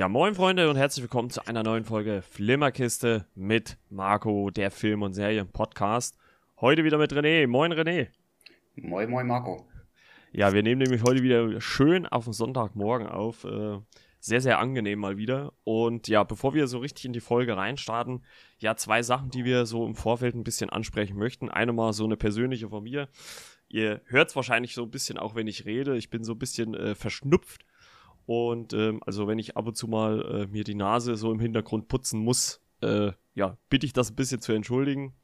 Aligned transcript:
Ja, 0.00 0.08
moin 0.08 0.34
Freunde 0.34 0.70
und 0.70 0.76
herzlich 0.76 1.02
willkommen 1.02 1.28
zu 1.28 1.46
einer 1.46 1.62
neuen 1.62 1.84
Folge 1.84 2.22
Flimmerkiste 2.22 3.26
mit 3.34 3.76
Marco, 3.90 4.48
der 4.48 4.70
Film- 4.70 5.02
und 5.02 5.12
Serien-Podcast. 5.12 6.16
Heute 6.58 6.84
wieder 6.84 6.96
mit 6.96 7.12
René. 7.12 7.46
Moin 7.46 7.70
René. 7.70 8.08
Moin, 8.76 9.10
moin 9.10 9.26
Marco. 9.26 9.68
Ja, 10.32 10.54
wir 10.54 10.62
nehmen 10.62 10.80
nämlich 10.80 11.02
heute 11.02 11.22
wieder 11.22 11.60
schön 11.60 12.06
auf 12.06 12.24
den 12.24 12.32
Sonntagmorgen 12.32 13.08
auf. 13.08 13.44
Äh, 13.44 13.78
sehr, 14.20 14.40
sehr 14.40 14.58
angenehm 14.58 15.00
mal 15.00 15.18
wieder. 15.18 15.52
Und 15.64 16.08
ja, 16.08 16.24
bevor 16.24 16.54
wir 16.54 16.66
so 16.66 16.78
richtig 16.78 17.04
in 17.04 17.12
die 17.12 17.20
Folge 17.20 17.58
reinstarten, 17.58 18.24
ja, 18.58 18.76
zwei 18.76 19.02
Sachen, 19.02 19.28
die 19.28 19.44
wir 19.44 19.66
so 19.66 19.84
im 19.84 19.96
Vorfeld 19.96 20.34
ein 20.34 20.44
bisschen 20.44 20.70
ansprechen 20.70 21.18
möchten. 21.18 21.50
Eine 21.50 21.74
mal 21.74 21.92
so 21.92 22.04
eine 22.04 22.16
persönliche 22.16 22.70
von 22.70 22.84
mir. 22.84 23.10
Ihr 23.68 24.00
hört 24.06 24.30
es 24.30 24.36
wahrscheinlich 24.36 24.72
so 24.72 24.82
ein 24.82 24.90
bisschen 24.90 25.18
auch, 25.18 25.34
wenn 25.34 25.46
ich 25.46 25.66
rede. 25.66 25.98
Ich 25.98 26.08
bin 26.08 26.24
so 26.24 26.32
ein 26.32 26.38
bisschen 26.38 26.72
äh, 26.72 26.94
verschnupft 26.94 27.66
und 28.30 28.74
ähm, 28.74 29.02
also 29.04 29.26
wenn 29.26 29.40
ich 29.40 29.56
ab 29.56 29.66
und 29.66 29.76
zu 29.76 29.88
mal 29.88 30.22
äh, 30.22 30.46
mir 30.46 30.62
die 30.62 30.76
Nase 30.76 31.16
so 31.16 31.32
im 31.32 31.40
Hintergrund 31.40 31.88
putzen 31.88 32.20
muss, 32.22 32.60
äh, 32.80 33.10
ja, 33.34 33.58
bitte 33.68 33.86
ich 33.86 33.92
das 33.92 34.12
ein 34.12 34.14
bisschen 34.14 34.40
zu 34.40 34.52
entschuldigen. 34.52 35.14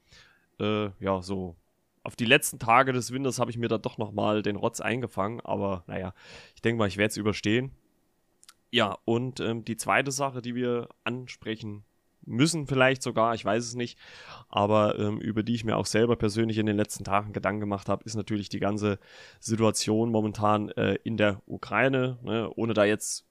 Äh, 0.59 0.91
ja, 0.98 1.23
so 1.23 1.55
auf 2.02 2.16
die 2.16 2.24
letzten 2.24 2.59
Tage 2.59 2.92
des 2.92 3.12
Winters 3.12 3.38
habe 3.38 3.52
ich 3.52 3.59
mir 3.59 3.69
da 3.69 3.79
doch 3.79 3.96
nochmal 3.96 4.42
den 4.42 4.56
Rotz 4.56 4.80
eingefangen, 4.80 5.41
aber 5.42 5.84
naja, 5.87 6.15
ich 6.56 6.62
denke 6.62 6.80
mal, 6.80 6.88
ich 6.88 6.96
werde 6.96 7.10
es 7.10 7.16
überstehen. 7.16 7.70
Ja, 8.73 8.98
und 9.05 9.38
ähm, 9.38 9.65
die 9.65 9.77
zweite 9.77 10.10
Sache, 10.10 10.43
die 10.43 10.57
wir 10.57 10.88
ansprechen 11.04 11.84
müssen 12.27 12.66
vielleicht 12.66 13.03
sogar, 13.03 13.35
ich 13.35 13.45
weiß 13.45 13.65
es 13.65 13.75
nicht, 13.75 13.98
aber 14.48 14.98
ähm, 14.98 15.19
über 15.19 15.43
die 15.43 15.55
ich 15.55 15.65
mir 15.65 15.77
auch 15.77 15.87
selber 15.87 16.16
persönlich 16.16 16.59
in 16.59 16.66
den 16.66 16.77
letzten 16.77 17.05
Tagen 17.05 17.33
Gedanken 17.33 17.61
gemacht 17.61 17.88
habe, 17.88 18.05
ist 18.05 18.16
natürlich 18.16 18.49
die 18.49 18.60
ganze 18.60 18.99
Situation 19.41 20.10
momentan 20.10 20.69
äh, 20.71 20.97
in 21.04 21.16
der 21.16 21.41
Ukraine, 21.47 22.19
ne, 22.23 22.51
ohne 22.57 22.74
da 22.74 22.85
jetzt 22.85 23.26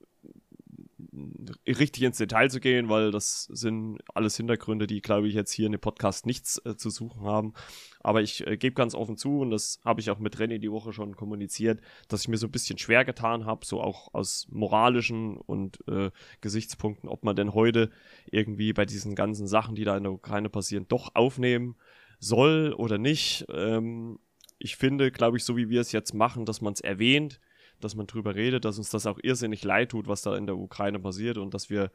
richtig 1.67 2.03
ins 2.03 2.17
Detail 2.17 2.49
zu 2.49 2.59
gehen, 2.59 2.89
weil 2.89 3.11
das 3.11 3.43
sind 3.51 3.99
alles 4.13 4.37
Hintergründe, 4.37 4.87
die, 4.87 5.01
glaube 5.01 5.27
ich, 5.27 5.33
jetzt 5.33 5.51
hier 5.51 5.65
in 5.65 5.71
dem 5.71 5.81
Podcast 5.81 6.25
nichts 6.25 6.61
äh, 6.65 6.75
zu 6.75 6.89
suchen 6.89 7.21
haben. 7.21 7.53
Aber 8.01 8.21
ich 8.21 8.45
äh, 8.45 8.57
gebe 8.57 8.75
ganz 8.75 8.95
offen 8.95 9.17
zu, 9.17 9.39
und 9.39 9.51
das 9.51 9.79
habe 9.83 10.01
ich 10.01 10.09
auch 10.09 10.19
mit 10.19 10.37
René 10.37 10.57
die 10.57 10.71
Woche 10.71 10.93
schon 10.93 11.15
kommuniziert, 11.15 11.81
dass 12.07 12.21
ich 12.21 12.27
mir 12.27 12.37
so 12.37 12.47
ein 12.47 12.51
bisschen 12.51 12.77
schwer 12.77 13.05
getan 13.05 13.45
habe, 13.45 13.65
so 13.65 13.81
auch 13.81 14.13
aus 14.13 14.47
moralischen 14.49 15.37
und 15.37 15.79
äh, 15.87 16.11
Gesichtspunkten, 16.41 17.09
ob 17.09 17.23
man 17.23 17.35
denn 17.35 17.53
heute 17.53 17.91
irgendwie 18.31 18.73
bei 18.73 18.85
diesen 18.85 19.15
ganzen 19.15 19.47
Sachen, 19.47 19.75
die 19.75 19.83
da 19.83 19.97
in 19.97 20.03
der 20.03 20.13
Ukraine 20.13 20.49
passieren, 20.49 20.85
doch 20.87 21.15
aufnehmen 21.15 21.75
soll 22.19 22.73
oder 22.77 22.97
nicht. 22.97 23.45
Ähm, 23.49 24.19
ich 24.57 24.75
finde, 24.77 25.11
glaube 25.11 25.37
ich, 25.37 25.43
so 25.43 25.57
wie 25.57 25.69
wir 25.69 25.81
es 25.81 25.91
jetzt 25.91 26.13
machen, 26.13 26.45
dass 26.45 26.61
man 26.61 26.73
es 26.73 26.81
erwähnt, 26.81 27.39
dass 27.79 27.95
man 27.95 28.07
drüber 28.07 28.35
redet, 28.35 28.65
dass 28.65 28.77
uns 28.77 28.89
das 28.89 29.05
auch 29.05 29.19
irrsinnig 29.21 29.63
leid 29.63 29.91
tut, 29.91 30.07
was 30.07 30.21
da 30.21 30.35
in 30.35 30.45
der 30.45 30.57
Ukraine 30.57 30.99
passiert 30.99 31.37
und 31.37 31.53
dass 31.53 31.69
wir 31.69 31.91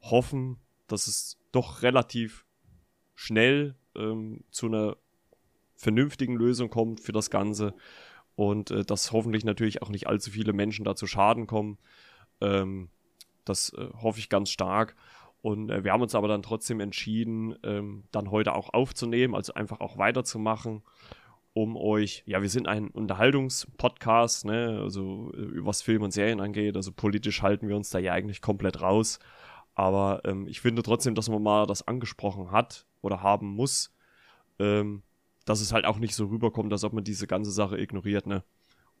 hoffen, 0.00 0.58
dass 0.86 1.06
es 1.06 1.38
doch 1.52 1.82
relativ 1.82 2.44
schnell 3.14 3.74
ähm, 3.94 4.44
zu 4.50 4.66
einer 4.66 4.96
vernünftigen 5.76 6.36
Lösung 6.36 6.70
kommt 6.70 7.00
für 7.00 7.12
das 7.12 7.30
Ganze 7.30 7.74
und 8.36 8.70
äh, 8.70 8.84
dass 8.84 9.12
hoffentlich 9.12 9.44
natürlich 9.44 9.82
auch 9.82 9.88
nicht 9.88 10.06
allzu 10.06 10.30
viele 10.30 10.52
Menschen 10.52 10.84
da 10.84 10.94
zu 10.94 11.06
Schaden 11.06 11.46
kommen. 11.46 11.78
Ähm, 12.40 12.88
das 13.44 13.72
äh, 13.74 13.88
hoffe 14.00 14.18
ich 14.18 14.28
ganz 14.28 14.50
stark. 14.50 14.96
Und 15.42 15.70
äh, 15.70 15.84
wir 15.84 15.92
haben 15.92 16.02
uns 16.02 16.14
aber 16.14 16.28
dann 16.28 16.42
trotzdem 16.42 16.80
entschieden, 16.80 17.56
ähm, 17.62 18.04
dann 18.12 18.30
heute 18.30 18.54
auch 18.54 18.72
aufzunehmen, 18.72 19.34
also 19.34 19.54
einfach 19.54 19.80
auch 19.80 19.96
weiterzumachen 19.98 20.82
um 21.52 21.76
euch, 21.76 22.22
ja, 22.26 22.42
wir 22.42 22.48
sind 22.48 22.68
ein 22.68 22.88
Unterhaltungspodcast, 22.88 24.44
ne, 24.44 24.80
also 24.82 25.32
äh, 25.34 25.64
was 25.64 25.82
Film 25.82 26.02
und 26.02 26.12
Serien 26.12 26.40
angeht, 26.40 26.76
also 26.76 26.92
politisch 26.92 27.42
halten 27.42 27.68
wir 27.68 27.76
uns 27.76 27.90
da 27.90 27.98
ja 27.98 28.12
eigentlich 28.12 28.40
komplett 28.40 28.80
raus. 28.80 29.18
Aber 29.74 30.20
ähm, 30.24 30.46
ich 30.46 30.60
finde 30.60 30.82
trotzdem, 30.82 31.14
dass 31.14 31.28
man 31.28 31.42
mal 31.42 31.66
das 31.66 31.86
angesprochen 31.86 32.50
hat 32.50 32.86
oder 33.02 33.22
haben 33.22 33.48
muss, 33.54 33.92
ähm, 34.58 35.02
dass 35.44 35.60
es 35.60 35.72
halt 35.72 35.86
auch 35.86 35.98
nicht 35.98 36.14
so 36.14 36.26
rüberkommt, 36.26 36.72
als 36.72 36.84
ob 36.84 36.92
man 36.92 37.04
diese 37.04 37.26
ganze 37.26 37.50
Sache 37.50 37.78
ignoriert, 37.78 38.26
ne? 38.26 38.44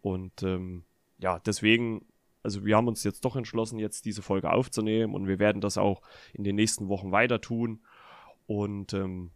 Und 0.02 0.42
ähm, 0.42 0.84
ja, 1.18 1.38
deswegen, 1.40 2.06
also 2.42 2.64
wir 2.64 2.76
haben 2.76 2.88
uns 2.88 3.04
jetzt 3.04 3.24
doch 3.24 3.36
entschlossen, 3.36 3.78
jetzt 3.78 4.06
diese 4.06 4.22
Folge 4.22 4.50
aufzunehmen 4.50 5.14
und 5.14 5.28
wir 5.28 5.38
werden 5.38 5.60
das 5.60 5.76
auch 5.76 6.00
in 6.32 6.44
den 6.44 6.56
nächsten 6.56 6.88
Wochen 6.88 7.12
weiter 7.12 7.40
tun. 7.40 7.80
Und 8.46 8.94
ähm, 8.94 9.30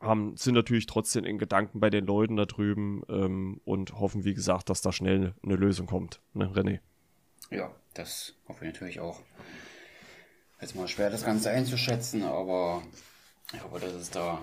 haben, 0.00 0.36
sind 0.36 0.54
natürlich 0.54 0.86
trotzdem 0.86 1.24
in 1.24 1.38
Gedanken 1.38 1.80
bei 1.80 1.90
den 1.90 2.06
Leuten 2.06 2.36
da 2.36 2.46
drüben 2.46 3.02
ähm, 3.08 3.60
und 3.64 3.98
hoffen, 3.98 4.24
wie 4.24 4.34
gesagt, 4.34 4.70
dass 4.70 4.80
da 4.80 4.92
schnell 4.92 5.34
eine 5.42 5.56
Lösung 5.56 5.86
kommt. 5.86 6.20
Ne, 6.32 6.46
René? 6.46 6.80
Ja, 7.50 7.70
das 7.94 8.34
hoffe 8.48 8.64
ich 8.64 8.72
natürlich 8.72 9.00
auch. 9.00 9.20
Jetzt 10.60 10.76
mal 10.76 10.88
schwer, 10.88 11.10
das 11.10 11.24
Ganze 11.24 11.50
einzuschätzen, 11.50 12.22
aber 12.22 12.82
ich 13.52 13.62
hoffe, 13.62 13.80
dass 13.80 13.92
es 13.92 14.10
da 14.10 14.40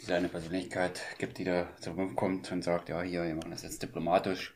diese 0.00 0.14
eine 0.14 0.28
Persönlichkeit 0.28 1.00
gibt, 1.18 1.38
die 1.38 1.44
da 1.44 1.68
zur 1.80 1.96
Wurf 1.96 2.16
kommt 2.16 2.50
und 2.50 2.62
sagt, 2.62 2.88
ja, 2.88 3.02
hier, 3.02 3.24
wir 3.24 3.34
machen 3.34 3.50
das 3.50 3.62
jetzt 3.62 3.82
diplomatisch. 3.82 4.54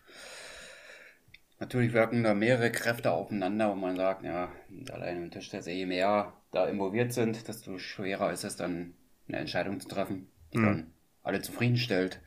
Natürlich 1.59 1.93
wirken 1.93 2.23
da 2.23 2.35
mehrere 2.35 2.71
Kräfte 2.71 3.13
aufeinander, 3.13 3.71
wo 3.71 3.75
man 3.75 3.97
sagt, 3.97 4.25
ja, 4.25 4.51
allein 4.91 5.25
im 5.25 5.31
Tisch, 5.31 5.49
dass 5.51 5.67
je 5.67 5.87
mehr 5.87 6.35
da 6.53 6.67
involviert 6.67 7.13
sind, 7.13 7.49
desto 7.49 7.79
schwerer 7.79 8.33
ist 8.33 8.45
es 8.45 8.57
dann 8.57 8.95
eine 9.29 9.39
Entscheidung 9.39 9.81
zu 9.81 9.89
treffen, 9.89 10.29
die 10.53 10.59
mhm. 10.59 10.65
dann 10.65 10.93
alle 11.23 11.43
zufriedenstellt. 11.43 12.21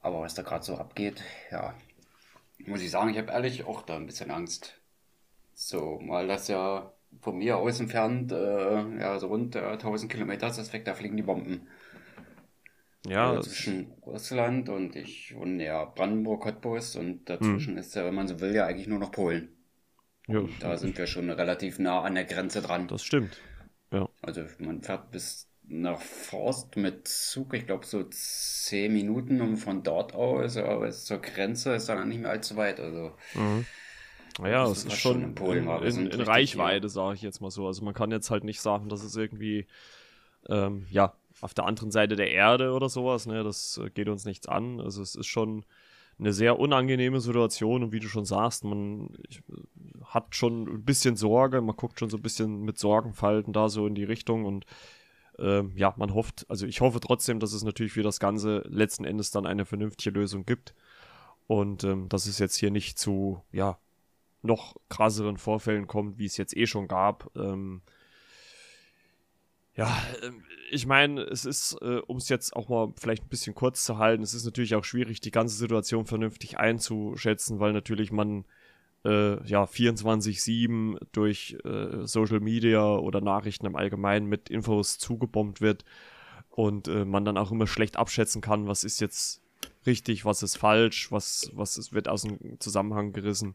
Aber 0.00 0.20
was 0.20 0.34
da 0.34 0.42
gerade 0.42 0.64
so 0.64 0.76
abgeht, 0.76 1.22
ja, 1.50 1.74
muss 2.66 2.82
ich 2.82 2.90
sagen, 2.90 3.10
ich 3.10 3.18
habe 3.18 3.32
ehrlich 3.32 3.64
auch 3.64 3.82
da 3.82 3.96
ein 3.96 4.06
bisschen 4.06 4.30
Angst. 4.30 4.80
So, 5.54 6.00
weil 6.06 6.28
das 6.28 6.48
ja 6.48 6.92
von 7.20 7.38
mir 7.38 7.56
aus 7.56 7.80
entfernt, 7.80 8.32
äh, 8.32 8.98
ja, 9.00 9.18
so 9.18 9.28
rund 9.28 9.56
äh, 9.56 9.72
1000 9.72 10.10
Kilometer 10.10 10.48
ist 10.48 10.58
das 10.58 10.72
weg, 10.72 10.84
da 10.84 10.94
fliegen 10.94 11.16
die 11.16 11.22
Bomben. 11.22 11.66
Ja. 13.06 13.30
Also 13.30 13.50
zwischen 13.50 13.92
Russland 14.04 14.68
und 14.68 14.96
ich 14.96 15.34
wohne 15.34 15.64
ja 15.64 15.84
Brandenburg, 15.84 16.42
Cottbus 16.42 16.96
und 16.96 17.28
dazwischen 17.28 17.74
hm. 17.74 17.78
ist 17.78 17.94
ja, 17.94 18.04
wenn 18.04 18.14
man 18.14 18.28
so 18.28 18.40
will, 18.40 18.54
ja 18.54 18.66
eigentlich 18.66 18.88
nur 18.88 18.98
noch 18.98 19.12
Polen. 19.12 19.48
Ja. 20.26 20.42
Da 20.60 20.76
sind 20.76 20.98
wir 20.98 21.06
schon 21.06 21.30
relativ 21.30 21.78
nah 21.78 22.02
an 22.02 22.14
der 22.14 22.24
Grenze 22.24 22.60
dran. 22.60 22.86
Das 22.88 23.02
stimmt. 23.02 23.40
Ja. 23.90 24.08
Also 24.20 24.44
man 24.58 24.82
fährt 24.82 25.10
bis 25.10 25.47
nach 25.68 26.00
Forst 26.00 26.76
mit 26.76 27.06
Zug, 27.06 27.54
ich 27.54 27.66
glaube 27.66 27.84
so 27.84 28.04
zehn 28.04 28.92
Minuten 28.92 29.40
und 29.40 29.56
von 29.56 29.82
dort 29.82 30.14
aus, 30.14 30.56
aber 30.56 30.90
zur 30.90 31.18
Grenze 31.18 31.74
ist 31.74 31.88
dann 31.88 32.08
nicht 32.08 32.20
mehr 32.20 32.30
allzu 32.30 32.56
weit. 32.56 32.80
Also 32.80 33.12
mhm. 33.34 33.66
Naja, 34.40 34.66
es 34.70 34.84
ist 34.84 34.96
schon 34.96 35.22
in, 35.22 35.34
Polen, 35.34 35.68
in, 35.82 36.06
in, 36.06 36.20
Reichweite, 36.20 36.88
sage 36.88 37.16
ich 37.16 37.22
jetzt 37.22 37.40
mal 37.40 37.50
so. 37.50 37.66
Also 37.66 37.84
man 37.84 37.94
kann 37.94 38.12
jetzt 38.12 38.30
halt 38.30 38.44
nicht 38.44 38.60
sagen, 38.60 38.88
dass 38.88 39.02
es 39.02 39.16
irgendwie 39.16 39.66
ähm, 40.48 40.86
ja 40.90 41.14
auf 41.40 41.54
der 41.54 41.66
anderen 41.66 41.90
Seite 41.90 42.16
der 42.16 42.30
Erde 42.30 42.72
oder 42.72 42.88
sowas, 42.88 43.26
ne, 43.26 43.42
das 43.42 43.80
geht 43.94 44.08
uns 44.08 44.24
nichts 44.24 44.46
an. 44.46 44.80
Also 44.80 45.02
es 45.02 45.14
ist 45.14 45.26
schon 45.26 45.64
eine 46.18 46.32
sehr 46.32 46.58
unangenehme 46.58 47.20
Situation 47.20 47.82
und 47.82 47.92
wie 47.92 48.00
du 48.00 48.08
schon 48.08 48.24
sagst, 48.24 48.64
man 48.64 49.10
ich, 49.28 49.42
hat 50.04 50.34
schon 50.34 50.68
ein 50.68 50.84
bisschen 50.84 51.16
Sorge, 51.16 51.60
man 51.60 51.76
guckt 51.76 51.98
schon 51.98 52.10
so 52.10 52.16
ein 52.16 52.22
bisschen 52.22 52.62
mit 52.62 52.78
Sorgenfalten 52.78 53.52
da 53.52 53.68
so 53.68 53.86
in 53.86 53.94
die 53.94 54.04
Richtung 54.04 54.44
und 54.44 54.66
ähm, 55.38 55.72
ja, 55.76 55.94
man 55.96 56.14
hofft, 56.14 56.46
also 56.48 56.66
ich 56.66 56.80
hoffe 56.80 57.00
trotzdem, 57.00 57.40
dass 57.40 57.52
es 57.52 57.62
natürlich 57.62 57.92
für 57.92 58.02
das 58.02 58.20
Ganze 58.20 58.64
letzten 58.68 59.04
Endes 59.04 59.30
dann 59.30 59.46
eine 59.46 59.64
vernünftige 59.64 60.18
Lösung 60.18 60.44
gibt. 60.44 60.74
Und 61.46 61.84
ähm, 61.84 62.08
dass 62.08 62.26
es 62.26 62.38
jetzt 62.38 62.56
hier 62.56 62.70
nicht 62.70 62.98
zu, 62.98 63.42
ja, 63.52 63.78
noch 64.42 64.76
krasseren 64.88 65.36
Vorfällen 65.36 65.86
kommt, 65.86 66.18
wie 66.18 66.26
es 66.26 66.36
jetzt 66.36 66.56
eh 66.56 66.66
schon 66.66 66.88
gab. 66.88 67.30
Ähm, 67.36 67.82
ja, 69.74 69.96
ähm, 70.22 70.44
ich 70.70 70.86
meine, 70.86 71.22
es 71.22 71.44
ist, 71.44 71.76
äh, 71.80 72.00
um 72.06 72.18
es 72.18 72.28
jetzt 72.28 72.54
auch 72.54 72.68
mal 72.68 72.92
vielleicht 72.96 73.24
ein 73.24 73.28
bisschen 73.28 73.54
kurz 73.54 73.84
zu 73.84 73.98
halten, 73.98 74.22
es 74.22 74.34
ist 74.34 74.44
natürlich 74.44 74.74
auch 74.74 74.84
schwierig, 74.84 75.20
die 75.20 75.30
ganze 75.30 75.56
Situation 75.56 76.04
vernünftig 76.04 76.58
einzuschätzen, 76.58 77.60
weil 77.60 77.72
natürlich 77.72 78.12
man 78.12 78.44
äh, 79.04 79.42
ja 79.46 79.64
24/7 79.64 80.98
durch 81.12 81.56
äh, 81.64 82.06
Social 82.06 82.40
Media 82.40 82.96
oder 82.96 83.20
Nachrichten 83.20 83.66
im 83.66 83.76
Allgemeinen 83.76 84.26
mit 84.26 84.48
Infos 84.50 84.98
zugebombt 84.98 85.60
wird 85.60 85.84
und 86.50 86.88
äh, 86.88 87.04
man 87.04 87.24
dann 87.24 87.38
auch 87.38 87.52
immer 87.52 87.66
schlecht 87.66 87.96
abschätzen 87.96 88.40
kann, 88.40 88.66
was 88.66 88.84
ist 88.84 89.00
jetzt 89.00 89.42
richtig, 89.86 90.24
was 90.24 90.42
ist 90.42 90.56
falsch, 90.56 91.12
was 91.12 91.50
was 91.54 91.76
ist, 91.76 91.92
wird 91.92 92.08
aus 92.08 92.22
dem 92.22 92.60
Zusammenhang 92.60 93.12
gerissen. 93.12 93.54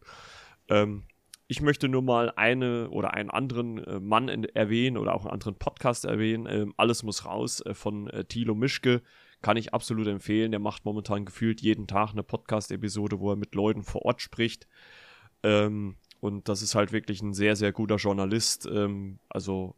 Ähm, 0.70 1.04
ich 1.48 1.62
möchte 1.62 1.88
nur 1.88 2.02
mal 2.02 2.32
eine 2.36 2.90
oder 2.90 3.14
einen 3.14 3.30
anderen 3.30 3.78
äh, 3.84 4.00
Mann 4.00 4.30
in, 4.30 4.44
erwähnen 4.46 4.98
oder 4.98 5.14
auch 5.14 5.26
einen 5.26 5.34
anderen 5.34 5.56
Podcast 5.56 6.06
erwähnen. 6.06 6.48
Ähm, 6.50 6.74
Alles 6.78 7.04
muss 7.04 7.26
raus 7.26 7.62
äh, 7.62 7.74
von 7.74 8.08
äh, 8.08 8.26
Thilo 8.26 8.56
Mischke. 8.56 9.02
Kann 9.42 9.58
ich 9.58 9.74
absolut 9.74 10.08
empfehlen. 10.08 10.52
Der 10.52 10.60
macht 10.60 10.86
momentan 10.86 11.26
gefühlt 11.26 11.62
jeden 11.62 11.86
Tag 11.86 12.12
eine 12.12 12.24
Podcast-Episode, 12.24 13.20
wo 13.20 13.32
er 13.32 13.36
mit 13.36 13.56
Leuten 13.56 13.84
vor 13.84 14.04
Ort 14.04 14.22
spricht. 14.22 14.68
Ähm, 15.44 15.96
und 16.20 16.48
das 16.48 16.62
ist 16.62 16.76
halt 16.76 16.92
wirklich 16.92 17.22
ein 17.22 17.34
sehr, 17.34 17.56
sehr 17.56 17.72
guter 17.72 17.98
Journalist. 17.98 18.66
Ähm, 18.66 19.20
also 19.30 19.76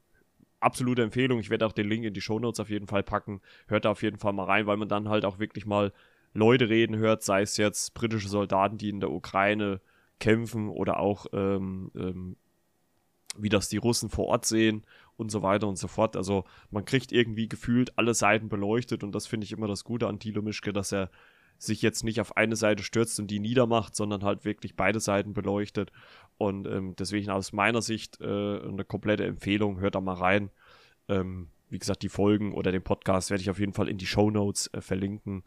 absolute 0.60 1.04
Empfehlung. 1.04 1.40
Ich 1.40 1.50
werde 1.50 1.66
auch 1.66 1.72
den 1.72 1.90
Link 1.90 2.06
in 2.06 2.14
die 2.14 2.22
Shownotes 2.22 2.60
auf 2.60 2.70
jeden 2.70 2.88
Fall 2.88 3.04
packen. 3.04 3.42
Hört 3.68 3.86
da 3.86 3.92
auf 3.92 4.04
jeden 4.04 4.18
Fall 4.18 4.34
mal 4.34 4.46
rein, 4.46 4.68
weil 4.68 4.78
man 4.78 4.90
dann 4.90 5.10
halt 5.10 5.26
auch 5.26 5.40
wirklich 5.40 5.66
mal 5.66 5.92
Leute 6.34 6.70
reden 6.70 6.98
hört, 6.98 7.24
sei 7.24 7.42
es 7.42 7.58
jetzt 7.58 7.94
britische 7.94 8.28
Soldaten, 8.28 8.78
die 8.78 8.90
in 8.90 9.00
der 9.00 9.12
Ukraine 9.12 9.80
kämpfen 10.20 10.70
oder 10.70 11.00
auch 11.00 11.28
ähm, 11.34 11.92
ähm, 11.96 12.36
wie 13.38 13.50
das 13.50 13.70
die 13.70 13.78
Russen 13.78 14.10
vor 14.10 14.28
Ort 14.28 14.46
sehen 14.46 14.84
und 15.18 15.32
so 15.32 15.42
weiter 15.42 15.68
und 15.68 15.78
so 15.78 15.88
fort. 15.88 16.16
Also 16.16 16.46
man 16.72 16.86
kriegt 16.86 17.12
irgendwie 17.12 17.48
gefühlt 17.48 17.98
alle 17.98 18.14
Seiten 18.14 18.50
beleuchtet 18.50 19.04
und 19.04 19.14
das 19.14 19.28
finde 19.28 19.46
ich 19.46 19.52
immer 19.52 19.68
das 19.68 19.84
Gute 19.84 20.08
an 20.08 20.20
Thilo 20.20 20.42
Mischke, 20.42 20.74
dass 20.74 20.92
er 20.92 21.10
sich 21.58 21.82
jetzt 21.82 22.04
nicht 22.04 22.22
auf 22.22 22.38
eine 22.38 22.56
Seite 22.56 22.84
stürzt 22.84 23.20
und 23.20 23.28
die 23.28 23.40
niedermacht, 23.40 23.96
sondern 23.96 24.24
halt 24.24 24.46
wirklich 24.46 24.76
beide 24.76 25.00
Seiten 25.00 25.34
beleuchtet. 25.34 25.92
Und 26.38 26.68
ähm, 26.68 26.96
deswegen 26.98 27.30
aus 27.30 27.54
meiner 27.54 27.82
Sicht 27.82 28.20
äh, 28.22 28.26
eine 28.26 28.86
komplette 28.86 29.26
Empfehlung, 29.26 29.80
hört 29.80 29.96
da 29.96 30.02
mal 30.02 30.16
rein. 30.16 30.52
Ähm, 31.08 31.50
wie 31.70 31.80
gesagt, 31.80 32.04
die 32.04 32.10
Folgen 32.10 32.54
oder 32.54 32.72
den 32.72 32.84
Podcast 32.84 33.30
werde 33.30 33.42
ich 33.42 33.50
auf 33.50 33.60
jeden 33.60 33.74
Fall 33.74 33.88
in 33.88 33.98
die 33.98 34.06
Show 34.06 34.30
Notes 34.30 34.70
äh, 34.74 34.82
verlinken, 34.82 35.44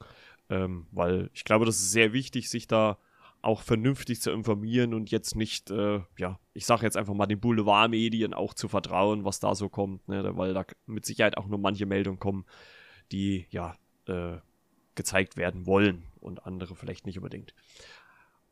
ähm, 0.50 0.86
weil 0.90 1.30
ich 1.34 1.44
glaube, 1.44 1.64
das 1.64 1.76
ist 1.76 1.92
sehr 1.92 2.12
wichtig, 2.12 2.48
sich 2.48 2.66
da 2.66 2.98
auch 3.40 3.62
vernünftig 3.62 4.20
zu 4.20 4.32
informieren 4.32 4.94
und 4.94 5.10
jetzt 5.10 5.36
nicht, 5.36 5.70
äh, 5.70 6.00
ja, 6.16 6.40
ich 6.54 6.66
sage 6.66 6.82
jetzt 6.82 6.96
einfach 6.96 7.14
mal 7.14 7.26
den 7.26 7.38
Boulevardmedien 7.38 8.34
auch 8.34 8.52
zu 8.52 8.68
vertrauen, 8.68 9.24
was 9.24 9.38
da 9.38 9.54
so 9.54 9.68
kommt, 9.68 10.06
ne, 10.08 10.36
weil 10.36 10.54
da 10.54 10.64
mit 10.86 11.06
Sicherheit 11.06 11.36
auch 11.36 11.46
nur 11.46 11.58
manche 11.58 11.86
Meldungen 11.86 12.18
kommen, 12.18 12.44
die 13.12 13.46
ja 13.50 13.76
äh, 14.06 14.38
gezeigt 14.98 15.38
werden 15.38 15.64
wollen 15.64 16.02
und 16.20 16.44
andere 16.44 16.74
vielleicht 16.76 17.06
nicht 17.06 17.16
unbedingt. 17.16 17.54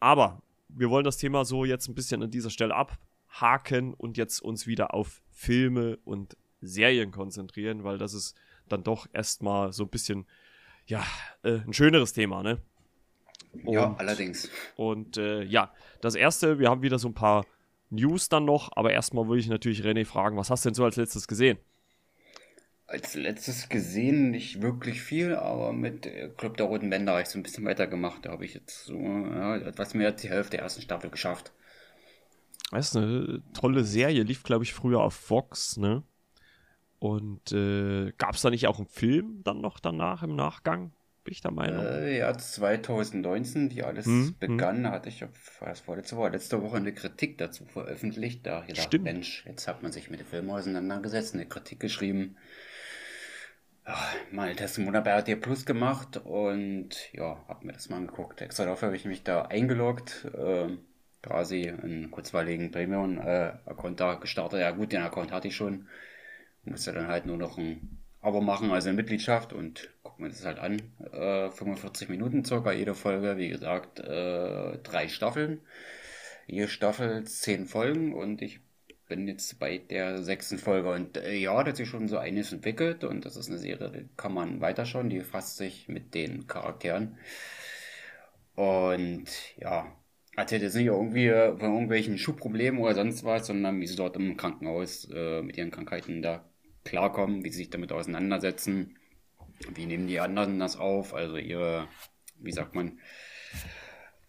Aber 0.01 0.41
wir 0.69 0.89
wollen 0.89 1.05
das 1.05 1.19
Thema 1.19 1.45
so 1.45 1.65
jetzt 1.65 1.89
ein 1.89 1.95
bisschen 1.95 2.23
an 2.23 2.31
dieser 2.31 2.51
Stelle 2.51 2.75
abhaken 2.75 3.93
und 3.93 4.17
jetzt 4.17 4.41
uns 4.41 4.67
wieder 4.67 4.95
auf 4.95 5.21
Filme 5.31 5.99
und 6.05 6.37
Serien 6.63 7.11
konzentrieren, 7.11 7.85
weil 7.85 7.99
das 7.99 8.15
ist 8.15 8.35
dann 8.69 8.83
doch 8.83 9.07
erstmal 9.13 9.73
so 9.73 9.83
ein 9.85 9.91
bisschen, 9.91 10.27
ja, 10.87 11.05
äh, 11.43 11.59
ein 11.67 11.73
schöneres 11.73 12.13
Thema, 12.13 12.43
ne? 12.43 12.63
Und, 13.65 13.75
ja, 13.75 13.95
allerdings. 13.99 14.51
Und 14.77 15.17
äh, 15.17 15.43
ja, 15.43 15.73
das 16.01 16.15
erste, 16.15 16.59
wir 16.59 16.71
haben 16.71 16.83
wieder 16.83 16.99
so 16.99 17.09
ein 17.09 17.15
paar 17.15 17.45
News 17.91 18.29
dann 18.29 18.45
noch, 18.45 18.71
aber 18.77 18.93
erstmal 18.93 19.27
würde 19.29 19.41
ich 19.41 19.49
natürlich 19.49 19.83
René 19.83 20.05
fragen, 20.05 20.37
was 20.37 20.51
hast 20.51 20.65
du 20.65 20.69
denn 20.69 20.75
so 20.75 20.85
als 20.85 20.97
letztes 20.97 21.27
gesehen? 21.27 21.59
Als 22.89 23.15
letztes 23.15 23.69
gesehen 23.69 24.31
nicht 24.31 24.63
wirklich 24.63 25.03
viel, 25.03 25.35
aber 25.35 25.73
mit 25.73 26.07
äh, 26.07 26.29
Club 26.37 26.57
der 26.57 26.67
Roten 26.67 26.89
Bänder 26.89 27.13
habe 27.13 27.23
ich 27.23 27.29
so 27.29 27.39
ein 27.39 27.43
bisschen 27.43 27.65
weitergemacht. 27.65 28.25
Da 28.25 28.31
habe 28.31 28.45
ich 28.45 28.55
jetzt 28.55 28.85
so 28.85 28.99
ja, 28.99 29.57
etwas 29.57 29.95
mehr 29.95 30.09
als 30.09 30.23
die 30.23 30.31
Hälfte 30.31 30.53
der 30.53 30.61
ersten 30.61 30.83
Staffel 30.83 31.11
geschafft. 31.11 31.53
Das 32.71 32.89
ist 32.89 32.97
eine 32.97 33.43
tolle 33.55 33.85
Serie, 33.85 34.23
lief 34.23 34.43
glaube 34.43 34.65
ich 34.65 34.73
früher 34.73 35.01
auf 35.01 35.15
Fox, 35.15 35.77
ne? 35.77 36.03
Und 36.99 37.53
äh, 37.53 38.13
gab 38.19 38.35
es 38.35 38.43
da 38.43 38.51
nicht 38.51 38.67
auch 38.67 38.79
einen 38.79 38.89
Film 38.89 39.43
dann 39.45 39.61
noch 39.61 39.79
danach 39.81 40.23
im 40.23 40.35
Nachgang? 40.35 40.93
bin 41.27 41.33
ich 41.33 41.43
der 41.43 41.51
Meinung. 41.51 41.85
Äh, 41.85 42.19
ja, 42.19 42.37
2019, 42.37 43.73
wie 43.73 43.83
alles 43.83 44.07
hm, 44.07 44.29
hm. 44.29 44.35
begann, 44.39 44.77
hm. 44.79 44.91
hatte 44.91 45.11
ich, 45.11 45.25
was 45.61 45.87
war 45.87 45.97
letzte 45.97 46.17
Woche, 46.17 46.31
letzte 46.31 46.63
Woche 46.63 46.77
eine 46.77 46.95
Kritik 46.95 47.37
dazu 47.37 47.67
veröffentlicht. 47.67 48.47
Da 48.47 48.61
gedacht, 48.61 48.87
Stimmt. 48.87 49.05
Mensch, 49.05 49.45
jetzt 49.47 49.69
hat 49.69 49.83
man 49.83 49.93
sich 49.93 50.09
mit 50.09 50.21
dem 50.21 50.27
Film 50.27 50.49
auseinandergesetzt, 50.49 51.35
eine 51.35 51.47
Kritik 51.47 51.81
geschrieben. 51.81 52.37
Ja, 53.87 53.97
mal 54.33 54.55
Testimonial 54.57 55.03
bei 55.03 55.13
RT 55.13 55.37
Plus 55.41 55.65
gemacht 55.65 56.17
und 56.25 56.91
ja, 57.13 57.45
hab 57.47 57.63
mir 57.63 57.73
das 57.73 57.89
mal 57.89 57.99
angeguckt. 57.99 58.41
Extra 58.41 58.65
dafür 58.65 58.87
habe 58.87 58.97
ich 58.97 59.05
mich 59.05 59.23
da 59.23 59.43
eingeloggt, 59.43 60.25
äh, 60.35 60.77
quasi 61.23 61.69
einen 61.69 62.11
kurzweiligen 62.11 62.73
Premium-Account 62.73 64.01
da 64.01 64.15
gestartet. 64.15 64.61
Ja 64.61 64.73
gut, 64.73 64.93
den 64.93 65.03
Account 65.03 65.31
hatte 65.33 65.49
ich 65.49 65.57
schon. 65.57 65.87
Musste 66.65 66.93
dann 66.93 67.07
halt 67.09 67.27
nur 67.27 67.37
noch 67.37 67.59
ein 67.59 67.99
Abo 68.23 68.41
machen, 68.41 68.73
also 68.73 68.89
eine 68.89 68.97
Mitgliedschaft 68.97 69.53
und 69.53 69.89
gucken 70.03 70.25
wir 70.25 70.31
das 70.31 70.45
halt 70.45 70.59
an. 70.59 70.83
Äh, 71.13 71.51
45 71.51 72.09
Minuten 72.09 72.45
circa 72.45 72.73
jede 72.73 72.95
Folge, 72.95 73.37
wie 73.37 73.49
gesagt, 73.51 74.01
äh, 74.01 74.79
drei 74.79 75.09
Staffeln. 75.09 75.61
Jede 76.49 76.69
Staffel 76.69 77.25
zehn 77.25 77.67
Folgen 77.67 78.15
und 78.15 78.43
ich 78.43 78.61
bin 79.07 79.29
jetzt 79.29 79.59
bei 79.59 79.79
der 79.79 80.23
sechsten 80.23 80.59
Folge 80.59 80.91
und 80.91 81.17
äh, 81.17 81.35
ja, 81.37 81.63
da 81.63 81.71
hat 81.71 81.77
sich 81.77 81.89
schon 81.89 82.09
so 82.09 82.19
einiges 82.19 82.53
entwickelt 82.53 83.05
und 83.05 83.25
das 83.25 83.37
ist 83.37 83.49
eine 83.49 83.59
Serie, 83.59 83.91
die 83.91 84.09
kann 84.17 84.35
man 84.35 84.61
weiterschauen, 84.61 85.11
die 85.11 85.21
fasst 85.21 85.57
sich 85.57 85.89
mit 85.89 86.15
den 86.15 86.47
Charakteren. 86.47 87.19
Und 88.55 89.27
ja, 89.59 89.93
erzählt 90.37 90.63
jetzt 90.63 90.77
nicht 90.77 90.87
irgendwie 90.87 91.31
von 91.31 91.73
irgendwelchen 91.73 92.19
Schuhproblemen 92.19 92.81
oder 92.81 92.95
sonst 92.95 93.25
was, 93.25 93.47
sondern 93.47 93.81
wie 93.81 93.87
sie 93.87 93.97
dort 93.97 94.17
im 94.17 94.37
Krankenhaus 94.37 95.09
äh, 95.13 95.43
mit 95.43 95.57
ihren 95.57 95.71
Krankheiten 95.71 96.23
da 96.23 96.45
klarkommen, 96.85 97.45
wie 97.45 97.51
sie 97.51 97.59
sich 97.59 97.71
damit 97.71 97.93
auseinandersetzen, 97.93 98.97
wie 99.75 99.87
nehmen 99.87 100.07
die 100.07 100.21
anderen 100.21 100.59
das 100.59 100.77
auf, 100.77 101.15
also 101.15 101.37
ihre, 101.37 101.89
wie 102.39 102.53
sagt 102.53 102.75
man, 102.75 103.01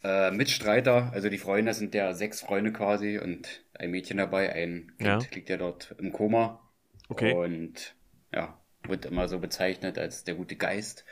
äh, 0.04 0.32
Mitstreiter, 0.32 1.12
also 1.14 1.30
die 1.30 1.38
Freunde 1.38 1.74
sind 1.74 1.94
ja 1.94 2.14
sechs 2.14 2.42
Freunde 2.42 2.72
quasi 2.72 3.18
und 3.18 3.64
ein 3.80 3.92
Mädchen 3.92 4.18
dabei, 4.18 4.54
ein 4.54 4.94
Kind 4.98 5.02
ja. 5.02 5.20
liegt 5.34 5.50
ja 5.50 5.58
dort 5.58 5.96
im 6.00 6.12
Koma. 6.12 6.62
Okay. 7.10 7.34
Und 7.34 7.96
ja, 8.34 8.60
wird 8.84 9.06
immer 9.06 9.28
so 9.28 9.40
bezeichnet 9.40 9.98
als 9.98 10.24
der 10.24 10.36
gute 10.36 10.56
Geist. 10.56 11.06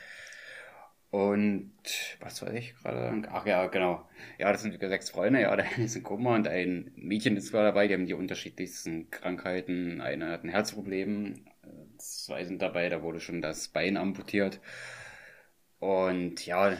Und 1.10 1.72
was 2.20 2.42
weiß 2.42 2.52
ich 2.54 2.74
gerade? 2.76 3.22
Ach 3.30 3.46
ja, 3.46 3.66
genau. 3.68 4.08
Ja, 4.38 4.52
das 4.52 4.62
sind 4.62 4.78
sechs 4.78 5.10
Freunde. 5.10 5.40
Ja, 5.40 5.56
der 5.56 5.66
eine 5.66 5.84
ist 5.84 5.96
in 5.96 6.02
Koma 6.02 6.34
und 6.34 6.48
ein 6.48 6.92
Mädchen 6.96 7.36
ist 7.36 7.48
zwar 7.48 7.62
dabei. 7.62 7.88
Die 7.88 7.94
haben 7.94 8.06
die 8.06 8.14
unterschiedlichsten 8.14 9.10
Krankheiten. 9.10 10.00
Eine 10.00 10.30
hat 10.30 10.44
ein 10.44 10.50
Herzproblem. 10.50 11.46
Zwei 11.98 12.44
sind 12.44 12.60
dabei. 12.60 12.88
Da 12.88 13.02
wurde 13.02 13.20
schon 13.20 13.40
das 13.40 13.68
Bein 13.68 13.96
amputiert. 13.96 14.60
Und 15.78 16.44
ja, 16.44 16.76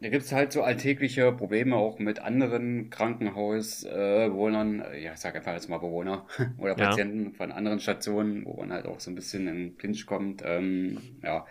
da 0.00 0.10
gibt 0.10 0.24
es 0.24 0.32
halt 0.32 0.52
so 0.52 0.62
alltägliche 0.62 1.32
Probleme 1.32 1.74
auch 1.74 1.98
mit 1.98 2.18
anderen 2.18 2.90
Krankenhausbewohnern, 2.90 4.82
äh, 4.82 5.02
ja, 5.02 5.14
ich 5.14 5.18
sag 5.18 5.34
einfach 5.34 5.54
jetzt 5.54 5.70
mal 5.70 5.78
Bewohner 5.78 6.26
oder 6.58 6.74
Patienten 6.74 7.24
ja. 7.24 7.30
von 7.30 7.50
anderen 7.50 7.80
Stationen, 7.80 8.44
wo 8.44 8.54
man 8.54 8.74
halt 8.74 8.84
auch 8.84 9.00
so 9.00 9.10
ein 9.10 9.14
bisschen 9.14 9.48
in 9.48 9.78
Clinch 9.78 10.04
kommt. 10.04 10.42
Ähm, 10.44 10.98
ja, 11.22 11.46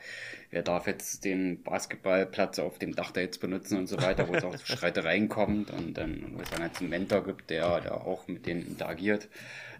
wer 0.51 0.61
darf 0.61 0.85
jetzt 0.85 1.25
den 1.25 1.63
Basketballplatz 1.63 2.59
auf 2.59 2.77
dem 2.77 2.95
Dach 2.95 3.09
da 3.09 3.21
jetzt 3.21 3.41
benutzen 3.41 3.79
und 3.79 3.87
so 3.87 3.99
weiter, 3.99 4.27
wo 4.27 4.35
es 4.35 4.43
auch 4.43 4.55
zu 4.55 4.65
Streitereien 4.77 5.27
kommt 5.27 5.71
und 5.71 5.97
dann, 5.97 6.33
wo 6.35 6.41
es 6.41 6.51
dann 6.51 6.61
halt 6.61 6.79
einen 6.79 6.89
Mentor 6.89 7.23
gibt, 7.23 7.49
der, 7.49 7.81
der 7.81 8.05
auch 8.05 8.27
mit 8.27 8.45
denen 8.45 8.67
interagiert, 8.67 9.27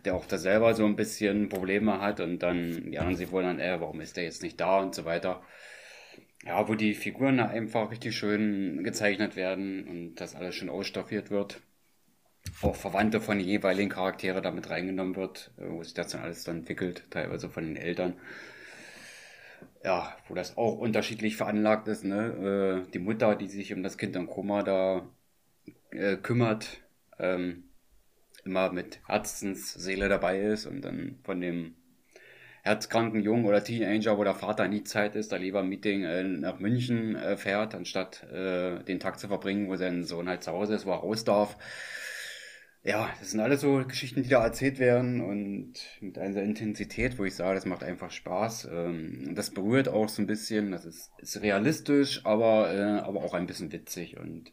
der 0.06 0.16
auch 0.16 0.26
da 0.26 0.40
selber 0.40 0.74
so 0.74 0.86
ein 0.86 0.96
bisschen 0.96 1.50
Probleme 1.50 2.02
hat 2.02 2.20
und 2.20 2.40
dann 2.40 2.90
die 2.90 2.98
anderen 2.98 3.16
sie 3.16 3.32
wollen 3.32 3.46
dann, 3.46 3.60
äh, 3.60 3.80
warum 3.80 4.02
ist 4.02 4.18
der 4.18 4.24
jetzt 4.24 4.42
nicht 4.42 4.60
da 4.60 4.80
und 4.80 4.96
so 4.96 5.06
weiter 5.06 5.44
ja, 6.45 6.68
wo 6.68 6.75
die 6.75 6.94
Figuren 6.94 7.40
einfach 7.40 7.92
richtig 7.92 8.16
schön 8.16 8.83
gezeichnet 8.83 9.35
werden 9.35 9.87
und 9.87 10.16
das 10.16 10.35
alles 10.35 10.56
schön 10.56 10.69
ausstaffiert 10.69 11.31
wird. 11.31 11.61
Auch 12.61 12.75
Verwandte 12.75 13.19
von 13.19 13.40
den 13.40 13.47
jeweiligen 13.47 13.90
Charaktere 13.90 14.42
damit 14.42 14.69
reingenommen 14.69 15.16
wird, 15.16 15.52
äh, 15.57 15.69
wo 15.69 15.83
sich 15.83 15.94
das 15.94 16.09
dann 16.09 16.21
alles 16.21 16.44
dann 16.44 16.59
entwickelt, 16.59 17.06
teilweise 17.09 17.49
von 17.49 17.66
den 17.66 17.75
Eltern. 17.75 18.14
Ja, 19.83 20.16
wo 20.28 20.33
das 20.35 20.57
auch 20.57 20.78
unterschiedlich 20.78 21.37
veranlagt 21.37 21.87
ist, 21.87 22.04
ne? 22.04 22.85
Äh, 22.87 22.92
die 22.92 22.99
Mutter, 22.99 23.35
die 23.35 23.47
sich 23.47 23.73
um 23.73 23.83
das 23.83 23.97
Kind 23.97 24.16
im 24.16 24.28
Koma 24.28 24.64
da 24.64 25.07
äh, 25.92 26.18
kümmert, 26.18 26.81
ähm, 27.19 27.66
immer 28.44 28.71
mit 28.71 28.99
Herzensseele 29.07 30.09
dabei 30.09 30.40
ist 30.42 30.66
und 30.66 30.81
dann 30.81 31.19
von 31.23 31.42
dem 31.42 31.75
herzkranken 32.66 33.22
Jungen 33.22 33.45
oder 33.45 33.64
Teenager, 33.64 34.18
wo 34.18 34.24
der 34.24 34.34
Vater 34.34 34.68
nie 34.68 34.84
Zeit 34.84 35.16
ist, 35.16 35.31
da 35.31 35.36
lieber 35.36 35.60
ein 35.60 35.69
Meeting 35.69 36.04
äh, 36.04 36.24
nach 36.24 36.60
München 36.60 37.16
äh, 37.16 37.38
fährt, 37.38 37.76
anstatt 37.76 38.24
äh, 38.31 38.84
den 38.84 39.00
Tag 39.00 39.19
zu 39.19 39.28
verbringen, 39.28 39.69
wo 39.69 39.76
sein 39.76 40.04
Sohn 40.04 40.28
halt 40.28 40.44
zu 40.44 40.52
Hause 40.52 40.74
ist, 40.74 40.88
wo 40.88 40.92
er 40.92 40.98
raus 40.98 41.24
darf. 41.24 41.57
Ja, 42.84 43.10
das 43.19 43.31
sind 43.31 43.40
alles 43.40 43.62
so 43.62 43.84
Geschichten, 43.88 44.24
die 44.24 44.30
da 44.30 44.44
erzählt 44.44 44.80
werden 44.80 45.22
und 45.22 45.74
mit 46.02 46.18
einer 46.18 46.42
Intensität, 46.42 47.19
wo 47.19 47.26
ich 47.26 47.36
sage, 47.36 47.54
das 47.54 47.66
macht 47.66 47.84
einfach 47.84 48.10
Spaß. 48.10 48.68
Ähm, 48.72 49.34
das 49.36 49.52
berührt 49.52 49.88
auch 49.88 50.10
so 50.10 50.24
ein 50.24 50.28
bisschen, 50.28 50.72
das 50.72 50.86
ist, 50.86 51.12
ist 51.19 51.42
realistisch, 51.42 52.26
aber, 52.26 52.74
äh, 52.74 53.00
aber 53.02 53.24
auch 53.24 53.36
ein 53.36 53.45
bisschen 53.45 53.72
witzig 53.72 54.18
und 54.18 54.52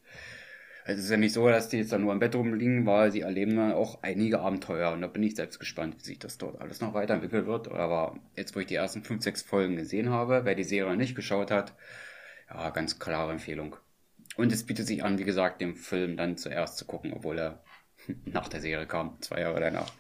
es 0.85 0.99
ist 0.99 1.11
ja 1.11 1.17
nicht 1.17 1.33
so, 1.33 1.49
dass 1.49 1.69
die 1.69 1.79
jetzt 1.79 1.93
da 1.93 1.99
nur 1.99 2.13
im 2.13 2.19
Bett 2.19 2.35
rumliegen, 2.35 2.87
weil 2.87 3.13
sie 3.13 3.21
erleben 3.21 3.57
dann 3.57 3.73
auch 3.73 4.03
einige 4.03 4.41
Abenteuer. 4.41 4.93
Und 4.93 5.01
da 5.01 5.07
bin 5.07 5.23
ich 5.23 5.37
selbst 5.37 5.61
gespannt, 5.61 5.97
wie 5.99 6.05
sich 6.05 6.19
das 6.19 6.39
dort 6.39 6.61
alles 6.61 6.81
noch 6.81 6.95
weiterentwickelt 6.95 7.47
wird. 7.47 7.69
Aber 7.69 8.19
jetzt, 8.37 8.57
wo 8.57 8.61
ich 8.61 8.67
die 8.67 8.75
ersten 8.75 9.05
fünf, 9.05 9.23
sechs 9.23 9.43
Folgen 9.43 9.77
gesehen 9.77 10.11
habe, 10.11 10.45
wer 10.45 10.55
die 10.55 10.65
Serie 10.65 10.97
nicht 10.97 11.15
geschaut 11.15 11.51
hat, 11.51 11.75
ja, 12.51 12.71
ganz 12.71 12.99
klare 12.99 13.33
Empfehlung. 13.33 13.77
Und 14.37 14.53
es 14.53 14.65
bietet 14.65 14.87
sich 14.87 15.05
an, 15.05 15.19
wie 15.19 15.25
gesagt, 15.25 15.61
den 15.61 15.77
Film 15.77 16.17
dann 16.17 16.37
zuerst 16.37 16.79
zu 16.79 16.85
gucken, 16.85 17.13
obwohl 17.13 17.39
er 17.39 17.63
nach 18.25 18.49
der 18.49 18.61
Serie 18.61 18.87
kam, 18.87 19.21
zwei 19.21 19.41
Jahre 19.41 19.61
danach. 19.61 19.93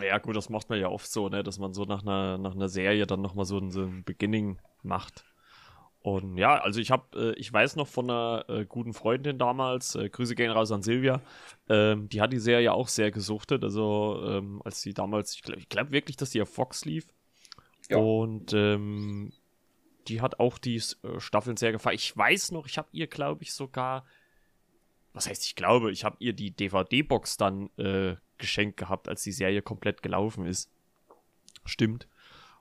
Ja, 0.00 0.18
gut, 0.18 0.36
das 0.36 0.48
macht 0.48 0.68
man 0.68 0.78
ja 0.78 0.88
oft 0.88 1.10
so, 1.10 1.28
ne, 1.28 1.42
dass 1.42 1.58
man 1.58 1.72
so 1.72 1.84
nach 1.84 2.02
einer, 2.02 2.38
nach 2.38 2.54
einer 2.54 2.68
Serie 2.68 3.06
dann 3.06 3.20
nochmal 3.20 3.44
so 3.44 3.68
so 3.70 3.82
ein 3.82 4.04
Beginning 4.04 4.58
macht. 4.82 5.24
Und 6.02 6.38
ja, 6.38 6.58
also 6.58 6.80
ich 6.80 6.90
habe, 6.90 7.34
äh, 7.34 7.38
ich 7.38 7.52
weiß 7.52 7.76
noch 7.76 7.86
von 7.86 8.08
einer 8.08 8.44
äh, 8.48 8.64
guten 8.64 8.94
Freundin 8.94 9.38
damals, 9.38 9.94
äh, 9.96 10.08
Grüße 10.08 10.34
gehen 10.34 10.50
raus 10.50 10.72
an 10.72 10.82
Silvia, 10.82 11.20
ähm, 11.68 12.08
die 12.08 12.22
hat 12.22 12.32
die 12.32 12.38
Serie 12.38 12.72
auch 12.72 12.88
sehr 12.88 13.10
gesuchtet, 13.10 13.62
also 13.62 14.22
ähm, 14.26 14.62
als 14.64 14.80
sie 14.80 14.94
damals, 14.94 15.34
ich 15.34 15.42
glaube 15.42 15.62
glaub 15.68 15.90
wirklich, 15.90 16.16
dass 16.16 16.30
die 16.30 16.40
auf 16.40 16.48
Fox 16.48 16.86
lief. 16.86 17.06
Ja. 17.90 17.98
Und 17.98 18.54
ähm, 18.54 19.32
die 20.08 20.22
hat 20.22 20.40
auch 20.40 20.56
die 20.56 20.76
äh, 20.76 21.20
Staffeln 21.20 21.56
sehr 21.56 21.72
gefallen. 21.72 21.96
Ich 21.96 22.16
weiß 22.16 22.52
noch, 22.52 22.66
ich 22.66 22.78
habe 22.78 22.88
ihr, 22.92 23.06
glaube 23.06 23.42
ich, 23.42 23.52
sogar, 23.52 24.06
was 25.12 25.28
heißt 25.28 25.44
ich 25.44 25.54
glaube, 25.54 25.92
ich 25.92 26.04
habe 26.04 26.16
ihr 26.20 26.32
die 26.32 26.50
DVD-Box 26.50 27.36
dann 27.36 27.68
äh, 27.76 28.16
geschenkt 28.38 28.78
gehabt, 28.78 29.08
als 29.08 29.22
die 29.22 29.32
Serie 29.32 29.60
komplett 29.60 30.02
gelaufen 30.02 30.46
ist. 30.46 30.70
Stimmt. 31.66 32.08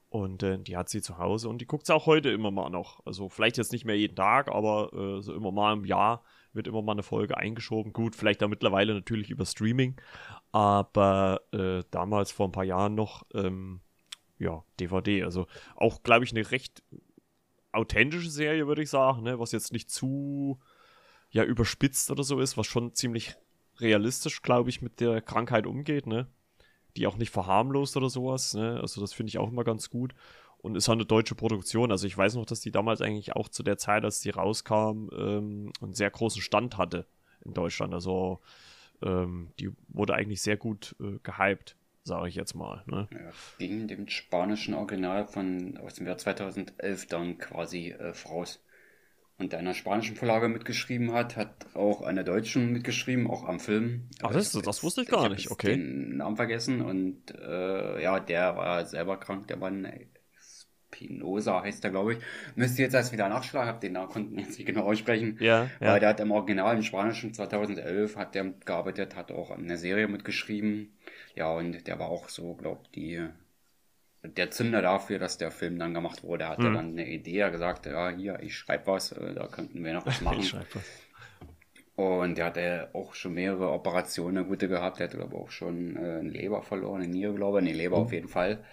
Und 0.10 0.42
äh, 0.42 0.58
die 0.58 0.76
hat 0.76 0.90
sie 0.90 1.02
zu 1.02 1.20
Hause 1.20 1.50
und 1.50 1.60
die 1.60 1.68
guckt 1.68 1.86
sie 1.86 1.94
auch 1.94 2.08
heute 2.08 2.30
immer 2.30 2.50
mal 2.50 2.70
noch. 2.70 3.06
Also 3.06 3.30
vielleicht 3.30 3.58
jetzt 3.58 3.72
nicht 3.72 3.86
mehr 3.86 3.98
jeden 3.98 4.16
Tag, 4.16 4.50
aber 4.50 4.92
äh, 4.94 5.22
so 5.22 5.34
immer 5.36 5.52
mal 5.52 5.74
im 5.74 5.86
Jahr 5.86 6.24
wird 6.52 6.68
immer 6.68 6.82
mal 6.82 6.94
eine 6.94 7.04
Folge 7.04 7.38
eingeschoben. 7.38 7.94
Gut, 7.94 8.16
vielleicht 8.16 8.42
da 8.42 8.48
mittlerweile 8.48 8.96
natürlich 8.96 9.30
über 9.30 9.46
Streaming, 9.46 10.02
aber 10.52 11.42
äh, 11.52 11.84
damals 11.92 12.32
vor 12.32 12.48
ein 12.48 12.52
paar 12.52 12.64
Jahren 12.64 12.96
noch, 12.96 13.24
ähm, 13.36 13.82
ja, 14.40 14.64
DVD. 14.80 15.24
Also 15.24 15.46
auch, 15.76 16.02
glaube 16.02 16.26
ich, 16.26 16.32
eine 16.32 16.50
recht 16.50 16.82
authentische 17.72 18.32
Serie, 18.32 18.66
würde 18.66 18.82
ich 18.82 18.90
sagen, 18.90 19.22
ne? 19.22 19.40
was 19.40 19.52
jetzt 19.52 19.74
nicht 19.74 19.92
zu 19.92 20.60
ja 21.30 21.44
überspitzt 21.44 22.10
oder 22.10 22.24
so 22.24 22.40
ist, 22.40 22.58
was 22.58 22.66
schon 22.66 22.96
ziemlich 22.96 23.36
realistisch, 23.80 24.42
glaube 24.42 24.70
ich, 24.70 24.82
mit 24.82 25.00
der 25.00 25.22
Krankheit 25.22 25.68
umgeht, 25.68 26.08
ne? 26.08 26.28
Die 26.98 27.08
auch 27.08 27.18
nicht 27.18 27.32
verharmlost 27.32 27.96
oder 27.98 28.10
sowas, 28.10 28.54
ne? 28.54 28.80
Also 28.82 29.02
das 29.02 29.14
finde 29.14 29.30
ich 29.30 29.38
auch 29.38 29.50
immer 29.50 29.64
ganz 29.64 29.90
gut. 29.90 30.14
Und 30.62 30.76
ist 30.76 30.90
auch 30.90 30.94
eine 30.94 31.06
deutsche 31.06 31.36
Produktion. 31.36 31.90
Also 31.92 32.06
ich 32.06 32.18
weiß 32.18 32.36
noch, 32.36 32.46
dass 32.46 32.60
die 32.60 32.72
damals 32.72 33.02
eigentlich 33.02 33.34
auch 33.34 33.48
zu 33.48 33.64
der 33.64 33.78
Zeit, 33.78 34.04
als 34.04 34.20
die 34.20 34.30
rauskam, 34.30 35.10
ähm, 35.18 35.72
einen 35.82 35.94
sehr 35.94 36.10
großen 36.10 36.42
Stand 36.42 36.78
hatte 36.78 37.06
in 37.46 37.54
Deutschland. 37.54 37.94
Also 37.94 38.42
ähm, 39.02 39.52
die 39.60 39.72
wurde 39.88 40.16
eigentlich 40.16 40.42
sehr 40.42 40.58
gut 40.58 40.96
äh, 41.00 41.20
gehypt, 41.24 41.78
sage 42.04 42.28
ich 42.28 42.36
jetzt 42.36 42.56
mal. 42.56 42.84
Ne? 42.88 43.08
Ja, 43.12 43.32
ging 43.58 43.88
dem 43.88 44.08
spanischen 44.10 44.74
Original 44.74 45.28
von 45.28 45.78
aus 45.78 45.96
dem 45.96 46.08
Jahr 46.08 46.18
2011 46.18 47.08
dann 47.08 47.38
quasi 47.38 47.92
äh, 47.92 48.14
voraus 48.14 48.62
und 49.40 49.54
der 49.54 49.60
einer 49.60 49.74
spanischen 49.74 50.16
Vorlage 50.16 50.50
mitgeschrieben 50.50 51.14
hat, 51.14 51.38
hat 51.38 51.68
auch 51.74 52.02
einer 52.02 52.24
deutschen 52.24 52.72
mitgeschrieben, 52.74 53.28
auch 53.28 53.46
am 53.46 53.60
Film. 53.60 54.10
Ach, 54.22 54.32
das, 54.32 54.52
das, 54.52 54.62
das 54.62 54.84
wusste 54.84 55.02
ich 55.02 55.08
gar 55.08 55.26
ich 55.32 55.38
nicht, 55.38 55.52
okay. 55.52 55.70
den 55.70 56.18
Namen 56.18 56.36
vergessen 56.36 56.82
und 56.82 57.32
äh, 57.32 58.04
ja, 58.04 58.20
der 58.20 58.58
war 58.58 58.86
selber 58.86 59.18
krank, 59.18 59.48
der 59.48 59.58
Mann. 59.58 59.88
Spinoza 60.92 61.62
heißt 61.62 61.84
der, 61.84 61.92
glaube 61.92 62.14
ich. 62.14 62.20
Müsste 62.56 62.82
jetzt 62.82 62.96
erst 62.96 63.14
wieder 63.14 63.30
nachschlagen, 63.30 63.70
habe 63.70 63.80
den 63.80 63.94
Namen 63.94 64.10
konnten 64.10 64.40
jetzt 64.40 64.58
nicht 64.58 64.66
genau 64.66 64.82
aussprechen. 64.84 65.38
Ja, 65.40 65.70
ja. 65.80 65.94
Weil 65.94 66.00
der 66.00 66.10
hat 66.10 66.20
im 66.20 66.32
Original 66.32 66.76
im 66.76 66.84
Spanischen 66.84 67.34
2011 67.34 68.18
hat 68.18 68.36
der 68.36 68.54
gearbeitet, 68.66 69.16
hat 69.16 69.32
auch 69.32 69.52
eine 69.52 69.78
Serie 69.78 70.08
mitgeschrieben. 70.08 70.98
Ja, 71.36 71.54
und 71.54 71.88
der 71.88 72.00
war 72.00 72.10
auch 72.10 72.28
so, 72.28 72.56
glaube 72.56 72.82
ich, 72.84 72.92
die 72.92 73.30
der 74.24 74.52
Zünder 74.52 74.82
dafür, 74.82 75.20
dass 75.20 75.38
der 75.38 75.52
Film 75.52 75.80
dann 75.80 75.94
gemacht 75.94 76.24
wurde. 76.24 76.46
Er 76.46 76.50
hatte 76.50 76.68
hm. 76.68 76.74
dann 76.74 76.88
eine 76.92 77.08
Idee, 77.08 77.38
er 77.38 77.52
gesagt, 77.52 77.86
ja, 77.86 78.10
hier, 78.10 78.40
ich 78.42 78.56
schreibe 78.56 78.88
was, 78.88 79.12
äh, 79.12 79.34
da 79.34 79.48
könnten 79.48 79.84
wir 79.84 79.94
noch 79.94 80.06
was 80.06 80.22
machen. 80.22 80.40
ich 80.40 80.50
schreibe 80.50 80.68
was. 80.74 80.84
Und 81.96 82.40
er 82.40 82.46
hatte 82.46 82.90
auch 82.94 83.14
schon 83.14 83.34
mehrere 83.34 83.72
Operationen, 83.72 84.48
gute 84.48 84.70
gehabt. 84.70 85.00
Er 85.00 85.06
hatte, 85.06 85.18
glaube 85.18 85.36
ich, 85.36 85.42
auch 85.42 85.52
schon 85.52 85.98
äh, 85.98 86.20
eine 86.20 86.30
Leber 86.30 86.62
verloren, 86.62 87.02
eine 87.02 87.12
Niere, 87.12 87.34
glaube 87.34 87.60
ich. 87.60 87.68
Eine 87.68 87.78
Leber 87.78 87.98
oh. 87.98 88.04
auf 88.04 88.14
jeden 88.14 88.30
Fall. 88.30 88.64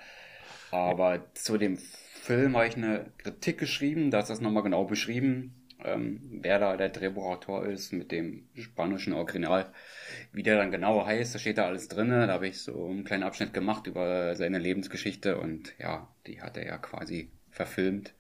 Aber 0.71 1.25
zu 1.35 1.59
dem 1.59 1.77
Film 1.77 2.57
habe 2.57 2.69
ich 2.69 2.77
eine 2.77 3.07
Kritik 3.19 3.59
geschrieben, 3.59 4.11
da 4.11 4.21
ist 4.21 4.31
das 4.31 4.41
nochmal 4.41 4.63
genau 4.63 4.85
beschrieben 4.85 5.66
ähm, 5.87 6.21
wer 6.43 6.59
da 6.59 6.77
der 6.77 6.89
Drehbuchautor 6.89 7.67
ist 7.67 7.93
mit 7.93 8.13
dem 8.13 8.49
spanischen 8.55 9.13
Original. 9.13 9.73
Wie 10.33 10.43
der 10.43 10.57
dann 10.57 10.71
genau 10.71 11.07
heißt, 11.07 11.35
da 11.35 11.39
steht 11.39 11.59
da 11.59 11.67
alles 11.67 11.89
drin. 11.89 12.11
Da 12.11 12.29
habe 12.29 12.49
ich 12.49 12.61
so 12.61 12.87
einen 12.87 13.05
kleinen 13.05 13.23
Abschnitt 13.23 13.55
gemacht 13.55 13.87
über 13.87 14.35
seine 14.35 14.59
Lebensgeschichte 14.59 15.39
und 15.39 15.75
ja, 15.79 16.09
die 16.27 16.43
hat 16.43 16.57
er 16.57 16.67
ja 16.67 16.79
quasi 16.79 17.31
verfilmt 17.51 18.15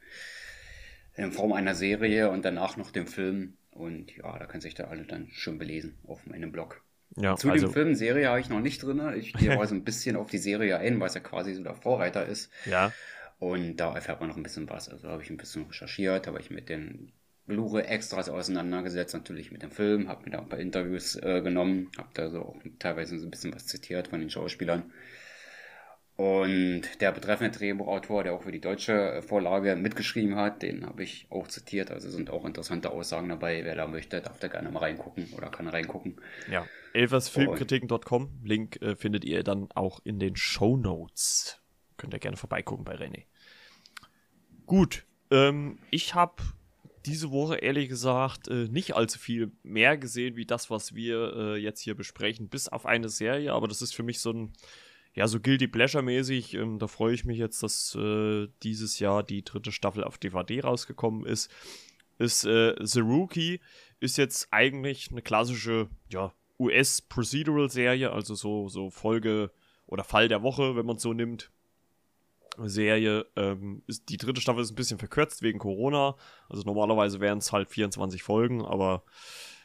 in 1.15 1.33
Form 1.33 1.53
einer 1.53 1.75
Serie 1.75 2.31
und 2.31 2.45
danach 2.45 2.77
noch 2.77 2.91
den 2.91 3.07
Film. 3.07 3.57
Und 3.71 4.17
ja, 4.17 4.39
da 4.39 4.47
können 4.47 4.63
sich 4.63 4.75
da 4.75 4.85
alle 4.85 5.05
dann 5.05 5.29
schön 5.33 5.59
belesen 5.59 5.99
auf 6.07 6.27
meinem 6.27 6.53
Blog. 6.53 6.83
Ja, 7.17 7.37
Zu 7.37 7.51
also, 7.51 7.67
dem 7.67 7.73
Film 7.73 7.95
Serie 7.95 8.29
habe 8.29 8.41
ich 8.41 8.49
noch 8.49 8.61
nicht 8.61 8.83
drin. 8.83 9.03
Ich 9.17 9.33
gehe 9.33 9.53
aber 9.55 9.67
so 9.67 9.75
ein 9.75 9.85
bisschen 9.85 10.17
auf 10.17 10.31
die 10.31 10.39
Serie 10.39 10.79
ein, 10.79 10.99
weil 11.01 11.09
es 11.09 11.15
ja 11.15 11.21
quasi 11.21 11.55
so 11.55 11.63
der 11.63 11.75
Vorreiter 11.75 12.27
ist. 12.27 12.51
Ja. 12.65 12.93
Und 13.39 13.77
da 13.77 13.95
erfährt 13.95 14.21
man 14.21 14.31
noch 14.31 14.37
ein 14.37 14.43
bisschen 14.43 14.69
was. 14.69 14.89
Also 14.89 15.09
habe 15.09 15.23
ich 15.23 15.31
ein 15.31 15.37
bisschen 15.37 15.67
recherchiert, 15.67 16.27
habe 16.27 16.41
ich 16.41 16.51
mit 16.51 16.69
den 16.69 17.13
Blu-ray-Extras 17.47 18.29
auseinandergesetzt, 18.29 19.15
natürlich 19.15 19.53
mit 19.53 19.63
dem 19.63 19.71
Film, 19.71 20.09
habe 20.09 20.25
mir 20.25 20.31
da 20.31 20.39
ein 20.41 20.49
paar 20.49 20.59
Interviews 20.59 21.17
äh, 21.17 21.41
genommen, 21.43 21.91
habe 21.97 22.09
da 22.15 22.31
so 22.31 22.41
auch 22.43 22.57
teilweise 22.79 23.19
so 23.19 23.27
ein 23.27 23.31
bisschen 23.31 23.55
was 23.55 23.67
zitiert 23.67 24.09
von 24.09 24.21
den 24.21 24.31
Schauspielern. 24.31 24.93
Und 26.17 26.83
der 27.03 27.13
betreffende 27.13 27.57
Drehbuchautor, 27.57 28.25
der 28.25 28.33
auch 28.33 28.43
für 28.43 28.51
die 28.51 28.61
deutsche 28.61 28.93
äh, 28.93 29.23
Vorlage 29.23 29.77
mitgeschrieben 29.77 30.37
hat, 30.37 30.63
den 30.63 30.87
habe 30.87 31.03
ich 31.03 31.27
auch 31.29 31.47
zitiert. 31.47 31.91
Also 31.91 32.09
sind 32.09 32.31
auch 32.31 32.47
interessante 32.47 32.91
Aussagen 32.91 33.29
dabei. 33.29 33.63
Wer 33.65 33.77
da 33.77 33.87
möchte, 33.87 34.23
darf 34.23 34.39
da 34.41 34.49
gerne 34.49 34.71
mal 34.71 34.81
reingucken 34.81 35.29
oder 35.37 35.51
kann 35.51 35.69
reingucken. 35.69 36.19
Ja, 36.51 36.67
elversfilmkritiken.com. 36.95 38.41
Link 38.43 38.81
äh, 38.81 38.97
findet 38.97 39.27
ihr 39.27 39.43
dann 39.43 39.69
auch 39.75 40.01
in 40.05 40.19
den 40.19 40.37
Show 40.37 40.79
Notes. 40.79 41.61
Könnt 41.99 42.15
ihr 42.15 42.19
gerne 42.19 42.39
vorbeigucken 42.39 42.85
bei 42.87 42.95
René. 42.95 43.25
Gut, 44.65 45.05
ähm, 45.31 45.79
ich 45.91 46.15
habe 46.15 46.43
diese 47.07 47.31
Woche 47.31 47.57
ehrlich 47.57 47.89
gesagt 47.89 48.49
äh, 48.49 48.69
nicht 48.69 48.97
allzu 48.97 49.19
viel 49.19 49.53
mehr 49.63 49.97
gesehen 49.97 50.37
wie 50.37 50.47
das, 50.47 50.71
was 50.71 50.95
wir 50.95 51.33
äh, 51.37 51.57
jetzt 51.57 51.81
hier 51.81 51.95
besprechen, 51.95 52.49
bis 52.49 52.69
auf 52.69 52.85
eine 52.85 53.09
Serie. 53.09 53.53
Aber 53.53 53.69
das 53.69 53.83
ist 53.83 53.95
für 53.95 54.03
mich 54.03 54.21
so 54.21 54.33
ein, 54.33 54.53
ja, 55.15 55.27
so 55.29 55.41
Guilty 55.41 55.69
Pleasure-mäßig. 55.69 56.55
Ähm, 56.55 56.79
da 56.79 56.89
freue 56.89 57.15
ich 57.15 57.25
mich 57.25 57.39
jetzt, 57.39 57.63
dass 57.63 57.95
äh, 57.95 58.49
dieses 58.63 58.99
Jahr 58.99 59.23
die 59.23 59.45
dritte 59.45 59.73
Staffel 59.73 60.05
auf 60.05 60.19
DVD 60.19 60.61
rausgekommen 60.61 61.25
ist. 61.25 61.51
Ist 62.19 62.45
äh, 62.45 62.75
The 62.81 63.01
Rookie, 63.01 63.61
ist 64.01 64.17
jetzt 64.19 64.49
eigentlich 64.51 65.11
eine 65.11 65.23
klassische, 65.23 65.89
ja, 66.11 66.33
US-Procedural-Serie, 66.59 68.11
also 68.11 68.35
so, 68.35 68.69
so 68.69 68.91
Folge 68.91 69.51
oder 69.87 70.05
Fall 70.05 70.29
der 70.29 70.43
Woche, 70.43 70.75
wenn 70.77 70.87
man 70.87 70.97
es 70.97 71.03
so 71.03 71.13
nimmt. 71.13 71.51
Serie. 72.59 73.27
Ähm, 73.37 73.83
ist, 73.87 74.09
die 74.09 74.17
dritte 74.17 74.41
Staffel 74.41 74.63
ist 74.63 74.73
ein 74.73 74.77
bisschen 74.77 74.99
verkürzt 74.99 75.43
wegen 75.43 75.59
Corona. 75.59 76.17
Also 76.49 76.63
normalerweise 76.63 77.21
wären 77.21 77.39
es 77.39 77.53
halt 77.53 77.69
24 77.69 78.23
Folgen, 78.23 78.65
aber 78.65 79.05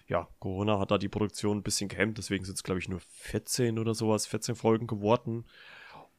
ja, 0.07 0.27
Corona 0.39 0.77
hat 0.79 0.91
da 0.91 0.97
die 0.97 1.09
Produktion 1.09 1.59
ein 1.59 1.63
bisschen 1.63 1.87
gehemmt, 1.87 2.17
deswegen 2.17 2.43
sind 2.43 2.55
es, 2.55 2.63
glaube 2.63 2.79
ich, 2.79 2.89
nur 2.89 2.99
14 2.99 3.79
oder 3.79 3.93
sowas, 3.93 4.27
14 4.27 4.55
Folgen 4.55 4.85
geworden. 4.85 5.45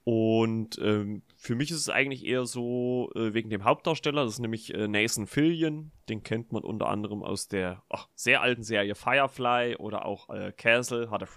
Und 0.04 0.78
ähm, 0.78 1.22
für 1.36 1.54
mich 1.54 1.70
ist 1.70 1.76
es 1.76 1.88
eigentlich 1.88 2.24
eher 2.24 2.44
so 2.44 3.12
äh, 3.14 3.34
wegen 3.34 3.50
dem 3.50 3.64
Hauptdarsteller, 3.64 4.24
das 4.24 4.34
ist 4.34 4.38
nämlich 4.40 4.74
äh, 4.74 4.88
Nathan 4.88 5.26
Fillion. 5.26 5.92
Den 6.08 6.24
kennt 6.24 6.52
man 6.52 6.64
unter 6.64 6.88
anderem 6.88 7.22
aus 7.22 7.46
der 7.46 7.84
ach, 7.88 8.08
sehr 8.14 8.40
alten 8.40 8.64
Serie 8.64 8.96
Firefly 8.96 9.76
oder 9.76 10.04
auch 10.04 10.28
äh, 10.30 10.52
Castle 10.52 11.10
hat 11.10 11.22
er, 11.22 11.28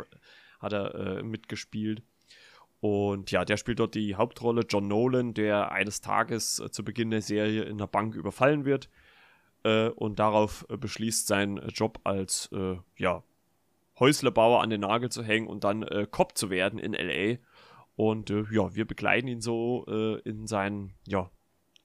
hat 0.60 0.74
er 0.74 0.96
äh, 0.96 1.24
mitgespielt. 1.24 2.02
Und 2.82 3.32
ja, 3.32 3.46
der 3.46 3.58
spielt 3.58 3.80
dort 3.80 3.96
die 3.96 4.16
Hauptrolle, 4.16 4.64
John 4.68 4.88
Nolan, 4.88 5.34
der 5.34 5.72
eines 5.72 6.02
Tages 6.02 6.60
äh, 6.60 6.70
zu 6.70 6.84
Beginn 6.84 7.10
der 7.10 7.22
Serie 7.22 7.64
in 7.64 7.78
der 7.78 7.88
Bank 7.88 8.16
überfallen 8.16 8.66
wird 8.66 8.90
äh, 9.64 9.90
und 9.90 10.20
darauf 10.20 10.66
äh, 10.70 10.78
beschließt, 10.78 11.28
seinen 11.28 11.58
Job 11.70 12.00
als 12.04 12.50
äh, 12.52 12.76
ja, 12.98 13.24
Häuslebauer 14.00 14.62
an 14.62 14.70
den 14.70 14.82
Nagel 14.82 15.10
zu 15.10 15.24
hängen 15.24 15.48
und 15.48 15.64
dann 15.64 15.84
äh, 15.84 16.06
Cop 16.10 16.38
zu 16.38 16.50
werden 16.50 16.78
in 16.78 16.94
LA. 16.94 17.38
Und 17.96 18.30
äh, 18.30 18.44
ja, 18.52 18.76
wir 18.76 18.86
begleiten 18.86 19.28
ihn 19.28 19.42
so 19.42 19.86
in 20.26 20.48
seinen 20.48 20.94
ja, 21.08 21.32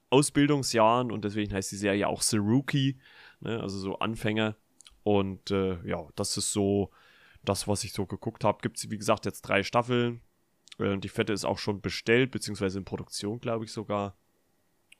Ausbildungsjahren 0.09 1.09
und 1.09 1.23
deswegen 1.23 1.53
heißt 1.53 1.71
die 1.71 1.77
Serie 1.77 2.07
auch 2.09 2.21
The 2.21 2.37
Rookie, 2.37 2.99
ne, 3.39 3.61
also 3.61 3.79
so 3.79 3.97
Anfänger. 3.99 4.57
Und 5.03 5.49
ja, 5.49 6.09
das 6.15 6.35
ist 6.35 6.51
so 6.51 6.91
das, 7.43 7.67
was 7.69 7.85
ich 7.85 7.93
so 7.93 8.05
geguckt 8.05 8.43
habe. 8.43 8.59
Gibt 8.61 8.77
es, 8.77 8.91
wie 8.91 8.97
gesagt, 8.97 9.25
jetzt 9.25 9.43
drei 9.43 9.63
Staffeln 9.63 10.21
äh, 10.79 10.97
die 10.97 11.09
Fette 11.09 11.33
ist 11.33 11.45
auch 11.45 11.57
schon 11.57 11.81
bestellt, 11.81 12.31
beziehungsweise 12.31 12.79
in 12.79 12.85
Produktion, 12.85 13.39
glaube 13.39 13.65
ich 13.65 13.71
sogar. 13.71 14.15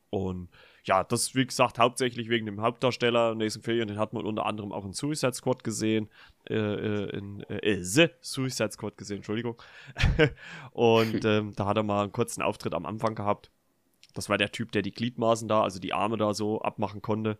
Und 0.09 0.49
ja, 0.83 1.03
das 1.03 1.35
wie 1.35 1.45
gesagt 1.45 1.79
hauptsächlich 1.79 2.27
wegen 2.27 2.45
dem 2.45 2.61
Hauptdarsteller 2.61 3.33
Nathan 3.35 3.61
Fillion, 3.61 3.87
den 3.87 3.97
hat 3.97 4.13
man 4.13 4.25
unter 4.25 4.45
anderem 4.45 4.71
auch 4.71 4.83
in 4.83 4.93
Suicide 4.93 5.33
Squad 5.33 5.63
gesehen, 5.63 6.09
äh, 6.49 6.55
äh 6.55 7.17
in 7.17 7.41
äh, 7.43 7.81
The 7.81 8.09
Suicide 8.19 8.71
Squad 8.71 8.97
gesehen, 8.97 9.17
Entschuldigung. 9.17 9.61
und 10.71 11.23
ähm, 11.25 11.53
da 11.55 11.65
hat 11.65 11.77
er 11.77 11.83
mal 11.83 12.03
einen 12.03 12.11
kurzen 12.11 12.41
Auftritt 12.41 12.73
am 12.73 12.85
Anfang 12.85 13.15
gehabt. 13.15 13.51
Das 14.13 14.27
war 14.27 14.37
der 14.37 14.51
Typ, 14.51 14.71
der 14.73 14.81
die 14.81 14.91
Gliedmaßen 14.91 15.47
da, 15.47 15.63
also 15.63 15.79
die 15.79 15.93
Arme 15.93 16.17
da 16.17 16.33
so 16.33 16.61
abmachen 16.61 17.01
konnte. 17.01 17.39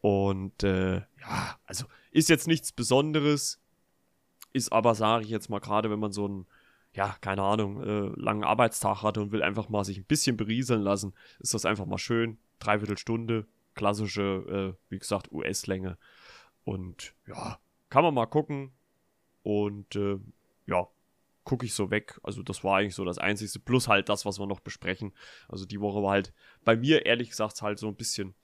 Und 0.00 0.62
äh, 0.62 0.96
ja, 0.96 1.58
also 1.64 1.86
ist 2.12 2.28
jetzt 2.28 2.46
nichts 2.46 2.70
Besonderes, 2.70 3.60
ist 4.52 4.72
aber, 4.72 4.94
sage 4.94 5.24
ich 5.24 5.30
jetzt 5.30 5.48
mal, 5.48 5.58
gerade 5.58 5.90
wenn 5.90 5.98
man 5.98 6.12
so 6.12 6.28
ein 6.28 6.46
ja, 6.94 7.16
keine 7.20 7.42
Ahnung, 7.42 7.82
äh, 7.82 8.20
langen 8.20 8.44
Arbeitstag 8.44 9.02
hatte 9.02 9.20
und 9.20 9.32
will 9.32 9.42
einfach 9.42 9.68
mal 9.68 9.84
sich 9.84 9.98
ein 9.98 10.04
bisschen 10.04 10.36
berieseln 10.36 10.82
lassen, 10.82 11.12
ist 11.40 11.54
das 11.54 11.64
einfach 11.64 11.86
mal 11.86 11.98
schön. 11.98 12.38
Dreiviertel 12.60 12.98
Stunde, 12.98 13.46
klassische, 13.74 14.76
äh, 14.76 14.80
wie 14.88 14.98
gesagt, 14.98 15.30
US-Länge. 15.32 15.98
Und 16.64 17.14
ja, 17.26 17.58
kann 17.90 18.04
man 18.04 18.14
mal 18.14 18.26
gucken. 18.26 18.72
Und 19.42 19.96
äh, 19.96 20.18
ja, 20.66 20.86
gucke 21.42 21.66
ich 21.66 21.74
so 21.74 21.90
weg. 21.90 22.18
Also 22.22 22.42
das 22.42 22.64
war 22.64 22.78
eigentlich 22.78 22.94
so 22.94 23.04
das 23.04 23.18
Einzige. 23.18 23.58
Plus 23.58 23.88
halt 23.88 24.08
das, 24.08 24.24
was 24.24 24.38
wir 24.38 24.46
noch 24.46 24.60
besprechen. 24.60 25.12
Also 25.48 25.66
die 25.66 25.80
Woche 25.80 26.02
war 26.02 26.12
halt 26.12 26.32
bei 26.64 26.76
mir, 26.76 27.06
ehrlich 27.06 27.30
gesagt, 27.30 27.60
halt 27.60 27.78
so 27.78 27.88
ein 27.88 27.96
bisschen 27.96 28.34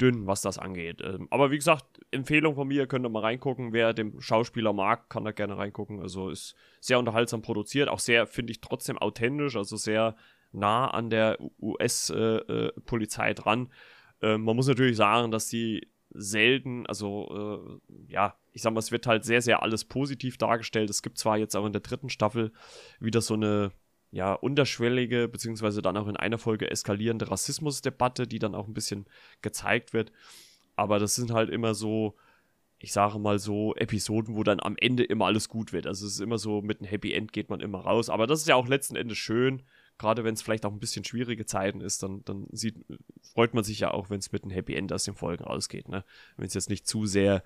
dünn, 0.00 0.26
was 0.26 0.42
das 0.42 0.58
angeht. 0.58 1.00
Ähm, 1.02 1.28
aber 1.30 1.50
wie 1.50 1.56
gesagt, 1.56 1.93
Empfehlung 2.10 2.54
von 2.54 2.68
mir, 2.68 2.86
könnt 2.86 3.04
ihr 3.04 3.10
mal 3.10 3.20
reingucken. 3.20 3.72
Wer 3.72 3.92
den 3.92 4.20
Schauspieler 4.20 4.72
mag, 4.72 5.08
kann 5.10 5.24
da 5.24 5.32
gerne 5.32 5.56
reingucken. 5.56 6.00
Also 6.00 6.30
ist 6.30 6.54
sehr 6.80 6.98
unterhaltsam 6.98 7.42
produziert, 7.42 7.88
auch 7.88 7.98
sehr, 7.98 8.26
finde 8.26 8.52
ich, 8.52 8.60
trotzdem 8.60 8.98
authentisch, 8.98 9.56
also 9.56 9.76
sehr 9.76 10.16
nah 10.52 10.88
an 10.88 11.10
der 11.10 11.38
US-Polizei 11.60 13.28
äh, 13.28 13.30
äh, 13.30 13.34
dran. 13.34 13.72
Äh, 14.22 14.38
man 14.38 14.56
muss 14.56 14.68
natürlich 14.68 14.96
sagen, 14.96 15.30
dass 15.30 15.48
sie 15.48 15.88
selten, 16.10 16.86
also 16.86 17.80
äh, 17.90 18.12
ja, 18.12 18.36
ich 18.52 18.62
sag 18.62 18.72
mal, 18.72 18.78
es 18.78 18.92
wird 18.92 19.06
halt 19.06 19.24
sehr, 19.24 19.42
sehr 19.42 19.62
alles 19.62 19.84
positiv 19.84 20.38
dargestellt. 20.38 20.88
Es 20.88 21.02
gibt 21.02 21.18
zwar 21.18 21.36
jetzt 21.38 21.56
auch 21.56 21.66
in 21.66 21.72
der 21.72 21.82
dritten 21.82 22.08
Staffel 22.08 22.52
wieder 23.00 23.20
so 23.20 23.34
eine 23.34 23.72
ja, 24.12 24.32
unterschwellige, 24.32 25.26
beziehungsweise 25.26 25.82
dann 25.82 25.96
auch 25.96 26.06
in 26.06 26.16
einer 26.16 26.38
Folge 26.38 26.70
eskalierende 26.70 27.30
Rassismusdebatte, 27.30 28.28
die 28.28 28.38
dann 28.38 28.54
auch 28.54 28.68
ein 28.68 28.74
bisschen 28.74 29.06
gezeigt 29.42 29.92
wird. 29.92 30.12
Aber 30.76 30.98
das 30.98 31.14
sind 31.14 31.32
halt 31.32 31.50
immer 31.50 31.74
so, 31.74 32.16
ich 32.78 32.92
sage 32.92 33.18
mal 33.18 33.38
so, 33.38 33.74
Episoden, 33.76 34.34
wo 34.36 34.42
dann 34.42 34.60
am 34.60 34.76
Ende 34.78 35.04
immer 35.04 35.26
alles 35.26 35.48
gut 35.48 35.72
wird. 35.72 35.86
Also 35.86 36.06
es 36.06 36.14
ist 36.14 36.20
immer 36.20 36.38
so, 36.38 36.62
mit 36.62 36.80
einem 36.80 36.88
Happy 36.88 37.12
End 37.12 37.32
geht 37.32 37.50
man 37.50 37.60
immer 37.60 37.80
raus. 37.80 38.10
Aber 38.10 38.26
das 38.26 38.40
ist 38.40 38.48
ja 38.48 38.56
auch 38.56 38.68
letzten 38.68 38.96
Endes 38.96 39.18
schön 39.18 39.62
gerade 39.98 40.24
wenn 40.24 40.34
es 40.34 40.42
vielleicht 40.42 40.66
auch 40.66 40.72
ein 40.72 40.80
bisschen 40.80 41.04
schwierige 41.04 41.46
Zeiten 41.46 41.80
ist, 41.80 42.02
dann, 42.02 42.24
dann 42.24 42.46
sieht, 42.50 42.84
freut 43.32 43.54
man 43.54 43.64
sich 43.64 43.80
ja 43.80 43.92
auch, 43.92 44.10
wenn 44.10 44.18
es 44.18 44.32
mit 44.32 44.42
einem 44.42 44.50
Happy 44.50 44.74
End 44.74 44.92
aus 44.92 45.04
den 45.04 45.14
Folgen 45.14 45.44
rausgeht, 45.44 45.88
ne? 45.88 46.04
Wenn 46.36 46.46
es 46.46 46.54
jetzt 46.54 46.68
nicht 46.68 46.86
zu 46.86 47.06
sehr 47.06 47.44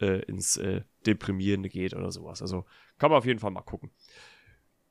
äh, 0.00 0.22
ins 0.24 0.56
äh, 0.56 0.82
Deprimierende 1.06 1.68
geht 1.68 1.94
oder 1.94 2.12
sowas. 2.12 2.42
Also 2.42 2.66
kann 2.98 3.10
man 3.10 3.18
auf 3.18 3.26
jeden 3.26 3.40
Fall 3.40 3.50
mal 3.50 3.62
gucken. 3.62 3.90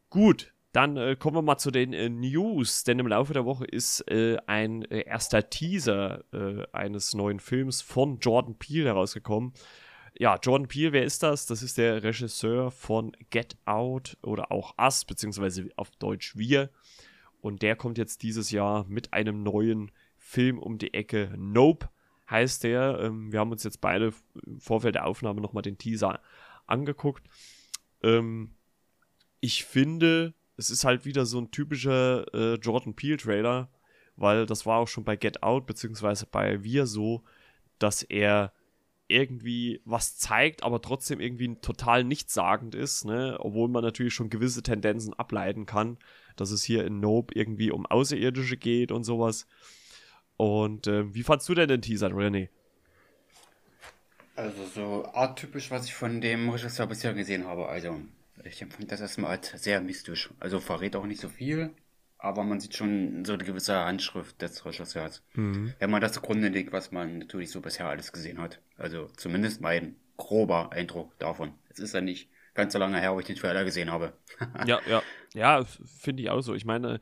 Gut, 0.09 0.53
dann 0.75 0.97
äh, 0.97 1.15
kommen 1.15 1.37
wir 1.37 1.41
mal 1.41 1.57
zu 1.57 1.71
den 1.71 1.93
äh, 1.93 2.09
News, 2.09 2.83
denn 2.83 2.99
im 2.99 3.07
Laufe 3.07 3.33
der 3.33 3.45
Woche 3.45 3.65
ist 3.65 4.01
äh, 4.09 4.37
ein 4.45 4.83
äh, 4.91 5.01
erster 5.01 5.49
Teaser 5.49 6.23
äh, 6.33 6.65
eines 6.73 7.13
neuen 7.13 7.39
Films 7.39 7.81
von 7.81 8.19
Jordan 8.19 8.55
Peele 8.55 8.89
herausgekommen 8.89 9.53
ja, 10.17 10.37
Jordan 10.41 10.67
Peele, 10.67 10.93
wer 10.93 11.03
ist 11.03 11.23
das? 11.23 11.45
Das 11.45 11.61
ist 11.61 11.77
der 11.77 12.03
Regisseur 12.03 12.71
von 12.71 13.11
Get 13.31 13.57
Out 13.65 14.17
oder 14.21 14.51
auch 14.51 14.77
Us, 14.77 15.03
beziehungsweise 15.03 15.69
auf 15.75 15.91
Deutsch 15.91 16.37
Wir. 16.37 16.69
Und 17.41 17.61
der 17.61 17.75
kommt 17.75 17.97
jetzt 17.97 18.23
dieses 18.23 18.49
Jahr 18.49 18.85
mit 18.87 19.13
einem 19.13 19.43
neuen 19.43 19.91
Film 20.17 20.57
um 20.57 20.77
die 20.77 20.93
Ecke. 20.93 21.33
Nope 21.37 21.89
heißt 22.29 22.63
der. 22.63 22.99
Ähm, 23.01 23.31
wir 23.31 23.39
haben 23.39 23.51
uns 23.51 23.63
jetzt 23.63 23.81
beide 23.81 24.13
im 24.45 24.59
Vorfeld 24.59 24.95
der 24.95 25.05
Aufnahme 25.05 25.41
nochmal 25.41 25.63
den 25.63 25.77
Teaser 25.77 26.21
angeguckt. 26.65 27.27
Ähm, 28.01 28.55
ich 29.41 29.65
finde, 29.65 30.33
es 30.57 30.69
ist 30.69 30.85
halt 30.85 31.05
wieder 31.05 31.25
so 31.25 31.39
ein 31.39 31.51
typischer 31.51 32.25
äh, 32.33 32.55
Jordan 32.55 32.95
Peele-Trailer, 32.95 33.69
weil 34.15 34.45
das 34.45 34.65
war 34.65 34.79
auch 34.79 34.87
schon 34.87 35.03
bei 35.03 35.15
Get 35.15 35.43
Out, 35.43 35.65
beziehungsweise 35.65 36.25
bei 36.25 36.63
Wir 36.63 36.87
so, 36.87 37.23
dass 37.79 38.03
er 38.03 38.53
irgendwie 39.07 39.81
was 39.85 40.17
zeigt, 40.17 40.63
aber 40.63 40.81
trotzdem 40.81 41.19
irgendwie 41.19 41.55
total 41.61 42.03
nichtssagend 42.03 42.73
ist, 42.73 43.05
ne? 43.05 43.37
obwohl 43.39 43.67
man 43.67 43.83
natürlich 43.83 44.13
schon 44.13 44.29
gewisse 44.29 44.63
Tendenzen 44.63 45.13
ableiten 45.13 45.65
kann, 45.65 45.97
dass 46.35 46.51
es 46.51 46.63
hier 46.63 46.85
in 46.85 46.99
Nope 46.99 47.33
irgendwie 47.35 47.71
um 47.71 47.85
Außerirdische 47.85 48.57
geht 48.57 48.91
und 48.91 49.03
sowas. 49.03 49.45
Und 50.37 50.87
äh, 50.87 51.13
wie 51.13 51.23
fandst 51.23 51.47
du 51.47 51.53
denn 51.53 51.67
den 51.67 51.81
Teaser, 51.81 52.09
René? 52.09 52.49
Also 54.35 54.65
so 54.73 55.05
arttypisch, 55.13 55.71
was 55.71 55.85
ich 55.85 55.93
von 55.93 56.19
dem 56.19 56.49
Regisseur 56.49 56.87
bisher 56.87 57.13
gesehen 57.13 57.45
habe. 57.45 57.69
Also 57.69 58.01
ich 58.45 58.61
empfinde 58.61 58.87
das 58.87 59.01
erstmal 59.01 59.31
als 59.31 59.49
sehr 59.61 59.81
mystisch. 59.81 60.29
Also 60.39 60.59
verrät 60.59 60.95
auch 60.95 61.05
nicht 61.05 61.21
so 61.21 61.29
viel, 61.29 61.71
aber 62.17 62.43
man 62.43 62.59
sieht 62.59 62.75
schon 62.75 63.25
so 63.25 63.33
eine 63.33 63.43
gewisse 63.43 63.75
Handschrift 63.75 64.41
des 64.41 64.65
Regisseurs. 64.65 65.23
Mhm. 65.33 65.73
Wenn 65.79 65.89
man 65.89 66.01
das 66.01 66.13
zugrunde 66.13 66.49
legt, 66.49 66.71
was 66.71 66.91
man 66.91 67.19
natürlich 67.19 67.51
so 67.51 67.61
bisher 67.61 67.87
alles 67.87 68.11
gesehen 68.11 68.39
hat. 68.39 68.59
Also 68.77 69.07
zumindest 69.17 69.61
mein 69.61 69.95
grober 70.17 70.71
Eindruck 70.71 71.17
davon. 71.19 71.53
Es 71.69 71.79
ist 71.79 71.93
ja 71.93 72.01
nicht 72.01 72.29
ganz 72.53 72.73
so 72.73 72.79
lange 72.79 72.99
her, 72.99 73.13
wo 73.13 73.19
ich 73.19 73.25
den 73.25 73.35
Trailer 73.35 73.63
gesehen 73.63 73.91
habe. 73.91 74.13
ja, 74.65 74.79
ja. 74.89 75.03
Ja, 75.33 75.65
finde 75.65 76.23
ich 76.23 76.29
auch 76.29 76.41
so. 76.41 76.53
Ich 76.55 76.65
meine, 76.65 77.01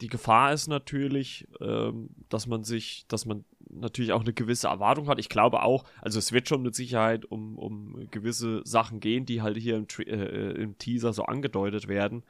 die 0.00 0.08
Gefahr 0.08 0.52
ist 0.52 0.68
natürlich, 0.68 1.48
ähm, 1.60 2.10
dass 2.28 2.46
man 2.46 2.64
sich, 2.64 3.06
dass 3.08 3.26
man 3.26 3.44
natürlich 3.70 4.12
auch 4.12 4.22
eine 4.22 4.32
gewisse 4.32 4.68
Erwartung 4.68 5.08
hat. 5.08 5.18
Ich 5.18 5.28
glaube 5.28 5.62
auch, 5.62 5.84
also 6.00 6.18
es 6.18 6.32
wird 6.32 6.48
schon 6.48 6.62
mit 6.62 6.74
Sicherheit 6.74 7.24
um, 7.24 7.58
um 7.58 8.08
gewisse 8.10 8.62
Sachen 8.64 9.00
gehen, 9.00 9.26
die 9.26 9.42
halt 9.42 9.56
hier 9.56 9.76
im, 9.76 9.86
äh, 10.06 10.52
im 10.52 10.78
Teaser 10.78 11.12
so 11.12 11.24
angedeutet 11.24 11.88
werden. 11.88 12.22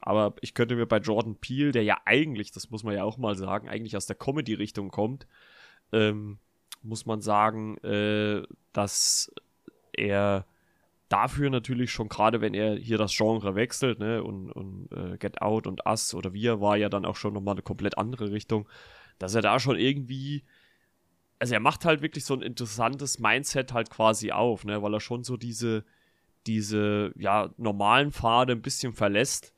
Aber 0.00 0.34
ich 0.40 0.54
könnte 0.54 0.74
mir 0.74 0.86
bei 0.86 0.98
Jordan 0.98 1.36
Peele, 1.36 1.72
der 1.72 1.84
ja 1.84 1.98
eigentlich, 2.04 2.50
das 2.50 2.70
muss 2.70 2.82
man 2.82 2.94
ja 2.94 3.04
auch 3.04 3.18
mal 3.18 3.36
sagen, 3.36 3.68
eigentlich 3.68 3.96
aus 3.96 4.06
der 4.06 4.16
Comedy-Richtung 4.16 4.90
kommt, 4.90 5.26
ähm, 5.92 6.38
muss 6.82 7.06
man 7.06 7.20
sagen, 7.20 7.78
äh, 7.78 8.42
dass 8.72 9.32
er 9.92 10.44
dafür 11.08 11.50
natürlich 11.50 11.92
schon, 11.92 12.08
gerade 12.08 12.40
wenn 12.40 12.54
er 12.54 12.76
hier 12.76 12.98
das 12.98 13.14
Genre 13.14 13.54
wechselt, 13.54 13.98
ne, 13.98 14.24
und, 14.24 14.50
und 14.50 14.88
äh, 14.92 15.18
Get 15.18 15.42
Out 15.42 15.66
und 15.66 15.86
Us 15.86 16.14
oder 16.14 16.32
Wir 16.32 16.60
war 16.60 16.76
ja 16.76 16.88
dann 16.88 17.04
auch 17.04 17.16
schon 17.16 17.34
nochmal 17.34 17.54
eine 17.54 17.62
komplett 17.62 17.98
andere 17.98 18.32
Richtung, 18.32 18.68
dass 19.18 19.34
er 19.34 19.42
da 19.42 19.60
schon 19.60 19.76
irgendwie, 19.76 20.42
also 21.42 21.54
er 21.54 21.60
macht 21.60 21.84
halt 21.84 22.02
wirklich 22.02 22.24
so 22.24 22.34
ein 22.34 22.42
interessantes 22.42 23.18
Mindset 23.18 23.72
halt 23.72 23.90
quasi 23.90 24.30
auf, 24.30 24.64
ne, 24.64 24.80
weil 24.80 24.94
er 24.94 25.00
schon 25.00 25.24
so 25.24 25.36
diese, 25.36 25.84
diese, 26.46 27.12
ja, 27.16 27.50
normalen 27.56 28.12
Pfade 28.12 28.52
ein 28.52 28.62
bisschen 28.62 28.92
verlässt 28.92 29.52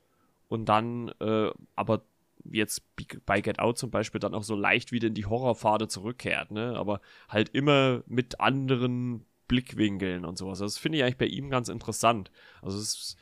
und 0.47 0.65
dann 0.65 1.09
äh, 1.19 1.51
aber 1.75 2.01
jetzt 2.43 2.81
bei 3.27 3.39
Get 3.39 3.59
Out 3.59 3.77
zum 3.77 3.91
Beispiel 3.91 4.17
dann 4.19 4.33
auch 4.33 4.41
so 4.41 4.55
leicht 4.55 4.91
wieder 4.91 5.09
in 5.09 5.13
die 5.13 5.27
Horrorpfade 5.27 5.87
zurückkehrt, 5.87 6.49
ne? 6.49 6.73
Aber 6.75 7.01
halt 7.29 7.49
immer 7.49 8.01
mit 8.07 8.39
anderen 8.39 9.23
Blickwinkeln 9.47 10.25
und 10.25 10.39
sowas. 10.39 10.57
Das 10.57 10.79
finde 10.79 10.97
ich 10.97 11.03
eigentlich 11.03 11.17
bei 11.17 11.27
ihm 11.27 11.51
ganz 11.51 11.69
interessant. 11.69 12.31
Also 12.63 12.79
ist, 12.79 13.15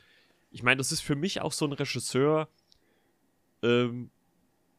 ich 0.50 0.62
meine, 0.62 0.78
das 0.78 0.90
ist 0.90 1.02
für 1.02 1.16
mich 1.16 1.42
auch 1.42 1.52
so 1.52 1.66
ein 1.66 1.72
Regisseur, 1.72 2.48
ähm, 3.62 4.10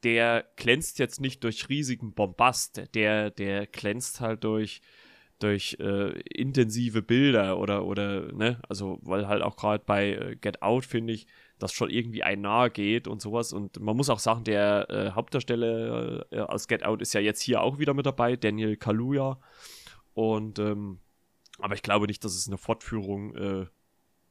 der 0.05 0.45
glänzt 0.55 0.99
jetzt 0.99 1.19
nicht 1.19 1.43
durch 1.43 1.67
riesigen 1.67 2.13
Bombast, 2.13 2.83
der, 2.93 3.31
der 3.31 3.65
glänzt 3.65 4.21
halt 4.21 4.43
durch, 4.43 4.81
durch 5.39 5.77
äh, 5.79 6.19
intensive 6.29 7.01
Bilder 7.01 7.57
oder, 7.57 7.85
oder, 7.85 8.31
ne, 8.31 8.61
also, 8.69 8.99
weil 9.01 9.27
halt 9.27 9.41
auch 9.41 9.57
gerade 9.57 9.83
bei 9.83 10.11
äh, 10.11 10.35
Get 10.35 10.61
Out, 10.61 10.85
finde 10.85 11.13
ich, 11.13 11.25
das 11.57 11.73
schon 11.73 11.89
irgendwie 11.89 12.21
ein 12.21 12.41
nahe 12.41 12.69
geht 12.69 13.07
und 13.07 13.19
sowas. 13.19 13.51
Und 13.51 13.79
man 13.79 13.97
muss 13.97 14.11
auch 14.11 14.19
sagen, 14.19 14.43
der 14.43 14.89
äh, 14.89 15.11
Hauptdarsteller 15.11 16.25
äh, 16.31 16.39
aus 16.41 16.67
Get 16.67 16.83
Out 16.83 17.01
ist 17.01 17.13
ja 17.13 17.21
jetzt 17.21 17.41
hier 17.41 17.61
auch 17.61 17.79
wieder 17.79 17.95
mit 17.95 18.05
dabei, 18.05 18.35
Daniel 18.35 18.77
Kaluuya. 18.77 19.39
Und, 20.13 20.59
ähm, 20.59 20.99
aber 21.57 21.73
ich 21.73 21.81
glaube 21.81 22.05
nicht, 22.05 22.23
dass 22.23 22.35
es 22.35 22.47
eine 22.47 22.59
Fortführung 22.59 23.35
äh, 23.35 23.65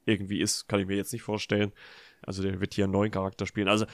irgendwie 0.07 0.41
ist, 0.41 0.69
kann 0.69 0.79
ich 0.79 0.87
mir 0.87 0.97
jetzt 0.97 1.13
nicht 1.13 1.23
vorstellen. 1.23 1.73
Also 2.23 2.43
der 2.43 2.61
wird 2.61 2.75
hier 2.75 2.85
einen 2.85 2.93
neuen 2.93 3.11
Charakter 3.11 3.47
spielen. 3.47 3.69
Also 3.69 3.87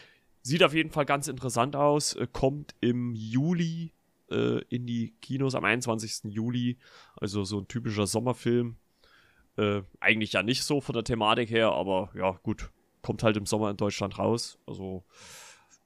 sieht 0.43 0.63
auf 0.63 0.75
jeden 0.75 0.91
Fall 0.91 1.05
ganz 1.05 1.29
interessant 1.29 1.77
aus, 1.77 2.15
äh, 2.15 2.27
kommt 2.31 2.75
im 2.81 3.15
Juli 3.15 3.93
äh, 4.31 4.63
in 4.69 4.87
die 4.87 5.15
Kinos 5.21 5.55
am 5.55 5.65
21. 5.65 6.33
Juli. 6.33 6.79
Also 7.17 7.45
so 7.45 7.59
ein 7.59 7.69
typischer 7.69 8.07
Sommerfilm. 8.07 8.77
Äh, 9.57 9.83
eigentlich 9.99 10.33
ja 10.33 10.43
nicht 10.43 10.65
so 10.65 10.81
von 10.81 10.95
der 10.95 11.05
Thematik 11.05 11.51
her, 11.51 11.73
aber 11.73 12.11
ja, 12.15 12.33
gut, 12.43 12.71
kommt 13.03 13.23
halt 13.23 13.37
im 13.37 13.47
Sommer 13.47 13.71
in 13.71 13.77
Deutschland 13.77 14.19
raus. 14.19 14.59
Also, 14.67 15.05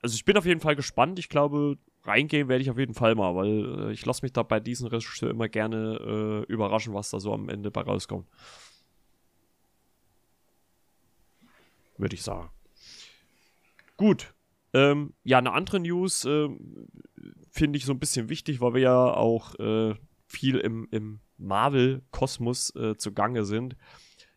also 0.02 0.14
ich 0.14 0.24
bin 0.24 0.36
auf 0.36 0.46
jeden 0.46 0.60
Fall 0.60 0.76
gespannt. 0.76 1.18
Ich 1.18 1.28
glaube, 1.28 1.78
reingehen 2.04 2.48
werde 2.48 2.62
ich 2.62 2.70
auf 2.70 2.78
jeden 2.78 2.94
Fall 2.94 3.14
mal, 3.14 3.34
weil 3.34 3.88
äh, 3.88 3.92
ich 3.92 4.04
lasse 4.04 4.22
mich 4.22 4.32
da 4.32 4.42
bei 4.42 4.60
diesen 4.60 4.86
Regisseur 4.88 5.30
immer 5.30 5.48
gerne 5.48 6.44
äh, 6.48 6.52
überraschen, 6.52 6.94
was 6.94 7.10
da 7.10 7.18
so 7.18 7.32
am 7.32 7.48
Ende 7.48 7.70
bei 7.70 7.80
rauskommt. 7.80 8.28
Würde 11.96 12.14
ich 12.14 12.22
sagen. 12.22 12.50
Gut. 13.96 14.33
Ähm, 14.74 15.14
ja, 15.22 15.38
eine 15.38 15.52
andere 15.52 15.80
News 15.80 16.24
äh, 16.24 16.48
finde 17.50 17.78
ich 17.78 17.86
so 17.86 17.92
ein 17.92 18.00
bisschen 18.00 18.28
wichtig, 18.28 18.60
weil 18.60 18.74
wir 18.74 18.80
ja 18.80 19.14
auch 19.14 19.54
äh, 19.58 19.94
viel 20.26 20.58
im, 20.58 20.88
im 20.90 21.20
Marvel-Kosmos 21.38 22.74
äh, 22.76 22.96
zugange 22.96 23.44
sind 23.44 23.76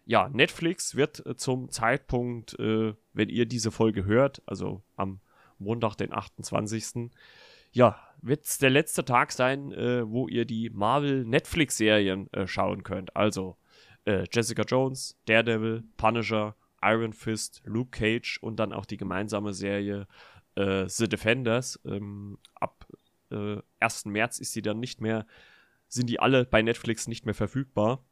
ja, 0.08 0.30
Netflix 0.30 0.96
wird 0.96 1.24
äh, 1.26 1.36
zum 1.36 1.70
Zeitpunkt, 1.70 2.58
äh, 2.60 2.94
wenn 3.14 3.30
ihr 3.30 3.46
diese 3.46 3.72
Folge 3.72 4.06
hört, 4.06 4.42
also 4.46 4.82
am 4.96 5.20
Montag, 5.60 5.96
den 5.96 6.14
28. 6.14 7.12
Ja, 7.74 8.00
wird 8.22 8.46
es 8.46 8.58
der 8.58 8.70
letzte 8.70 9.04
Tag 9.04 9.34
sein, 9.34 9.74
äh, 9.74 10.10
wo 10.10 10.30
ihr 10.30 10.46
die 10.46 10.70
Marvel-Netflix-Serien 10.70 12.30
schauen 12.46 12.84
könnt. 12.84 13.16
Also 13.16 13.58
Jessica 14.32 14.64
Jones, 14.64 15.20
Daredevil, 15.26 15.84
Punisher, 15.98 16.56
Iron 16.82 17.14
Fist, 17.14 17.62
Luke 17.66 17.92
Cage 17.92 18.40
und 18.42 18.58
dann 18.58 18.74
auch 18.74 18.86
die 18.86 18.98
gemeinsame 18.98 19.54
Serie 19.54 20.08
äh, 20.56 20.88
The 20.88 21.08
Defenders. 21.08 21.80
Ähm, 21.86 22.38
ab 22.56 22.88
1. 23.30 24.06
März 24.06 24.40
ist 24.40 24.54
sie 24.54 24.62
dann 24.62 24.80
nicht 24.80 25.02
mehr, 25.02 25.26
sind 25.90 26.10
die 26.10 26.20
alle 26.20 26.46
bei 26.46 26.62
Netflix 26.62 27.08
nicht 27.08 27.26
mehr 27.26 27.36
verfügbar. 27.36 28.06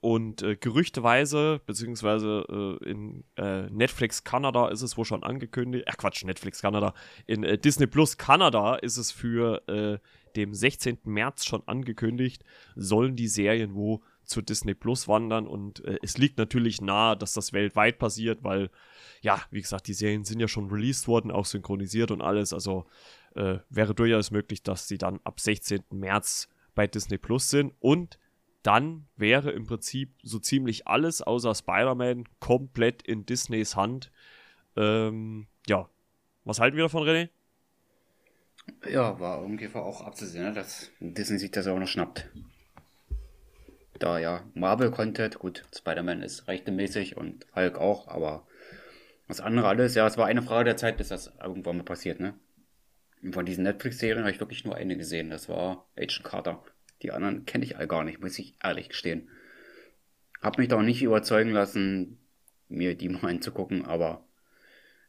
Und 0.00 0.42
äh, 0.42 0.56
gerüchteweise, 0.56 1.60
beziehungsweise 1.66 2.44
äh, 2.48 2.88
in 2.88 3.24
äh, 3.36 3.62
Netflix 3.70 4.24
Kanada 4.24 4.68
ist 4.68 4.82
es 4.82 4.96
wohl 4.96 5.04
schon 5.04 5.24
angekündigt, 5.24 5.86
ach 5.88 5.96
Quatsch, 5.96 6.24
Netflix 6.24 6.60
Kanada, 6.60 6.94
in 7.26 7.42
äh, 7.42 7.58
Disney 7.58 7.86
Plus 7.86 8.16
Kanada 8.16 8.76
ist 8.76 8.98
es 8.98 9.10
für 9.10 9.66
äh, 9.68 9.98
dem 10.36 10.54
16. 10.54 10.98
März 11.04 11.46
schon 11.46 11.66
angekündigt, 11.66 12.44
sollen 12.76 13.16
die 13.16 13.26
Serien 13.26 13.74
wo 13.74 14.02
zu 14.26 14.42
Disney 14.42 14.74
Plus 14.74 15.08
wandern 15.08 15.46
und 15.46 15.84
äh, 15.84 15.98
es 16.02 16.18
liegt 16.18 16.38
natürlich 16.38 16.80
nahe, 16.80 17.16
dass 17.16 17.32
das 17.32 17.52
weltweit 17.52 17.98
passiert, 17.98 18.44
weil, 18.44 18.70
ja, 19.22 19.40
wie 19.50 19.62
gesagt, 19.62 19.86
die 19.86 19.94
Serien 19.94 20.24
sind 20.24 20.40
ja 20.40 20.48
schon 20.48 20.70
released 20.70 21.08
worden, 21.08 21.30
auch 21.30 21.46
synchronisiert 21.46 22.10
und 22.10 22.22
alles, 22.22 22.52
also 22.52 22.86
äh, 23.34 23.58
wäre 23.70 23.94
durchaus 23.94 24.30
möglich, 24.30 24.62
dass 24.62 24.88
sie 24.88 24.98
dann 24.98 25.20
ab 25.24 25.40
16. 25.40 25.84
März 25.90 26.48
bei 26.74 26.86
Disney 26.86 27.18
Plus 27.18 27.50
sind 27.50 27.72
und 27.80 28.18
dann 28.62 29.06
wäre 29.16 29.52
im 29.52 29.66
Prinzip 29.66 30.12
so 30.22 30.40
ziemlich 30.40 30.88
alles 30.88 31.22
außer 31.22 31.54
Spider-Man 31.54 32.24
komplett 32.40 33.02
in 33.02 33.24
Disneys 33.24 33.76
Hand. 33.76 34.10
Ähm, 34.76 35.46
ja, 35.68 35.88
was 36.44 36.58
halten 36.58 36.76
wir 36.76 36.84
davon, 36.84 37.04
René? 37.04 37.28
Ja, 38.90 39.20
war 39.20 39.42
ungefähr 39.42 39.82
auch 39.82 40.00
abzusehen, 40.00 40.46
ne, 40.46 40.52
dass 40.52 40.90
Disney 40.98 41.38
sich 41.38 41.52
das 41.52 41.66
auch 41.68 41.78
noch 41.78 41.86
schnappt. 41.86 42.28
Da 43.98 44.18
ja 44.18 44.44
Marvel-Content, 44.54 45.38
gut, 45.38 45.64
Spider-Man 45.74 46.22
ist 46.22 46.48
rechtmäßig 46.48 47.16
und 47.16 47.46
Hulk 47.54 47.78
auch, 47.78 48.08
aber 48.08 48.46
das 49.28 49.40
andere 49.40 49.68
alles, 49.68 49.94
ja, 49.94 50.06
es 50.06 50.18
war 50.18 50.26
eine 50.26 50.42
Frage 50.42 50.64
der 50.66 50.76
Zeit, 50.76 50.98
bis 50.98 51.08
das 51.08 51.32
irgendwann 51.42 51.78
mal 51.78 51.84
passiert, 51.84 52.20
ne? 52.20 52.34
Und 53.22 53.32
von 53.32 53.46
diesen 53.46 53.64
Netflix-Serien 53.64 54.20
habe 54.24 54.30
ich 54.30 54.40
wirklich 54.40 54.64
nur 54.64 54.76
eine 54.76 54.96
gesehen, 54.96 55.30
das 55.30 55.48
war 55.48 55.86
Agent 55.96 56.24
Carter. 56.24 56.62
Die 57.02 57.10
anderen 57.10 57.44
kenne 57.44 57.64
ich 57.64 57.76
all 57.76 57.86
gar 57.86 58.04
nicht, 58.04 58.20
muss 58.20 58.38
ich 58.38 58.54
ehrlich 58.62 58.90
gestehen. 58.90 59.28
Hab 60.42 60.58
mich 60.58 60.68
da 60.68 60.76
auch 60.76 60.82
nicht 60.82 61.02
überzeugen 61.02 61.50
lassen, 61.50 62.18
mir 62.68 62.94
die 62.94 63.08
mal 63.08 63.24
anzugucken, 63.24 63.84
aber 63.84 64.25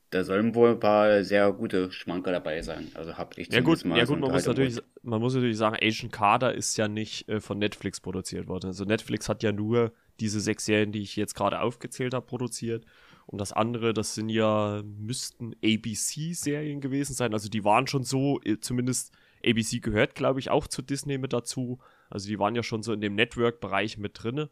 da 0.09 0.23
sollen 0.23 0.55
wohl 0.55 0.71
ein 0.71 0.79
paar 0.79 1.23
sehr 1.23 1.51
gute 1.51 1.91
Schmanker 1.91 2.31
dabei 2.31 2.61
sein. 2.61 2.89
Also 2.93 3.17
hab 3.17 3.37
ich 3.37 3.51
ja 3.51 3.59
gut, 3.59 3.83
mal 3.83 3.97
ja 3.97 4.05
gut, 4.05 4.19
man 4.19 4.31
muss 4.31 4.45
natürlich, 4.45 4.79
man 5.01 5.19
muss 5.19 5.35
natürlich 5.35 5.57
sagen, 5.57 5.77
Asian 5.81 6.11
Carter 6.11 6.53
ist 6.53 6.77
ja 6.77 6.87
nicht 6.87 7.27
äh, 7.27 7.41
von 7.41 7.59
Netflix 7.59 7.99
produziert 7.99 8.47
worden. 8.47 8.67
Also 8.67 8.85
Netflix 8.85 9.27
hat 9.27 9.43
ja 9.43 9.51
nur 9.51 9.91
diese 10.19 10.39
sechs 10.39 10.65
Serien, 10.65 10.91
die 10.91 11.01
ich 11.01 11.15
jetzt 11.15 11.35
gerade 11.35 11.61
aufgezählt 11.61 12.13
habe, 12.13 12.25
produziert. 12.25 12.85
Und 13.25 13.41
das 13.41 13.51
andere, 13.51 13.93
das 13.93 14.15
sind 14.15 14.29
ja, 14.29 14.81
müssten 14.85 15.53
ABC-Serien 15.63 16.79
gewesen 16.79 17.13
sein. 17.13 17.33
Also 17.33 17.49
die 17.49 17.65
waren 17.65 17.85
schon 17.87 18.03
so, 18.03 18.39
äh, 18.45 18.59
zumindest 18.59 19.13
ABC 19.45 19.79
gehört, 19.79 20.15
glaube 20.15 20.39
ich, 20.39 20.49
auch 20.49 20.67
zu 20.67 20.81
Disney 20.81 21.17
mit 21.17 21.33
dazu. 21.33 21.79
Also 22.09 22.29
die 22.29 22.39
waren 22.39 22.55
ja 22.55 22.63
schon 22.63 22.83
so 22.83 22.93
in 22.93 23.01
dem 23.01 23.15
Network-Bereich 23.15 23.97
mit 23.97 24.23
drinne. 24.23 24.49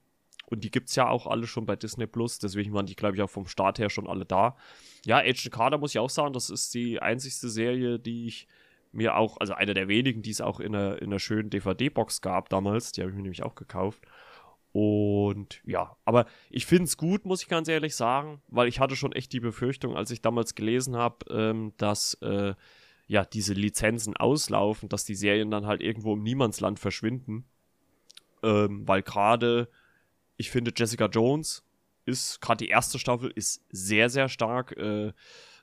Und 0.47 0.63
die 0.63 0.71
gibt 0.71 0.89
es 0.89 0.95
ja 0.95 1.10
auch 1.10 1.27
alle 1.27 1.47
schon 1.47 1.65
bei 1.65 1.75
Disney 1.75 2.08
Plus. 2.08 2.39
Deswegen 2.39 2.73
waren 2.73 2.86
die, 2.86 2.95
glaube 2.95 3.15
ich, 3.15 3.21
auch 3.21 3.29
vom 3.29 3.47
Start 3.47 3.79
her 3.79 3.89
schon 3.89 4.08
alle 4.08 4.25
da. 4.25 4.55
Ja, 5.05 5.17
Agent 5.17 5.51
Carter 5.51 5.77
muss 5.77 5.91
ich 5.91 5.99
auch 5.99 6.10
sagen, 6.10 6.34
das 6.34 6.49
ist 6.49 6.73
die 6.73 7.01
einzigste 7.01 7.49
Serie, 7.49 7.99
die 7.99 8.27
ich 8.27 8.47
mir 8.91 9.15
auch, 9.17 9.38
also 9.38 9.53
eine 9.53 9.73
der 9.73 9.88
wenigen, 9.88 10.21
die 10.21 10.31
es 10.31 10.41
auch 10.41 10.60
in 10.60 10.75
einer, 10.75 11.01
in 11.01 11.08
einer 11.08 11.19
schönen 11.19 11.49
DVD-Box 11.49 12.21
gab 12.21 12.49
damals. 12.49 12.91
Die 12.91 13.01
habe 13.01 13.12
ich 13.12 13.15
mir 13.15 13.23
nämlich 13.23 13.43
auch 13.43 13.55
gekauft. 13.55 14.03
Und 14.71 15.62
ja, 15.65 15.95
aber 16.03 16.25
ich 16.49 16.65
finde 16.65 16.84
es 16.84 16.97
gut, 16.97 17.25
muss 17.25 17.41
ich 17.41 17.47
ganz 17.47 17.69
ehrlich 17.69 17.95
sagen, 17.95 18.41
weil 18.49 18.67
ich 18.67 18.81
hatte 18.81 18.97
schon 18.97 19.13
echt 19.13 19.31
die 19.31 19.39
Befürchtung, 19.39 19.95
als 19.95 20.12
ich 20.12 20.21
damals 20.21 20.53
gelesen 20.53 20.97
habe, 20.97 21.25
ähm, 21.29 21.71
dass 21.77 22.15
äh, 22.15 22.55
ja, 23.08 23.23
diese 23.23 23.53
Lizenzen 23.53 24.17
auslaufen, 24.17 24.89
dass 24.89 25.05
die 25.05 25.15
Serien 25.15 25.51
dann 25.51 25.65
halt 25.65 25.81
irgendwo 25.81 26.13
im 26.13 26.23
Niemandsland 26.23 26.79
verschwinden. 26.79 27.45
Ähm, 28.43 28.86
weil 28.88 29.01
gerade, 29.01 29.69
ich 30.37 30.49
finde, 30.51 30.73
Jessica 30.75 31.05
Jones 31.05 31.63
ist, 32.05 32.41
gerade 32.41 32.63
die 32.63 32.69
erste 32.69 32.99
Staffel, 32.99 33.31
ist 33.31 33.63
sehr, 33.69 34.09
sehr 34.09 34.29
stark. 34.29 34.75
Äh, 34.77 35.13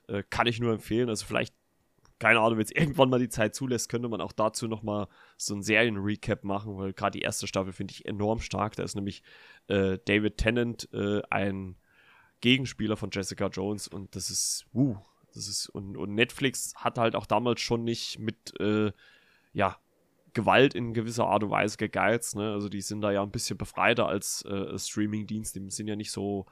äh, 0.07 0.23
kann 0.29 0.47
ich 0.47 0.59
nur 0.59 0.73
empfehlen. 0.73 1.09
Also 1.09 1.25
vielleicht, 1.25 1.53
keine 2.19 2.39
Ahnung, 2.39 2.57
wenn 2.57 2.65
es 2.65 2.71
irgendwann 2.75 3.09
mal 3.09 3.19
die 3.19 3.29
Zeit 3.29 3.55
zulässt, 3.55 3.89
könnte 3.89 4.09
man 4.09 4.21
auch 4.21 4.31
dazu 4.31 4.67
nochmal 4.67 5.07
so 5.37 5.53
einen 5.53 5.63
Serien-Recap 5.63 6.43
machen, 6.43 6.77
weil 6.77 6.93
gerade 6.93 7.17
die 7.17 7.23
erste 7.23 7.47
Staffel 7.47 7.73
finde 7.73 7.93
ich 7.93 8.05
enorm 8.05 8.39
stark. 8.39 8.75
Da 8.75 8.83
ist 8.83 8.95
nämlich 8.95 9.23
äh, 9.67 9.97
David 10.05 10.37
Tennant 10.37 10.89
äh, 10.93 11.21
ein 11.29 11.75
Gegenspieler 12.41 12.97
von 12.97 13.09
Jessica 13.11 13.47
Jones 13.47 13.87
und 13.87 14.15
das 14.15 14.29
ist, 14.29 14.65
uh, 14.73 14.97
das 15.33 15.47
ist, 15.47 15.69
und, 15.69 15.95
und 15.95 16.13
Netflix 16.13 16.73
hat 16.75 16.97
halt 16.97 17.15
auch 17.15 17.25
damals 17.25 17.61
schon 17.61 17.85
nicht 17.85 18.19
mit, 18.19 18.59
äh, 18.59 18.91
ja, 19.53 19.77
Gewalt 20.33 20.73
in 20.75 20.93
gewisser 20.93 21.27
Art 21.27 21.43
und 21.43 21.51
Weise 21.51 21.77
gegeizt. 21.77 22.35
Ne? 22.35 22.51
Also 22.51 22.69
die 22.69 22.81
sind 22.81 23.01
da 23.01 23.11
ja 23.11 23.21
ein 23.23 23.31
bisschen 23.31 23.57
befreiter 23.57 24.07
als 24.07 24.43
äh, 24.45 24.77
Streaming-Dienst. 24.77 25.55
Die 25.55 25.69
sind 25.69 25.87
ja 25.87 25.95
nicht 25.95 26.11
so 26.11 26.45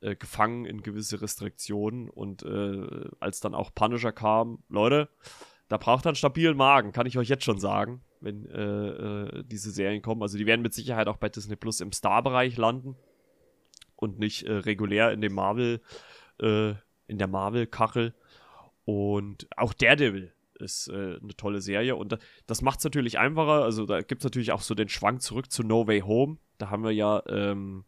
äh, 0.00 0.16
gefangen 0.16 0.64
in 0.64 0.82
gewisse 0.82 1.20
Restriktionen. 1.20 2.08
Und 2.08 2.42
äh, 2.42 3.08
als 3.20 3.40
dann 3.40 3.54
auch 3.54 3.74
Punisher 3.74 4.12
kam, 4.12 4.62
Leute, 4.68 5.08
da 5.68 5.76
braucht 5.76 6.06
er 6.06 6.10
einen 6.10 6.16
stabilen 6.16 6.56
Magen, 6.56 6.92
kann 6.92 7.06
ich 7.06 7.18
euch 7.18 7.28
jetzt 7.28 7.44
schon 7.44 7.58
sagen, 7.58 8.02
wenn 8.20 8.46
äh, 8.46 8.60
äh, 8.60 9.44
diese 9.44 9.70
Serien 9.70 10.02
kommen. 10.02 10.22
Also 10.22 10.38
die 10.38 10.46
werden 10.46 10.62
mit 10.62 10.74
Sicherheit 10.74 11.08
auch 11.08 11.16
bei 11.16 11.28
Disney 11.28 11.56
Plus 11.56 11.80
im 11.80 11.92
Star-Bereich 11.92 12.56
landen 12.56 12.96
und 13.96 14.18
nicht 14.18 14.44
äh, 14.44 14.52
regulär 14.52 15.12
in 15.12 15.20
dem 15.20 15.34
Marvel, 15.34 15.80
in 16.36 17.18
der 17.18 17.28
Marvel-Kachel. 17.28 18.12
Und 18.84 19.46
auch 19.56 19.72
Daredevil 19.72 20.32
ist 20.58 20.88
äh, 20.88 21.18
eine 21.20 21.36
tolle 21.36 21.60
Serie. 21.60 21.96
Und 21.96 22.18
das 22.46 22.62
macht 22.62 22.78
es 22.78 22.84
natürlich 22.84 23.18
einfacher. 23.18 23.62
Also 23.62 23.86
da 23.86 24.02
gibt 24.02 24.22
es 24.22 24.24
natürlich 24.24 24.52
auch 24.52 24.62
so 24.62 24.74
den 24.74 24.88
Schwank 24.88 25.22
zurück 25.22 25.50
zu 25.50 25.62
No 25.62 25.86
Way 25.86 26.00
Home. 26.00 26.38
Da 26.58 26.70
haben 26.70 26.84
wir 26.84 26.92
ja 26.92 27.22
ähm, 27.28 27.84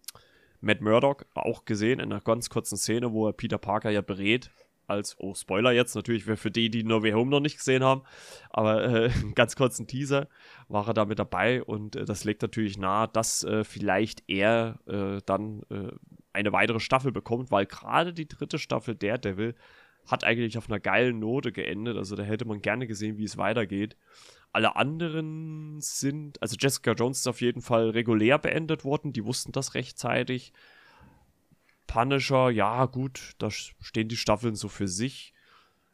Matt 0.60 0.80
Murdock 0.80 1.26
auch 1.34 1.64
gesehen 1.64 2.00
in 2.00 2.12
einer 2.12 2.20
ganz 2.20 2.50
kurzen 2.50 2.76
Szene, 2.76 3.12
wo 3.12 3.28
er 3.28 3.32
Peter 3.32 3.58
Parker 3.58 3.90
ja 3.90 4.00
berät. 4.00 4.50
Als, 4.88 5.16
oh, 5.18 5.34
Spoiler 5.34 5.72
jetzt, 5.72 5.96
natürlich 5.96 6.22
für 6.24 6.50
die, 6.50 6.70
die 6.70 6.84
No 6.84 7.02
Way 7.02 7.10
Home 7.10 7.28
noch 7.28 7.40
nicht 7.40 7.58
gesehen 7.58 7.82
haben, 7.82 8.02
aber 8.50 8.84
äh, 8.84 9.10
ganz 9.34 9.56
kurzen 9.56 9.88
Teaser 9.88 10.28
war 10.68 10.86
er 10.86 10.94
da 10.94 11.04
mit 11.06 11.18
dabei 11.18 11.64
und 11.64 11.96
äh, 11.96 12.04
das 12.04 12.22
legt 12.22 12.42
natürlich 12.42 12.78
nahe, 12.78 13.08
dass 13.08 13.42
äh, 13.42 13.64
vielleicht 13.64 14.22
er 14.28 14.78
äh, 14.86 15.20
dann 15.26 15.62
äh, 15.70 15.90
eine 16.32 16.52
weitere 16.52 16.78
Staffel 16.78 17.10
bekommt, 17.10 17.50
weil 17.50 17.66
gerade 17.66 18.12
die 18.12 18.28
dritte 18.28 18.60
Staffel 18.60 18.94
Daredevil 18.94 19.56
hat 20.06 20.24
eigentlich 20.24 20.58
auf 20.58 20.68
einer 20.68 20.80
geilen 20.80 21.18
Note 21.18 21.52
geendet. 21.52 21.96
Also 21.96 22.16
da 22.16 22.22
hätte 22.22 22.44
man 22.44 22.62
gerne 22.62 22.86
gesehen, 22.86 23.18
wie 23.18 23.24
es 23.24 23.36
weitergeht. 23.36 23.96
Alle 24.52 24.76
anderen 24.76 25.80
sind, 25.80 26.40
also 26.40 26.56
Jessica 26.58 26.92
Jones 26.92 27.18
ist 27.18 27.26
auf 27.26 27.40
jeden 27.40 27.60
Fall 27.60 27.90
regulär 27.90 28.38
beendet 28.38 28.84
worden. 28.84 29.12
Die 29.12 29.24
wussten 29.24 29.52
das 29.52 29.74
rechtzeitig. 29.74 30.52
Punisher, 31.86 32.50
ja, 32.50 32.86
gut, 32.86 33.32
da 33.38 33.50
stehen 33.50 34.08
die 34.08 34.16
Staffeln 34.16 34.54
so 34.54 34.68
für 34.68 34.88
sich. 34.88 35.32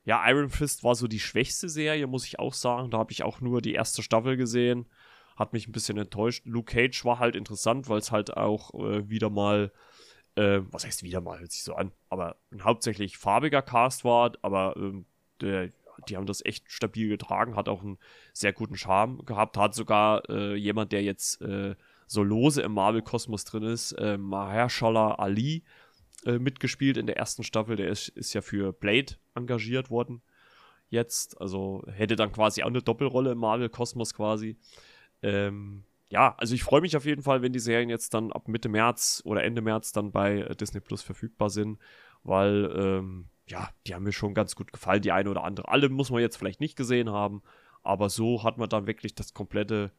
Ja, 0.05 0.29
Iron 0.29 0.49
Fist 0.49 0.83
war 0.83 0.95
so 0.95 1.07
die 1.07 1.21
schwächste 1.21 1.69
Serie, 1.69 2.07
muss 2.07 2.27
ich 2.27 2.39
auch 2.39 2.55
sagen. 2.55 2.91
Da 2.91 2.99
habe 2.99 3.13
ich 3.13 3.23
auch 3.23 3.41
nur 3.41 3.63
die 3.63 3.75
erste 3.75 4.03
Staffel 4.03 4.37
gesehen. 4.37 4.87
Hat 5.37 5.53
mich 5.53 5.69
ein 5.69 5.73
bisschen 5.73 5.97
enttäuscht. 5.97 6.45
Luke 6.45 6.73
Cage 6.73 7.05
war 7.05 7.19
halt 7.19 7.37
interessant, 7.37 7.89
weil 7.89 7.99
es 7.99 8.11
halt 8.11 8.37
auch 8.37 8.75
äh, 8.75 9.09
wieder 9.09 9.31
mal 9.31 9.73
äh, 10.37 10.61
was 10.71 10.85
heißt 10.85 11.03
wieder 11.03 11.21
mal, 11.21 11.41
hört 11.41 11.53
sich 11.53 11.63
so 11.63 11.75
an, 11.75 11.93
aber 12.09 12.37
ein 12.51 12.65
hauptsächlich 12.65 13.19
farbiger 13.19 13.63
Cast 13.63 14.05
war, 14.05 14.33
aber 14.43 14.75
ähm, 14.77 15.07
der, 15.41 15.71
die 16.09 16.17
haben 16.17 16.27
das 16.27 16.45
echt 16.45 16.71
stabil 16.71 17.09
getragen, 17.09 17.57
hat 17.57 17.69
auch 17.69 17.83
einen 17.83 17.99
sehr 18.33 18.53
guten 18.53 18.77
Charme 18.77 19.25
gehabt, 19.25 19.57
hat 19.57 19.75
sogar 19.75 20.29
äh, 20.29 20.55
jemand, 20.55 20.93
der 20.93 21.03
jetzt 21.03 21.41
äh, 21.43 21.75
so 22.07 22.23
lose 22.23 22.63
im 22.63 22.73
Marvel-Kosmos 22.73 23.45
drin 23.45 23.65
ist, 23.65 23.93
äh, 23.93 24.17
Mahershala 24.19 25.15
Ali, 25.15 25.65
äh, 26.25 26.39
mitgespielt 26.39 26.97
in 26.97 27.07
der 27.07 27.17
ersten 27.17 27.43
Staffel, 27.43 27.77
der 27.77 27.89
ist, 27.89 28.09
ist 28.09 28.33
ja 28.33 28.43
für 28.43 28.73
Blade 28.73 29.15
engagiert 29.35 29.91
worden 29.91 30.23
jetzt, 30.93 31.41
also 31.41 31.83
hätte 31.91 32.17
dann 32.17 32.33
quasi 32.33 32.63
auch 32.63 32.69
eine 32.69 32.83
Doppelrolle 32.83 33.33
im 33.33 33.39
Marvel-Kosmos 33.39 34.15
quasi. 34.15 34.57
Ähm, 35.23 35.85
ja, 36.13 36.35
also 36.37 36.55
ich 36.55 36.63
freue 36.63 36.83
mich 36.83 36.95
auf 36.95 37.07
jeden 37.07 37.23
Fall, 37.23 37.41
wenn 37.41 37.55
die 37.55 37.59
Serien 37.59 37.89
jetzt 37.89 38.13
dann 38.13 38.33
ab 38.33 38.47
Mitte 38.47 38.69
März 38.69 39.23
oder 39.25 39.45
Ende 39.45 39.63
März 39.63 39.93
dann 39.93 40.13
bei 40.13 40.41
äh, 40.41 40.55
Disney 40.55 40.81
Plus 40.81 41.01
verfügbar 41.01 41.49
sind, 41.49 41.79
weil 42.23 42.71
ähm, 42.77 43.29
ja, 43.47 43.71
die 43.87 43.95
haben 43.95 44.03
mir 44.03 44.13
schon 44.13 44.35
ganz 44.35 44.55
gut 44.55 44.75
gefallen, 44.75 45.01
die 45.01 45.11
eine 45.11 45.31
oder 45.31 45.43
andere. 45.43 45.69
Alle 45.69 45.89
muss 45.89 46.11
man 46.11 46.21
jetzt 46.21 46.37
vielleicht 46.37 46.61
nicht 46.61 46.77
gesehen 46.77 47.09
haben, 47.09 47.43
aber 47.83 48.11
so 48.11 48.45
hat 48.45 48.59
man 48.59 48.69
dann 48.69 48.87
wirklich 48.87 49.15
das 49.15 49.33
komplette 49.33 49.91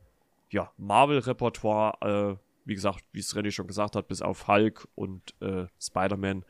ja, 0.52 0.72
Marvel-Repertoire, 0.78 2.38
äh, 2.38 2.38
wie 2.66 2.76
gesagt, 2.76 3.04
wie 3.12 3.20
es 3.20 3.36
René 3.36 3.50
schon 3.50 3.66
gesagt 3.66 3.96
hat, 3.96 4.08
bis 4.08 4.22
auf 4.22 4.48
Hulk 4.48 4.88
und 4.94 5.34
äh, 5.42 5.66
Spider-Man 5.82 6.46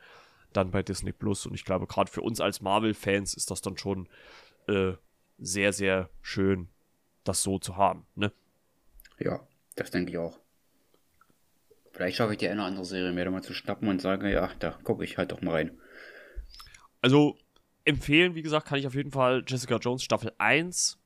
dann 0.52 0.72
bei 0.72 0.82
Disney 0.82 1.12
Plus. 1.12 1.46
Und 1.46 1.54
ich 1.54 1.64
glaube, 1.64 1.86
gerade 1.86 2.12
für 2.12 2.20
uns 2.20 2.38
als 2.38 2.60
Marvel-Fans 2.60 3.32
ist 3.32 3.50
das 3.50 3.62
dann 3.62 3.78
schon 3.78 4.10
äh, 4.68 4.92
sehr, 5.38 5.72
sehr 5.72 6.10
schön, 6.20 6.68
das 7.24 7.42
so 7.42 7.58
zu 7.58 7.78
haben. 7.78 8.04
Ne? 8.14 8.30
Ja, 9.18 9.40
das 9.76 9.90
denke 9.90 10.12
ich 10.12 10.18
auch. 10.18 10.38
Vielleicht 11.92 12.16
schaffe 12.16 12.32
ich 12.32 12.38
die 12.38 12.48
eine 12.48 12.64
andere 12.64 12.84
Serie 12.84 13.12
mehr 13.12 13.30
mal 13.30 13.42
zu 13.42 13.54
schnappen 13.54 13.88
und 13.88 14.00
sage, 14.00 14.30
ja, 14.30 14.50
da 14.58 14.70
gucke 14.82 15.04
ich 15.04 15.16
halt 15.16 15.30
doch 15.30 15.42
mal 15.42 15.52
rein. 15.52 15.78
Also 17.00 17.38
empfehlen, 17.84 18.34
wie 18.34 18.42
gesagt, 18.42 18.66
kann 18.66 18.78
ich 18.78 18.86
auf 18.86 18.94
jeden 18.94 19.12
Fall 19.12 19.44
Jessica 19.46 19.76
Jones 19.76 20.02
Staffel 20.02 20.32
1 20.38 20.98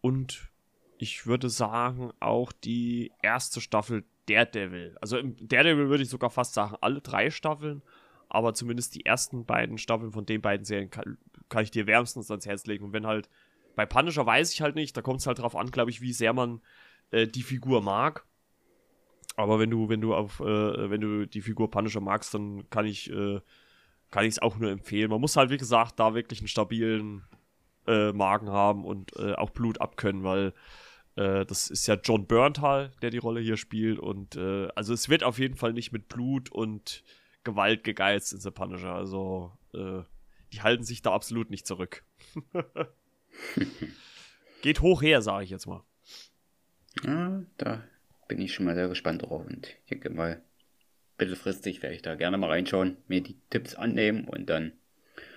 und 0.00 0.52
ich 0.98 1.26
würde 1.26 1.50
sagen 1.50 2.12
auch 2.20 2.52
die 2.52 3.12
erste 3.22 3.60
Staffel 3.60 4.04
Daredevil. 4.28 4.96
Also 5.00 5.18
im 5.18 5.36
Daredevil 5.48 5.88
würde 5.88 6.02
ich 6.02 6.10
sogar 6.10 6.30
fast 6.30 6.54
sagen, 6.54 6.76
alle 6.80 7.00
drei 7.00 7.30
Staffeln, 7.30 7.82
aber 8.28 8.54
zumindest 8.54 8.94
die 8.94 9.06
ersten 9.06 9.44
beiden 9.44 9.78
Staffeln 9.78 10.12
von 10.12 10.26
den 10.26 10.40
beiden 10.40 10.64
Serien 10.64 10.90
kann, 10.90 11.18
kann 11.48 11.62
ich 11.62 11.70
dir 11.70 11.86
wärmstens 11.86 12.30
ans 12.30 12.46
Herz 12.46 12.66
legen. 12.66 12.84
Und 12.84 12.92
wenn 12.92 13.06
halt, 13.06 13.28
bei 13.74 13.86
Punisher 13.86 14.26
weiß 14.26 14.52
ich 14.52 14.62
halt 14.62 14.74
nicht, 14.74 14.96
da 14.96 15.02
kommt 15.02 15.20
es 15.20 15.26
halt 15.26 15.38
drauf 15.38 15.56
an, 15.56 15.70
glaube 15.70 15.90
ich, 15.90 16.00
wie 16.00 16.12
sehr 16.12 16.32
man 16.32 16.60
äh, 17.10 17.26
die 17.26 17.42
Figur 17.42 17.82
mag. 17.82 18.24
Aber 19.36 19.58
wenn 19.58 19.70
du, 19.70 19.88
wenn 19.88 20.00
du 20.00 20.14
auf, 20.14 20.40
äh, 20.40 20.90
wenn 20.90 21.00
du 21.00 21.26
die 21.26 21.42
Figur 21.42 21.70
Punisher 21.70 22.00
magst, 22.00 22.34
dann 22.34 22.68
kann 22.70 22.86
ich, 22.86 23.10
äh, 23.10 23.40
kann 24.10 24.24
ich 24.24 24.30
es 24.30 24.38
auch 24.38 24.56
nur 24.56 24.70
empfehlen. 24.70 25.10
Man 25.10 25.20
muss 25.20 25.36
halt, 25.36 25.50
wie 25.50 25.58
gesagt, 25.58 26.00
da 26.00 26.14
wirklich 26.14 26.40
einen 26.40 26.48
stabilen 26.48 27.22
äh, 27.86 28.12
Magen 28.12 28.50
haben 28.50 28.84
und 28.84 29.14
äh, 29.16 29.34
auch 29.34 29.50
Blut 29.50 29.80
abkönnen, 29.80 30.24
weil 30.24 30.54
äh, 31.16 31.44
das 31.44 31.68
ist 31.68 31.86
ja 31.86 31.96
John 32.02 32.26
Berntal, 32.26 32.92
der 33.02 33.10
die 33.10 33.18
Rolle 33.18 33.40
hier 33.40 33.56
spielt. 33.56 33.98
Und 33.98 34.36
also 34.36 34.94
es 34.94 35.08
wird 35.08 35.22
auf 35.22 35.38
jeden 35.38 35.56
Fall 35.56 35.72
nicht 35.72 35.92
mit 35.92 36.08
Blut 36.08 36.50
und 36.50 37.04
Gewalt 37.44 37.84
gegeizt 37.84 38.32
in 38.32 38.40
The 38.40 38.50
Punisher. 38.50 38.92
Also 38.92 39.52
die 40.52 40.62
halten 40.62 40.84
sich 40.84 41.02
da 41.02 41.12
absolut 41.12 41.50
nicht 41.50 41.66
zurück. 41.66 42.04
Geht 44.62 44.80
hoch 44.80 45.02
her, 45.02 45.20
sage 45.20 45.44
ich 45.44 45.50
jetzt 45.50 45.66
mal. 45.66 45.82
Ja, 47.06 47.42
da 47.56 47.84
bin 48.26 48.40
ich 48.40 48.52
schon 48.52 48.66
mal 48.66 48.74
sehr 48.74 48.88
gespannt 48.88 49.22
drauf 49.22 49.46
und 49.46 49.68
ich 49.68 49.86
denke 49.88 50.10
mal, 50.10 50.42
mittelfristig 51.18 51.82
werde 51.82 51.94
ich 51.94 52.02
da 52.02 52.16
gerne 52.16 52.36
mal 52.36 52.50
reinschauen, 52.50 52.96
mir 53.06 53.22
die 53.22 53.36
Tipps 53.48 53.74
annehmen 53.76 54.24
und 54.24 54.50
dann 54.50 54.72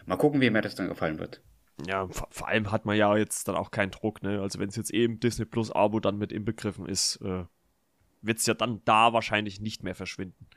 mal 0.05 0.17
gucken, 0.17 0.41
wie 0.41 0.49
mir 0.49 0.61
das 0.61 0.75
dann 0.75 0.89
gefallen 0.89 1.19
wird. 1.19 1.41
Ja, 1.87 2.07
vor, 2.09 2.47
allem 2.47 2.71
hat 2.71 2.85
man 2.85 2.97
ja 2.97 3.15
jetzt 3.15 3.47
dann 3.47 3.55
auch 3.55 3.71
keinen 3.71 3.91
Druck, 3.91 4.21
ne? 4.21 4.41
Also 4.41 4.59
wenn 4.59 4.67
es 4.67 4.75
jetzt 4.75 4.91
eben 4.91 5.19
Disney 5.19 5.45
Plus 5.45 5.71
Abo 5.71 5.99
dann 5.99 6.17
mit 6.17 6.33
inbegriffen 6.33 6.85
ist, 6.85 7.17
äh, 7.21 7.45
wird 8.21 8.39
es 8.39 8.45
ja 8.45 8.53
dann 8.53 8.81
da 8.83 9.13
wahrscheinlich 9.13 9.61
nicht 9.61 9.83
mehr 9.83 9.95
verschwinden. 9.95 10.47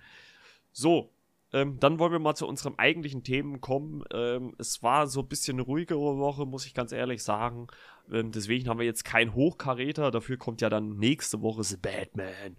So, 0.72 1.11
ähm, 1.52 1.78
dann 1.78 1.98
wollen 1.98 2.12
wir 2.12 2.18
mal 2.18 2.34
zu 2.34 2.46
unserem 2.46 2.74
eigentlichen 2.78 3.22
Themen 3.22 3.60
kommen. 3.60 4.02
Ähm, 4.12 4.54
es 4.58 4.82
war 4.82 5.06
so 5.06 5.20
ein 5.20 5.28
bisschen 5.28 5.56
eine 5.56 5.62
ruhigere 5.62 6.18
Woche, 6.18 6.46
muss 6.46 6.66
ich 6.66 6.74
ganz 6.74 6.92
ehrlich 6.92 7.22
sagen. 7.22 7.66
Ähm, 8.10 8.32
deswegen 8.32 8.68
haben 8.68 8.78
wir 8.78 8.86
jetzt 8.86 9.04
keinen 9.04 9.34
Hochkaräter. 9.34 10.10
Dafür 10.10 10.38
kommt 10.38 10.60
ja 10.60 10.70
dann 10.70 10.96
nächste 10.96 11.42
Woche 11.42 11.62
The 11.62 11.76
Batman. 11.76 12.56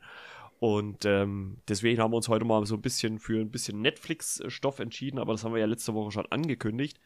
Und 0.60 1.04
ähm, 1.04 1.58
deswegen 1.68 2.02
haben 2.02 2.14
wir 2.14 2.18
uns 2.18 2.30
heute 2.30 2.46
mal 2.46 2.66
so 2.66 2.76
ein 2.76 2.82
bisschen 2.82 3.20
für 3.20 3.42
ein 3.42 3.52
bisschen 3.52 3.82
Netflix-Stoff 3.82 4.80
entschieden, 4.80 5.20
aber 5.20 5.34
das 5.34 5.44
haben 5.44 5.54
wir 5.54 5.60
ja 5.60 5.66
letzte 5.66 5.94
Woche 5.94 6.12
schon 6.12 6.26
angekündigt. 6.28 7.02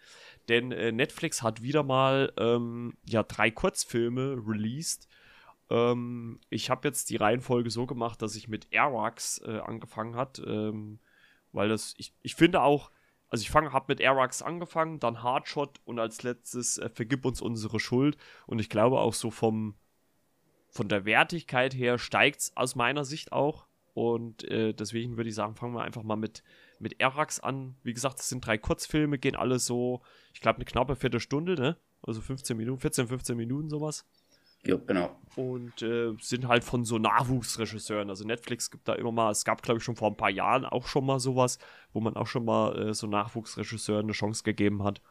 Denn 0.48 0.72
äh, 0.72 0.92
Netflix 0.92 1.42
hat 1.42 1.64
wieder 1.64 1.82
mal 1.82 2.32
ähm, 2.38 2.98
ja 3.06 3.24
drei 3.24 3.50
Kurzfilme 3.50 4.38
released. 4.46 5.08
Ähm, 5.72 6.40
ich 6.52 6.70
habe 6.70 6.88
jetzt 6.88 7.10
die 7.10 7.16
Reihenfolge 7.16 7.72
so 7.72 7.88
gemacht, 7.88 8.22
dass 8.22 8.36
ich 8.36 8.48
mit 8.48 8.68
Airwax 8.70 9.42
äh, 9.44 9.60
angefangen 9.60 10.16
hat, 10.16 10.40
ähm, 10.46 11.00
weil 11.58 11.70
das 11.70 11.94
ich, 11.98 12.14
ich 12.22 12.36
finde 12.36 12.62
auch, 12.62 12.92
also 13.28 13.42
ich 13.42 13.54
habe 13.54 13.86
mit 13.90 14.00
Airwax 14.00 14.42
angefangen, 14.42 15.00
dann 15.00 15.24
Hardshot 15.24 15.82
und 15.84 16.00
als 16.00 16.24
letztes 16.24 16.78
äh, 16.78 16.90
Vergib 16.90 17.26
uns 17.26 17.42
unsere 17.42 17.80
Schuld 17.80 18.16
und 18.46 18.60
ich 18.60 18.70
glaube 18.70 19.00
auch 19.00 19.14
so 19.14 19.32
vom 19.32 19.76
von 20.70 20.88
der 20.88 21.06
Wertigkeit 21.06 21.74
her 21.74 21.98
steigt 21.98 22.40
es 22.40 22.56
aus 22.56 22.76
meiner 22.76 23.04
Sicht 23.04 23.32
auch. 23.32 23.68
Und 23.94 24.44
äh, 24.44 24.74
deswegen 24.74 25.18
würde 25.18 25.30
ich 25.30 25.36
sagen, 25.36 25.56
fangen 25.56 25.74
wir 25.74 25.82
einfach 25.82 26.04
mal 26.04 26.18
mit, 26.18 26.44
mit 26.78 27.00
Erax 27.00 27.40
an. 27.40 27.76
Wie 27.82 27.96
gesagt, 27.96 28.20
es 28.20 28.30
sind 28.30 28.46
drei 28.46 28.60
Kurzfilme, 28.60 29.18
gehen 29.18 29.36
alle 29.36 29.58
so, 29.58 30.04
ich 30.36 30.42
glaube, 30.42 30.58
eine 30.58 30.66
knappe 30.66 30.96
Viertelstunde, 30.96 31.56
ne? 31.56 31.78
Also 32.04 32.22
15 32.22 32.56
Minuten, 32.56 32.80
14, 32.80 33.08
15 33.08 33.36
Minuten 33.36 33.70
sowas. 33.70 34.06
Ja, 34.66 34.76
genau. 34.76 35.18
Und 35.36 35.82
äh, 35.82 36.14
sind 36.20 36.48
halt 36.48 36.64
von 36.64 36.84
so 36.84 36.98
Nachwuchsregisseuren. 36.98 38.10
Also 38.10 38.26
Netflix 38.26 38.72
gibt 38.72 38.88
da 38.88 38.94
immer 38.94 39.12
mal, 39.12 39.32
es 39.32 39.46
gab, 39.46 39.62
glaube 39.62 39.78
ich, 39.78 39.84
schon 39.84 39.96
vor 39.96 40.10
ein 40.10 40.18
paar 40.18 40.30
Jahren 40.30 40.66
auch 40.66 40.88
schon 40.88 41.06
mal 41.06 41.20
sowas, 41.20 41.60
wo 41.94 42.00
man 42.00 42.16
auch 42.16 42.28
schon 42.28 42.44
mal 42.44 42.90
äh, 42.90 42.94
so 42.94 43.08
Nachwuchsregisseuren 43.08 44.06
eine 44.06 44.14
Chance 44.14 44.44
gegeben 44.44 44.84
hat, 44.84 45.02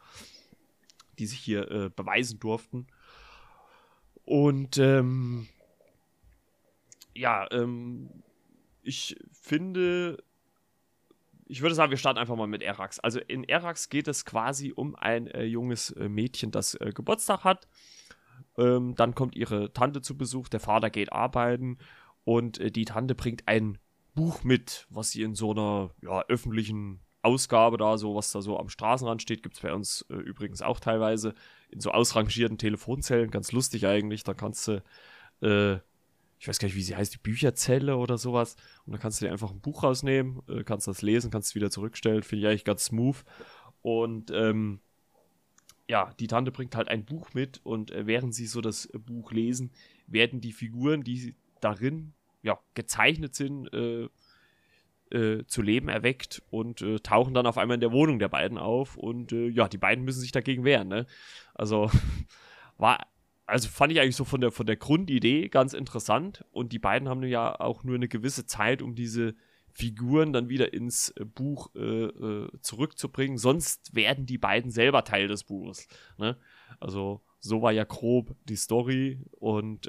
die 1.17 1.25
sich 1.25 1.39
hier 1.39 1.71
äh, 1.71 1.89
beweisen 1.89 2.39
durften. 2.39 2.87
Und 4.25 4.77
ähm, 4.77 5.47
ja, 7.15 7.47
ähm, 7.51 8.09
ich 8.83 9.15
finde, 9.31 10.21
ich 11.45 11.61
würde 11.61 11.75
sagen, 11.75 11.91
wir 11.91 11.97
starten 11.97 12.19
einfach 12.19 12.35
mal 12.35 12.47
mit 12.47 12.61
Erax. 12.61 12.99
Also 12.99 13.19
in 13.19 13.43
Erax 13.43 13.89
geht 13.89 14.07
es 14.07 14.25
quasi 14.25 14.73
um 14.75 14.95
ein 14.95 15.27
äh, 15.27 15.43
junges 15.43 15.91
äh, 15.91 16.09
Mädchen, 16.09 16.51
das 16.51 16.75
äh, 16.75 16.91
Geburtstag 16.93 17.43
hat. 17.43 17.67
Ähm, 18.57 18.95
dann 18.95 19.15
kommt 19.15 19.35
ihre 19.35 19.71
Tante 19.73 20.01
zu 20.01 20.17
Besuch, 20.17 20.49
der 20.49 20.59
Vater 20.59 20.89
geht 20.89 21.11
arbeiten 21.13 21.77
und 22.23 22.59
äh, 22.59 22.71
die 22.71 22.85
Tante 22.85 23.15
bringt 23.15 23.47
ein 23.47 23.77
Buch 24.15 24.43
mit, 24.43 24.87
was 24.89 25.11
sie 25.11 25.21
in 25.21 25.35
so 25.35 25.51
einer 25.51 25.91
ja, 26.01 26.23
öffentlichen 26.27 26.99
Ausgabe 27.21 27.77
da, 27.77 27.97
so 27.97 28.15
was 28.15 28.31
da 28.31 28.41
so 28.41 28.57
am 28.57 28.69
Straßenrand 28.69 29.21
steht, 29.21 29.43
gibt 29.43 29.55
es 29.55 29.61
bei 29.61 29.73
uns 29.73 30.05
äh, 30.09 30.15
übrigens 30.15 30.61
auch 30.61 30.79
teilweise 30.79 31.33
in 31.69 31.79
so 31.81 31.91
ausrangierten 31.91 32.57
Telefonzellen, 32.57 33.31
ganz 33.31 33.51
lustig 33.51 33.85
eigentlich. 33.85 34.23
Da 34.23 34.33
kannst 34.33 34.67
du, 34.67 34.83
äh, 35.41 35.75
ich 36.39 36.47
weiß 36.47 36.59
gar 36.59 36.67
nicht, 36.67 36.75
wie 36.75 36.83
sie 36.83 36.95
heißt, 36.95 37.13
die 37.13 37.19
Bücherzelle 37.19 37.97
oder 37.97 38.17
sowas. 38.17 38.55
Und 38.85 38.93
da 38.93 38.97
kannst 38.97 39.21
du 39.21 39.25
dir 39.25 39.31
einfach 39.31 39.51
ein 39.51 39.59
Buch 39.59 39.83
rausnehmen, 39.83 40.41
äh, 40.47 40.63
kannst 40.63 40.87
das 40.87 41.01
lesen, 41.01 41.29
kannst 41.29 41.49
es 41.49 41.55
wieder 41.55 41.69
zurückstellen. 41.69 42.23
Finde 42.23 42.43
ich 42.43 42.49
eigentlich 42.49 42.65
ganz 42.65 42.85
smooth. 42.85 43.23
Und 43.81 44.31
ähm, 44.31 44.79
ja, 45.87 46.13
die 46.19 46.27
Tante 46.27 46.51
bringt 46.51 46.75
halt 46.75 46.89
ein 46.89 47.05
Buch 47.05 47.33
mit 47.33 47.61
und 47.63 47.91
äh, 47.91 48.05
während 48.07 48.35
sie 48.35 48.45
so 48.45 48.61
das 48.61 48.89
Buch 48.93 49.31
lesen, 49.31 49.71
werden 50.05 50.41
die 50.41 50.53
Figuren, 50.53 51.03
die 51.03 51.35
darin 51.61 52.13
ja, 52.41 52.59
gezeichnet 52.73 53.35
sind, 53.35 53.73
äh, 53.73 54.09
äh, 55.11 55.45
zu 55.47 55.61
Leben 55.61 55.87
erweckt 55.87 56.43
und 56.49 56.81
äh, 56.81 56.99
tauchen 56.99 57.33
dann 57.33 57.47
auf 57.47 57.57
einmal 57.57 57.75
in 57.75 57.81
der 57.81 57.93
Wohnung 57.93 58.19
der 58.19 58.27
beiden 58.27 58.57
auf 58.57 58.97
und 58.97 59.31
äh, 59.31 59.47
ja, 59.47 59.67
die 59.69 59.77
beiden 59.77 60.03
müssen 60.03 60.19
sich 60.19 60.33
dagegen 60.33 60.65
wehren. 60.65 60.89
Ne? 60.89 61.05
Also 61.53 61.89
war, 62.77 63.07
also 63.45 63.69
fand 63.69 63.93
ich 63.93 64.01
eigentlich 64.01 64.17
so 64.17 64.25
von 64.25 64.41
der 64.41 64.51
von 64.51 64.65
der 64.65 64.75
Grundidee 64.75 65.47
ganz 65.47 65.73
interessant 65.73 66.43
und 66.51 66.73
die 66.73 66.79
beiden 66.79 67.07
haben 67.07 67.23
ja 67.23 67.57
auch 67.59 67.85
nur 67.85 67.95
eine 67.95 68.09
gewisse 68.09 68.45
Zeit, 68.45 68.81
um 68.81 68.95
diese 68.95 69.35
Figuren 69.77 70.33
dann 70.33 70.49
wieder 70.49 70.73
ins 70.73 71.09
äh, 71.11 71.23
Buch 71.23 71.69
äh, 71.75 72.05
äh, 72.05 72.49
zurückzubringen. 72.61 73.37
Sonst 73.37 73.93
werden 73.95 74.25
die 74.25 74.39
beiden 74.39 74.71
selber 74.71 75.03
Teil 75.03 75.27
des 75.27 75.43
Buches. 75.43 75.87
Ne? 76.17 76.35
Also 76.79 77.21
so 77.39 77.61
war 77.61 77.71
ja 77.71 77.83
grob 77.83 78.35
die 78.45 78.55
Story 78.55 79.19
und 79.31 79.87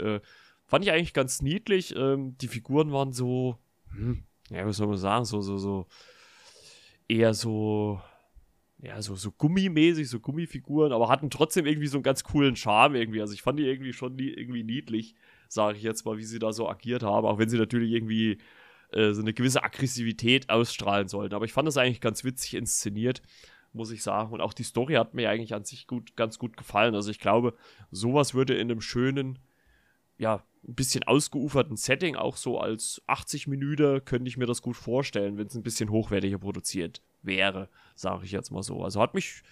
fand 0.66 0.84
ich 0.84 0.92
eigentlich 0.92 1.14
ganz 1.14 1.40
niedlich. 1.40 1.96
Ähm, 1.96 2.36
die 2.38 2.48
Figuren 2.48 2.92
waren 2.92 3.12
so, 3.12 3.56
hm, 3.90 4.24
ja, 4.50 4.66
was 4.66 4.76
soll 4.76 4.88
man 4.88 4.98
sagen, 4.98 5.24
so, 5.24 5.40
so, 5.40 5.56
so, 5.56 5.86
eher 7.08 7.32
so, 7.32 8.00
ja, 8.80 9.00
so, 9.00 9.16
so 9.16 9.32
gummimäßig, 9.32 10.08
so 10.08 10.20
Gummifiguren, 10.20 10.92
aber 10.92 11.08
hatten 11.08 11.30
trotzdem 11.30 11.64
irgendwie 11.64 11.88
so 11.88 11.96
einen 11.96 12.04
ganz 12.04 12.22
coolen 12.22 12.54
Charme 12.54 12.96
irgendwie. 12.96 13.22
Also 13.22 13.32
ich 13.32 13.42
fand 13.42 13.58
die 13.58 13.66
irgendwie 13.66 13.94
schon 13.94 14.14
nie, 14.14 14.28
irgendwie 14.28 14.62
niedlich, 14.62 15.14
sage 15.48 15.78
ich 15.78 15.82
jetzt 15.82 16.04
mal, 16.04 16.18
wie 16.18 16.24
sie 16.24 16.38
da 16.38 16.52
so 16.52 16.68
agiert 16.68 17.02
haben, 17.02 17.26
auch 17.26 17.38
wenn 17.38 17.48
sie 17.48 17.58
natürlich 17.58 17.92
irgendwie 17.92 18.38
äh, 18.92 19.12
so 19.12 19.20
eine 19.20 19.32
gewisse 19.32 19.62
Aggressivität 19.62 20.50
ausstrahlen 20.50 21.08
sollten. 21.08 21.34
Aber 21.34 21.44
ich 21.44 21.52
fand 21.52 21.68
das 21.68 21.76
eigentlich 21.76 22.00
ganz 22.00 22.24
witzig 22.24 22.54
inszeniert, 22.54 23.22
muss 23.72 23.90
ich 23.90 24.02
sagen. 24.02 24.32
Und 24.32 24.40
auch 24.40 24.52
die 24.52 24.62
Story 24.62 24.94
hat 24.94 25.14
mir 25.14 25.30
eigentlich 25.30 25.54
an 25.54 25.64
sich 25.64 25.86
gut, 25.86 26.16
ganz 26.16 26.38
gut 26.38 26.56
gefallen. 26.56 26.94
Also 26.94 27.10
ich 27.10 27.18
glaube, 27.18 27.54
sowas 27.90 28.34
würde 28.34 28.54
in 28.54 28.70
einem 28.70 28.80
schönen, 28.80 29.38
ja, 30.16 30.44
ein 30.66 30.74
bisschen 30.74 31.04
ausgeuferten 31.04 31.76
Setting, 31.76 32.16
auch 32.16 32.36
so 32.36 32.58
als 32.58 33.02
80 33.06 33.46
Minuten, 33.46 34.04
könnte 34.04 34.28
ich 34.28 34.36
mir 34.36 34.46
das 34.46 34.62
gut 34.62 34.76
vorstellen, 34.76 35.38
wenn 35.38 35.46
es 35.46 35.54
ein 35.54 35.62
bisschen 35.62 35.90
hochwertiger 35.90 36.38
produziert 36.38 37.02
wäre, 37.22 37.68
sage 37.94 38.24
ich 38.24 38.32
jetzt 38.32 38.50
mal 38.50 38.62
so. 38.62 38.82
Also 38.82 39.00
hat 39.00 39.14
mich 39.14 39.42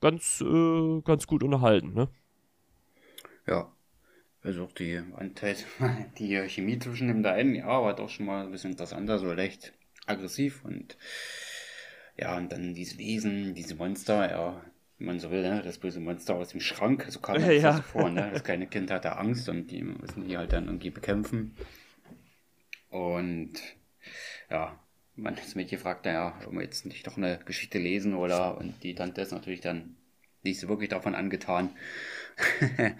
ganz, 0.00 0.40
äh, 0.40 1.00
ganz 1.02 1.26
gut 1.26 1.42
unterhalten, 1.42 1.92
ne? 1.92 2.08
Ja. 3.46 3.72
Also 4.46 4.62
auch 4.62 4.72
die 4.72 5.02
Anteil, 5.16 5.56
die 6.18 6.36
Chemie 6.48 6.78
zwischen 6.78 7.08
dem 7.08 7.26
einen, 7.26 7.56
ja, 7.56 7.66
war 7.66 7.96
doch 7.96 8.08
schon 8.08 8.26
mal 8.26 8.44
ein 8.44 8.52
bisschen 8.52 8.70
interessanter, 8.70 9.18
so 9.18 9.32
leicht 9.32 9.72
aggressiv 10.06 10.64
und 10.64 10.96
ja, 12.16 12.36
und 12.36 12.52
dann 12.52 12.72
diese 12.72 12.96
Wesen, 12.96 13.54
diese 13.54 13.74
Monster, 13.74 14.30
ja, 14.30 14.64
wenn 14.98 15.06
man 15.08 15.18
so 15.18 15.32
will, 15.32 15.42
ne? 15.42 15.62
das 15.64 15.78
böse 15.78 15.98
Monster 15.98 16.36
aus 16.36 16.50
dem 16.50 16.60
Schrank, 16.60 17.06
so 17.08 17.18
kam 17.18 17.40
mir 17.42 17.58
ja. 17.58 17.72
so 17.72 17.82
vor, 17.82 18.08
ne? 18.08 18.30
das 18.32 18.44
kleine 18.44 18.68
Kind 18.68 18.92
hatte 18.92 19.16
Angst 19.16 19.48
und 19.48 19.66
die 19.72 19.82
müssen 19.82 20.28
die 20.28 20.38
halt 20.38 20.52
dann 20.52 20.66
irgendwie 20.66 20.90
bekämpfen. 20.90 21.56
Und 22.88 23.54
ja, 24.48 24.78
man 25.16 25.34
das 25.34 25.56
Mädchen 25.56 25.80
fragt, 25.80 26.06
ja, 26.06 26.38
ob 26.46 26.52
wir 26.52 26.62
jetzt 26.62 26.86
nicht 26.86 27.04
doch 27.04 27.16
eine 27.16 27.40
Geschichte 27.44 27.78
lesen 27.78 28.14
oder 28.14 28.58
und 28.58 28.84
die 28.84 28.94
Tante 28.94 29.22
ist 29.22 29.32
natürlich 29.32 29.60
dann 29.60 29.96
nicht 30.44 30.60
so 30.60 30.68
wirklich 30.68 30.88
davon 30.88 31.16
angetan, 31.16 31.70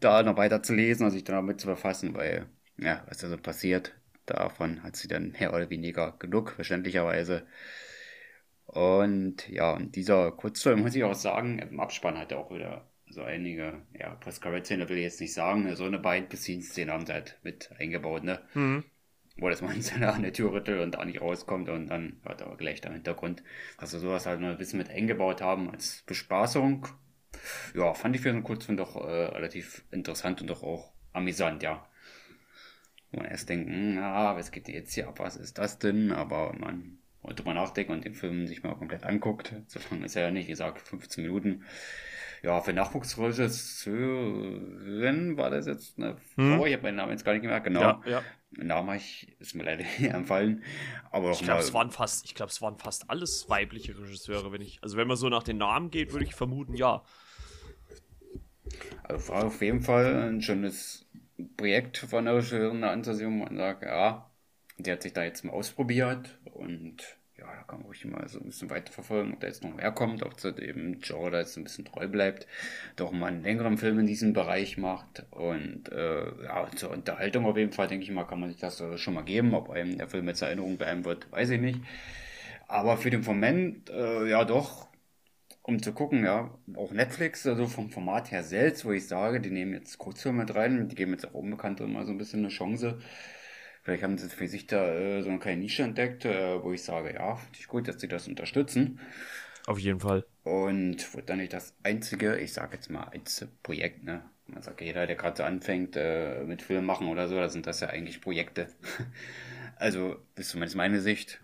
da 0.00 0.22
noch 0.22 0.36
weiter 0.36 0.62
zu 0.62 0.74
lesen 0.74 1.04
und 1.04 1.10
sich 1.10 1.24
dann 1.24 1.36
damit 1.36 1.60
zu 1.60 1.66
befassen, 1.66 2.14
weil 2.14 2.46
ja, 2.78 3.04
was 3.08 3.18
da 3.18 3.28
so 3.28 3.36
passiert, 3.38 3.94
davon 4.26 4.82
hat 4.82 4.96
sie 4.96 5.08
dann 5.08 5.32
mehr 5.32 5.52
oder 5.52 5.70
weniger 5.70 6.12
genug, 6.18 6.52
verständlicherweise. 6.52 7.46
Und 8.66 9.48
ja, 9.48 9.72
und 9.72 9.96
dieser 9.96 10.30
Kurzfilm, 10.32 10.80
muss 10.80 10.94
ich 10.94 11.04
auch 11.04 11.14
sagen, 11.14 11.58
im 11.58 11.80
Abspann 11.80 12.18
hat 12.18 12.32
er 12.32 12.38
auch 12.38 12.50
wieder 12.52 12.86
so 13.08 13.22
einige, 13.22 13.82
ja, 13.98 14.14
Post-Credit-Szene 14.16 14.88
will 14.88 14.98
ich 14.98 15.04
jetzt 15.04 15.20
nicht 15.20 15.32
sagen, 15.32 15.74
so 15.74 15.84
eine 15.84 15.98
Behind-the-Scenes-Szene 15.98 16.92
haben 16.92 17.06
sie 17.06 17.12
halt 17.14 17.38
mit 17.42 17.70
eingebaut, 17.78 18.24
ne? 18.24 18.40
Mhm. 18.54 18.84
wo 19.38 19.48
das 19.48 19.62
Monster 19.62 20.14
an 20.14 20.22
der 20.24 20.32
Tür 20.32 20.52
rüttelt 20.52 20.80
und 20.82 20.92
da 20.94 21.04
nicht 21.04 21.20
rauskommt 21.20 21.68
und 21.70 21.88
dann 21.88 22.20
hört 22.24 22.40
er 22.42 22.56
gleich 22.56 22.84
im 22.84 22.92
Hintergrund. 22.92 23.42
Also 23.78 23.98
sowas 23.98 24.26
halt 24.26 24.40
noch 24.40 24.48
ein 24.48 24.58
bisschen 24.58 24.78
mit 24.78 24.90
eingebaut 24.90 25.40
haben 25.42 25.70
als 25.70 26.02
Bespaßung. 26.06 26.86
Ja, 27.74 27.94
fand 27.94 28.16
ich 28.16 28.22
für 28.22 28.30
so 28.30 28.34
einen 28.34 28.44
Kurzfilm 28.44 28.76
doch 28.76 28.96
äh, 28.96 29.26
relativ 29.26 29.84
interessant 29.90 30.40
und 30.40 30.48
doch 30.48 30.62
auch 30.62 30.92
amüsant, 31.12 31.62
ja. 31.62 31.86
Wo 33.10 33.20
man 33.20 33.30
erst 33.30 33.48
denkt, 33.48 33.68
na, 33.70 34.36
was 34.36 34.50
geht 34.50 34.68
jetzt 34.68 34.94
hier 34.94 35.08
ab, 35.08 35.18
was 35.18 35.36
ist 35.36 35.58
das 35.58 35.78
denn? 35.78 36.12
Aber 36.12 36.52
man 36.52 36.98
drüber 37.34 37.54
nachdenken 37.54 37.92
und 37.92 38.04
den 38.04 38.14
Film 38.14 38.46
sich 38.46 38.62
mal 38.62 38.74
komplett 38.74 39.04
anguckt. 39.04 39.54
So 39.66 39.80
lange 39.90 40.04
ist 40.06 40.16
er 40.16 40.22
ja 40.22 40.30
nicht, 40.30 40.46
wie 40.46 40.52
gesagt, 40.52 40.80
15 40.80 41.24
Minuten. 41.24 41.64
Ja, 42.42 42.60
für 42.60 42.72
Nachwuchsregisseurin 42.72 45.36
war 45.36 45.50
das 45.50 45.66
jetzt 45.66 45.98
eine 45.98 46.16
hm. 46.36 46.56
Frau, 46.56 46.66
ich 46.66 46.74
habe 46.74 46.84
meinen 46.84 46.94
Namen 46.96 47.10
jetzt 47.12 47.24
gar 47.24 47.32
nicht 47.32 47.42
gemerkt, 47.42 47.64
genau. 47.64 47.80
Ja, 47.80 48.00
ja. 48.06 48.22
Namen 48.52 48.96
ich, 48.96 49.36
ist 49.40 49.54
mir 49.54 49.64
leider 49.64 49.82
nicht 49.98 50.12
empfallen. 50.12 50.62
Aber 51.10 51.32
ich 51.32 51.42
glaube, 51.42 51.60
es 51.60 51.74
waren 51.74 51.90
fast, 51.90 52.24
ich 52.24 52.36
glaube, 52.36 52.50
es 52.50 52.62
waren 52.62 52.78
fast 52.78 53.10
alles 53.10 53.48
weibliche 53.48 53.98
Regisseure, 53.98 54.52
wenn 54.52 54.62
ich, 54.62 54.78
also 54.82 54.96
wenn 54.96 55.08
man 55.08 55.16
so 55.16 55.28
nach 55.28 55.42
den 55.42 55.58
Namen 55.58 55.90
geht, 55.90 56.12
würde 56.12 56.24
ich 56.24 56.36
vermuten, 56.36 56.74
ja. 56.74 57.02
Also 59.04 59.28
war 59.28 59.44
auf 59.44 59.62
jeden 59.62 59.82
Fall 59.82 60.30
ein 60.30 60.42
schönes 60.42 61.06
Projekt 61.56 61.98
von 61.98 62.24
der 62.24 62.34
Regisseurin 62.36 62.84
anzusehen, 62.84 63.40
wo 63.40 63.44
man 63.44 63.56
sagt, 63.56 63.82
ja, 63.84 64.30
die 64.78 64.90
hat 64.92 65.02
sich 65.02 65.12
da 65.12 65.24
jetzt 65.24 65.44
mal 65.44 65.52
ausprobiert 65.52 66.38
und 66.44 66.96
ja, 67.36 67.46
da 67.46 67.62
kann 67.62 67.78
man 67.78 67.86
ruhig 67.86 68.04
mal 68.04 68.28
so 68.28 68.40
ein 68.40 68.46
bisschen 68.46 68.68
weiterverfolgen, 68.70 69.32
ob 69.34 69.40
da 69.40 69.46
jetzt 69.46 69.62
noch 69.62 69.74
mehr 69.74 69.92
kommt, 69.92 70.24
ob 70.24 70.40
sie 70.40 70.52
dem 70.52 70.98
Genre 71.00 71.30
da 71.30 71.38
jetzt 71.38 71.56
ein 71.56 71.62
bisschen 71.64 71.84
treu 71.84 72.08
bleibt, 72.08 72.48
doch 72.96 73.12
mal 73.12 73.26
einen 73.26 73.42
längeren 73.42 73.78
Film 73.78 74.00
in 74.00 74.06
diesem 74.06 74.32
Bereich 74.32 74.76
macht 74.76 75.24
und 75.30 75.88
äh, 75.92 76.44
ja, 76.44 76.68
zur 76.74 76.90
Unterhaltung 76.90 77.46
auf 77.46 77.56
jeden 77.56 77.72
Fall, 77.72 77.86
denke 77.86 78.04
ich 78.04 78.10
mal, 78.10 78.24
kann 78.24 78.40
man 78.40 78.50
sich 78.50 78.58
das 78.58 78.82
schon 78.96 79.14
mal 79.14 79.22
geben, 79.22 79.54
ob 79.54 79.70
einem 79.70 79.96
der 79.98 80.08
Film 80.08 80.26
jetzt 80.26 80.42
Erinnerung 80.42 80.76
bleiben 80.78 81.04
wird, 81.04 81.30
weiß 81.30 81.50
ich 81.50 81.60
nicht. 81.60 81.80
Aber 82.66 82.96
für 82.98 83.10
den 83.10 83.22
Moment, 83.22 83.90
äh, 83.90 84.28
ja 84.28 84.44
doch, 84.44 84.87
um 85.68 85.82
zu 85.82 85.92
gucken, 85.92 86.24
ja, 86.24 86.58
auch 86.74 86.92
Netflix, 86.92 87.46
also 87.46 87.66
vom 87.66 87.90
Format 87.90 88.30
her 88.30 88.42
selbst, 88.42 88.84
wo 88.84 88.92
ich 88.92 89.06
sage, 89.06 89.40
die 89.40 89.50
nehmen 89.50 89.74
jetzt 89.74 89.98
Kurzfilme 89.98 90.40
mit 90.40 90.54
rein, 90.54 90.88
die 90.88 90.96
geben 90.96 91.12
jetzt 91.12 91.26
auch 91.26 91.34
Unbekannte 91.34 91.84
immer 91.84 92.04
so 92.06 92.12
ein 92.12 92.18
bisschen 92.18 92.40
eine 92.40 92.48
Chance, 92.48 92.98
Vielleicht 93.88 94.02
haben 94.02 94.18
sie 94.18 94.28
für 94.28 94.46
sich 94.46 94.66
da 94.66 94.86
äh, 94.94 95.22
so 95.22 95.30
eine 95.30 95.38
kleine 95.38 95.62
Nische 95.62 95.82
entdeckt, 95.82 96.26
äh, 96.26 96.62
wo 96.62 96.72
ich 96.72 96.82
sage, 96.82 97.14
ja, 97.14 97.36
finde 97.36 97.58
ich 97.58 97.68
gut, 97.68 97.88
dass 97.88 97.98
sie 97.98 98.06
das 98.06 98.28
unterstützen. 98.28 99.00
Auf 99.66 99.78
jeden 99.78 100.00
Fall. 100.00 100.26
Und 100.42 101.14
wird 101.14 101.30
dann 101.30 101.38
nicht 101.38 101.54
das 101.54 101.74
einzige, 101.82 102.36
ich 102.38 102.52
sage 102.52 102.76
jetzt 102.76 102.90
mal, 102.90 103.04
als 103.04 103.46
Projekt, 103.62 104.04
ne? 104.04 104.28
Man 104.46 104.62
sagt, 104.62 104.82
jeder, 104.82 105.06
der 105.06 105.16
gerade 105.16 105.38
so 105.38 105.42
anfängt 105.42 105.96
äh, 105.96 106.44
mit 106.44 106.60
Film 106.60 106.84
machen 106.84 107.08
oder 107.08 107.28
so, 107.28 107.36
da 107.36 107.48
sind 107.48 107.66
das 107.66 107.80
ja 107.80 107.88
eigentlich 107.88 108.20
Projekte. 108.20 108.68
also, 109.76 110.16
ist 110.36 110.50
zumindest 110.50 110.76
meine 110.76 111.00
Sicht. 111.00 111.40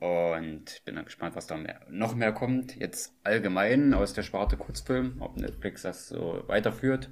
Und 0.00 0.70
ich 0.70 0.84
bin 0.84 0.94
dann 0.94 1.04
gespannt, 1.04 1.34
was 1.34 1.46
da 1.46 1.56
mehr, 1.56 1.80
noch 1.88 2.14
mehr 2.14 2.32
kommt. 2.32 2.76
Jetzt 2.76 3.14
allgemein 3.24 3.94
aus 3.94 4.12
der 4.12 4.22
Sparte 4.22 4.56
Kurzfilm, 4.56 5.16
ob 5.20 5.36
Netflix 5.36 5.82
das 5.82 6.08
so 6.08 6.44
weiterführt. 6.46 7.10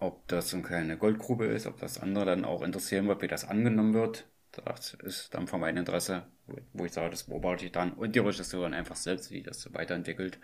Ob 0.00 0.26
das 0.28 0.50
so 0.50 0.56
eine 0.56 0.66
kleine 0.66 0.96
Goldgrube 0.96 1.46
ist, 1.46 1.66
ob 1.66 1.78
das 1.78 2.00
andere 2.00 2.24
dann 2.24 2.44
auch 2.44 2.62
interessieren 2.62 3.06
wird, 3.06 3.22
wie 3.22 3.28
das 3.28 3.46
angenommen 3.46 3.94
wird. 3.94 4.26
Das 4.52 4.94
ist 4.94 5.34
dann 5.34 5.46
von 5.46 5.60
meinem 5.60 5.76
Interesse, 5.76 6.24
wo 6.72 6.84
ich 6.84 6.92
sage, 6.92 7.10
das 7.10 7.24
beobachte 7.24 7.66
ich 7.66 7.72
dann. 7.72 7.92
Und 7.92 8.16
die 8.16 8.18
Regisseurin 8.18 8.74
einfach 8.74 8.96
selbst, 8.96 9.30
wie 9.30 9.42
das 9.42 9.60
so 9.60 9.72
weiterentwickelt. 9.74 10.40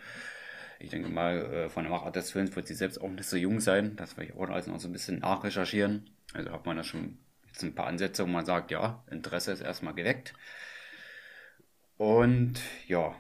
Ich 0.79 0.91
denke 0.91 1.09
mal, 1.09 1.39
äh, 1.39 1.69
von 1.71 1.85
der 1.85 1.91
Machart 1.91 2.17
des 2.17 2.31
Films 2.31 2.55
wird 2.55 2.69
sie 2.69 2.75
selbst 2.75 3.01
auch 3.01 3.09
nicht 3.09 3.25
so 3.25 3.37
jung 3.37 3.61
sein. 3.61 3.97
Das 3.97 4.17
werde 4.17 4.31
ich 4.31 4.37
auch 4.39 4.49
alles 4.49 4.67
noch 4.67 4.79
so 4.79 4.89
ein 4.89 4.93
bisschen 4.93 5.19
nachrecherchieren. 5.19 6.11
Also 6.35 6.53
hat 6.53 6.67
man 6.67 6.77
da 6.77 6.85
schon 6.85 7.19
jetzt 7.49 7.65
ein 7.65 7.75
paar 7.75 7.87
Ansätze, 7.87 8.23
wo 8.25 8.29
man 8.29 8.45
sagt, 8.45 8.71
ja, 8.71 9.03
Interesse 9.11 9.53
ist 9.53 9.63
erstmal 9.63 9.95
geweckt. 9.95 10.35
Und 11.97 12.61
ja, 12.87 13.15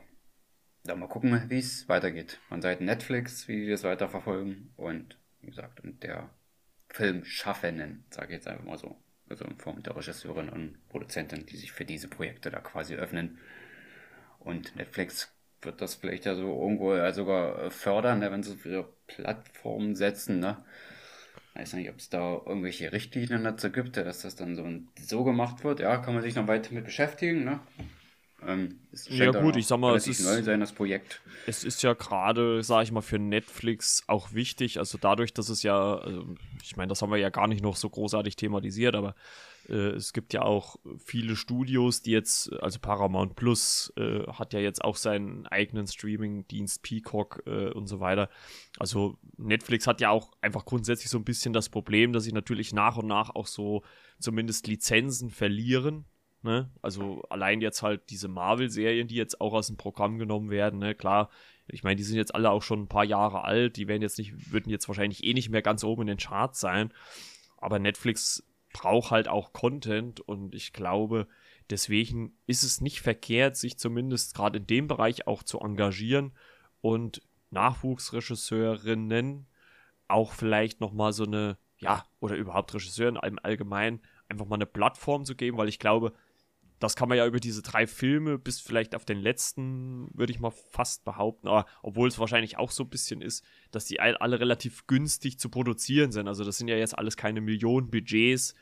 dann 0.85 1.01
mal 1.01 1.09
gucken, 1.09 1.49
wie 1.49 1.59
es 1.59 1.89
weitergeht. 1.89 2.39
Von 2.49 2.62
Seiten 2.62 2.85
Netflix, 2.85 3.49
wie 3.49 3.65
die 3.65 3.71
das 3.71 3.85
weiterverfolgen. 3.85 4.73
Und 4.77 5.19
wie 5.41 5.47
gesagt, 5.47 5.81
und 5.81 6.03
der 6.03 6.31
Filmschaffenden, 6.89 8.05
sage 8.11 8.29
ich 8.29 8.33
jetzt 8.35 8.49
einfach 8.49 8.65
mal 8.65 8.79
so. 8.79 8.97
Also 9.29 9.45
in 9.45 9.59
Form 9.59 9.83
der 9.83 9.97
Regisseurin 9.97 10.49
und 10.49 10.79
Produzentin, 10.89 11.47
die 11.47 11.57
sich 11.57 11.73
für 11.73 11.85
diese 11.85 12.09
Projekte 12.09 12.51
da 12.51 12.61
quasi 12.61 12.95
öffnen. 12.95 13.39
Und 14.39 14.77
Netflix 14.77 15.35
wird 15.62 15.81
das 15.81 15.97
vielleicht 15.97 16.27
ja 16.27 16.35
so 16.35 16.61
irgendwo 16.62 16.95
ja 16.95 17.12
sogar 17.12 17.71
fördern, 17.71 18.21
ne, 18.21 18.31
wenn 18.31 18.45
sie 18.45 18.57
für 18.57 18.71
ihre 18.71 18.93
Plattformen 19.07 19.97
setzen, 19.97 20.39
ne? 20.39 20.65
Ich 21.55 21.62
weiß 21.62 21.73
nicht, 21.73 21.91
ob 21.91 21.97
es 21.97 22.11
da 22.11 22.35
irgendwelche 22.47 22.93
Richtlinien 22.93 23.43
dazu 23.43 23.73
gibt, 23.73 23.97
dass 23.97 24.23
das 24.23 24.37
dann 24.37 24.55
so, 24.55 24.69
so 25.03 25.25
gemacht 25.25 25.65
wird. 25.65 25.81
Ja, 25.81 25.97
kann 25.97 26.15
man 26.15 26.23
sich 26.23 26.35
noch 26.35 26.47
weiter 26.47 26.73
mit 26.75 26.85
beschäftigen, 26.85 27.45
ne? 27.45 27.61
Ähm, 28.42 28.81
ja 29.09 29.31
gut, 29.31 29.57
ich 29.57 29.66
sag 29.66 29.79
mal, 29.79 29.96
es 29.96 30.07
ist 30.07 30.25
neu 30.25 30.42
sein, 30.42 30.61
das 30.61 30.72
Projekt. 30.72 31.22
Es 31.46 31.64
ist 31.64 31.83
ja 31.83 31.94
gerade, 31.94 32.62
sag 32.62 32.83
ich 32.83 32.92
mal, 32.92 33.01
für 33.01 33.18
Netflix 33.18 34.05
auch 34.09 34.35
wichtig. 34.35 34.79
Also 34.79 34.99
dadurch, 35.01 35.33
dass 35.33 35.49
es 35.49 35.62
ja, 35.62 35.96
also 35.96 36.35
ich 36.62 36.77
meine, 36.77 36.90
das 36.90 37.01
haben 37.01 37.11
wir 37.11 37.18
ja 37.18 37.31
gar 37.31 37.49
nicht 37.49 37.62
noch 37.62 37.77
so 37.77 37.88
großartig 37.88 38.37
thematisiert, 38.37 38.94
aber 38.94 39.14
äh, 39.68 39.90
es 39.90 40.12
gibt 40.12 40.35
ja 40.35 40.42
auch 40.42 40.77
viele 40.99 41.35
Studios, 41.35 42.03
die 42.03 42.11
jetzt, 42.11 42.53
also 42.62 42.79
Paramount 42.79 43.37
Plus 43.37 43.92
äh, 43.96 44.27
hat 44.27 44.53
ja 44.53 44.61
jetzt 44.61 44.85
auch 44.85 44.96
seinen 44.96 45.46
eigenen 45.46 45.87
Streaming-Dienst, 45.87 46.83
Peacock 46.83 47.42
äh, 47.46 47.70
und 47.70 47.87
so 47.87 48.01
weiter. 48.01 48.29
Also 48.79 49.18
Netflix 49.38 49.87
hat 49.87 50.01
ja 50.03 50.11
auch 50.11 50.33
einfach 50.42 50.66
grundsätzlich 50.66 51.09
so 51.09 51.18
ein 51.18 51.25
bisschen 51.25 51.55
das 51.55 51.70
Problem, 51.70 52.12
dass 52.12 52.25
sie 52.25 52.33
natürlich 52.33 52.75
nach 52.75 52.99
und 52.99 53.07
nach 53.07 53.35
auch 53.35 53.46
so 53.46 53.83
zumindest 54.18 54.66
Lizenzen 54.66 55.31
verlieren 55.31 56.05
Ne? 56.47 56.71
Also 56.81 57.23
allein 57.29 57.61
jetzt 57.61 57.83
halt 57.83 58.09
diese 58.09 58.29
Marvel-Serien, 58.29 59.09
die 59.09 59.17
jetzt 59.17 59.41
auch 59.41 59.53
aus 59.53 59.67
dem 59.67 59.77
Programm 59.77 60.19
genommen 60.19 60.49
werden, 60.49 60.79
ne? 60.79 60.95
klar, 60.95 61.29
ich 61.67 61.83
meine, 61.83 61.97
die 61.97 62.05
sind 62.05 62.17
jetzt 62.17 62.35
alle 62.35 62.51
auch 62.51 62.63
schon 62.63 62.83
ein 62.83 62.89
paar 62.89 63.05
Jahre 63.05 63.43
alt, 63.43 63.77
die 63.77 63.89
werden 63.89 64.01
jetzt 64.01 64.19
nicht, 64.19 64.53
würden 64.53 64.71
jetzt 64.71 64.87
wahrscheinlich 64.87 65.25
eh 65.25 65.35
nicht 65.35 65.51
mehr 65.51 65.63
ganz 65.63 65.83
oben 65.83 66.03
in 66.03 66.07
den 66.07 66.19
Charts 66.19 66.61
sein. 66.61 66.93
Aber 67.59 67.81
Netflix 67.81 68.45
braucht 68.73 69.11
halt 69.11 69.27
auch 69.27 69.53
Content 69.53 70.21
und 70.21 70.55
ich 70.55 70.73
glaube, 70.73 71.27
deswegen 71.69 72.39
ist 72.47 72.63
es 72.63 72.81
nicht 72.81 73.01
verkehrt, 73.01 73.57
sich 73.57 73.79
zumindest 73.79 74.35
gerade 74.35 74.59
in 74.59 74.67
dem 74.67 74.87
Bereich 74.87 75.27
auch 75.27 75.43
zu 75.43 75.59
engagieren 75.59 76.33
und 76.81 77.23
Nachwuchsregisseurinnen 77.51 79.47
auch 80.09 80.33
vielleicht 80.35 80.81
nochmal 80.81 81.13
so 81.13 81.25
eine, 81.25 81.59
ja, 81.79 82.05
oder 82.21 82.37
überhaupt 82.37 82.75
Regisseuren 82.75 83.17
im 83.17 83.41
Allgemeinen 83.43 84.03
einfach 84.29 84.47
mal 84.47 84.57
eine 84.57 84.67
Plattform 84.67 85.25
zu 85.25 85.35
geben, 85.35 85.57
weil 85.57 85.69
ich 85.69 85.79
glaube, 85.79 86.13
das 86.79 86.95
kann 86.95 87.09
man 87.09 87.17
ja 87.17 87.27
über 87.27 87.41
diese 87.41 87.62
drei 87.62 87.87
Filme 87.87 88.39
bis 88.39 88.61
vielleicht 88.61 88.95
auf 88.95 89.05
den 89.05 89.19
letzten, 89.19 90.09
würde 90.12 90.33
ich 90.33 90.41
mal 90.41 90.51
fast 90.51 91.05
behaupten, 91.05 91.49
aber 91.49 91.67
obwohl 91.83 92.09
es 92.09 92.19
wahrscheinlich 92.19 92.59
auch 92.59 92.71
so 92.71 92.85
ein 92.85 92.91
bisschen 92.91 93.23
ist, 93.23 93.45
dass 93.71 93.87
die 93.87 94.01
alle 94.01 94.41
relativ 94.41 94.87
günstig 94.87 95.39
zu 95.39 95.49
produzieren 95.49 96.12
sind. 96.12 96.29
Also 96.29 96.45
das 96.45 96.59
sind 96.59 96.69
ja 96.69 96.77
jetzt 96.77 96.99
alles 96.99 97.17
keine 97.17 97.41
Millionen 97.41 97.91
Budgets, 97.91 98.55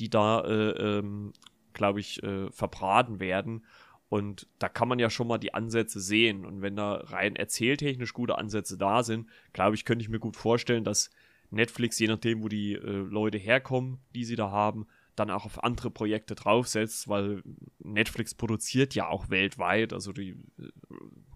die 0.00 0.08
da, 0.08 0.40
äh, 0.40 0.98
ähm, 0.98 1.32
glaube 1.74 2.00
ich, 2.00 2.22
äh, 2.22 2.50
verbraten 2.50 3.20
werden. 3.20 3.64
Und 4.08 4.46
da 4.58 4.70
kann 4.70 4.88
man 4.88 4.98
ja 4.98 5.10
schon 5.10 5.28
mal 5.28 5.38
die 5.38 5.52
Ansätze 5.52 6.00
sehen. 6.00 6.46
Und 6.46 6.62
wenn 6.62 6.76
da 6.76 6.94
rein 6.94 7.36
erzähltechnisch 7.36 8.14
gute 8.14 8.38
Ansätze 8.38 8.78
da 8.78 9.02
sind, 9.02 9.28
glaube 9.52 9.74
ich, 9.74 9.84
könnte 9.84 10.02
ich 10.02 10.08
mir 10.08 10.18
gut 10.20 10.36
vorstellen, 10.36 10.84
dass 10.84 11.10
Netflix, 11.50 11.98
je 11.98 12.08
nachdem, 12.08 12.42
wo 12.42 12.48
die 12.48 12.74
äh, 12.74 12.78
Leute 12.80 13.36
herkommen, 13.36 13.98
die 14.14 14.24
sie 14.24 14.36
da 14.36 14.50
haben, 14.50 14.86
dann 15.18 15.30
auch 15.30 15.44
auf 15.44 15.62
andere 15.62 15.90
Projekte 15.90 16.34
draufsetzt, 16.34 17.08
weil 17.08 17.42
Netflix 17.78 18.34
produziert 18.34 18.94
ja 18.94 19.08
auch 19.08 19.30
weltweit, 19.30 19.92
also 19.92 20.12
die 20.12 20.36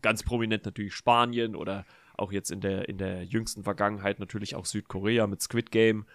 ganz 0.03 0.23
prominent 0.23 0.65
natürlich 0.65 0.95
Spanien 0.95 1.57
oder 1.57 1.85
auch 2.17 2.33
jetzt 2.33 2.51
in 2.51 2.61
der, 2.61 2.89
in 2.89 2.99
der 2.99 3.25
jüngsten 3.25 3.65
Vergangenheit 3.65 4.21
natürlich 4.21 4.55
auch 4.55 4.67
Südkorea 4.67 5.27
mit 5.27 5.41
Squid 5.43 5.71
Game 5.71 6.07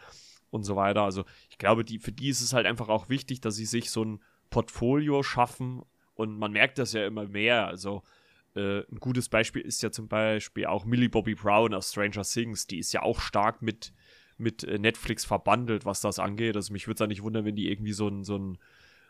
und 0.49 0.63
so 0.63 0.75
weiter. 0.75 1.01
Also 1.01 1.25
ich 1.49 1.58
glaube, 1.58 1.84
die, 1.84 1.99
für 1.99 2.12
die 2.12 2.30
ist 2.30 2.41
es 2.41 2.53
halt 2.53 2.65
einfach 2.65 2.89
auch 2.89 3.10
wichtig, 3.10 3.41
dass 3.41 3.56
sie 3.56 3.65
sich 3.65 3.89
so 3.91 4.03
ein 4.03 4.23
Portfolio 4.49 5.23
schaffen 5.23 5.82
und 6.13 6.38
man 6.38 6.51
merkt 6.51 6.77
das 6.77 6.93
ja 6.93 7.06
immer 7.06 7.27
mehr. 7.27 7.67
Also 7.67 8.03
äh, 8.55 8.80
ein 8.91 8.99
gutes 8.99 9.30
Beispiel 9.30 9.61
ist 9.61 9.82
ja 9.84 9.91
zum 9.91 10.07
Beispiel 10.07 10.65
auch 10.65 10.86
Millie 10.86 11.09
Bobby 11.09 11.36
Brown 11.36 11.74
aus 11.74 11.91
Stranger 11.91 12.24
Things, 12.24 12.68
die 12.68 12.80
ist 12.80 12.93
ja 12.93 13.01
auch 13.01 13.20
stark 13.20 13.61
mit 13.61 13.93
mit 14.38 14.63
äh, 14.63 14.77
Netflix 14.79 15.25
verbandelt, 15.25 15.85
was 15.85 16.01
das 16.01 16.19
angeht. 16.19 16.55
Also 16.55 16.73
mich 16.73 16.88
würde 16.88 16.95
es 16.95 16.99
da 16.99 17.07
nicht 17.07 17.23
wundern, 17.23 17.45
wenn 17.45 17.55
die 17.55 17.69
irgendwie 17.71 17.93
so 17.93 18.07
ein, 18.07 18.23
so 18.23 18.38
ein 18.38 18.57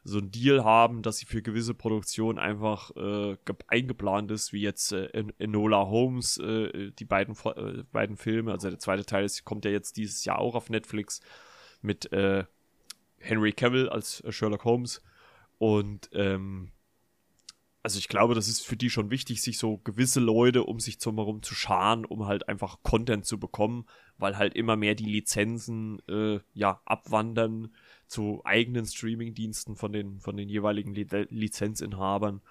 so 0.04 0.20
ein 0.20 0.32
Deal 0.32 0.64
haben, 0.64 1.02
dass 1.02 1.18
sie 1.18 1.26
für 1.26 1.42
gewisse 1.42 1.74
Produktionen 1.74 2.40
einfach 2.40 2.96
äh, 2.96 3.36
eingeplant 3.68 4.32
ist, 4.32 4.54
wie 4.54 4.62
jetzt 4.62 4.94
äh, 4.94 5.10
Enola 5.38 5.86
Holmes, 5.88 6.38
äh, 6.38 6.92
die 6.92 7.04
beiden, 7.04 7.36
äh, 7.44 7.84
beiden 7.92 8.16
Filme. 8.16 8.54
Also 8.54 8.70
der 8.70 8.80
zweite 8.80 9.06
Teil 9.06 9.26
ist, 9.26 9.44
kommt 9.44 9.66
ja 9.66 9.72
jetzt 9.72 9.98
dieses 9.98 10.24
Jahr 10.24 10.40
auch 10.40 10.56
auf 10.56 10.70
Netflix 10.70 11.20
mit 11.82 12.12
äh, 12.14 12.46
Henry 13.20 13.52
Cavill 13.52 13.90
als 13.90 14.22
äh, 14.22 14.32
Sherlock 14.32 14.64
Holmes. 14.64 15.04
Und 15.58 16.10
ähm, 16.14 16.72
also 17.84 18.00
ich 18.00 18.08
glaube, 18.08 18.36
das 18.36 18.48
ist 18.48 18.66
für 18.66 18.78
die 18.78 18.90
schon 18.90 19.12
wichtig, 19.12 19.42
sich 19.42 19.58
so 19.58 19.78
gewisse 19.78 20.20
Leute 20.20 20.64
um 20.64 20.80
sich 20.80 20.98
herum 21.04 21.44
zu 21.44 21.54
scharen, 21.54 22.06
um 22.06 22.28
halt 22.28 22.48
einfach 22.48 22.84
Content 22.84 23.26
zu 23.26 23.40
bekommen, 23.40 23.86
weil 24.18 24.38
halt 24.38 24.56
immer 24.56 24.76
mehr 24.76 24.96
die 24.96 25.06
Lizenzen 25.06 26.02
äh, 26.08 26.40
ja 26.54 26.82
abwandern 26.86 27.74
zu 28.08 28.42
eigenen 28.46 28.86
Streaming-Diensten 28.86 29.76
von 29.76 29.92
den, 29.92 30.20
von 30.20 30.38
den 30.38 30.50
jeweiligen 30.50 30.94
Li 30.94 31.06
Lizenzinhabern. 31.30 32.42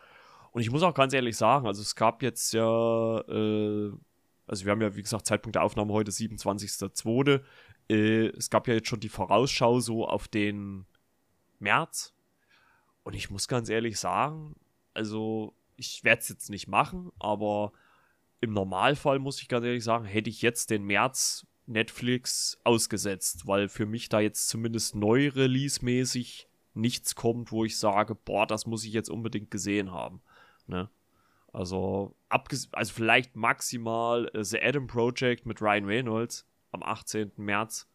Und 0.52 0.62
ich 0.62 0.70
muss 0.70 0.82
auch 0.82 0.94
ganz 0.94 1.12
ehrlich 1.12 1.36
sagen, 1.36 1.66
also 1.66 1.82
es 1.82 1.96
gab 1.96 2.22
jetzt 2.22 2.52
ja, 2.52 3.18
äh, 3.20 3.92
also 4.46 4.64
wir 4.64 4.72
haben 4.72 4.80
ja, 4.80 4.94
wie 4.96 5.02
gesagt, 5.02 5.26
Zeitpunkt 5.26 5.56
der 5.56 5.62
Aufnahme 5.62 5.92
heute 5.92 6.10
27.02. 6.10 7.40
Äh, 7.88 8.28
es 8.28 8.50
gab 8.50 8.68
ja 8.68 8.74
jetzt 8.74 8.88
schon 8.88 9.00
die 9.00 9.08
Vorausschau 9.08 9.80
so 9.80 10.06
auf 10.06 10.28
den 10.28 10.86
März. 11.58 12.14
Und 13.02 13.14
ich 13.14 13.30
muss 13.30 13.48
ganz 13.48 13.68
ehrlich 13.68 13.98
sagen, 13.98 14.56
also 14.94 15.54
ich 15.76 16.04
werde 16.04 16.20
es 16.20 16.28
jetzt 16.28 16.50
nicht 16.50 16.68
machen, 16.68 17.12
aber 17.18 17.72
im 18.40 18.52
Normalfall 18.52 19.18
muss 19.18 19.40
ich 19.40 19.48
ganz 19.48 19.64
ehrlich 19.64 19.84
sagen, 19.84 20.04
hätte 20.04 20.30
ich 20.30 20.42
jetzt 20.42 20.70
den 20.70 20.84
März 20.84 21.46
Netflix 21.66 22.58
ausgesetzt, 22.64 23.46
weil 23.46 23.68
für 23.68 23.86
mich 23.86 24.08
da 24.08 24.20
jetzt 24.20 24.48
zumindest 24.48 24.94
neu 24.94 25.28
release-mäßig 25.28 26.48
nichts 26.74 27.14
kommt, 27.14 27.52
wo 27.52 27.64
ich 27.64 27.78
sage, 27.78 28.14
boah, 28.14 28.46
das 28.46 28.66
muss 28.66 28.84
ich 28.84 28.92
jetzt 28.92 29.10
unbedingt 29.10 29.50
gesehen 29.50 29.90
haben. 29.90 30.20
Ne? 30.66 30.88
Also, 31.52 32.14
also 32.28 32.92
vielleicht 32.92 33.34
maximal 33.34 34.30
äh, 34.34 34.44
The 34.44 34.60
Adam 34.60 34.86
Project 34.86 35.46
mit 35.46 35.62
Ryan 35.62 35.86
Reynolds 35.86 36.46
am 36.70 36.82
18. 36.82 37.32
März. 37.36 37.88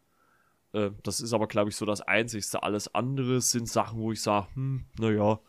Äh, 0.74 0.92
das 1.04 1.22
ist 1.22 1.34
aber, 1.34 1.48
glaube 1.48 1.70
ich, 1.70 1.76
so 1.76 1.86
das 1.86 2.02
Einzigste. 2.02 2.64
Alles 2.64 2.94
andere 2.94 3.40
sind 3.42 3.70
Sachen, 3.70 4.00
wo 4.00 4.12
ich 4.12 4.22
sage, 4.22 4.48
hm, 4.56 4.86
naja, 4.98 5.40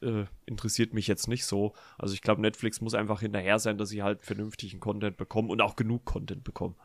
äh, 0.00 0.24
interessiert 0.46 0.94
mich 0.94 1.06
jetzt 1.06 1.28
nicht 1.28 1.44
so. 1.44 1.74
Also 1.98 2.14
ich 2.14 2.22
glaube, 2.22 2.40
Netflix 2.40 2.80
muss 2.80 2.94
einfach 2.94 3.20
hinterher 3.20 3.58
sein, 3.58 3.78
dass 3.78 3.90
sie 3.90 4.02
halt 4.02 4.24
vernünftigen 4.24 4.80
Content 4.80 5.16
bekommen 5.16 5.50
und 5.50 5.60
auch 5.60 5.76
genug 5.76 6.04
Content 6.04 6.44
bekommen. 6.44 6.76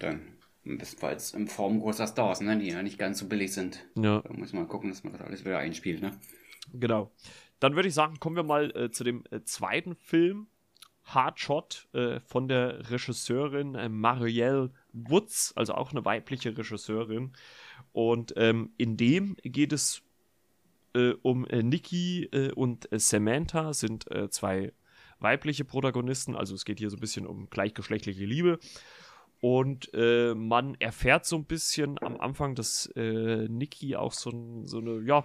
Dann 0.00 0.20
bestenfalls 0.64 1.32
in 1.32 1.48
Form 1.48 1.80
großer 1.80 2.06
Stars, 2.06 2.40
ne, 2.40 2.58
die 2.58 2.68
ja 2.68 2.82
nicht 2.82 2.98
ganz 2.98 3.18
so 3.18 3.26
billig 3.26 3.52
sind. 3.52 3.86
Ja. 3.96 4.20
Da 4.20 4.32
muss 4.32 4.52
man 4.52 4.68
gucken, 4.68 4.90
dass 4.90 5.04
man 5.04 5.12
das 5.12 5.22
alles 5.22 5.44
wieder 5.44 5.58
einspielt, 5.58 6.02
ne? 6.02 6.12
Genau. 6.72 7.10
Dann 7.60 7.76
würde 7.76 7.88
ich 7.88 7.94
sagen, 7.94 8.18
kommen 8.20 8.36
wir 8.36 8.42
mal 8.42 8.74
äh, 8.76 8.90
zu 8.90 9.04
dem 9.04 9.24
äh, 9.30 9.42
zweiten 9.44 9.94
Film, 9.94 10.48
Hard 11.04 11.40
Shot, 11.40 11.88
äh, 11.92 12.20
von 12.20 12.48
der 12.48 12.90
Regisseurin 12.90 13.74
äh, 13.74 13.88
Marielle 13.88 14.70
Woods, 14.92 15.52
also 15.56 15.74
auch 15.74 15.92
eine 15.92 16.04
weibliche 16.04 16.56
Regisseurin. 16.56 17.32
Und 17.92 18.34
ähm, 18.36 18.70
in 18.76 18.96
dem 18.96 19.36
geht 19.42 19.72
es 19.72 20.02
äh, 20.94 21.14
um 21.22 21.46
äh, 21.46 21.62
Nikki 21.62 22.28
und 22.54 22.88
Samantha 22.92 23.72
sind 23.72 24.06
zwei 24.30 24.72
weibliche 25.18 25.64
Protagonisten, 25.64 26.34
also 26.34 26.54
es 26.54 26.64
geht 26.64 26.78
hier 26.78 26.90
so 26.90 26.96
ein 26.96 27.00
bisschen 27.00 27.26
um 27.26 27.50
gleichgeschlechtliche 27.50 28.24
Liebe. 28.24 28.58
Und 29.40 29.90
äh, 29.94 30.34
man 30.34 30.74
erfährt 30.80 31.24
so 31.24 31.36
ein 31.36 31.46
bisschen 31.46 31.96
am 32.02 32.20
Anfang, 32.20 32.54
dass 32.54 32.92
Nikki 32.94 33.96
auch 33.96 34.12
so, 34.12 34.30
so 34.66 34.78
eine, 34.78 35.00
ja, 35.00 35.24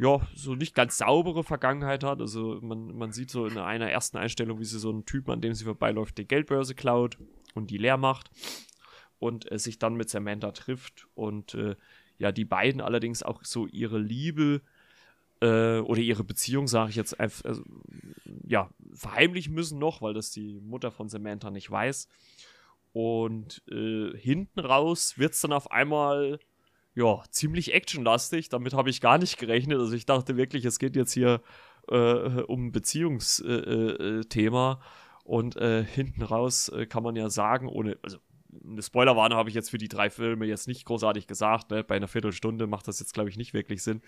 ja, 0.00 0.18
so 0.34 0.54
nicht 0.54 0.74
ganz 0.74 0.96
saubere 0.96 1.44
Vergangenheit 1.44 2.04
hat. 2.04 2.20
Also 2.20 2.58
man, 2.62 2.96
man 2.96 3.12
sieht 3.12 3.30
so 3.30 3.46
in 3.46 3.58
einer 3.58 3.90
ersten 3.90 4.16
Einstellung, 4.16 4.58
wie 4.58 4.64
sie 4.64 4.78
so 4.78 4.88
einen 4.88 5.04
Typen, 5.04 5.30
an 5.30 5.42
dem 5.42 5.52
sie 5.52 5.64
vorbeiläuft, 5.64 6.16
die 6.16 6.26
Geldbörse 6.26 6.74
klaut 6.74 7.18
und 7.54 7.70
die 7.70 7.76
leer 7.76 7.98
macht 7.98 8.30
und 9.18 9.52
äh, 9.52 9.58
sich 9.58 9.78
dann 9.78 9.96
mit 9.96 10.08
Samantha 10.08 10.52
trifft 10.52 11.06
und 11.14 11.54
äh, 11.54 11.76
ja, 12.18 12.32
die 12.32 12.46
beiden 12.46 12.80
allerdings 12.80 13.22
auch 13.22 13.44
so 13.44 13.66
ihre 13.66 13.98
Liebe 13.98 14.62
äh, 15.40 15.78
oder 15.80 16.00
ihre 16.00 16.24
Beziehung, 16.24 16.66
sage 16.66 16.90
ich 16.90 16.96
jetzt, 16.96 17.20
einfach, 17.20 17.44
also, 17.44 17.62
ja, 18.46 18.70
verheimlichen 18.94 19.54
müssen 19.54 19.78
noch, 19.78 20.00
weil 20.00 20.14
das 20.14 20.30
die 20.30 20.60
Mutter 20.60 20.90
von 20.90 21.10
Samantha 21.10 21.50
nicht 21.50 21.70
weiß. 21.70 22.08
Und 22.92 23.62
äh, 23.70 24.16
hinten 24.16 24.60
raus 24.60 25.18
wird 25.18 25.34
es 25.34 25.40
dann 25.40 25.52
auf 25.52 25.70
einmal 25.70 26.40
ja, 26.94 27.22
ziemlich 27.30 27.72
actionlastig. 27.72 28.48
Damit 28.48 28.74
habe 28.74 28.90
ich 28.90 29.00
gar 29.00 29.18
nicht 29.18 29.38
gerechnet. 29.38 29.78
Also 29.78 29.92
ich 29.92 30.06
dachte 30.06 30.36
wirklich, 30.36 30.64
es 30.64 30.78
geht 30.78 30.96
jetzt 30.96 31.12
hier 31.12 31.40
äh, 31.88 32.42
um 32.42 32.72
Beziehungsthema. 32.72 34.72
Äh, 34.72 34.74
äh, 34.74 34.76
und 35.22 35.56
äh, 35.56 35.84
hinten 35.84 36.22
raus 36.22 36.72
kann 36.88 37.04
man 37.04 37.14
ja 37.14 37.30
sagen, 37.30 37.68
ohne, 37.68 37.98
also 38.02 38.18
eine 38.64 38.82
Spoilerwarnung 38.82 39.38
habe 39.38 39.48
ich 39.48 39.54
jetzt 39.54 39.70
für 39.70 39.78
die 39.78 39.88
drei 39.88 40.10
Filme 40.10 40.46
jetzt 40.46 40.66
nicht 40.66 40.84
großartig 40.84 41.26
gesagt. 41.26 41.70
Ne? 41.70 41.84
Bei 41.84 41.96
einer 41.96 42.08
Viertelstunde 42.08 42.66
macht 42.66 42.88
das 42.88 42.98
jetzt, 42.98 43.14
glaube 43.14 43.28
ich, 43.28 43.36
nicht 43.36 43.54
wirklich 43.54 43.82
Sinn. 43.82 44.02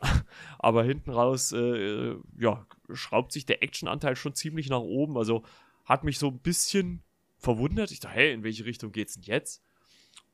Aber 0.58 0.84
hinten 0.84 1.10
raus, 1.10 1.52
äh, 1.52 2.16
ja, 2.38 2.66
schraubt 2.92 3.32
sich 3.32 3.46
der 3.46 3.62
Actionanteil 3.62 4.16
schon 4.16 4.34
ziemlich 4.34 4.68
nach 4.68 4.80
oben. 4.80 5.16
Also 5.16 5.42
hat 5.84 6.04
mich 6.04 6.18
so 6.18 6.28
ein 6.28 6.38
bisschen 6.38 7.02
verwundert. 7.38 7.90
Ich 7.90 8.00
dachte, 8.00 8.16
hey, 8.16 8.32
in 8.32 8.42
welche 8.42 8.64
Richtung 8.64 8.92
geht's 8.92 9.14
denn 9.14 9.22
jetzt? 9.22 9.62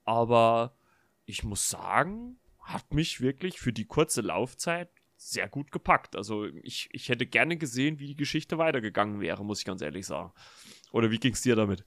Aber 0.05 0.77
ich 1.27 1.45
muss 1.45 1.71
sagen, 1.71 2.39
hat 2.61 2.93
mich 2.93 3.21
wirklich 3.21 3.61
für 3.61 3.73
die 3.73 3.85
kurze 3.85 4.21
Laufzeit 4.23 4.91
sehr 5.17 5.49
gut 5.49 5.71
gepackt. 5.71 6.17
Also 6.17 6.47
ich, 6.47 6.89
ich 6.93 7.09
hätte 7.09 7.27
gerne 7.27 7.57
gesehen, 7.57 7.99
wie 7.99 8.09
die 8.09 8.17
Geschichte 8.17 8.59
weitergegangen 8.59 9.21
wäre, 9.21 9.45
muss 9.45 9.61
ich 9.61 9.65
ganz 9.65 9.81
ehrlich 9.83 10.07
sagen. 10.07 10.33
Oder 10.93 11.11
wie 11.11 11.19
ging 11.19 11.33
es 11.33 11.43
dir 11.43 11.57
damit? 11.57 11.85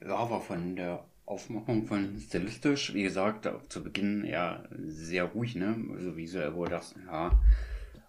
Ja, 0.00 0.16
aber 0.16 0.40
von 0.40 0.76
der 0.76 1.04
Aufmachung 1.26 1.86
von 1.86 2.18
stilistisch, 2.18 2.92
wie 2.92 3.04
gesagt, 3.04 3.48
zu 3.68 3.82
Beginn 3.82 4.24
ja 4.24 4.64
sehr 4.86 5.24
ruhig, 5.24 5.54
ne? 5.54 5.76
Also 5.94 6.16
visuell, 6.16 6.54
wo 6.54 6.66
das, 6.66 6.94
ja, 7.06 7.40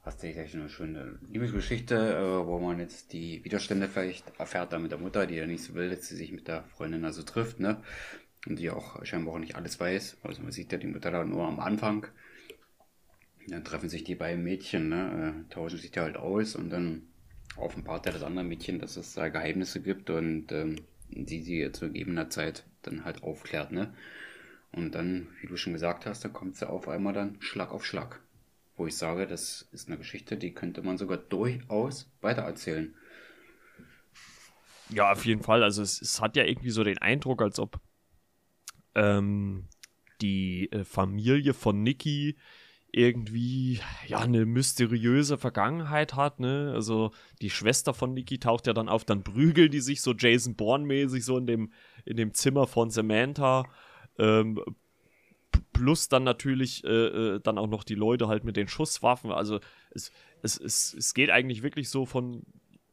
hast 0.06 0.22
du 0.22 0.28
echt 0.28 0.56
eine 0.56 0.70
schöne 0.70 1.18
Liebesgeschichte, 1.32 1.95
äh, 1.95 2.45
wo 2.45 2.60
man 2.60 2.80
jetzt 2.80 3.12
die 3.12 3.43
Widerstände 3.43 3.88
vielleicht 3.88 4.39
erfährt 4.39 4.72
da 4.72 4.80
mit 4.80 4.91
der 4.91 4.99
Mutter, 4.99 5.26
die 5.26 5.36
ja 5.36 5.47
nicht 5.47 5.64
so 5.64 5.74
will, 5.74 5.89
dass 5.89 6.08
sie 6.08 6.16
sich 6.16 6.32
mit 6.32 6.47
der 6.47 6.64
Freundin 6.64 7.03
also 7.06 7.24
trifft, 7.24 7.60
ne? 7.60 7.82
Und 8.47 8.60
die 8.60 8.70
auch 8.70 9.03
scheinbar 9.03 9.34
auch 9.34 9.39
nicht 9.39 9.56
alles 9.56 9.80
weiß. 9.80 10.18
Also 10.22 10.43
man 10.43 10.51
sieht 10.51 10.72
ja 10.72 10.78
die 10.78 10.88
Mutter 10.88 11.10
da 11.10 11.24
nur 11.24 11.47
am 11.47 11.60
Anfang. 11.60 12.08
Dann 13.47 13.64
treffen 13.64 13.89
sich 13.89 14.03
die 14.03 14.16
beiden 14.16 14.43
Mädchen, 14.43 14.89
ne? 14.89 15.45
Äh, 15.49 15.53
tauschen 15.53 15.80
sich 15.80 15.91
da 15.91 16.03
halt 16.03 16.18
aus 16.18 16.56
und 16.56 16.70
dann 16.70 17.03
offenbart 17.58 18.06
ja 18.06 18.12
das 18.12 18.24
andere 18.24 18.45
Mädchen, 18.45 18.80
dass 18.80 18.97
es 18.97 19.16
da 19.16 19.30
Geheimnisse 19.30 19.82
gibt 19.82 20.12
und 20.12 20.51
ähm, 20.51 20.76
die 21.10 21.41
sie 21.41 21.72
zu 21.72 21.88
gegebener 21.88 22.30
Zeit 22.30 22.64
dann 22.84 23.06
halt 23.06 23.24
aufklärt, 23.24 23.72
ne? 23.72 23.93
Und 24.72 24.93
dann, 24.93 25.28
wie 25.41 25.47
du 25.47 25.58
schon 25.58 25.74
gesagt 25.74 26.06
hast, 26.06 26.24
da 26.26 26.30
kommt 26.30 26.58
sie 26.58 26.70
auf 26.70 26.88
einmal 26.88 27.14
dann 27.14 27.38
Schlag 27.39 27.72
auf 27.72 27.86
Schlag. 27.86 28.20
Wo 28.78 28.88
ich 28.88 28.97
sage, 28.97 29.26
das 29.26 29.67
ist 29.71 29.88
eine 29.88 29.97
Geschichte, 29.97 30.38
die 30.38 30.53
könnte 30.53 30.82
man 30.82 30.97
sogar 30.97 31.17
durchaus 31.17 32.11
weitererzählen. 32.21 32.93
Ja, 34.89 35.11
auf 35.11 35.26
jeden 35.26 35.41
Fall. 35.41 35.63
Also 35.63 35.82
es, 35.82 36.01
es 36.01 36.21
hat 36.21 36.36
ja 36.36 36.43
irgendwie 36.43 36.69
so 36.69 36.84
den 36.84 36.97
Eindruck, 36.97 37.41
als 37.41 37.59
ob 37.59 37.80
ähm, 38.93 39.67
die 40.21 40.71
äh, 40.71 40.84
Familie 40.84 41.53
von 41.53 41.82
Nikki 41.82 42.36
irgendwie 42.91 43.82
ja 44.07 44.19
eine 44.19 44.45
mysteriöse 44.45 45.38
Vergangenheit 45.38 46.15
hat, 46.15 46.39
ne? 46.39 46.71
Also 46.73 47.11
die 47.41 47.49
Schwester 47.49 47.93
von 47.93 48.13
Nikki 48.13 48.39
taucht 48.39 48.67
ja 48.67 48.73
dann 48.73 48.88
auf, 48.88 49.03
dann 49.03 49.21
prügeln 49.21 49.69
die 49.69 49.82
sich 49.82 50.01
so 50.01 50.13
Jason 50.13 50.55
Bourne 50.55 50.86
mäßig 50.86 51.26
so 51.26 51.38
in 51.38 51.45
dem 51.45 51.73
in 52.05 52.15
dem 52.15 52.34
Zimmer 52.34 52.67
von 52.67 52.89
Samantha. 52.89 53.65
Ähm, 54.17 54.61
plus 55.74 56.08
dann 56.08 56.24
natürlich 56.24 56.84
äh, 56.84 56.88
äh, 56.88 57.39
dann 57.41 57.58
auch 57.58 57.68
noch 57.68 57.84
die 57.84 57.96
Leute 57.96 58.28
halt 58.28 58.43
mit 58.43 58.56
den 58.56 58.68
Schusswaffen. 58.68 59.32
Also 59.32 59.60
es, 59.91 60.12
es, 60.41 60.58
es, 60.58 60.93
es 60.93 61.14
geht 61.14 61.30
eigentlich 61.30 61.64
wirklich 61.64 61.89
so 61.89 62.06
von 62.06 62.43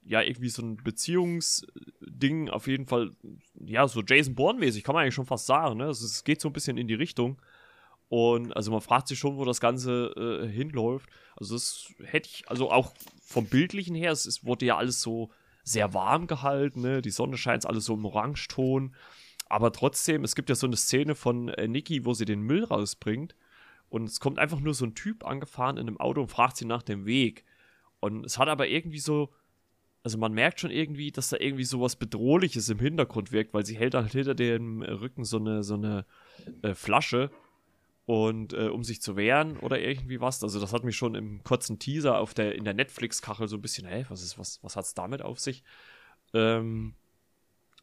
ja, 0.04 0.20
irgendwie 0.20 0.48
so 0.48 0.62
ein 0.62 0.76
Beziehungsding, 0.76 2.48
auf 2.50 2.66
jeden 2.66 2.86
Fall, 2.86 3.12
ja, 3.54 3.86
so 3.86 4.02
Jason 4.02 4.34
Bourne-mäßig, 4.34 4.82
kann 4.82 4.94
man 4.94 5.02
eigentlich 5.02 5.14
schon 5.14 5.26
fast 5.26 5.46
sagen, 5.46 5.78
ne? 5.78 5.86
Also 5.86 6.06
es 6.06 6.24
geht 6.24 6.40
so 6.40 6.48
ein 6.48 6.52
bisschen 6.52 6.76
in 6.76 6.88
die 6.88 6.94
Richtung. 6.94 7.40
Und 8.08 8.54
also 8.54 8.70
man 8.70 8.80
fragt 8.80 9.08
sich 9.08 9.18
schon, 9.18 9.36
wo 9.38 9.44
das 9.44 9.60
Ganze 9.60 10.12
äh, 10.16 10.46
hinläuft. 10.46 11.08
Also 11.36 11.54
das 11.54 11.88
hätte 12.02 12.28
ich, 12.28 12.48
also 12.48 12.70
auch 12.70 12.92
vom 13.22 13.46
Bildlichen 13.46 13.94
her, 13.94 14.12
es, 14.12 14.26
es 14.26 14.44
wurde 14.44 14.66
ja 14.66 14.76
alles 14.76 15.00
so 15.00 15.30
sehr 15.64 15.94
warm 15.94 16.26
gehalten, 16.26 16.82
ne? 16.82 17.00
Die 17.00 17.10
Sonne 17.10 17.36
scheint 17.36 17.64
alles 17.64 17.84
so 17.84 17.94
im 17.94 18.04
Orangeton. 18.04 18.94
Aber 19.52 19.70
trotzdem, 19.70 20.24
es 20.24 20.34
gibt 20.34 20.48
ja 20.48 20.54
so 20.54 20.66
eine 20.66 20.78
Szene 20.78 21.14
von 21.14 21.50
äh, 21.50 21.68
Nikki, 21.68 22.06
wo 22.06 22.14
sie 22.14 22.24
den 22.24 22.40
Müll 22.40 22.64
rausbringt. 22.64 23.36
Und 23.90 24.04
es 24.04 24.18
kommt 24.18 24.38
einfach 24.38 24.60
nur 24.60 24.72
so 24.72 24.86
ein 24.86 24.94
Typ 24.94 25.26
angefahren 25.26 25.76
in 25.76 25.88
einem 25.88 26.00
Auto 26.00 26.22
und 26.22 26.28
fragt 26.28 26.56
sie 26.56 26.64
nach 26.64 26.82
dem 26.82 27.04
Weg. 27.04 27.44
Und 28.00 28.24
es 28.24 28.38
hat 28.38 28.48
aber 28.48 28.66
irgendwie 28.66 28.98
so, 28.98 29.30
also 30.02 30.16
man 30.16 30.32
merkt 30.32 30.60
schon 30.60 30.70
irgendwie, 30.70 31.12
dass 31.12 31.28
da 31.28 31.36
irgendwie 31.38 31.64
so 31.64 31.82
was 31.82 31.96
Bedrohliches 31.96 32.70
im 32.70 32.78
Hintergrund 32.78 33.30
wirkt, 33.30 33.52
weil 33.52 33.66
sie 33.66 33.76
hält 33.76 33.92
halt 33.92 34.12
hinter 34.12 34.34
dem 34.34 34.80
Rücken 34.80 35.26
so 35.26 35.36
eine, 35.36 35.62
so 35.62 35.74
eine 35.74 36.06
äh, 36.62 36.74
Flasche 36.74 37.30
und 38.06 38.54
äh, 38.54 38.68
um 38.68 38.84
sich 38.84 39.02
zu 39.02 39.16
wehren 39.16 39.58
oder 39.58 39.78
irgendwie 39.78 40.22
was. 40.22 40.42
Also 40.42 40.60
das 40.60 40.72
hat 40.72 40.82
mich 40.82 40.96
schon 40.96 41.14
im 41.14 41.44
kurzen 41.44 41.78
Teaser 41.78 42.16
auf 42.16 42.32
der, 42.32 42.54
in 42.54 42.64
der 42.64 42.72
Netflix-Kachel 42.72 43.48
so 43.48 43.56
ein 43.58 43.62
bisschen, 43.62 43.86
hey, 43.86 44.06
was 44.08 44.22
ist, 44.22 44.38
was, 44.38 44.60
was 44.62 44.76
hat's 44.76 44.94
damit 44.94 45.20
auf 45.20 45.38
sich? 45.38 45.62
Ähm, 46.32 46.94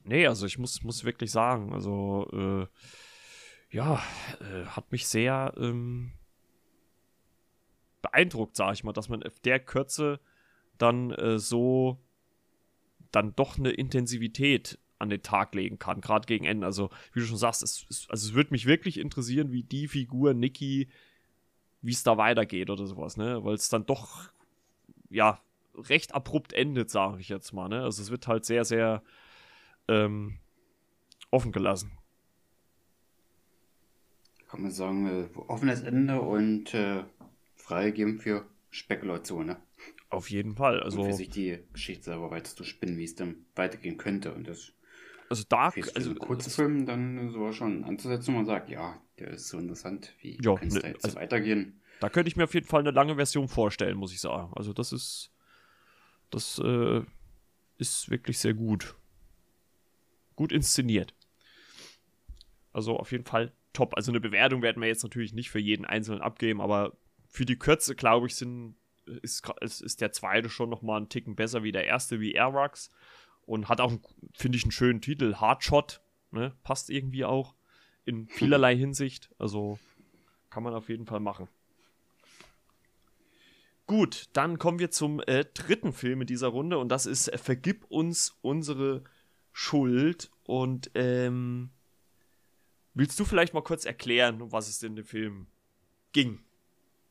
nee, 0.04 0.28
also 0.28 0.46
ich 0.46 0.58
muss, 0.58 0.84
muss 0.84 1.04
wirklich 1.04 1.32
sagen, 1.32 1.74
also 1.74 2.28
äh, 2.34 2.68
ja, 3.72 4.02
äh, 4.40 4.66
hat 4.66 4.92
mich 4.92 5.08
sehr 5.08 5.54
ähm, 5.58 6.12
beeindruckt, 8.02 8.56
sag 8.56 8.74
ich 8.74 8.84
mal, 8.84 8.94
dass 8.94 9.10
man 9.10 9.24
auf 9.24 9.40
der 9.40 9.60
Kürze 9.60 10.20
dann 10.78 11.12
äh, 11.12 11.40
so 11.40 12.00
dann 13.12 13.36
doch 13.36 13.58
eine 13.58 13.72
Intensivität 13.72 14.80
an 15.00 15.10
den 15.10 15.24
Tag 15.24 15.56
legen 15.56 15.80
kann, 15.80 16.02
gerade 16.02 16.26
gegen 16.26 16.46
Ende. 16.46 16.66
Also, 16.66 16.90
wie 17.14 17.22
du 17.22 17.26
schon 17.26 17.38
sagst, 17.38 17.64
es, 17.64 17.86
es, 17.90 18.10
also 18.10 18.28
es 18.28 18.34
würde 18.34 18.52
mich 18.52 18.66
wirklich 18.66 19.00
interessieren, 19.00 19.52
wie 19.52 19.64
die 19.64 19.88
Figur 19.88 20.34
Nikki, 20.34 20.90
wie 21.82 21.92
es 21.92 22.04
da 22.04 22.18
weitergeht 22.18 22.70
oder 22.70 22.86
sowas, 22.86 23.18
ne? 23.18 23.44
Weil 23.44 23.56
es 23.56 23.70
dann 23.70 23.86
doch, 23.86 24.30
ja, 25.10 25.40
recht 25.76 26.14
abrupt 26.14 26.52
endet, 26.54 26.90
sage 26.90 27.22
ich 27.22 27.30
jetzt 27.30 27.54
mal, 27.54 27.70
ne? 27.70 27.82
Also 27.84 28.02
es 28.02 28.12
wird 28.12 28.28
halt 28.28 28.46
sehr, 28.46 28.66
sehr 28.66 29.02
ähm, 29.90 30.40
offen 31.32 31.52
gelassen. 31.52 31.92
Kann 34.48 34.64
man 34.64 34.72
sagen, 34.72 35.08
äh, 35.08 35.38
offenes 35.48 35.82
Ende 35.82 36.22
und 36.22 36.74
äh, 36.74 37.04
freigegeben 37.56 38.20
für 38.20 38.46
Spekulation, 38.72 39.46
ne? 39.48 39.58
Auf 40.10 40.32
jeden 40.32 40.56
Fall. 40.56 40.82
Also, 40.82 41.02
und 41.02 41.06
für 41.06 41.14
sich 41.14 41.30
die 41.30 41.60
Geschichte 41.72 42.06
selber 42.06 42.32
weiter 42.32 42.56
zu 42.56 42.64
spinnen, 42.64 42.98
wie 42.98 43.04
es 43.04 43.16
dann 43.16 43.46
weitergehen 43.56 43.98
könnte. 43.98 44.34
Und 44.34 44.48
das 44.48 44.74
also 45.30 45.44
Dark, 45.48 45.76
für 45.76 45.96
also 45.96 46.16
Kurzfilm 46.16 46.88
dann 46.88 47.30
so 47.30 47.52
schon 47.52 47.84
anzusetzen, 47.84 48.34
wo 48.34 48.38
man 48.38 48.48
sagt, 48.48 48.70
ja, 48.70 49.00
der 49.20 49.28
ist 49.30 49.50
so 49.50 49.60
interessant, 49.60 50.16
wie 50.22 50.40
Ja, 50.42 50.56
könnte 50.56 50.68
es 50.68 50.74
ne, 50.76 50.82
da 50.82 50.88
jetzt 50.88 51.06
also- 51.06 51.18
weitergehen? 51.18 51.82
Da 52.00 52.10
könnte 52.10 52.30
ich 52.30 52.38
mir 52.38 52.46
auf 52.46 52.54
jeden 52.54 52.66
Fall 52.66 52.80
eine 52.80 52.92
lange 52.92 53.16
Version 53.16 53.50
vorstellen, 53.50 53.98
muss 53.98 54.14
ich 54.14 54.22
sagen. 54.22 54.54
Also 54.56 54.72
das 54.72 54.94
ist, 54.94 55.32
das 56.30 56.58
äh, 56.64 57.02
ist 57.78 58.10
wirklich 58.10 58.40
sehr 58.40 58.54
gut. 58.54 58.96
Gut 60.40 60.54
inszeniert. 60.54 61.14
Also 62.72 62.98
auf 62.98 63.12
jeden 63.12 63.26
Fall 63.26 63.52
top. 63.74 63.98
Also 63.98 64.10
eine 64.10 64.22
Bewertung 64.22 64.62
werden 64.62 64.82
wir 64.82 64.88
jetzt 64.88 65.04
natürlich 65.04 65.34
nicht 65.34 65.50
für 65.50 65.60
jeden 65.60 65.84
Einzelnen 65.84 66.22
abgeben, 66.22 66.62
aber 66.62 66.96
für 67.28 67.46
die 67.46 67.60
Kürze, 67.60 67.94
glaube 67.94 68.28
ich, 68.28 68.38
sind, 68.38 68.78
ist, 69.22 69.46
ist, 69.60 70.00
der 70.00 70.14
zweite 70.14 70.50
schon 70.50 70.70
noch 70.70 70.82
mal 70.82 70.96
einen 70.96 71.10
Ticken 71.10 71.36
besser 71.36 71.62
wie 71.62 71.74
der 71.74 71.88
erste, 71.88 72.22
wie 72.22 72.32
Airwax. 72.32 72.90
Und 73.42 73.68
hat 73.68 73.82
auch, 73.82 73.92
finde 74.34 74.58
ich, 74.58 74.64
einen 74.64 74.72
schönen 74.72 75.02
Titel. 75.02 75.36
Hardshot, 75.36 76.00
ne? 76.32 76.56
Passt 76.64 76.90
irgendwie 76.90 77.26
auch 77.26 77.54
in 78.06 78.28
vielerlei 78.30 78.78
Hinsicht. 78.78 79.30
Also 79.40 79.78
kann 80.50 80.64
man 80.64 80.74
auf 80.74 80.88
jeden 80.88 81.06
Fall 81.06 81.20
machen. 81.20 81.50
Gut, 83.88 84.30
dann 84.32 84.58
kommen 84.58 84.80
wir 84.80 84.90
zum 84.90 85.20
äh, 85.28 85.44
dritten 85.54 85.92
Film 85.92 86.22
in 86.22 86.28
dieser 86.28 86.48
Runde 86.48 86.78
und 86.78 86.88
das 86.88 87.06
ist 87.06 87.28
äh, 87.28 87.38
Vergib 87.38 87.84
uns 87.90 88.38
unsere 88.42 89.04
Schuld. 89.52 90.30
Und 90.44 90.92
ähm, 90.96 91.70
willst 92.94 93.20
du 93.20 93.26
vielleicht 93.26 93.54
mal 93.54 93.64
kurz 93.64 93.86
erklären, 93.86 94.42
um 94.42 94.52
was 94.52 94.68
es 94.68 94.82
in 94.84 94.96
dem 94.96 95.06
Film 95.06 95.48
ging? 96.12 96.40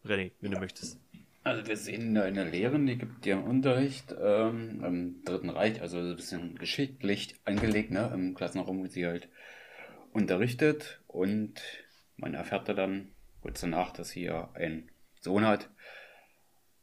René, 0.04 0.32
wenn 0.40 0.52
du 0.52 0.60
möchtest. 0.60 0.98
Also 1.44 1.66
wir 1.66 1.76
sehen 1.76 2.14
da 2.14 2.24
eine 2.24 2.44
Lehrerin, 2.44 2.86
die 2.86 2.98
gibt 2.98 3.24
ihren 3.24 3.44
Unterricht 3.44 4.14
ähm, 4.20 4.84
im 4.84 5.24
Dritten 5.24 5.48
Reich, 5.48 5.80
also 5.80 5.98
ein 5.98 6.16
bisschen 6.16 6.56
geschichtlich 6.56 7.36
angelegt, 7.44 7.90
ne, 7.90 8.10
im 8.12 8.34
Klassenraum, 8.34 8.80
wo 8.80 8.86
sie 8.86 9.06
halt 9.06 9.28
unterrichtet 10.12 11.00
und 11.06 11.54
man 12.16 12.34
erfährt 12.34 12.68
da 12.68 12.74
dann 12.74 13.08
kurz 13.40 13.60
danach, 13.60 13.92
dass 13.92 14.10
sie 14.10 14.24
ja 14.24 14.50
einen 14.52 14.90
Sohn 15.20 15.46
hat 15.46 15.70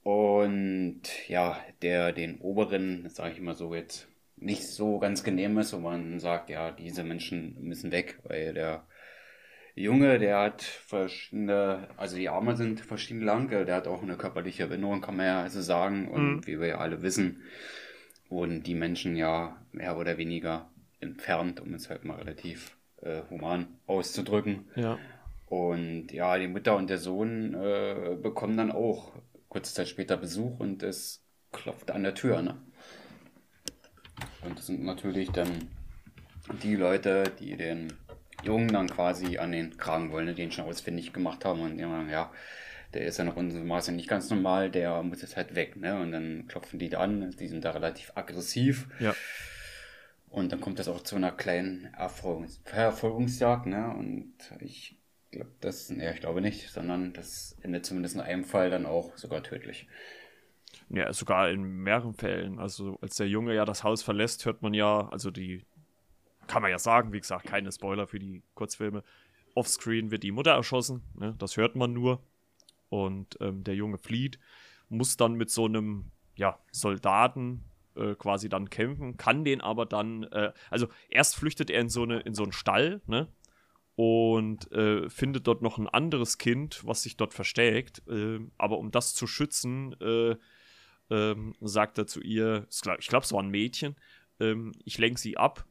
und 0.01 1.01
ja, 1.27 1.59
der 1.81 2.11
den 2.11 2.39
Oberen, 2.39 3.09
sage 3.09 3.33
ich 3.33 3.41
mal 3.41 3.55
so 3.55 3.75
jetzt, 3.75 4.07
nicht 4.45 4.67
so 4.67 4.99
ganz 4.99 5.23
genehm 5.23 5.57
ist, 5.57 5.73
wo 5.73 5.79
man 5.79 6.19
sagt, 6.19 6.49
ja, 6.49 6.71
diese 6.71 7.03
Menschen 7.03 7.57
müssen 7.61 7.91
weg, 7.91 8.19
weil 8.23 8.53
der 8.53 8.85
Junge, 9.73 10.19
der 10.19 10.39
hat 10.39 10.61
verschiedene, 10.61 11.89
also 11.97 12.15
die 12.15 12.29
Arme 12.29 12.55
sind 12.55 12.79
verschieden 12.79 13.21
lang, 13.21 13.49
der 13.49 13.75
hat 13.75 13.87
auch 13.87 14.01
eine 14.03 14.15
körperliche 14.15 14.63
Erinnerung, 14.63 15.01
kann 15.01 15.17
man 15.17 15.25
ja 15.25 15.41
also 15.41 15.61
sagen. 15.61 16.07
Und 16.07 16.35
Mhm. 16.35 16.47
wie 16.47 16.59
wir 16.59 16.67
ja 16.67 16.77
alle 16.77 17.01
wissen, 17.01 17.41
wurden 18.29 18.63
die 18.63 18.75
Menschen 18.75 19.15
ja 19.15 19.57
mehr 19.71 19.97
oder 19.97 20.17
weniger 20.17 20.69
entfernt, 21.01 21.59
um 21.59 21.73
es 21.73 21.89
halt 21.89 22.05
mal 22.05 22.17
relativ 22.17 22.77
äh, 23.01 23.21
human 23.29 23.67
auszudrücken. 23.87 24.69
Ja. 24.75 24.97
Und 25.47 26.11
ja, 26.11 26.37
die 26.37 26.47
Mutter 26.47 26.75
und 26.75 26.89
der 26.89 26.97
Sohn 26.97 27.53
äh, 27.53 28.15
bekommen 28.21 28.57
dann 28.57 28.71
auch 28.71 29.11
kurze 29.49 29.73
Zeit 29.73 29.87
später 29.89 30.17
Besuch 30.17 30.59
und 30.59 30.83
es 30.83 31.23
klopft 31.51 31.91
an 31.91 32.03
der 32.03 32.13
Tür, 32.13 32.41
ne? 32.41 32.61
Und 34.45 34.57
das 34.57 34.67
sind 34.67 34.83
natürlich 34.83 35.31
dann 35.31 35.69
die 36.61 36.75
Leute, 36.75 37.31
die 37.39 37.55
den 37.55 37.93
Jungen 38.43 38.67
dann 38.67 38.89
quasi 38.89 39.37
an 39.37 39.51
den 39.51 39.77
Kragen 39.77 40.11
wollen, 40.11 40.25
ne, 40.25 40.35
den 40.35 40.51
schon 40.51 40.65
ausfindig 40.65 41.13
gemacht 41.13 41.45
haben 41.45 41.61
und 41.61 41.79
immer, 41.79 42.07
ja, 42.09 42.31
der 42.93 43.05
ist 43.05 43.17
ja 43.17 43.25
nach 43.25 43.35
unserem 43.35 43.67
Maße 43.67 43.91
nicht 43.91 44.07
ganz 44.07 44.29
normal, 44.29 44.69
der 44.69 45.01
muss 45.03 45.21
jetzt 45.21 45.35
halt 45.35 45.55
weg, 45.55 45.75
ne? 45.75 45.99
Und 45.99 46.11
dann 46.11 46.47
klopfen 46.47 46.79
die 46.79 46.89
da 46.89 46.99
an, 46.99 47.35
die 47.39 47.47
sind 47.47 47.65
da 47.65 47.71
relativ 47.71 48.11
aggressiv. 48.15 48.87
Ja. 48.99 49.13
Und 50.29 50.51
dann 50.51 50.61
kommt 50.61 50.79
das 50.79 50.87
auch 50.87 51.01
zu 51.01 51.15
einer 51.15 51.31
kleinen 51.31 51.93
Erfolgungs 51.93 52.61
Verfolgungsjagd, 52.63 53.65
ne? 53.65 53.93
Und 53.97 54.33
ich 54.59 54.95
glaube, 55.31 55.51
das, 55.59 55.89
ne, 55.89 56.13
ich 56.13 56.21
glaube 56.21 56.41
nicht, 56.41 56.69
sondern 56.69 57.13
das 57.13 57.57
endet 57.61 57.85
zumindest 57.85 58.15
in 58.15 58.21
einem 58.21 58.45
Fall 58.45 58.69
dann 58.69 58.85
auch 58.85 59.17
sogar 59.17 59.43
tödlich. 59.43 59.87
Ja, 60.89 61.11
sogar 61.13 61.49
in 61.49 61.63
mehreren 61.63 62.13
Fällen. 62.13 62.59
Also, 62.59 62.97
als 63.01 63.15
der 63.15 63.27
Junge 63.27 63.55
ja 63.55 63.65
das 63.65 63.83
Haus 63.83 64.03
verlässt, 64.03 64.45
hört 64.45 64.61
man 64.61 64.73
ja, 64.73 65.07
also 65.09 65.31
die, 65.31 65.65
kann 66.47 66.61
man 66.61 66.71
ja 66.71 66.79
sagen, 66.79 67.11
wie 67.11 67.19
gesagt, 67.19 67.47
keine 67.47 67.71
Spoiler 67.71 68.07
für 68.07 68.19
die 68.19 68.43
Kurzfilme. 68.53 69.03
Offscreen 69.55 70.11
wird 70.11 70.23
die 70.23 70.31
Mutter 70.31 70.51
erschossen, 70.51 71.01
ne? 71.15 71.33
das 71.37 71.57
hört 71.57 71.75
man 71.75 71.93
nur. 71.93 72.21
Und 72.89 73.37
ähm, 73.41 73.63
der 73.63 73.75
Junge 73.75 73.97
flieht, 73.97 74.37
muss 74.89 75.17
dann 75.17 75.33
mit 75.33 75.49
so 75.49 75.65
einem, 75.65 76.11
ja, 76.35 76.59
Soldaten 76.71 77.63
äh, 77.95 78.15
quasi 78.15 78.49
dann 78.49 78.69
kämpfen, 78.69 79.17
kann 79.17 79.43
den 79.43 79.61
aber 79.61 79.85
dann, 79.85 80.23
äh, 80.23 80.51
also 80.69 80.87
erst 81.09 81.35
flüchtet 81.35 81.69
er 81.69 81.81
in 81.81 81.89
so, 81.89 82.03
eine, 82.03 82.19
in 82.19 82.35
so 82.35 82.43
einen 82.43 82.51
Stall, 82.51 83.01
ne? 83.07 83.27
und 83.95 84.71
äh, 84.73 85.09
findet 85.09 85.47
dort 85.47 85.61
noch 85.61 85.77
ein 85.77 85.87
anderes 85.87 86.37
Kind, 86.37 86.85
was 86.85 87.03
sich 87.03 87.15
dort 87.15 87.33
versteckt. 87.33 88.03
Äh, 88.09 88.39
aber 88.57 88.77
um 88.77 88.91
das 88.91 89.15
zu 89.15 89.25
schützen, 89.25 89.93
äh, 90.01 90.35
ähm, 91.09 91.55
sagt 91.61 91.97
er 91.97 92.07
zu 92.07 92.21
ihr, 92.21 92.67
ich 92.69 93.07
glaube, 93.07 93.25
es 93.25 93.33
war 93.33 93.41
ein 93.41 93.49
Mädchen, 93.49 93.95
ähm, 94.39 94.73
ich 94.83 94.97
lenke 94.97 95.19
sie 95.19 95.37
ab. 95.37 95.65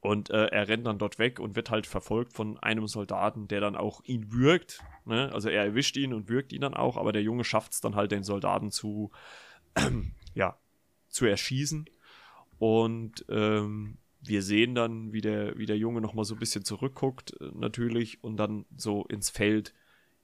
Und 0.00 0.30
äh, 0.30 0.46
er 0.46 0.68
rennt 0.68 0.86
dann 0.86 0.98
dort 0.98 1.18
weg 1.18 1.40
und 1.40 1.56
wird 1.56 1.70
halt 1.70 1.86
verfolgt 1.86 2.32
von 2.32 2.56
einem 2.58 2.86
Soldaten, 2.86 3.48
der 3.48 3.60
dann 3.60 3.74
auch 3.74 4.02
ihn 4.04 4.30
würgt. 4.30 4.80
Ne? 5.04 5.32
Also 5.32 5.48
er 5.48 5.64
erwischt 5.64 5.96
ihn 5.96 6.14
und 6.14 6.28
würgt 6.28 6.52
ihn 6.52 6.60
dann 6.60 6.74
auch, 6.74 6.96
aber 6.96 7.10
der 7.12 7.22
Junge 7.22 7.42
schafft 7.42 7.72
es 7.72 7.80
dann 7.80 7.96
halt, 7.96 8.12
den 8.12 8.22
Soldaten 8.22 8.70
zu, 8.70 9.10
ja, 10.34 10.56
zu 11.08 11.26
erschießen. 11.26 11.90
Und 12.58 13.24
ähm, 13.28 13.98
wir 14.20 14.42
sehen 14.42 14.74
dann, 14.74 15.12
wie 15.12 15.20
der, 15.20 15.58
wie 15.58 15.66
der 15.66 15.78
Junge 15.78 16.00
nochmal 16.00 16.24
so 16.24 16.34
ein 16.34 16.40
bisschen 16.40 16.64
zurückguckt, 16.64 17.34
äh, 17.40 17.50
natürlich, 17.54 18.22
und 18.22 18.36
dann 18.36 18.66
so 18.76 19.04
ins 19.04 19.30
Feld 19.30 19.74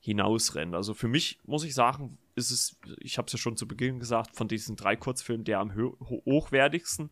hinausrennt. 0.05 0.75
Also 0.75 0.93
für 0.93 1.09
mich 1.09 1.39
muss 1.47 1.65
ich 1.65 1.75
sagen, 1.75 2.19
ist 2.35 2.51
es, 2.51 2.79
ich 2.99 3.17
habe 3.17 3.27
es 3.27 3.33
ja 3.33 3.39
schon 3.39 3.57
zu 3.57 3.67
Beginn 3.67 4.01
gesagt, 4.01 4.37
von 4.37 4.49
diesen 4.49 4.77
drei 4.77 4.97
Kurzfilmen 4.97 5.45
der 5.45 5.61
am 5.61 5.75
hochwertigsten. 5.75 7.11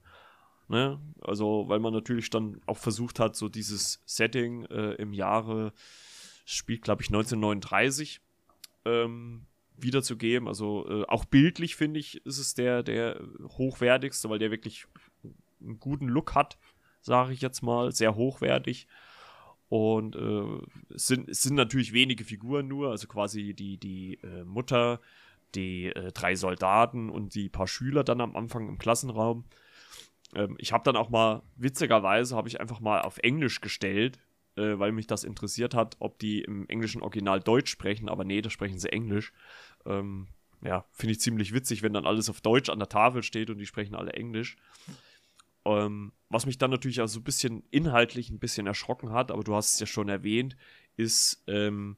Ne? 0.68 1.01
Also, 1.22 1.64
weil 1.68 1.80
man 1.80 1.95
natürlich 1.95 2.28
dann 2.28 2.61
auch 2.66 2.76
versucht 2.76 3.18
hat, 3.18 3.34
so 3.34 3.49
dieses 3.49 4.03
Setting 4.05 4.66
äh, 4.66 4.93
im 4.95 5.14
Jahre, 5.14 5.72
spielt 6.45 6.82
glaube 6.82 7.03
ich 7.03 7.09
1939, 7.09 8.20
ähm, 8.84 9.47
wiederzugeben. 9.78 10.47
Also 10.47 10.86
äh, 10.86 11.05
auch 11.09 11.24
bildlich 11.24 11.76
finde 11.76 11.99
ich, 11.99 12.24
ist 12.26 12.38
es 12.38 12.53
der, 12.53 12.82
der 12.82 13.22
hochwertigste, 13.57 14.28
weil 14.28 14.38
der 14.38 14.51
wirklich 14.51 14.86
einen 15.62 15.80
guten 15.80 16.09
Look 16.09 16.34
hat, 16.34 16.59
sage 17.01 17.32
ich 17.32 17.40
jetzt 17.40 17.62
mal, 17.62 17.90
sehr 17.93 18.16
hochwertig. 18.16 18.86
Und 19.72 20.16
äh, 20.16 20.94
es, 20.94 21.06
sind, 21.06 21.34
sind 21.34 21.54
natürlich 21.54 21.94
wenige 21.94 22.24
Figuren 22.24 22.68
nur, 22.68 22.90
also 22.90 23.08
quasi 23.08 23.54
die, 23.54 23.78
die 23.78 24.18
äh, 24.22 24.44
Mutter, 24.44 25.00
die 25.54 25.86
äh, 25.86 26.12
drei 26.12 26.34
Soldaten 26.34 27.08
und 27.08 27.34
die 27.34 27.48
paar 27.48 27.66
Schüler 27.66 28.04
dann 28.04 28.20
am 28.20 28.36
Anfang 28.36 28.68
im 28.68 28.76
Klassenraum. 28.76 29.46
Ähm, 30.34 30.56
ich 30.58 30.74
habe 30.74 30.84
dann 30.84 30.94
auch 30.94 31.08
mal, 31.08 31.40
witzigerweise, 31.56 32.36
habe 32.36 32.48
ich 32.48 32.60
einfach 32.60 32.80
mal 32.80 33.00
auf 33.00 33.16
Englisch 33.16 33.62
gestellt, 33.62 34.18
äh, 34.56 34.78
weil 34.78 34.92
mich 34.92 35.06
das 35.06 35.24
interessiert 35.24 35.74
hat, 35.74 35.96
ob 36.00 36.18
die 36.18 36.42
im 36.42 36.68
englischen 36.68 37.00
Original 37.00 37.40
Deutsch 37.40 37.70
sprechen, 37.70 38.10
aber 38.10 38.24
nee, 38.24 38.42
da 38.42 38.50
sprechen 38.50 38.78
sie 38.78 38.92
Englisch. 38.92 39.32
Ähm, 39.86 40.26
ja, 40.62 40.84
finde 40.92 41.12
ich 41.12 41.20
ziemlich 41.20 41.54
witzig, 41.54 41.82
wenn 41.82 41.94
dann 41.94 42.04
alles 42.04 42.28
auf 42.28 42.42
Deutsch 42.42 42.68
an 42.68 42.78
der 42.78 42.90
Tafel 42.90 43.22
steht 43.22 43.48
und 43.48 43.56
die 43.56 43.64
sprechen 43.64 43.94
alle 43.94 44.12
Englisch. 44.12 44.58
Ähm, 45.64 46.12
was 46.28 46.46
mich 46.46 46.58
dann 46.58 46.70
natürlich 46.70 47.00
auch 47.00 47.06
so 47.06 47.20
ein 47.20 47.24
bisschen 47.24 47.62
inhaltlich 47.70 48.30
ein 48.30 48.38
bisschen 48.38 48.66
erschrocken 48.66 49.12
hat, 49.12 49.30
aber 49.30 49.44
du 49.44 49.54
hast 49.54 49.74
es 49.74 49.80
ja 49.80 49.86
schon 49.86 50.08
erwähnt, 50.08 50.56
ist, 50.96 51.42
ähm, 51.46 51.96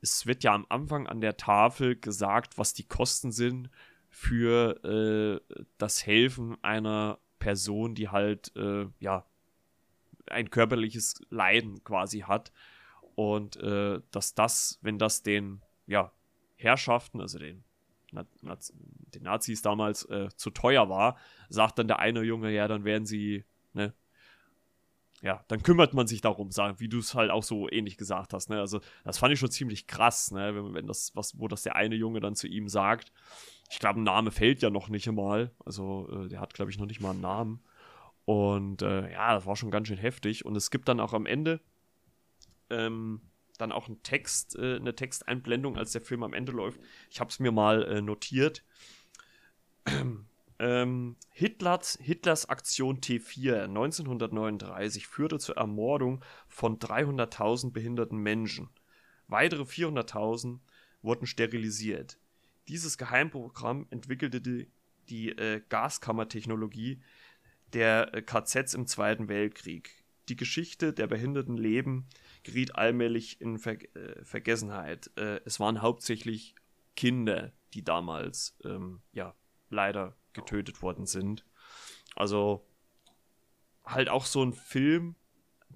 es 0.00 0.26
wird 0.26 0.42
ja 0.42 0.54
am 0.54 0.66
Anfang 0.68 1.06
an 1.06 1.20
der 1.20 1.36
Tafel 1.36 1.96
gesagt, 1.96 2.58
was 2.58 2.74
die 2.74 2.86
Kosten 2.86 3.30
sind 3.32 3.70
für 4.08 4.84
äh, 4.84 5.54
das 5.78 6.06
Helfen 6.06 6.56
einer 6.62 7.18
Person, 7.38 7.94
die 7.94 8.08
halt, 8.08 8.54
äh, 8.56 8.86
ja, 9.00 9.26
ein 10.26 10.50
körperliches 10.50 11.14
Leiden 11.30 11.84
quasi 11.84 12.20
hat. 12.20 12.52
Und 13.14 13.56
äh, 13.56 14.00
dass 14.10 14.34
das, 14.34 14.78
wenn 14.82 14.98
das 14.98 15.22
den, 15.22 15.60
ja, 15.86 16.12
Herrschaften, 16.56 17.20
also 17.20 17.38
den 17.38 17.64
Naz 18.14 18.72
den 19.14 19.22
Nazis 19.22 19.62
damals 19.62 20.04
äh, 20.10 20.28
zu 20.36 20.50
teuer 20.50 20.88
war, 20.88 21.16
sagt 21.48 21.78
dann 21.78 21.88
der 21.88 21.98
eine 21.98 22.22
Junge, 22.22 22.50
ja, 22.50 22.66
dann 22.68 22.84
werden 22.84 23.06
sie, 23.06 23.44
ne, 23.72 23.94
ja, 25.24 25.42
dann 25.48 25.62
kümmert 25.62 25.94
man 25.94 26.06
sich 26.06 26.20
darum, 26.20 26.50
wie 26.50 26.88
du 26.88 26.98
es 26.98 27.14
halt 27.14 27.30
auch 27.30 27.42
so 27.42 27.70
ähnlich 27.70 27.96
gesagt 27.96 28.34
hast. 28.34 28.50
Ne? 28.50 28.60
Also, 28.60 28.80
das 29.04 29.16
fand 29.16 29.32
ich 29.32 29.38
schon 29.38 29.50
ziemlich 29.50 29.86
krass, 29.86 30.32
ne? 30.32 30.54
wenn, 30.54 30.74
wenn 30.74 30.86
das, 30.86 31.12
was, 31.14 31.38
wo 31.38 31.48
das 31.48 31.62
der 31.62 31.76
eine 31.76 31.94
Junge 31.94 32.20
dann 32.20 32.34
zu 32.34 32.46
ihm 32.46 32.68
sagt. 32.68 33.10
Ich 33.70 33.78
glaube, 33.78 34.00
ein 34.00 34.04
Name 34.04 34.30
fällt 34.30 34.60
ja 34.60 34.68
noch 34.68 34.90
nicht 34.90 35.08
einmal. 35.08 35.50
Also, 35.64 36.08
äh, 36.10 36.28
der 36.28 36.40
hat, 36.40 36.52
glaube 36.52 36.70
ich, 36.70 36.78
noch 36.78 36.84
nicht 36.84 37.00
mal 37.00 37.12
einen 37.12 37.22
Namen. 37.22 37.64
Und 38.26 38.82
äh, 38.82 39.10
ja, 39.12 39.34
das 39.34 39.46
war 39.46 39.56
schon 39.56 39.70
ganz 39.70 39.88
schön 39.88 39.96
heftig. 39.96 40.44
Und 40.44 40.56
es 40.56 40.70
gibt 40.70 40.88
dann 40.88 41.00
auch 41.00 41.14
am 41.14 41.24
Ende 41.24 41.60
ähm, 42.68 43.22
dann 43.58 43.72
auch 43.72 43.86
einen 43.86 44.02
Text, 44.02 44.56
äh, 44.56 44.76
eine 44.76 44.94
Texteinblendung, 44.94 45.76
als 45.76 45.92
der 45.92 46.00
Film 46.00 46.22
am 46.22 46.34
Ende 46.34 46.52
läuft. 46.52 46.80
Ich 47.10 47.20
habe 47.20 47.30
es 47.30 47.38
mir 47.38 47.52
mal 47.52 47.82
äh, 47.84 48.02
notiert. 48.02 48.64
Ähm, 50.60 51.16
Hitlers, 51.30 51.98
Hitlers 52.00 52.48
Aktion 52.48 53.00
T4 53.00 53.64
1939 53.64 55.08
führte 55.08 55.38
zur 55.40 55.56
Ermordung 55.56 56.24
von 56.46 56.78
300.000 56.78 57.72
behinderten 57.72 58.18
Menschen. 58.18 58.70
Weitere 59.26 59.62
400.000 59.62 60.60
wurden 61.02 61.26
sterilisiert. 61.26 62.18
Dieses 62.68 62.98
Geheimprogramm 62.98 63.86
entwickelte 63.90 64.40
die, 64.40 64.70
die 65.08 65.30
äh, 65.30 65.60
Gaskammertechnologie 65.68 67.02
der 67.72 68.14
äh, 68.14 68.22
KZs 68.22 68.74
im 68.74 68.86
Zweiten 68.86 69.28
Weltkrieg. 69.28 70.04
Die 70.28 70.36
Geschichte 70.36 70.92
der 70.92 71.06
behinderten 71.06 71.56
Leben 71.56 72.06
geriet 72.44 72.76
allmählich 72.76 73.40
in 73.40 73.58
Ver 73.58 73.82
äh, 73.96 74.24
Vergessenheit. 74.24 75.10
Äh, 75.16 75.40
es 75.44 75.58
waren 75.58 75.82
hauptsächlich 75.82 76.54
Kinder, 76.94 77.52
die 77.72 77.82
damals 77.82 78.56
ähm, 78.64 79.00
ja 79.12 79.34
leider 79.70 80.16
getötet 80.32 80.82
worden 80.82 81.06
sind. 81.06 81.44
Also 82.14 82.64
halt 83.84 84.08
auch 84.08 84.26
so 84.26 84.42
ein 84.44 84.52
Film, 84.52 85.16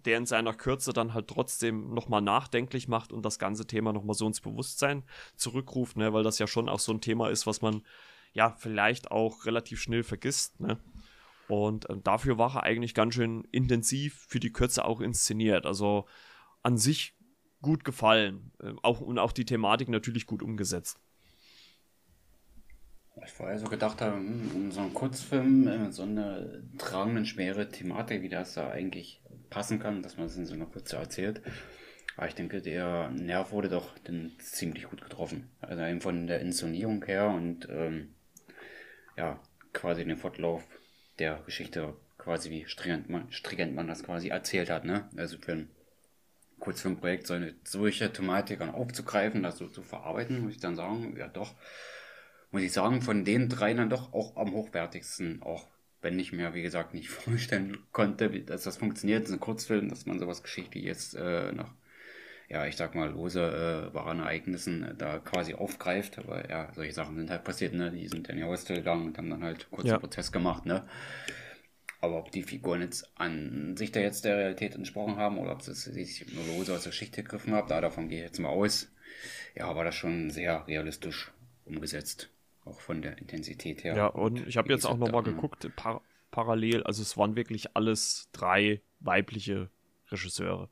der 0.04 0.18
in 0.18 0.26
seiner 0.26 0.54
Kürze 0.54 0.92
dann 0.92 1.14
halt 1.14 1.28
trotzdem 1.28 1.92
nochmal 1.92 2.22
nachdenklich 2.22 2.86
macht 2.86 3.12
und 3.12 3.24
das 3.24 3.38
ganze 3.38 3.66
Thema 3.66 3.92
nochmal 3.92 4.14
so 4.14 4.26
ins 4.26 4.40
Bewusstsein 4.40 5.02
zurückruft, 5.34 5.96
ne, 5.96 6.12
weil 6.12 6.22
das 6.22 6.38
ja 6.38 6.46
schon 6.46 6.68
auch 6.68 6.78
so 6.78 6.92
ein 6.92 7.00
Thema 7.00 7.30
ist, 7.30 7.46
was 7.46 7.62
man 7.62 7.82
ja 8.32 8.54
vielleicht 8.58 9.10
auch 9.10 9.46
relativ 9.46 9.80
schnell 9.80 10.04
vergisst, 10.04 10.60
ne. 10.60 10.78
Und 11.48 11.88
äh, 11.88 11.96
dafür 11.96 12.36
war 12.36 12.56
er 12.56 12.62
eigentlich 12.64 12.94
ganz 12.94 13.14
schön 13.14 13.44
intensiv 13.50 14.26
für 14.28 14.38
die 14.38 14.52
Kürze 14.52 14.84
auch 14.84 15.00
inszeniert. 15.00 15.64
Also 15.64 16.06
an 16.62 16.76
sich 16.76 17.14
gut 17.62 17.84
gefallen. 17.84 18.52
Äh, 18.60 18.72
auch, 18.82 19.00
und 19.00 19.18
auch 19.18 19.32
die 19.32 19.44
Thematik 19.44 19.88
natürlich 19.88 20.26
gut 20.26 20.42
umgesetzt. 20.42 21.00
Ich 23.24 23.32
vorher 23.32 23.58
so 23.58 23.66
gedacht 23.66 24.00
habe, 24.00 24.16
hm, 24.16 24.50
in 24.54 24.70
so 24.70 24.80
einem 24.80 24.94
Kurzfilm 24.94 25.66
äh, 25.66 25.92
so 25.92 26.02
einer 26.02 26.46
tragenden, 26.78 27.26
schwere 27.26 27.68
Thematik, 27.68 28.22
wie 28.22 28.28
das 28.28 28.54
da 28.54 28.70
eigentlich 28.70 29.22
passen 29.50 29.78
kann, 29.78 30.02
dass 30.02 30.16
man 30.16 30.26
es 30.26 30.36
in 30.36 30.46
so 30.46 30.54
einer 30.54 30.66
Kurze 30.66 30.96
erzählt. 30.96 31.42
Aber 32.16 32.26
ich 32.26 32.34
denke, 32.34 32.60
der 32.60 33.10
Nerv 33.10 33.52
wurde 33.52 33.68
doch 33.68 33.96
dann 34.04 34.32
ziemlich 34.38 34.84
gut 34.84 35.02
getroffen. 35.02 35.50
Also 35.60 35.82
eben 35.84 36.00
von 36.00 36.26
der 36.26 36.40
Inszenierung 36.40 37.04
her 37.04 37.28
und 37.28 37.68
ähm, 37.70 38.14
ja, 39.16 39.40
quasi 39.72 40.04
den 40.04 40.16
Fortlauf 40.16 40.64
der 41.18 41.40
Geschichte, 41.44 41.94
quasi 42.18 42.50
wie 42.50 42.66
stringent 42.66 43.08
man, 43.08 43.30
stringent 43.30 43.74
man 43.74 43.86
das 43.86 44.02
quasi 44.02 44.28
erzählt 44.28 44.70
hat. 44.70 44.84
Ne? 44.84 45.08
Also 45.16 45.38
für 45.38 45.66
ein 46.58 46.60
Kurzfilmprojekt 46.60 47.26
so 47.26 47.34
eine 47.34 47.54
solche 47.64 48.12
Thematik 48.12 48.60
aufzugreifen, 48.60 49.42
das 49.42 49.58
so 49.58 49.68
zu 49.68 49.82
verarbeiten, 49.82 50.42
muss 50.42 50.52
ich 50.54 50.60
dann 50.60 50.76
sagen, 50.76 51.16
ja 51.16 51.28
doch. 51.28 51.54
Muss 52.50 52.62
ich 52.62 52.72
sagen, 52.72 53.02
von 53.02 53.24
den 53.24 53.48
drei 53.50 53.74
dann 53.74 53.90
doch 53.90 54.14
auch 54.14 54.36
am 54.36 54.52
hochwertigsten, 54.52 55.42
auch 55.42 55.66
wenn 56.00 56.18
ich 56.18 56.32
mir, 56.32 56.54
wie 56.54 56.62
gesagt, 56.62 56.94
nicht 56.94 57.08
vorstellen 57.10 57.78
konnte, 57.92 58.30
dass 58.40 58.62
das 58.64 58.76
funktioniert, 58.76 59.24
das 59.24 59.30
ist 59.30 59.36
ein 59.36 59.40
Kurzfilm, 59.40 59.88
dass 59.88 60.06
man 60.06 60.18
sowas 60.18 60.42
Geschichtliches 60.42 61.14
äh, 61.14 61.52
nach, 61.52 61.70
ja, 62.48 62.66
ich 62.66 62.76
sag 62.76 62.94
mal, 62.94 63.10
lose 63.10 63.90
äh, 63.90 63.94
wahren 63.94 64.20
Ereignissen 64.20 64.82
äh, 64.82 64.94
da 64.94 65.18
quasi 65.18 65.54
aufgreift, 65.54 66.18
aber 66.18 66.48
ja, 66.48 66.72
solche 66.74 66.94
Sachen 66.94 67.16
sind 67.16 67.30
halt 67.30 67.44
passiert, 67.44 67.74
ne, 67.74 67.90
die 67.90 68.08
sind 68.08 68.28
in 68.28 68.38
die 68.38 68.44
Hostel 68.44 68.76
gegangen 68.76 69.08
und 69.08 69.18
haben 69.18 69.28
dann 69.28 69.44
halt 69.44 69.70
kurz 69.70 69.88
ja. 69.88 69.98
Prozess 69.98 70.32
gemacht, 70.32 70.64
ne. 70.64 70.88
Aber 72.00 72.18
ob 72.18 72.30
die 72.30 72.42
Figuren 72.42 72.80
jetzt 72.80 73.10
an 73.16 73.76
sich 73.76 73.90
da 73.90 74.00
jetzt 74.00 74.24
der 74.24 74.36
Realität 74.36 74.74
entsprochen 74.74 75.16
haben 75.16 75.38
oder 75.38 75.52
ob 75.52 75.62
sie 75.62 75.74
sich 75.74 76.32
nur 76.32 76.44
lose 76.46 76.72
aus 76.72 76.84
der 76.84 76.90
Geschichte 76.90 77.22
gegriffen 77.22 77.54
haben, 77.54 77.68
da 77.68 77.80
davon 77.80 78.08
gehe 78.08 78.18
ich 78.18 78.24
jetzt 78.24 78.38
mal 78.38 78.50
aus. 78.50 78.92
Ja, 79.56 79.74
war 79.74 79.84
das 79.84 79.96
schon 79.96 80.30
sehr 80.30 80.66
realistisch 80.68 81.32
umgesetzt 81.64 82.30
auch 82.68 82.80
von 82.80 83.02
der 83.02 83.18
Intensität 83.18 83.82
her. 83.84 83.96
Ja, 83.96 84.06
und, 84.06 84.46
ich 84.46 84.56
habe 84.56 84.70
jetzt 84.72 84.84
auch 84.84 84.98
nochmal 84.98 85.22
geguckt, 85.22 85.68
par 85.76 86.02
parallel, 86.30 86.82
also 86.82 87.02
es 87.02 87.16
waren 87.16 87.36
wirklich 87.36 87.74
alles 87.74 88.28
drei 88.32 88.82
weibliche 89.00 89.70
Regisseure. 90.10 90.68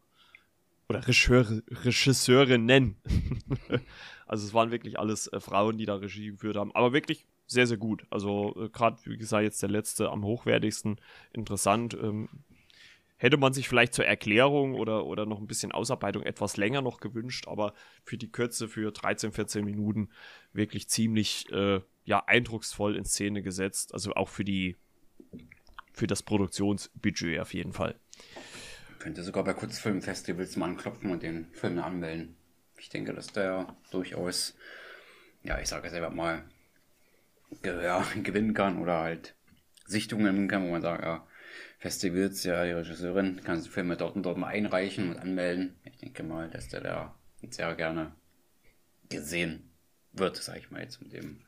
Oder 0.89 1.01
Regisseure, 1.01 1.63
Regisseurinnen. 1.69 2.97
also 4.27 4.47
es 4.47 4.55
waren 4.55 4.71
wirklich 4.71 4.99
alles 4.99 5.27
äh, 5.33 5.41
Frauen, 5.41 5.79
die 5.79 5.87
da 5.87 5.97
Regie 5.97 6.31
geführt 6.31 6.57
haben. 6.57 6.73
Aber 6.75 6.93
wirklich 6.93 7.27
sehr, 7.47 7.67
sehr 7.67 7.77
gut. 7.77 8.07
Also 8.11 8.55
äh, 8.57 8.69
gerade, 8.69 8.99
wie 9.05 9.17
gesagt, 9.17 9.45
jetzt 9.45 9.63
der 9.63 9.69
letzte 9.69 10.11
am 10.11 10.25
hochwertigsten. 10.25 11.01
Interessant. 11.33 11.95
Ähm, 11.95 12.29
Hätte 13.19 13.39
man 13.39 13.55
sich 13.55 13.67
vielleicht 13.67 13.95
zur 13.95 14.05
Erklärung 14.05 14.75
oder, 14.75 15.07
oder 15.07 15.25
noch 15.25 15.41
ein 15.41 15.47
bisschen 15.47 15.73
Ausarbeitung 15.73 16.23
etwas 16.25 16.59
länger 16.59 16.83
noch 16.83 17.01
gewünscht, 17.01 17.49
aber 17.49 17.73
für 18.05 18.19
die 18.19 18.31
Kürze, 18.31 18.69
für 18.69 18.93
13, 18.93 19.33
14 19.33 19.65
Minuten 19.65 20.11
wirklich 20.53 20.89
ziemlich 20.91 21.51
äh, 21.51 21.81
ja, 22.05 22.25
eindrucksvoll 22.27 22.95
in 22.95 23.07
Szene 23.07 23.43
gesetzt. 23.43 23.95
Also 23.95 24.13
auch 24.13 24.29
für 24.29 24.45
die 24.45 24.77
für 25.95 26.07
das 26.07 26.23
Produktionsbudget 26.23 27.41
auf 27.41 27.55
jeden 27.55 27.73
Fall. 27.73 27.99
Könnte 28.99 29.23
sogar 29.23 29.45
bei 29.45 29.55
Kurzfilmfestivals 29.55 30.57
mal 30.57 30.67
anklopfen 30.67 31.11
und 31.11 31.23
den 31.23 31.47
Film 31.53 31.79
anmelden. 31.79 32.37
Ich 32.77 32.91
denke, 32.91 33.15
dass 33.15 33.29
der 33.29 33.75
durchaus, 33.91 34.55
ja, 35.43 35.59
ich 35.59 35.69
sage 35.69 35.89
selber 35.89 36.11
mal, 36.11 36.45
ja, 37.65 38.05
gewinnen 38.23 38.55
kann 38.55 38.79
oder 38.79 38.99
halt 38.99 39.35
Sichtungen 39.87 40.27
gewinnen 40.27 40.49
kann, 40.49 40.67
wo 40.67 40.73
man 40.73 40.83
sagt, 40.83 41.03
ja, 41.03 41.27
Festivals, 41.79 42.43
ja, 42.45 42.65
die 42.65 42.73
Regisseurin 42.73 43.43
kann 43.45 43.63
die 43.63 43.69
Filme 43.69 43.97
dort 43.97 44.17
und 44.17 44.23
dort 44.23 44.39
mal 44.39 44.49
einreichen 44.49 45.11
und 45.11 45.19
anmelden. 45.19 45.77
Ich 45.85 45.99
denke 45.99 46.23
mal, 46.23 46.49
dass 46.49 46.69
der 46.69 46.81
da 46.81 47.15
sehr 47.51 47.75
gerne 47.75 48.13
gesehen 49.09 49.71
wird, 50.13 50.37
sage 50.37 50.61
ich 50.61 50.71
mal 50.71 50.83
jetzt 50.83 51.01
mit 51.03 51.13
dem 51.13 51.41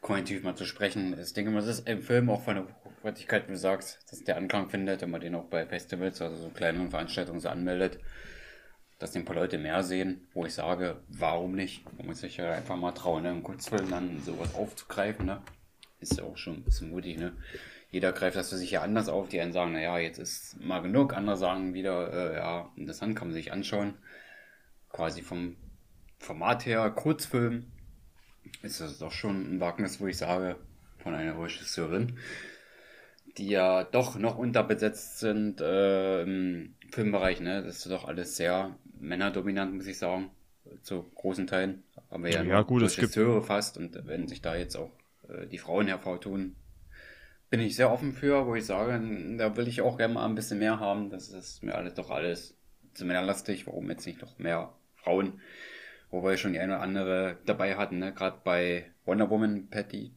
Konjunktiv 0.00 0.42
mal 0.42 0.56
zu 0.56 0.64
sprechen. 0.64 1.18
Ich 1.18 1.32
denke 1.34 1.50
mal, 1.50 1.60
das 1.60 1.78
ist 1.78 1.86
ein 1.86 2.02
Film 2.02 2.30
auch 2.30 2.42
von 2.42 2.54
der 2.54 2.66
Hochwertigkeit, 2.84 3.46
wie 3.48 3.52
du 3.52 3.58
sagst, 3.58 4.10
dass 4.10 4.22
der 4.24 4.36
Anklang 4.36 4.70
findet, 4.70 5.02
wenn 5.02 5.10
man 5.10 5.20
den 5.20 5.34
auch 5.34 5.46
bei 5.46 5.66
Festivals, 5.66 6.22
also 6.22 6.36
so 6.36 6.50
kleinen 6.50 6.90
Veranstaltungen 6.90 7.40
so 7.40 7.48
anmeldet, 7.48 7.98
dass 8.98 9.14
ein 9.14 9.24
paar 9.24 9.36
Leute 9.36 9.58
mehr 9.58 9.82
sehen, 9.82 10.26
wo 10.34 10.44
ich 10.44 10.54
sage, 10.54 11.00
warum 11.08 11.54
nicht? 11.54 11.84
Man 11.96 12.06
muss 12.06 12.20
sich 12.20 12.36
ja 12.36 12.52
einfach 12.52 12.76
mal 12.76 12.92
trauen, 12.92 13.22
ne? 13.22 13.30
im 13.30 13.42
Kurzfilm 13.42 13.90
dann 13.90 14.20
sowas 14.22 14.54
aufzugreifen, 14.54 15.26
ne? 15.26 15.40
Ist 16.00 16.18
ja 16.18 16.24
auch 16.24 16.36
schon 16.36 16.54
ein 16.54 16.64
bisschen 16.64 16.90
mutig, 16.90 17.18
ne? 17.18 17.32
jeder 17.90 18.12
greift 18.12 18.36
das 18.36 18.50
für 18.50 18.56
sich 18.56 18.72
ja 18.72 18.82
anders 18.82 19.08
auf. 19.08 19.28
Die 19.28 19.40
einen 19.40 19.52
sagen, 19.52 19.72
naja, 19.72 19.98
jetzt 19.98 20.18
ist 20.18 20.60
mal 20.60 20.80
genug. 20.80 21.14
Andere 21.14 21.36
sagen 21.36 21.74
wieder, 21.74 22.12
äh, 22.12 22.36
ja, 22.36 22.70
interessant, 22.76 23.16
kann 23.16 23.28
man 23.28 23.34
sich 23.34 23.52
anschauen. 23.52 23.94
Quasi 24.90 25.22
vom 25.22 25.56
Format 26.18 26.66
her, 26.66 26.90
Kurzfilm, 26.90 27.70
ist 28.62 28.80
das 28.80 28.98
doch 28.98 29.12
schon 29.12 29.54
ein 29.54 29.60
Wagnis, 29.60 30.00
wo 30.00 30.06
ich 30.06 30.18
sage, 30.18 30.56
von 30.98 31.14
einer 31.14 31.40
Regisseurin, 31.40 32.18
die 33.38 33.48
ja 33.48 33.84
doch 33.84 34.18
noch 34.18 34.36
unterbesetzt 34.36 35.20
sind 35.20 35.60
äh, 35.60 36.22
im 36.22 36.74
Filmbereich. 36.90 37.40
Ne? 37.40 37.62
Das 37.62 37.76
ist 37.76 37.90
doch 37.90 38.06
alles 38.06 38.36
sehr 38.36 38.76
männerdominant, 39.00 39.74
muss 39.74 39.86
ich 39.86 39.98
sagen, 39.98 40.30
zu 40.82 41.04
großen 41.14 41.46
Teilen. 41.46 41.84
Aber 42.10 42.28
ja, 42.28 42.42
ja 42.42 42.62
gut, 42.62 42.82
Regisseure 42.82 43.30
es 43.30 43.34
gibt... 43.36 43.46
fast. 43.46 43.78
Und 43.78 44.06
wenn 44.06 44.28
sich 44.28 44.42
da 44.42 44.56
jetzt 44.56 44.76
auch 44.76 44.90
äh, 45.28 45.46
die 45.46 45.58
Frauen 45.58 45.86
hervortun, 45.86 46.56
bin 47.50 47.60
ich 47.60 47.76
sehr 47.76 47.90
offen 47.90 48.12
für, 48.12 48.46
wo 48.46 48.54
ich 48.54 48.66
sage, 48.66 49.00
da 49.38 49.56
will 49.56 49.68
ich 49.68 49.80
auch 49.80 49.96
gerne 49.96 50.14
mal 50.14 50.26
ein 50.26 50.34
bisschen 50.34 50.58
mehr 50.58 50.80
haben. 50.80 51.10
Das 51.10 51.28
ist 51.28 51.62
mir 51.62 51.74
alles 51.74 51.94
doch 51.94 52.10
alles 52.10 52.56
zu 52.94 53.04
männerlastig. 53.04 53.66
Warum 53.66 53.88
jetzt 53.90 54.06
nicht 54.06 54.20
noch 54.20 54.38
mehr 54.38 54.72
Frauen? 54.96 55.40
Wobei 56.10 56.36
schon 56.36 56.52
die 56.54 56.58
eine 56.58 56.74
oder 56.74 56.82
andere 56.82 57.36
dabei 57.44 57.76
hatten, 57.76 57.98
ne? 57.98 58.12
Gerade 58.14 58.38
bei 58.42 58.90
Wonder 59.04 59.28
Woman, 59.28 59.68
Patty, 59.68 60.12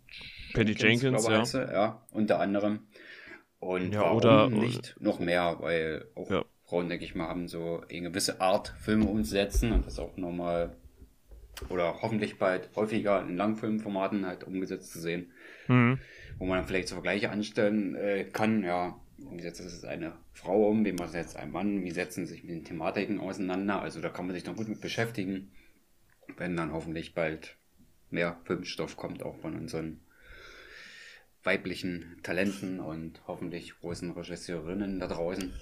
Patty 0.53 0.71
Jenkins, 0.71 1.25
Jenkins 1.27 1.53
ja. 1.53 1.71
ja, 1.71 2.01
unter 2.11 2.39
anderem. 2.39 2.87
Und 3.61 3.93
ja, 3.93 4.11
oder 4.11 4.49
nicht 4.49 4.95
noch 4.99 5.19
mehr, 5.19 5.57
weil 5.59 6.07
auch 6.15 6.29
ja. 6.29 6.43
Frauen, 6.65 6.89
denke 6.89 7.05
ich 7.05 7.15
mal, 7.15 7.27
haben 7.27 7.47
so 7.47 7.83
eine 7.89 8.09
gewisse 8.09 8.41
Art, 8.41 8.73
Filme 8.79 9.05
umzusetzen 9.05 9.71
und 9.71 9.85
das 9.85 9.99
auch 9.99 10.17
nochmal 10.17 10.75
oder 11.69 12.01
hoffentlich 12.01 12.39
bald 12.39 12.69
häufiger 12.75 13.21
in 13.21 13.37
Langfilmformaten 13.37 14.25
halt 14.25 14.43
umgesetzt 14.45 14.91
zu 14.91 14.99
sehen. 14.99 15.31
Mhm. 15.67 15.99
wo 16.39 16.45
man 16.45 16.57
dann 16.57 16.67
vielleicht 16.67 16.87
so 16.87 16.95
Vergleiche 16.95 17.29
anstellen 17.29 17.95
äh, 17.95 18.23
kann, 18.23 18.63
ja, 18.63 18.99
wie 19.17 19.41
setzt 19.41 19.59
es 19.61 19.85
eine 19.85 20.13
Frau 20.33 20.67
um, 20.67 20.83
wie 20.83 20.91
macht 20.91 21.13
jetzt 21.13 21.37
ein 21.37 21.51
Mann, 21.51 21.83
wie 21.83 21.91
setzen 21.91 22.25
sich 22.25 22.43
mit 22.43 22.51
den 22.51 22.65
Thematiken 22.65 23.19
auseinander, 23.19 23.79
also 23.79 24.01
da 24.01 24.09
kann 24.09 24.25
man 24.25 24.33
sich 24.33 24.43
dann 24.43 24.55
gut 24.55 24.67
mit 24.67 24.81
beschäftigen, 24.81 25.51
wenn 26.37 26.57
dann 26.57 26.73
hoffentlich 26.73 27.13
bald 27.13 27.57
mehr 28.09 28.37
Filmstoff 28.45 28.97
kommt, 28.97 29.21
auch 29.21 29.37
von 29.37 29.55
unseren 29.55 30.01
weiblichen 31.43 32.17
Talenten 32.23 32.79
und 32.79 33.21
hoffentlich 33.27 33.79
großen 33.79 34.11
Regisseurinnen 34.11 34.99
da 34.99 35.07
draußen. 35.07 35.53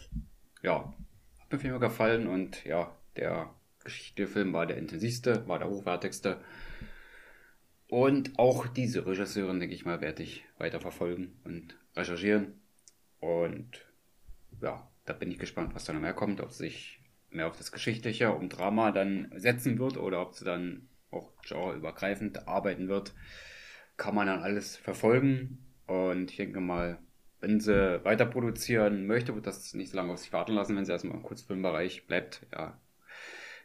ja, 0.62 0.94
hat 1.40 1.52
mir 1.52 1.60
viel 1.60 1.80
gefallen 1.80 2.28
und 2.28 2.66
ja, 2.66 2.96
der 3.16 3.54
Geschichte-Film 3.84 4.54
war 4.54 4.66
der 4.66 4.78
intensivste, 4.78 5.48
war 5.48 5.60
der 5.60 5.70
hochwertigste. 5.70 6.42
Und 7.88 8.38
auch 8.38 8.68
diese 8.68 9.06
Regisseurin, 9.06 9.60
denke 9.60 9.74
ich 9.74 9.86
mal, 9.86 10.02
werde 10.02 10.22
ich 10.22 10.44
weiter 10.58 10.80
verfolgen 10.80 11.40
und 11.44 11.76
recherchieren. 11.96 12.60
Und 13.20 13.86
ja, 14.62 14.88
da 15.06 15.14
bin 15.14 15.32
ich 15.32 15.40
gespannt, 15.40 15.74
was 15.74 15.86
da 15.86 15.94
noch 15.94 16.02
mehr 16.02 16.14
kommt, 16.14 16.40
ob 16.42 16.52
sich 16.52 17.02
mehr 17.32 17.48
auf 17.48 17.58
das 17.58 17.72
Geschichtliche, 17.72 18.32
um 18.32 18.50
Drama 18.50 18.92
dann 18.92 19.32
setzen 19.36 19.80
wird 19.80 19.98
oder 19.98 20.22
ob 20.22 20.36
sie 20.36 20.46
dann 20.46 20.88
auch 21.10 21.32
genreübergreifend 21.42 22.48
arbeiten 22.48 22.90
wird. 22.90 23.14
Kann 23.98 24.16
man 24.16 24.28
dann 24.28 24.42
alles 24.42 24.78
verfolgen. 24.78 25.66
Und 25.90 26.30
ich 26.30 26.38
denke 26.38 26.60
mal, 26.60 27.00
wenn 27.42 27.60
sie 27.60 28.06
weiter 28.06 28.28
produzieren 28.28 29.08
möchte, 29.08 29.34
wird 29.34 29.48
das 29.48 29.74
nicht 29.74 29.90
so 29.90 29.98
lange 29.98 30.14
auf 30.14 30.20
sich 30.20 30.32
warten 30.32 30.54
lassen, 30.54 30.76
wenn 30.76 30.86
sie 30.86 30.92
erstmal 30.92 31.18
im 31.18 31.24
Kurzfilmbereich 31.24 32.06
bleibt. 32.06 32.46
Ja, 32.54 32.80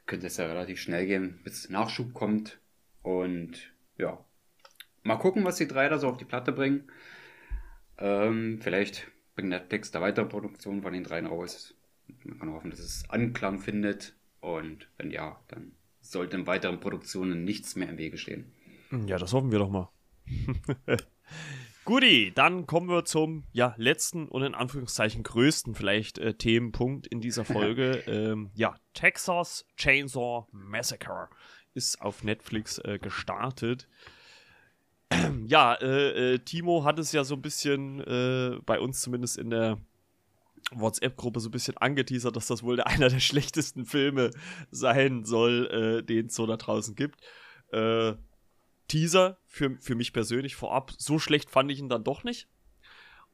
könnte 0.07 0.29
es 0.29 0.39
ja 0.39 0.47
relativ 0.47 0.81
schnell 0.81 1.07
gehen, 1.07 1.41
bis 1.45 1.68
Nachschub 1.68 2.14
kommt. 2.14 2.59
Und 3.03 3.75
ja, 3.99 4.25
mal 5.03 5.16
gucken, 5.16 5.45
was 5.45 5.57
die 5.57 5.68
drei 5.68 5.87
da 5.91 5.99
so 5.99 6.09
auf 6.09 6.16
die 6.16 6.25
Platte 6.25 6.53
bringen. 6.53 6.85
Ähm, 7.99 8.59
vielleicht 8.62 9.07
bringt 9.35 9.51
Netflix 9.51 9.91
da 9.91 10.01
weitere 10.01 10.25
Produktionen 10.25 10.81
von 10.81 10.95
den 10.95 11.05
dreien 11.05 11.27
raus. 11.27 11.75
Man 12.25 12.39
kann 12.39 12.53
hoffen, 12.55 12.70
dass 12.70 12.81
es 12.81 13.05
Anklang 13.11 13.59
findet. 13.61 14.14
Und 14.41 14.89
wenn 14.97 15.11
ja, 15.11 15.39
dann 15.49 15.72
sollte 16.01 16.39
in 16.39 16.47
weiteren 16.47 16.81
Produktionen 16.81 17.45
nichts 17.45 17.77
mehr 17.77 17.91
im 17.91 17.99
Wege 17.99 18.16
stehen. 18.16 18.51
Ja, 19.07 19.18
das 19.18 19.35
hoffen 19.35 19.53
wir 19.53 19.59
doch 19.59 19.70
mal. 19.70 19.91
Guti, 21.85 22.32
dann 22.35 22.66
kommen 22.66 22.89
wir 22.89 23.05
zum 23.05 23.45
ja, 23.53 23.74
letzten 23.76 24.28
und 24.28 24.43
in 24.43 24.55
Anführungszeichen 24.55 25.22
größten 25.22 25.74
vielleicht 25.74 26.18
äh, 26.18 26.35
Themenpunkt 26.35 27.07
in 27.07 27.20
dieser 27.20 27.45
Folge. 27.45 28.03
ähm, 28.07 28.51
ja, 28.55 28.74
Texas 28.95 29.66
Chainsaw 29.76 30.47
Massacre 30.51 31.28
ist 31.74 32.01
auf 32.01 32.22
Netflix 32.24 32.78
äh, 32.78 32.99
gestartet. 32.99 33.87
ja, 35.47 35.74
äh, 35.74 36.35
äh, 36.35 36.39
Timo 36.39 36.85
hat 36.85 36.99
es 36.99 37.12
ja 37.12 37.22
so 37.24 37.35
ein 37.35 37.43
bisschen 37.43 38.01
äh, 38.01 38.59
bei 38.64 38.80
uns 38.80 39.03
zumindest 39.03 39.37
in 39.37 39.51
der 39.51 39.78
WhatsApp-Gruppe 40.72 41.41
so 41.41 41.49
ein 41.49 41.53
bisschen 41.53 41.76
angeteasert, 41.76 42.35
dass 42.35 42.47
das 42.47 42.62
wohl 42.62 42.80
einer 42.82 43.09
der 43.11 43.20
schlechtesten 43.20 43.85
Filme 43.85 44.30
sein 44.70 45.24
soll, 45.24 45.66
äh, 46.01 46.03
den 46.03 46.26
es 46.26 46.35
so 46.35 46.47
da 46.47 46.57
draußen 46.57 46.95
gibt. 46.95 47.20
Äh, 47.72 48.14
Teaser 48.89 49.39
für, 49.47 49.76
für 49.80 49.95
mich 49.95 50.12
persönlich 50.12 50.57
vorab. 50.57 50.93
So 50.99 51.18
schlecht 51.18 51.51
fand 51.51 51.70
ich 51.70 51.78
ihn 51.78 51.89
dann 51.89 52.05
doch 52.05 52.24
nicht. 52.24 52.49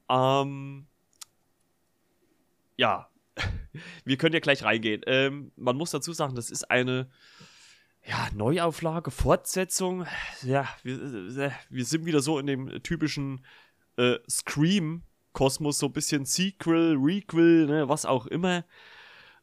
Ähm, 0.08 0.86
ja, 2.76 3.08
wir 4.04 4.16
können 4.16 4.34
ja 4.34 4.40
gleich 4.40 4.62
reingehen. 4.62 5.02
Ähm, 5.06 5.52
man 5.56 5.76
muss 5.76 5.90
dazu 5.90 6.12
sagen, 6.12 6.34
das 6.34 6.50
ist 6.50 6.70
eine 6.70 7.10
ja, 8.04 8.28
Neuauflage, 8.34 9.10
Fortsetzung. 9.10 10.06
Ja, 10.42 10.68
wir, 10.82 11.38
äh, 11.38 11.50
wir 11.68 11.84
sind 11.84 12.06
wieder 12.06 12.20
so 12.20 12.38
in 12.38 12.46
dem 12.46 12.82
typischen 12.82 13.44
äh, 13.96 14.18
Scream-Kosmos, 14.28 15.78
so 15.78 15.86
ein 15.86 15.92
bisschen 15.92 16.24
Sequel, 16.24 16.96
Requel, 16.98 17.66
ne, 17.66 17.88
was 17.88 18.06
auch 18.06 18.26
immer. 18.26 18.64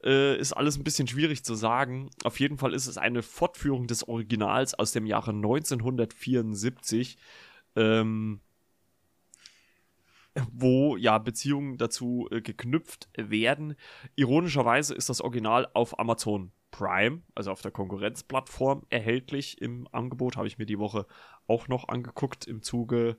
Äh, 0.07 0.39
ist 0.39 0.53
alles 0.53 0.77
ein 0.77 0.85
bisschen 0.85 1.07
schwierig 1.07 1.43
zu 1.43 1.53
sagen. 1.53 2.09
Auf 2.23 2.39
jeden 2.39 2.57
Fall 2.57 2.73
ist 2.73 2.87
es 2.87 2.97
eine 2.97 3.21
Fortführung 3.21 3.87
des 3.87 4.07
Originals 4.07 4.73
aus 4.73 4.93
dem 4.93 5.05
Jahre 5.05 5.31
1974. 5.31 7.17
Ähm, 7.75 8.39
wo 10.51 10.95
ja 10.97 11.17
Beziehungen 11.17 11.77
dazu 11.77 12.27
äh, 12.31 12.41
geknüpft 12.41 13.09
werden. 13.17 13.75
Ironischerweise 14.15 14.93
ist 14.95 15.09
das 15.09 15.19
Original 15.19 15.67
auf 15.73 15.99
Amazon 15.99 16.51
Prime, 16.71 17.23
also 17.35 17.51
auf 17.51 17.61
der 17.61 17.71
Konkurrenzplattform, 17.71 18.83
erhältlich 18.89 19.61
im 19.61 19.87
Angebot. 19.91 20.37
Habe 20.37 20.47
ich 20.47 20.57
mir 20.57 20.65
die 20.65 20.79
Woche 20.79 21.05
auch 21.47 21.67
noch 21.67 21.87
angeguckt 21.89 22.45
im 22.45 22.61
Zuge 22.61 23.17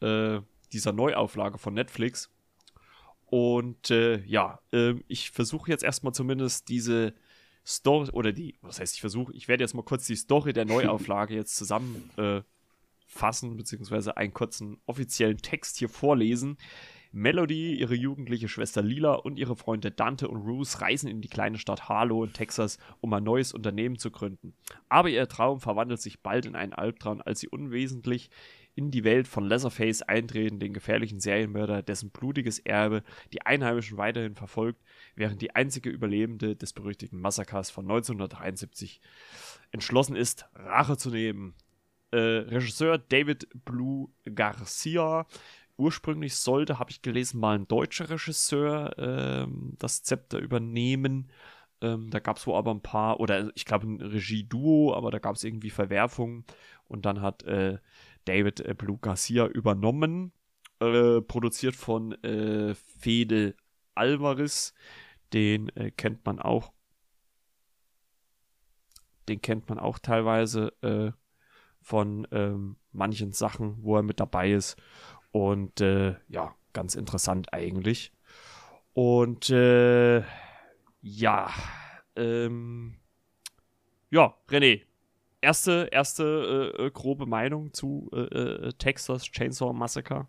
äh, 0.00 0.40
dieser 0.72 0.92
Neuauflage 0.92 1.58
von 1.58 1.72
Netflix. 1.72 2.30
Und 3.26 3.90
äh, 3.90 4.24
ja, 4.24 4.60
äh, 4.72 4.94
ich 5.08 5.30
versuche 5.30 5.70
jetzt 5.70 5.82
erstmal 5.82 6.14
zumindest 6.14 6.68
diese 6.68 7.14
Story, 7.66 8.10
oder 8.12 8.32
die, 8.32 8.54
was 8.62 8.78
heißt 8.78 8.94
ich 8.94 9.00
versuche, 9.00 9.32
ich 9.34 9.48
werde 9.48 9.64
jetzt 9.64 9.74
mal 9.74 9.82
kurz 9.82 10.06
die 10.06 10.14
Story 10.14 10.52
der 10.52 10.64
Neuauflage 10.64 11.34
jetzt 11.34 11.56
zusammenfassen, 11.56 12.44
äh, 13.52 13.54
beziehungsweise 13.56 14.16
einen 14.16 14.32
kurzen 14.32 14.78
offiziellen 14.86 15.38
Text 15.38 15.76
hier 15.76 15.88
vorlesen. 15.88 16.56
Melody, 17.10 17.74
ihre 17.74 17.94
jugendliche 17.94 18.46
Schwester 18.46 18.82
Lila 18.82 19.14
und 19.14 19.38
ihre 19.38 19.56
Freunde 19.56 19.90
Dante 19.90 20.28
und 20.28 20.36
Ruth 20.36 20.80
reisen 20.80 21.08
in 21.08 21.22
die 21.22 21.28
kleine 21.28 21.58
Stadt 21.58 21.88
Harlow 21.88 22.22
in 22.22 22.32
Texas, 22.32 22.78
um 23.00 23.12
ein 23.14 23.24
neues 23.24 23.52
Unternehmen 23.52 23.98
zu 23.98 24.10
gründen. 24.10 24.54
Aber 24.88 25.08
ihr 25.08 25.26
Traum 25.26 25.60
verwandelt 25.60 26.00
sich 26.00 26.20
bald 26.20 26.46
in 26.46 26.54
einen 26.54 26.74
Albtraum, 26.74 27.22
als 27.24 27.40
sie 27.40 27.48
unwesentlich 27.48 28.28
in 28.76 28.90
die 28.90 29.04
Welt 29.04 29.26
von 29.26 29.48
Leatherface 29.48 30.02
eintreten, 30.02 30.60
den 30.60 30.74
gefährlichen 30.74 31.18
Serienmörder, 31.18 31.82
dessen 31.82 32.10
blutiges 32.10 32.58
Erbe 32.58 33.02
die 33.32 33.40
Einheimischen 33.40 33.96
weiterhin 33.96 34.34
verfolgt, 34.34 34.82
während 35.16 35.40
die 35.40 35.56
einzige 35.56 35.88
Überlebende 35.88 36.54
des 36.56 36.74
berüchtigten 36.74 37.18
Massakers 37.18 37.70
von 37.70 37.86
1973 37.86 39.00
entschlossen 39.72 40.14
ist, 40.14 40.46
Rache 40.54 40.98
zu 40.98 41.10
nehmen. 41.10 41.54
Äh, 42.10 42.18
Regisseur 42.18 42.98
David 42.98 43.48
Blue 43.64 44.10
Garcia. 44.34 45.26
Ursprünglich 45.78 46.36
sollte, 46.36 46.78
habe 46.78 46.90
ich 46.90 47.00
gelesen, 47.00 47.40
mal 47.40 47.58
ein 47.58 47.68
deutscher 47.68 48.10
Regisseur 48.10 48.94
ähm, 48.98 49.72
das 49.78 50.02
Zepter 50.02 50.38
übernehmen. 50.38 51.30
Ähm, 51.80 52.10
da 52.10 52.18
gab 52.18 52.36
es 52.36 52.46
wohl 52.46 52.56
aber 52.56 52.72
ein 52.72 52.82
paar, 52.82 53.20
oder 53.20 53.50
ich 53.54 53.64
glaube 53.64 53.86
ein 53.86 54.00
Regie-Duo, 54.02 54.94
aber 54.94 55.10
da 55.10 55.18
gab 55.18 55.36
es 55.36 55.44
irgendwie 55.44 55.70
Verwerfungen. 55.70 56.44
Und 56.88 57.06
dann 57.06 57.22
hat 57.22 57.42
äh, 57.44 57.78
David 58.26 58.60
äh, 58.60 58.74
Blue 58.74 58.98
Garcia 59.00 59.46
übernommen, 59.46 60.32
äh, 60.80 61.22
produziert 61.22 61.74
von 61.74 62.12
äh, 62.22 62.74
Fede 62.74 63.54
Alvarez. 63.94 64.74
Den 65.32 65.70
äh, 65.70 65.90
kennt 65.90 66.24
man 66.26 66.38
auch. 66.38 66.72
Den 69.28 69.40
kennt 69.40 69.68
man 69.68 69.78
auch 69.78 69.98
teilweise 69.98 70.72
äh, 70.82 71.12
von 71.80 72.28
ähm, 72.30 72.76
manchen 72.92 73.32
Sachen, 73.32 73.82
wo 73.82 73.96
er 73.96 74.02
mit 74.02 74.20
dabei 74.20 74.52
ist. 74.52 74.76
Und 75.32 75.80
äh, 75.80 76.16
ja, 76.28 76.54
ganz 76.72 76.94
interessant 76.94 77.52
eigentlich. 77.52 78.12
Und 78.92 79.48
ja, 79.48 81.50
ähm, 82.16 82.96
ja, 84.10 84.34
René, 84.48 84.82
erste, 85.40 85.88
erste 85.92 86.72
äh, 86.78 86.86
äh, 86.86 86.90
grobe 86.90 87.26
Meinung 87.26 87.72
zu 87.72 88.10
äh, 88.12 88.18
äh 88.18 88.72
Texas 88.74 89.24
Chainsaw 89.24 89.72
Massacre. 89.72 90.26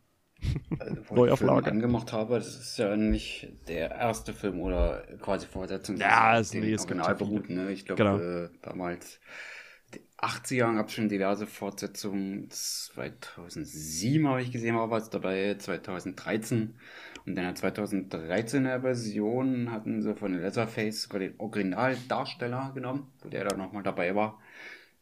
Also, 0.79 1.01
wo. 1.09 1.25
Ich 1.27 1.41
angemacht 1.41 2.13
habe, 2.13 2.35
das 2.35 2.55
ist 2.55 2.77
ja 2.77 2.95
nicht 2.95 3.53
der 3.67 3.91
erste 3.91 4.33
Film 4.33 4.59
oder 4.59 5.03
quasi 5.19 5.47
Fortsetzung. 5.47 5.97
Ja, 5.97 6.37
ist 6.37 6.53
nee, 6.53 6.75
Original 6.75 7.15
beruht, 7.15 7.49
ne? 7.49 7.71
Ich 7.71 7.85
glaube, 7.85 8.03
genau. 8.03 8.17
äh, 8.19 8.49
damals, 8.61 9.19
die 9.95 10.01
80er 10.19 10.75
gab 10.75 10.87
es 10.87 10.93
schon 10.93 11.09
diverse 11.09 11.47
Fortsetzungen. 11.47 12.49
2007 12.51 14.27
habe 14.27 14.41
ich 14.41 14.51
gesehen, 14.51 14.75
war 14.75 14.91
was 14.91 15.09
dabei, 15.09 15.55
2013. 15.57 16.75
Und 17.25 17.29
in 17.29 17.35
der 17.35 17.55
2013er 17.55 18.81
Version 18.81 19.71
hatten 19.71 20.01
sie 20.03 20.13
von 20.13 20.39
Leatherface 20.39 21.03
sogar 21.03 21.19
den 21.19 21.39
Originaldarsteller 21.39 22.71
genommen, 22.75 23.11
wo 23.21 23.29
der 23.29 23.45
da 23.45 23.57
nochmal 23.57 23.83
dabei 23.83 24.13
war 24.13 24.39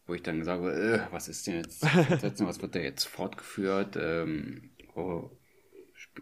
wo 0.07 0.13
ich 0.13 0.23
dann 0.23 0.43
sage, 0.43 0.71
äh, 0.71 1.11
was 1.11 1.27
ist 1.27 1.47
denn 1.47 1.55
jetzt, 1.55 1.83
was 2.39 2.61
wird 2.61 2.75
da 2.75 2.79
jetzt 2.79 3.05
fortgeführt, 3.05 3.97
ähm, 3.99 4.71
oh, 4.95 5.29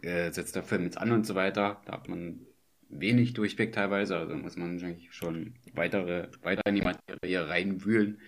äh, 0.01 0.31
setzt 0.31 0.55
der 0.55 0.63
Film 0.63 0.83
jetzt 0.83 0.97
an 0.97 1.11
und 1.11 1.25
so 1.25 1.35
weiter. 1.35 1.81
Da 1.85 1.93
hat 1.93 2.09
man 2.09 2.45
wenig 2.89 3.33
Durchblick 3.33 3.73
teilweise, 3.73 4.17
also 4.17 4.35
muss 4.35 4.55
man 4.55 4.73
wahrscheinlich 4.73 5.13
schon 5.13 5.55
weitere, 5.73 6.29
weiter 6.41 6.65
in 6.65 6.75
die 6.75 6.81
Materie 6.81 7.47
reinwühlen. 7.47 8.21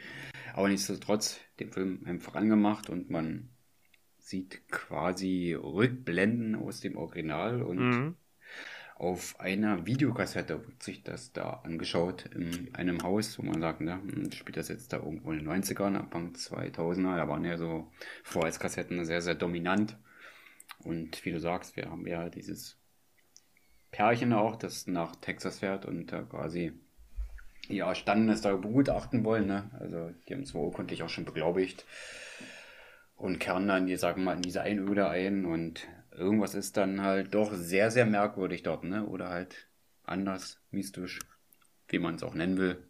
Aber 0.53 0.69
nichtsdestotrotz, 0.69 1.39
den 1.59 1.71
Film 1.71 2.03
einfach 2.05 2.35
angemacht 2.35 2.89
und 2.89 3.09
man 3.09 3.49
sieht 4.17 4.67
quasi 4.69 5.53
Rückblenden 5.53 6.55
aus 6.55 6.79
dem 6.79 6.97
Original 6.97 7.61
und 7.61 7.77
mhm 7.77 8.15
auf 8.95 9.39
einer 9.41 9.85
Videokassette 9.85 10.63
sich 10.79 11.03
das 11.03 11.33
da 11.33 11.61
angeschaut 11.63 12.27
in 12.33 12.73
einem 12.73 13.03
Haus, 13.03 13.37
wo 13.37 13.43
man 13.43 13.59
sagt, 13.59 13.81
ne, 13.81 13.99
spielt 14.33 14.55
das 14.55 14.69
jetzt 14.69 14.93
da 14.93 14.97
irgendwo 14.97 15.33
in 15.33 15.39
den 15.39 15.49
90ern, 15.49 15.97
Anfang 15.97 16.31
2000er, 16.31 17.17
da 17.17 17.27
waren 17.27 17.43
ja 17.43 17.57
so 17.57 17.91
VHS-Kassetten 18.23 19.03
sehr, 19.03 19.21
sehr 19.21 19.35
dominant. 19.35 19.97
Und 20.79 21.25
wie 21.25 21.31
du 21.31 21.39
sagst, 21.39 21.75
wir 21.75 21.89
haben 21.89 22.07
ja 22.07 22.29
dieses 22.29 22.77
Pärchen 23.91 24.31
auch, 24.31 24.55
das 24.55 24.87
nach 24.87 25.15
Texas 25.17 25.59
fährt 25.59 25.85
und 25.85 26.11
da 26.13 26.21
quasi 26.21 26.73
ja, 27.67 27.93
Standes 27.95 28.41
da 28.41 28.55
begutachten 28.55 29.25
wollen, 29.25 29.47
ne? 29.47 29.71
Also 29.79 30.11
die 30.27 30.33
haben 30.33 30.43
es 30.43 30.53
urkundlich 30.53 31.03
auch 31.03 31.09
schon 31.09 31.25
beglaubigt 31.25 31.85
und 33.15 33.39
kehren 33.39 33.67
dann, 33.67 33.87
die 33.87 33.97
sagen 33.97 34.23
mal, 34.23 34.35
in 34.35 34.41
diese 34.41 34.61
Einöde 34.61 35.09
ein 35.09 35.45
und 35.45 35.87
irgendwas 36.17 36.55
ist 36.55 36.77
dann 36.77 37.01
halt 37.01 37.33
doch 37.33 37.53
sehr, 37.53 37.91
sehr 37.91 38.05
merkwürdig 38.05 38.63
dort, 38.63 38.83
ne? 38.83 39.05
Oder 39.05 39.29
halt 39.29 39.67
anders, 40.03 40.61
mystisch, 40.71 41.19
wie 41.87 41.99
man 41.99 42.15
es 42.15 42.23
auch 42.23 42.33
nennen 42.33 42.57
will. 42.57 42.87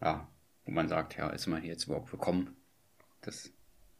Ja, 0.00 0.28
wo 0.64 0.72
man 0.72 0.88
sagt, 0.88 1.16
ja, 1.16 1.30
ist 1.30 1.46
man 1.46 1.62
hier 1.62 1.70
jetzt 1.72 1.84
überhaupt 1.84 2.12
willkommen? 2.12 2.56
Das 3.22 3.52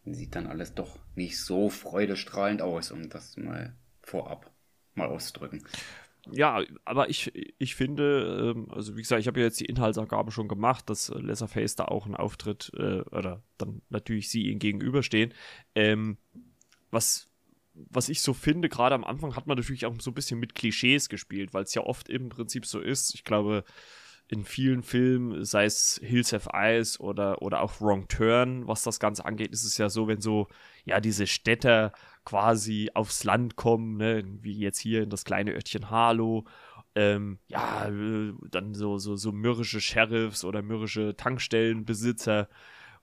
sieht 0.04 0.34
dann 0.34 0.46
alles 0.46 0.74
doch 0.74 0.98
nicht 1.14 1.40
so 1.40 1.68
freudestrahlend 1.68 2.62
aus, 2.62 2.92
um 2.92 3.08
das 3.08 3.36
mal 3.36 3.74
vorab 4.02 4.52
mal 4.94 5.08
auszudrücken. 5.08 5.62
Ja, 6.32 6.62
aber 6.84 7.08
ich, 7.08 7.32
ich 7.58 7.76
finde, 7.76 8.54
ähm, 8.56 8.68
also 8.72 8.96
wie 8.96 9.02
gesagt, 9.02 9.20
ich 9.20 9.28
habe 9.28 9.38
ja 9.38 9.46
jetzt 9.46 9.60
die 9.60 9.66
Inhaltsangabe 9.66 10.32
schon 10.32 10.48
gemacht, 10.48 10.90
dass 10.90 11.08
Leatherface 11.08 11.76
da 11.76 11.84
auch 11.84 12.06
einen 12.06 12.16
Auftritt 12.16 12.72
äh, 12.76 13.02
oder 13.02 13.42
dann 13.58 13.82
natürlich 13.90 14.28
sie 14.28 14.48
ihnen 14.48 14.58
gegenüberstehen. 14.58 15.32
Ähm, 15.76 16.18
was, 16.90 17.30
was 17.90 18.08
ich 18.08 18.20
so 18.20 18.32
finde, 18.32 18.68
gerade 18.68 18.94
am 18.94 19.04
Anfang 19.04 19.36
hat 19.36 19.46
man 19.46 19.56
natürlich 19.56 19.86
auch 19.86 19.94
so 20.00 20.10
ein 20.10 20.14
bisschen 20.14 20.40
mit 20.40 20.54
Klischees 20.54 21.08
gespielt, 21.08 21.54
weil 21.54 21.64
es 21.64 21.74
ja 21.74 21.82
oft 21.82 22.08
im 22.08 22.28
Prinzip 22.28 22.66
so 22.66 22.80
ist. 22.80 23.14
Ich 23.14 23.24
glaube, 23.24 23.64
in 24.28 24.44
vielen 24.44 24.82
Filmen, 24.82 25.44
sei 25.44 25.66
es 25.66 26.00
Hills 26.02 26.34
of 26.34 26.48
Ice 26.52 26.98
oder, 27.00 27.42
oder 27.42 27.62
auch 27.62 27.80
Wrong 27.80 28.08
Turn, 28.08 28.66
was 28.66 28.82
das 28.82 28.98
Ganze 28.98 29.24
angeht, 29.24 29.52
ist 29.52 29.64
es 29.64 29.78
ja 29.78 29.88
so, 29.88 30.08
wenn 30.08 30.20
so, 30.20 30.48
ja, 30.84 31.00
diese 31.00 31.26
Städter 31.26 31.92
quasi 32.24 32.90
aufs 32.94 33.22
Land 33.22 33.56
kommen, 33.56 33.98
ne, 33.98 34.24
wie 34.42 34.58
jetzt 34.58 34.78
hier 34.78 35.04
in 35.04 35.10
das 35.10 35.24
kleine 35.24 35.52
Örtchen 35.52 35.90
Harlow, 35.90 36.44
ähm, 36.96 37.38
ja, 37.46 37.88
äh, 37.88 38.32
dann 38.50 38.74
so, 38.74 38.98
so, 38.98 39.16
so 39.16 39.30
mürrische 39.30 39.80
Sheriffs 39.80 40.44
oder 40.44 40.62
mürrische 40.62 41.14
Tankstellenbesitzer 41.16 42.48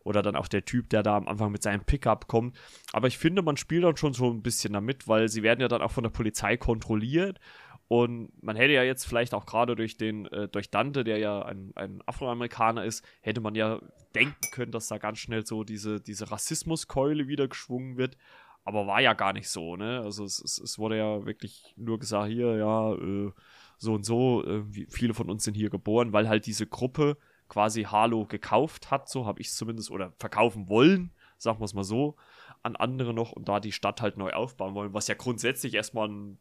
oder 0.03 0.21
dann 0.21 0.35
auch 0.35 0.47
der 0.47 0.65
Typ, 0.65 0.89
der 0.89 1.03
da 1.03 1.17
am 1.17 1.27
Anfang 1.27 1.51
mit 1.51 1.63
seinem 1.63 1.83
Pickup 1.83 2.27
kommt. 2.27 2.57
Aber 2.91 3.07
ich 3.07 3.17
finde, 3.17 3.41
man 3.41 3.57
spielt 3.57 3.83
dann 3.83 3.97
schon 3.97 4.13
so 4.13 4.29
ein 4.29 4.41
bisschen 4.41 4.73
damit, 4.73 5.07
weil 5.07 5.29
sie 5.29 5.43
werden 5.43 5.61
ja 5.61 5.67
dann 5.67 5.81
auch 5.81 5.91
von 5.91 6.03
der 6.03 6.11
Polizei 6.11 6.57
kontrolliert 6.57 7.39
und 7.87 8.31
man 8.41 8.55
hätte 8.55 8.73
ja 8.73 8.83
jetzt 8.83 9.05
vielleicht 9.05 9.33
auch 9.33 9.45
gerade 9.45 9.75
durch 9.75 9.97
den, 9.97 10.25
äh, 10.27 10.47
durch 10.47 10.71
Dante, 10.71 11.03
der 11.03 11.19
ja 11.19 11.43
ein, 11.43 11.73
ein 11.75 12.01
Afroamerikaner 12.05 12.85
ist, 12.85 13.05
hätte 13.21 13.41
man 13.41 13.55
ja 13.55 13.81
denken 14.15 14.49
können, 14.51 14.71
dass 14.71 14.87
da 14.87 14.97
ganz 14.97 15.19
schnell 15.19 15.45
so 15.45 15.63
diese, 15.63 16.01
diese 16.01 16.31
Rassismuskeule 16.31 17.27
wieder 17.27 17.47
geschwungen 17.47 17.97
wird. 17.97 18.17
Aber 18.63 18.87
war 18.87 19.01
ja 19.01 19.13
gar 19.13 19.33
nicht 19.33 19.49
so, 19.49 19.75
ne? 19.75 20.01
Also 20.01 20.23
es, 20.23 20.39
es, 20.39 20.57
es 20.57 20.79
wurde 20.79 20.97
ja 20.97 21.25
wirklich 21.25 21.73
nur 21.75 21.99
gesagt, 21.99 22.29
hier, 22.31 22.55
ja, 22.55 22.93
äh, 22.93 23.31
so 23.77 23.93
und 23.93 24.05
so, 24.05 24.43
äh, 24.43 24.63
viele 24.89 25.13
von 25.13 25.29
uns 25.29 25.43
sind 25.43 25.55
hier 25.55 25.69
geboren, 25.69 26.13
weil 26.13 26.29
halt 26.29 26.45
diese 26.45 26.65
Gruppe 26.65 27.17
quasi 27.53 27.83
Harlow 27.83 28.25
gekauft 28.25 28.89
hat, 28.89 29.07
so 29.07 29.27
habe 29.27 29.39
ich 29.39 29.47
es 29.47 29.55
zumindest, 29.55 29.91
oder 29.91 30.11
verkaufen 30.17 30.69
wollen, 30.69 31.11
sagen 31.37 31.59
wir 31.59 31.65
es 31.65 31.75
mal 31.75 31.83
so, 31.83 32.15
an 32.63 32.75
andere 32.75 33.13
noch 33.13 33.31
und 33.31 33.47
da 33.47 33.59
die 33.59 33.71
Stadt 33.71 34.01
halt 34.01 34.17
neu 34.17 34.31
aufbauen 34.31 34.73
wollen, 34.73 34.93
was 34.95 35.07
ja 35.07 35.13
grundsätzlich 35.13 35.75
erstmal 35.75 36.09
ein 36.09 36.39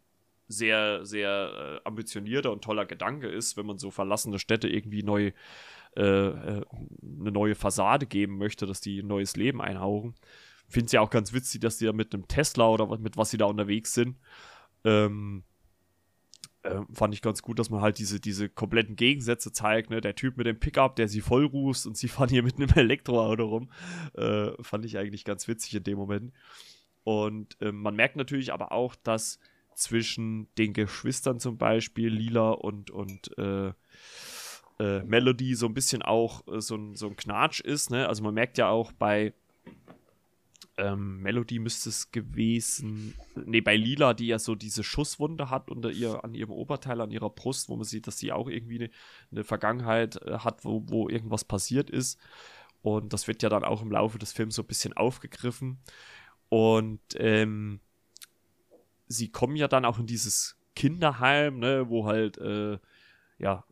sehr, 0.48 1.04
sehr 1.04 1.80
äh, 1.84 1.86
ambitionierter 1.86 2.50
und 2.50 2.64
toller 2.64 2.86
Gedanke 2.86 3.28
ist, 3.28 3.58
wenn 3.58 3.66
man 3.66 3.78
so 3.78 3.90
verlassene 3.90 4.38
Städte 4.38 4.68
irgendwie 4.68 5.02
neu 5.02 5.32
äh, 5.96 6.02
äh, 6.02 6.64
eine 7.20 7.30
neue 7.30 7.54
Fassade 7.54 8.06
geben 8.06 8.38
möchte, 8.38 8.64
dass 8.64 8.80
die 8.80 9.00
ein 9.00 9.06
neues 9.06 9.36
Leben 9.36 9.60
einhauchen. 9.60 10.14
Finde 10.66 10.86
es 10.86 10.92
ja 10.92 11.02
auch 11.02 11.10
ganz 11.10 11.34
witzig, 11.34 11.60
dass 11.60 11.76
die 11.76 11.84
da 11.84 11.92
mit 11.92 12.14
einem 12.14 12.26
Tesla 12.26 12.68
oder 12.68 12.86
mit 12.98 13.18
was 13.18 13.30
sie 13.30 13.36
da 13.36 13.44
unterwegs 13.44 13.92
sind. 13.92 14.16
Ähm, 14.84 15.44
äh, 16.62 16.80
fand 16.92 17.14
ich 17.14 17.22
ganz 17.22 17.42
gut, 17.42 17.58
dass 17.58 17.70
man 17.70 17.80
halt 17.80 17.98
diese, 17.98 18.20
diese 18.20 18.48
kompletten 18.48 18.96
Gegensätze 18.96 19.52
zeigt. 19.52 19.90
Ne? 19.90 20.00
Der 20.00 20.14
Typ 20.14 20.36
mit 20.36 20.46
dem 20.46 20.58
Pickup, 20.58 20.96
der 20.96 21.08
sie 21.08 21.20
vollrußt 21.20 21.86
und 21.86 21.96
sie 21.96 22.08
fahren 22.08 22.28
hier 22.28 22.42
mit 22.42 22.56
einem 22.56 22.70
Elektroauto 22.74 23.44
rum. 23.44 23.70
Äh, 24.14 24.50
fand 24.62 24.84
ich 24.84 24.98
eigentlich 24.98 25.24
ganz 25.24 25.48
witzig 25.48 25.74
in 25.74 25.84
dem 25.84 25.98
Moment. 25.98 26.32
Und 27.04 27.60
äh, 27.60 27.72
man 27.72 27.96
merkt 27.96 28.16
natürlich 28.16 28.52
aber 28.52 28.72
auch, 28.72 28.94
dass 28.94 29.40
zwischen 29.74 30.48
den 30.58 30.72
Geschwistern 30.72 31.40
zum 31.40 31.58
Beispiel, 31.58 32.08
Lila 32.08 32.50
und, 32.50 32.90
und 32.90 33.36
äh, 33.38 33.72
äh, 34.78 35.02
Melody, 35.04 35.54
so 35.54 35.66
ein 35.66 35.74
bisschen 35.74 36.02
auch 36.02 36.46
äh, 36.46 36.60
so, 36.60 36.76
ein, 36.76 36.94
so 36.94 37.08
ein 37.08 37.16
Knatsch 37.16 37.60
ist. 37.60 37.90
Ne? 37.90 38.08
Also 38.08 38.22
man 38.22 38.34
merkt 38.34 38.58
ja 38.58 38.68
auch 38.68 38.92
bei 38.92 39.34
ähm, 40.82 41.22
Melody 41.22 41.60
müsste 41.60 41.90
es 41.90 42.10
gewesen, 42.10 43.14
ne, 43.36 43.62
bei 43.62 43.76
Lila, 43.76 44.14
die 44.14 44.26
ja 44.26 44.38
so 44.38 44.54
diese 44.56 44.82
Schusswunde 44.82 45.48
hat 45.48 45.70
unter 45.70 45.90
ihr, 45.90 46.24
an 46.24 46.34
ihrem 46.34 46.50
Oberteil, 46.50 47.00
an 47.00 47.12
ihrer 47.12 47.30
Brust, 47.30 47.68
wo 47.68 47.76
man 47.76 47.84
sieht, 47.84 48.06
dass 48.08 48.18
sie 48.18 48.32
auch 48.32 48.48
irgendwie 48.48 48.80
eine, 48.80 48.90
eine 49.30 49.44
Vergangenheit 49.44 50.16
äh, 50.22 50.38
hat, 50.38 50.64
wo, 50.64 50.82
wo 50.86 51.08
irgendwas 51.08 51.44
passiert 51.44 51.88
ist. 51.88 52.18
Und 52.82 53.12
das 53.12 53.28
wird 53.28 53.42
ja 53.44 53.48
dann 53.48 53.62
auch 53.62 53.80
im 53.80 53.92
Laufe 53.92 54.18
des 54.18 54.32
Films 54.32 54.56
so 54.56 54.62
ein 54.62 54.66
bisschen 54.66 54.92
aufgegriffen. 54.92 55.78
Und 56.48 57.00
ähm, 57.16 57.80
sie 59.06 59.30
kommen 59.30 59.54
ja 59.54 59.68
dann 59.68 59.84
auch 59.84 60.00
in 60.00 60.06
dieses 60.06 60.56
Kinderheim, 60.74 61.60
ne, 61.60 61.88
wo 61.88 62.06
halt, 62.06 62.38
äh, 62.38 62.78
ja, 63.38 63.64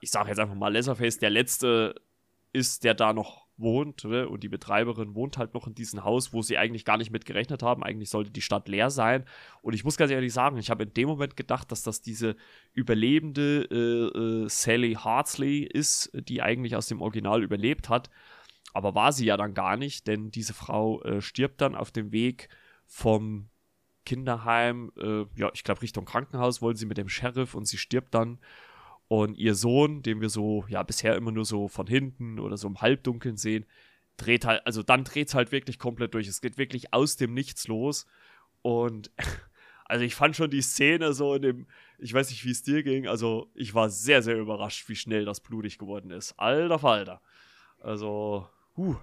ich 0.00 0.10
sage 0.10 0.30
jetzt 0.30 0.40
einfach 0.40 0.56
mal 0.56 0.72
Leatherface, 0.72 1.18
der 1.18 1.30
letzte 1.30 1.94
ist, 2.52 2.82
der 2.82 2.94
da 2.94 3.12
noch 3.12 3.41
wohnt, 3.62 4.04
ne? 4.04 4.28
und 4.28 4.42
die 4.42 4.48
Betreiberin 4.48 5.14
wohnt 5.14 5.38
halt 5.38 5.54
noch 5.54 5.66
in 5.66 5.74
diesem 5.74 6.04
Haus, 6.04 6.32
wo 6.32 6.42
sie 6.42 6.58
eigentlich 6.58 6.84
gar 6.84 6.98
nicht 6.98 7.10
mit 7.10 7.24
gerechnet 7.24 7.62
haben. 7.62 7.82
Eigentlich 7.82 8.10
sollte 8.10 8.30
die 8.30 8.42
Stadt 8.42 8.68
leer 8.68 8.90
sein. 8.90 9.24
Und 9.62 9.74
ich 9.74 9.84
muss 9.84 9.96
ganz 9.96 10.10
ehrlich 10.10 10.32
sagen, 10.32 10.58
ich 10.58 10.70
habe 10.70 10.82
in 10.82 10.92
dem 10.92 11.08
Moment 11.08 11.36
gedacht, 11.36 11.72
dass 11.72 11.82
das 11.82 12.02
diese 12.02 12.36
überlebende 12.72 13.62
äh, 13.70 14.44
äh, 14.44 14.48
Sally 14.48 14.94
Hartsley 14.94 15.62
ist, 15.62 16.10
die 16.14 16.42
eigentlich 16.42 16.76
aus 16.76 16.86
dem 16.86 17.00
Original 17.00 17.42
überlebt 17.42 17.88
hat. 17.88 18.10
Aber 18.74 18.94
war 18.94 19.12
sie 19.12 19.26
ja 19.26 19.36
dann 19.36 19.54
gar 19.54 19.76
nicht, 19.76 20.06
denn 20.06 20.30
diese 20.30 20.54
Frau 20.54 21.02
äh, 21.02 21.20
stirbt 21.20 21.60
dann 21.60 21.74
auf 21.74 21.90
dem 21.90 22.12
Weg 22.12 22.48
vom 22.86 23.48
Kinderheim, 24.04 24.92
äh, 24.98 25.24
ja, 25.36 25.50
ich 25.54 25.64
glaube 25.64 25.82
Richtung 25.82 26.04
Krankenhaus 26.04 26.60
wollen 26.60 26.76
sie 26.76 26.86
mit 26.86 26.98
dem 26.98 27.08
Sheriff 27.08 27.54
und 27.54 27.66
sie 27.66 27.78
stirbt 27.78 28.14
dann. 28.14 28.38
Und 29.12 29.36
ihr 29.36 29.54
Sohn, 29.54 30.00
den 30.00 30.22
wir 30.22 30.30
so, 30.30 30.64
ja, 30.68 30.82
bisher 30.82 31.16
immer 31.16 31.32
nur 31.32 31.44
so 31.44 31.68
von 31.68 31.86
hinten 31.86 32.38
oder 32.38 32.56
so 32.56 32.66
im 32.66 32.80
Halbdunkeln 32.80 33.36
sehen, 33.36 33.66
dreht 34.16 34.46
halt, 34.46 34.64
also 34.64 34.82
dann 34.82 35.04
dreht 35.04 35.28
es 35.28 35.34
halt 35.34 35.52
wirklich 35.52 35.78
komplett 35.78 36.14
durch. 36.14 36.26
Es 36.28 36.40
geht 36.40 36.56
wirklich 36.56 36.94
aus 36.94 37.18
dem 37.18 37.34
Nichts 37.34 37.68
los. 37.68 38.06
Und 38.62 39.10
also 39.84 40.02
ich 40.02 40.14
fand 40.14 40.34
schon 40.34 40.50
die 40.50 40.62
Szene 40.62 41.12
so 41.12 41.34
in 41.34 41.42
dem, 41.42 41.66
ich 41.98 42.14
weiß 42.14 42.30
nicht, 42.30 42.46
wie 42.46 42.52
es 42.52 42.62
dir 42.62 42.82
ging, 42.82 43.06
also 43.06 43.50
ich 43.54 43.74
war 43.74 43.90
sehr, 43.90 44.22
sehr 44.22 44.38
überrascht, 44.38 44.88
wie 44.88 44.96
schnell 44.96 45.26
das 45.26 45.40
blutig 45.40 45.76
geworden 45.76 46.10
ist. 46.10 46.32
Alter 46.38 46.78
Falter. 46.78 47.20
Also, 47.80 48.48
huh. 48.78 48.96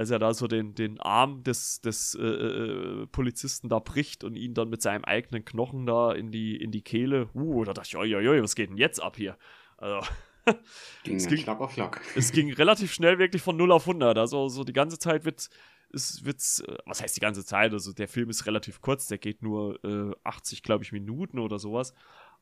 Als 0.00 0.10
er 0.10 0.18
da 0.18 0.32
so 0.32 0.46
den, 0.46 0.74
den 0.74 0.98
Arm 0.98 1.42
des, 1.42 1.82
des 1.82 2.14
äh, 2.14 2.22
äh, 2.22 3.06
Polizisten 3.08 3.68
da 3.68 3.80
bricht 3.80 4.24
und 4.24 4.34
ihn 4.34 4.54
dann 4.54 4.70
mit 4.70 4.80
seinem 4.80 5.04
eigenen 5.04 5.44
Knochen 5.44 5.84
da 5.84 6.12
in 6.12 6.32
die, 6.32 6.56
in 6.56 6.70
die 6.70 6.80
Kehle. 6.80 7.28
Uh, 7.34 7.64
da 7.64 7.74
dachte 7.74 7.88
ich, 7.88 7.96
oi, 7.98 8.16
oi, 8.16 8.26
oi, 8.26 8.42
was 8.42 8.54
geht 8.54 8.70
denn 8.70 8.78
jetzt 8.78 9.02
ab 9.02 9.18
hier? 9.18 9.36
Also. 9.76 10.00
ging 11.04 11.16
es 11.16 11.26
ging, 11.26 11.36
Schlag 11.36 11.60
auf 11.60 11.74
Schlag. 11.74 12.00
Es 12.16 12.32
ging 12.32 12.50
relativ 12.50 12.94
schnell 12.94 13.18
wirklich 13.18 13.42
von 13.42 13.58
0 13.58 13.72
auf 13.72 13.82
100. 13.82 14.16
Also 14.16 14.48
so 14.48 14.64
die 14.64 14.72
ganze 14.72 14.98
Zeit 14.98 15.26
wird 15.26 15.50
es 15.92 16.24
wird's, 16.24 16.60
äh, 16.60 16.78
was 16.86 17.02
heißt 17.02 17.14
die 17.14 17.20
ganze 17.20 17.44
Zeit? 17.44 17.74
Also 17.74 17.92
der 17.92 18.08
Film 18.08 18.30
ist 18.30 18.46
relativ 18.46 18.80
kurz, 18.80 19.06
der 19.06 19.18
geht 19.18 19.42
nur 19.42 19.84
äh, 19.84 20.16
80, 20.24 20.62
glaube 20.62 20.82
ich, 20.82 20.92
Minuten 20.92 21.38
oder 21.38 21.58
sowas. 21.58 21.92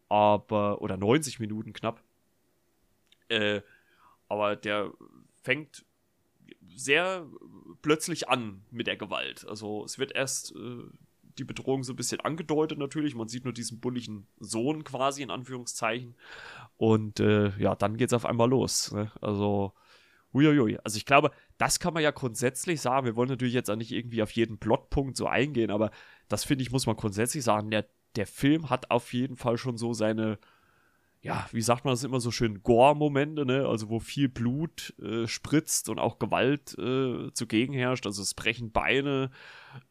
Aber, 0.09 0.81
oder 0.81 0.97
90 0.97 1.41
Minuten 1.41 1.73
knapp. 1.73 2.05
Äh, 3.29 3.63
aber 4.29 4.55
der 4.55 4.93
fängt 5.43 5.85
sehr 6.79 7.27
plötzlich 7.83 8.29
an 8.29 8.63
mit 8.71 8.87
der 8.87 8.97
Gewalt. 8.97 9.47
Also 9.49 9.85
es 9.85 9.99
wird 9.99 10.13
erst 10.15 10.55
äh, 10.55 10.85
die 11.39 11.45
Bedrohung 11.45 11.85
so 11.85 11.93
ein 11.93 11.97
bisschen 11.97 12.21
angedeutet 12.21 12.79
natürlich. 12.79 13.15
Man 13.15 13.29
sieht 13.29 13.45
nur 13.45 13.53
diesen 13.53 13.81
bulligen 13.81 14.27
Sohn 14.39 14.85
quasi 14.85 15.23
in 15.23 15.31
Anführungszeichen. 15.31 16.15
Und 16.77 17.21
äh, 17.21 17.51
ja, 17.59 17.75
dann 17.75 17.97
geht 17.97 18.09
es 18.09 18.15
auf 18.15 18.27
einmal 18.27 18.49
los. 18.49 18.93
Ne? 18.93 19.11
Also, 19.21 19.73
uiuiui. 20.35 20.79
Also 20.85 20.97
ich 20.97 21.07
glaube, 21.07 21.31
das 21.57 21.81
kann 21.81 21.95
man 21.95 22.03
ja 22.03 22.11
grundsätzlich 22.11 22.81
sagen. 22.81 23.07
Wir 23.07 23.17
wollen 23.17 23.31
natürlich 23.31 23.55
jetzt 23.55 23.71
auch 23.71 23.77
nicht 23.77 23.93
irgendwie 23.93 24.23
auf 24.23 24.31
jeden 24.33 24.59
Plotpunkt 24.59 25.17
so 25.17 25.27
eingehen, 25.27 25.71
aber 25.71 25.91
das 26.29 26.45
finde 26.45 26.63
ich, 26.63 26.71
muss 26.71 26.87
man 26.87 26.97
grundsätzlich 26.97 27.45
sagen. 27.45 27.71
Der, 27.71 27.87
der 28.17 28.27
Film 28.27 28.71
hat 28.71 28.91
auf 28.91 29.13
jeden 29.13 29.37
Fall 29.37 29.59
schon 29.59 29.79
so 29.79 29.93
seine 29.95 30.39
ja, 31.21 31.49
wie 31.51 31.63
sagt 31.63 31.85
man 31.85 31.93
das 31.93 32.05
immer 32.05 32.21
so 32.21 32.31
schön, 32.31 32.63
Gore-Momente, 32.63 33.45
ne? 33.45 33.67
Also 33.67 33.89
wo 33.89 33.99
viel 33.99 34.29
Blut 34.29 34.95
äh, 35.01 35.27
spritzt 35.27 35.89
und 35.89 35.99
auch 35.99 36.19
Gewalt 36.19 36.79
äh, 36.79 37.33
zugegen 37.33 37.75
herrscht. 37.75 38.07
Also 38.07 38.23
es 38.23 38.35
brechen 38.35 38.71
Beine, 38.71 39.31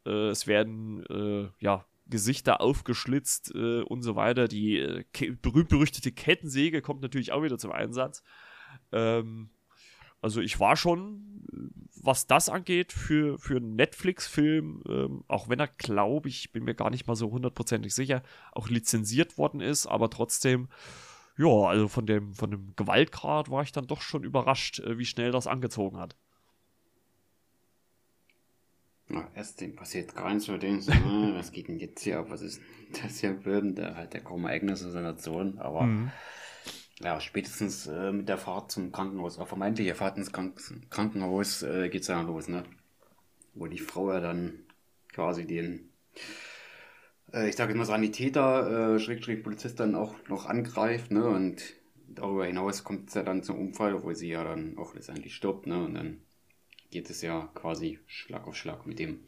äh, 0.06 0.28
es 0.28 0.46
werden 0.46 1.04
äh, 1.06 1.50
ja 1.60 1.84
Gesichter 2.06 2.62
aufgeschlitzt 2.62 3.52
äh, 3.54 3.82
und 3.82 4.02
so 4.02 4.16
weiter. 4.16 4.48
Die 4.48 4.78
äh, 4.78 5.04
berühmt-berüchtigte 5.42 6.12
Kettensäge 6.12 6.80
kommt 6.80 7.02
natürlich 7.02 7.32
auch 7.32 7.42
wieder 7.42 7.58
zum 7.58 7.72
Einsatz. 7.72 8.22
Ähm, 8.90 9.50
also 10.20 10.40
ich 10.40 10.58
war 10.58 10.76
schon, 10.76 11.44
was 11.94 12.26
das 12.26 12.48
angeht, 12.48 12.92
für, 12.92 13.38
für 13.38 13.58
einen 13.58 13.76
Netflix-Film, 13.76 14.82
ähm, 14.88 15.24
auch 15.28 15.48
wenn 15.48 15.60
er, 15.60 15.68
glaube 15.68 16.28
ich, 16.28 16.50
bin 16.52 16.64
mir 16.64 16.74
gar 16.74 16.90
nicht 16.90 17.06
mal 17.06 17.14
so 17.14 17.30
hundertprozentig 17.30 17.94
sicher, 17.94 18.22
auch 18.52 18.68
lizenziert 18.68 19.38
worden 19.38 19.60
ist, 19.60 19.86
aber 19.86 20.10
trotzdem 20.10 20.68
ja, 21.38 21.68
also 21.68 21.86
von 21.88 22.04
dem, 22.04 22.34
von 22.34 22.50
dem 22.50 22.74
Gewaltgrad 22.74 23.48
war 23.48 23.62
ich 23.62 23.72
dann 23.72 23.86
doch 23.86 24.02
schon 24.02 24.24
überrascht, 24.24 24.80
äh, 24.80 24.98
wie 24.98 25.06
schnell 25.06 25.30
das 25.30 25.46
angezogen 25.46 25.98
hat. 25.98 26.16
Na, 29.06 29.30
erst 29.34 29.60
dem 29.60 29.74
passiert 29.74 30.14
gar 30.14 30.28
nichts, 30.28 30.46
so 30.46 30.58
denkst 30.58 30.86
du, 30.86 30.92
ah, 30.92 31.30
was 31.34 31.52
geht 31.52 31.68
denn 31.68 31.78
jetzt 31.78 32.02
hier 32.02 32.18
ab? 32.18 32.26
Was 32.28 32.42
ist 32.42 32.60
das 33.02 33.20
hier 33.20 33.30
im 33.30 33.40
Film? 33.40 33.74
Der 33.74 33.96
hat 33.96 34.12
ja 34.14 34.20
kaum 34.20 34.44
Ereignisse 34.44 34.90
seiner 34.90 35.16
Sohn, 35.16 35.58
aber 35.58 35.82
mhm. 35.82 36.10
ja, 37.00 37.20
spätestens 37.20 37.86
äh, 37.86 38.12
mit 38.12 38.28
der 38.28 38.36
Fahrt 38.36 38.72
zum 38.72 38.90
Krankenhaus, 38.92 39.38
auch 39.38 39.48
vermeintliche 39.48 39.94
Fahrt 39.94 40.18
ins 40.18 40.32
Krank 40.32 40.60
Krankenhaus 40.90 41.62
äh, 41.62 41.88
geht's 41.88 42.08
ja 42.08 42.20
los, 42.20 42.48
ne? 42.48 42.64
Wo 43.54 43.66
die 43.66 43.78
Frau 43.78 44.12
ja 44.12 44.20
dann 44.20 44.64
quasi 45.12 45.46
den, 45.46 45.88
ich 47.32 47.56
sage 47.56 47.72
immer 47.72 47.84
Sanitäter, 47.84 48.94
äh, 48.94 48.98
Schrägstrich 48.98 49.42
Polizist 49.42 49.80
dann 49.80 49.94
auch 49.94 50.14
noch 50.28 50.46
angreift, 50.46 51.10
ne? 51.10 51.26
Und 51.26 51.62
darüber 52.08 52.46
hinaus 52.46 52.84
kommt 52.84 53.08
es 53.08 53.14
ja 53.14 53.22
dann 53.22 53.42
zum 53.42 53.58
Unfall, 53.58 53.94
obwohl 53.94 54.14
sie 54.14 54.30
ja 54.30 54.44
dann 54.44 54.78
auch 54.78 54.94
letztendlich 54.94 55.34
stirbt, 55.34 55.66
ne? 55.66 55.84
Und 55.84 55.94
dann 55.94 56.20
geht 56.90 57.10
es 57.10 57.20
ja 57.22 57.50
quasi 57.54 57.98
Schlag 58.06 58.46
auf 58.46 58.56
Schlag 58.56 58.86
mit 58.86 58.98
dem 58.98 59.20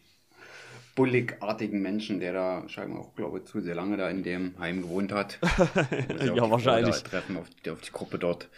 bulligartigen 0.94 1.82
Menschen, 1.82 2.20
der 2.20 2.32
da 2.32 2.68
scheinbar 2.68 3.00
auch, 3.00 3.14
glaube 3.14 3.38
ich, 3.38 3.44
zu 3.44 3.60
sehr 3.60 3.74
lange 3.74 3.96
da 3.96 4.10
in 4.10 4.22
dem 4.22 4.58
Heim 4.58 4.82
gewohnt 4.82 5.12
hat. 5.12 5.38
ja, 6.20 6.50
wahrscheinlich. 6.50 7.02
Treffen 7.02 7.36
auf 7.36 7.48
die, 7.64 7.70
auf 7.70 7.80
die 7.80 7.92
Gruppe 7.92 8.18
dort. 8.18 8.48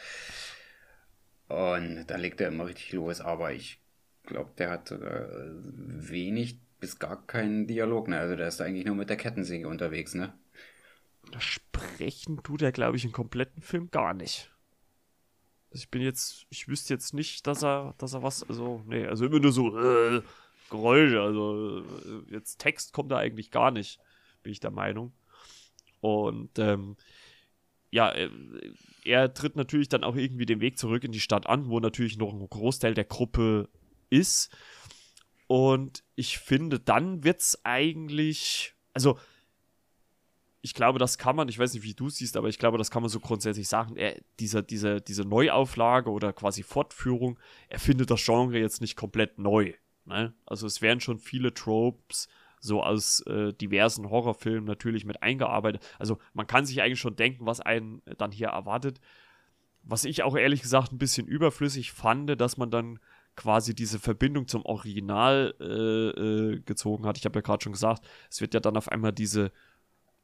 Und 1.48 2.06
da 2.06 2.16
legt 2.16 2.40
er 2.40 2.48
immer 2.48 2.66
richtig 2.66 2.92
los, 2.92 3.20
aber 3.20 3.52
ich 3.52 3.78
glaube, 4.24 4.50
der 4.56 4.70
hat 4.70 4.90
äh, 4.90 4.96
wenig 4.98 6.58
bis 6.82 6.98
gar 6.98 7.24
keinen 7.28 7.68
Dialog, 7.68 8.08
ne? 8.08 8.18
Also 8.18 8.34
der 8.34 8.48
ist 8.48 8.60
eigentlich 8.60 8.84
nur 8.84 8.96
mit 8.96 9.08
der 9.08 9.16
Kettensäge 9.16 9.68
unterwegs, 9.68 10.14
ne? 10.14 10.34
Das 11.30 11.44
Sprechen 11.44 12.42
tut 12.42 12.60
er, 12.60 12.72
glaube 12.72 12.96
ich, 12.96 13.04
im 13.04 13.12
kompletten 13.12 13.62
Film 13.62 13.92
gar 13.92 14.14
nicht. 14.14 14.50
Also 15.70 15.84
ich 15.84 15.90
bin 15.90 16.02
jetzt, 16.02 16.44
ich 16.50 16.66
wüsste 16.66 16.92
jetzt 16.92 17.14
nicht, 17.14 17.46
dass 17.46 17.62
er, 17.62 17.94
dass 17.98 18.14
er 18.14 18.24
was, 18.24 18.42
also, 18.48 18.82
nee, 18.88 19.06
also 19.06 19.24
immer 19.24 19.38
nur 19.38 19.52
so 19.52 19.78
äh, 19.78 20.22
Geräusche, 20.70 21.20
also 21.20 21.84
äh, 21.84 22.32
jetzt 22.34 22.58
Text 22.58 22.92
kommt 22.92 23.12
da 23.12 23.18
eigentlich 23.18 23.52
gar 23.52 23.70
nicht, 23.70 24.00
bin 24.42 24.50
ich 24.50 24.58
der 24.58 24.72
Meinung. 24.72 25.12
Und 26.00 26.58
ähm, 26.58 26.96
ja, 27.92 28.08
er, 28.08 28.26
äh, 28.26 28.72
er 29.04 29.34
tritt 29.34 29.54
natürlich 29.54 29.88
dann 29.88 30.02
auch 30.02 30.16
irgendwie 30.16 30.46
den 30.46 30.60
Weg 30.60 30.78
zurück 30.78 31.04
in 31.04 31.12
die 31.12 31.20
Stadt 31.20 31.46
an, 31.46 31.68
wo 31.68 31.78
natürlich 31.78 32.18
noch 32.18 32.32
ein 32.32 32.48
Großteil 32.48 32.94
der 32.94 33.04
Gruppe 33.04 33.68
ist. 34.10 34.50
Und 35.52 36.02
ich 36.14 36.38
finde, 36.38 36.80
dann 36.80 37.24
wird 37.24 37.42
es 37.42 37.60
eigentlich, 37.62 38.74
also 38.94 39.18
ich 40.62 40.72
glaube, 40.72 40.98
das 40.98 41.18
kann 41.18 41.36
man, 41.36 41.46
ich 41.48 41.58
weiß 41.58 41.74
nicht, 41.74 41.82
wie 41.82 41.92
du 41.92 42.08
siehst, 42.08 42.38
aber 42.38 42.48
ich 42.48 42.58
glaube, 42.58 42.78
das 42.78 42.90
kann 42.90 43.02
man 43.02 43.10
so 43.10 43.20
grundsätzlich 43.20 43.68
sagen. 43.68 43.96
Er, 43.96 44.18
diese, 44.40 44.62
diese, 44.62 45.02
diese 45.02 45.26
Neuauflage 45.26 46.10
oder 46.10 46.32
quasi 46.32 46.62
Fortführung, 46.62 47.38
er 47.68 47.78
findet 47.80 48.10
das 48.10 48.24
Genre 48.24 48.58
jetzt 48.58 48.80
nicht 48.80 48.96
komplett 48.96 49.38
neu. 49.38 49.74
Ne? 50.06 50.32
Also 50.46 50.66
es 50.66 50.80
werden 50.80 51.00
schon 51.00 51.18
viele 51.18 51.52
Tropes 51.52 52.28
so 52.58 52.82
aus 52.82 53.20
äh, 53.26 53.52
diversen 53.52 54.08
Horrorfilmen 54.08 54.64
natürlich 54.64 55.04
mit 55.04 55.22
eingearbeitet. 55.22 55.86
Also 55.98 56.16
man 56.32 56.46
kann 56.46 56.64
sich 56.64 56.80
eigentlich 56.80 57.00
schon 57.00 57.16
denken, 57.16 57.44
was 57.44 57.60
einen 57.60 58.00
dann 58.16 58.32
hier 58.32 58.48
erwartet. 58.48 59.00
Was 59.82 60.06
ich 60.06 60.22
auch 60.22 60.34
ehrlich 60.34 60.62
gesagt 60.62 60.92
ein 60.92 60.98
bisschen 60.98 61.26
überflüssig 61.26 61.92
fand, 61.92 62.40
dass 62.40 62.56
man 62.56 62.70
dann 62.70 63.00
quasi 63.36 63.74
diese 63.74 63.98
Verbindung 63.98 64.46
zum 64.46 64.64
Original 64.64 65.54
äh, 65.60 65.64
äh, 65.64 66.60
gezogen 66.60 67.06
hat. 67.06 67.18
Ich 67.18 67.24
habe 67.24 67.38
ja 67.38 67.42
gerade 67.42 67.62
schon 67.62 67.72
gesagt, 67.72 68.04
es 68.30 68.40
wird 68.40 68.54
ja 68.54 68.60
dann 68.60 68.76
auf 68.76 68.88
einmal 68.88 69.12
diese 69.12 69.52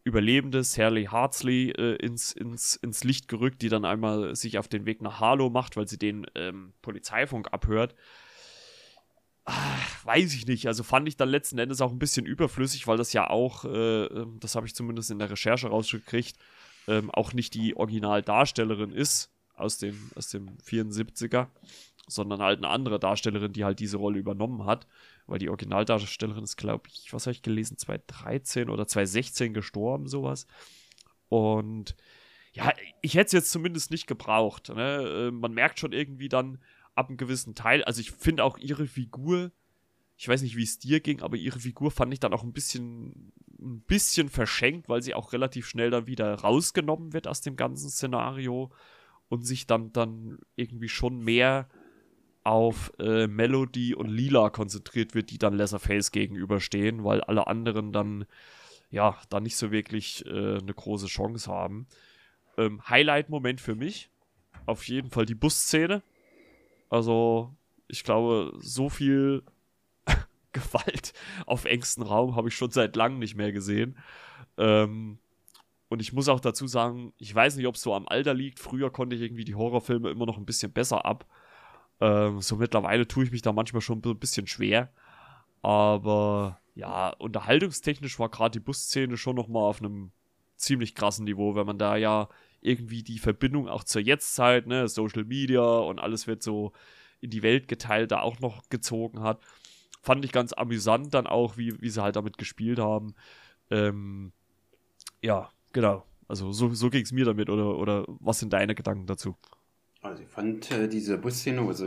Überlebende 0.04 0.64
Sally 0.64 1.04
Hartsley 1.04 1.70
äh, 1.70 1.96
ins, 1.96 2.32
ins, 2.32 2.76
ins 2.76 3.04
Licht 3.04 3.28
gerückt, 3.28 3.60
die 3.62 3.68
dann 3.68 3.84
einmal 3.84 4.34
sich 4.36 4.58
auf 4.58 4.68
den 4.68 4.86
Weg 4.86 5.02
nach 5.02 5.20
Harlow 5.20 5.50
macht, 5.50 5.76
weil 5.76 5.88
sie 5.88 5.98
den 5.98 6.26
ähm, 6.34 6.72
Polizeifunk 6.80 7.52
abhört. 7.52 7.94
Ach, 9.44 10.04
weiß 10.04 10.34
ich 10.34 10.46
nicht. 10.46 10.66
Also 10.66 10.82
fand 10.82 11.08
ich 11.08 11.16
dann 11.16 11.28
letzten 11.28 11.58
Endes 11.58 11.80
auch 11.80 11.90
ein 11.90 11.98
bisschen 11.98 12.26
überflüssig, 12.26 12.86
weil 12.86 12.96
das 12.96 13.12
ja 13.12 13.28
auch, 13.28 13.64
äh, 13.64 14.04
ähm, 14.04 14.38
das 14.40 14.54
habe 14.54 14.66
ich 14.66 14.74
zumindest 14.74 15.10
in 15.10 15.18
der 15.18 15.30
Recherche 15.30 15.68
rausgekriegt, 15.68 16.36
ähm, 16.86 17.10
auch 17.10 17.32
nicht 17.32 17.54
die 17.54 17.76
Originaldarstellerin 17.76 18.92
ist 18.92 19.30
aus 19.56 19.78
dem, 19.78 20.10
aus 20.14 20.28
dem 20.28 20.56
74er, 20.58 21.48
sondern 22.08 22.40
halt 22.40 22.58
eine 22.58 22.68
andere 22.68 22.98
Darstellerin, 22.98 23.52
die 23.52 23.64
halt 23.64 23.78
diese 23.78 23.98
Rolle 23.98 24.18
übernommen 24.18 24.66
hat 24.66 24.86
weil 25.28 25.38
die 25.38 25.50
Originaldarstellerin 25.50 26.42
ist, 26.42 26.56
glaube 26.56 26.88
ich, 26.88 27.12
was 27.12 27.26
habe 27.26 27.32
ich 27.32 27.42
gelesen, 27.42 27.76
2013 27.76 28.70
oder 28.70 28.86
2016 28.86 29.52
gestorben, 29.52 30.08
sowas. 30.08 30.46
Und 31.28 31.94
ja, 32.54 32.72
ich 33.02 33.14
hätte 33.14 33.26
es 33.26 33.32
jetzt 33.32 33.50
zumindest 33.50 33.90
nicht 33.90 34.06
gebraucht. 34.06 34.70
Ne? 34.70 35.28
Äh, 35.28 35.30
man 35.30 35.52
merkt 35.52 35.78
schon 35.78 35.92
irgendwie 35.92 36.30
dann 36.30 36.58
ab 36.94 37.08
einem 37.08 37.18
gewissen 37.18 37.54
Teil, 37.54 37.84
also 37.84 38.00
ich 38.00 38.10
finde 38.10 38.42
auch 38.42 38.56
ihre 38.56 38.86
Figur, 38.86 39.52
ich 40.16 40.26
weiß 40.26 40.42
nicht, 40.42 40.56
wie 40.56 40.64
es 40.64 40.78
dir 40.78 41.00
ging, 41.00 41.20
aber 41.20 41.36
ihre 41.36 41.60
Figur 41.60 41.90
fand 41.90 42.12
ich 42.12 42.20
dann 42.20 42.32
auch 42.32 42.42
ein 42.42 42.54
bisschen, 42.54 43.32
ein 43.60 43.82
bisschen 43.82 44.30
verschenkt, 44.30 44.88
weil 44.88 45.02
sie 45.02 45.14
auch 45.14 45.34
relativ 45.34 45.68
schnell 45.68 45.90
dann 45.90 46.06
wieder 46.06 46.34
rausgenommen 46.34 47.12
wird 47.12 47.28
aus 47.28 47.42
dem 47.42 47.54
ganzen 47.54 47.90
Szenario 47.90 48.72
und 49.28 49.46
sich 49.46 49.66
dann, 49.66 49.92
dann 49.92 50.38
irgendwie 50.56 50.88
schon 50.88 51.20
mehr 51.20 51.68
auf 52.48 52.94
äh, 52.98 53.26
Melody 53.26 53.94
und 53.94 54.08
Lila 54.08 54.48
konzentriert 54.48 55.14
wird, 55.14 55.28
die 55.28 55.36
dann 55.36 55.52
Leatherface 55.52 56.12
gegenüberstehen, 56.12 57.04
weil 57.04 57.20
alle 57.20 57.46
anderen 57.46 57.92
dann 57.92 58.24
ja 58.90 59.18
da 59.28 59.38
nicht 59.38 59.58
so 59.58 59.70
wirklich 59.70 60.24
äh, 60.24 60.56
eine 60.56 60.72
große 60.72 61.08
Chance 61.08 61.52
haben. 61.52 61.86
Ähm, 62.56 62.80
Highlight-Moment 62.88 63.60
für 63.60 63.74
mich 63.74 64.08
auf 64.64 64.88
jeden 64.88 65.10
Fall 65.10 65.26
die 65.26 65.34
Busszene. 65.34 66.02
Also 66.88 67.54
ich 67.86 68.02
glaube, 68.02 68.54
so 68.60 68.88
viel 68.88 69.42
Gewalt 70.52 71.12
auf 71.44 71.66
engstem 71.66 72.04
Raum 72.04 72.34
habe 72.34 72.48
ich 72.48 72.54
schon 72.54 72.70
seit 72.70 72.96
langem 72.96 73.18
nicht 73.18 73.36
mehr 73.36 73.52
gesehen. 73.52 73.98
Ähm, 74.56 75.18
und 75.90 76.00
ich 76.00 76.14
muss 76.14 76.28
auch 76.28 76.40
dazu 76.40 76.66
sagen, 76.66 77.12
ich 77.18 77.34
weiß 77.34 77.56
nicht, 77.56 77.66
ob 77.66 77.74
es 77.74 77.82
so 77.82 77.92
am 77.92 78.08
Alter 78.08 78.32
liegt. 78.32 78.58
Früher 78.58 78.90
konnte 78.90 79.16
ich 79.16 79.20
irgendwie 79.20 79.44
die 79.44 79.54
Horrorfilme 79.54 80.08
immer 80.08 80.24
noch 80.24 80.38
ein 80.38 80.46
bisschen 80.46 80.72
besser 80.72 81.04
ab. 81.04 81.26
Ähm, 82.00 82.40
so 82.40 82.56
mittlerweile 82.56 83.06
tue 83.08 83.24
ich 83.24 83.32
mich 83.32 83.42
da 83.42 83.52
manchmal 83.52 83.82
schon 83.82 84.02
ein 84.04 84.18
bisschen 84.18 84.46
schwer. 84.46 84.90
Aber 85.62 86.60
ja, 86.74 87.10
unterhaltungstechnisch 87.10 88.18
war 88.18 88.28
gerade 88.28 88.58
die 88.58 88.64
Busszene 88.64 89.16
schon 89.16 89.36
nochmal 89.36 89.64
auf 89.64 89.80
einem 89.80 90.12
ziemlich 90.56 90.94
krassen 90.94 91.24
Niveau, 91.24 91.54
wenn 91.54 91.66
man 91.66 91.78
da 91.78 91.96
ja 91.96 92.28
irgendwie 92.60 93.02
die 93.02 93.18
Verbindung 93.18 93.68
auch 93.68 93.84
zur 93.84 94.02
Jetztzeit, 94.02 94.66
ne, 94.66 94.88
Social 94.88 95.24
Media 95.24 95.62
und 95.62 95.98
alles 95.98 96.26
wird 96.26 96.42
so 96.42 96.72
in 97.20 97.30
die 97.30 97.42
Welt 97.42 97.68
geteilt, 97.68 98.12
da 98.12 98.20
auch 98.20 98.40
noch 98.40 98.68
gezogen 98.68 99.20
hat. 99.20 99.40
Fand 100.02 100.24
ich 100.24 100.32
ganz 100.32 100.52
amüsant 100.52 101.14
dann 101.14 101.26
auch, 101.26 101.56
wie, 101.56 101.80
wie 101.80 101.90
sie 101.90 102.02
halt 102.02 102.16
damit 102.16 102.38
gespielt 102.38 102.78
haben. 102.78 103.14
Ähm, 103.70 104.32
ja, 105.22 105.50
genau. 105.72 106.04
Also 106.28 106.52
so, 106.52 106.72
so 106.74 106.90
ging 106.90 107.02
es 107.02 107.12
mir 107.12 107.24
damit 107.24 107.50
oder, 107.50 107.76
oder 107.76 108.04
was 108.06 108.38
sind 108.38 108.52
deine 108.52 108.74
Gedanken 108.74 109.06
dazu? 109.06 109.36
Also 110.08 110.22
ich 110.22 110.28
fand 110.28 110.70
äh, 110.70 110.88
diese 110.88 111.18
Busszene, 111.18 111.60
also 111.60 111.86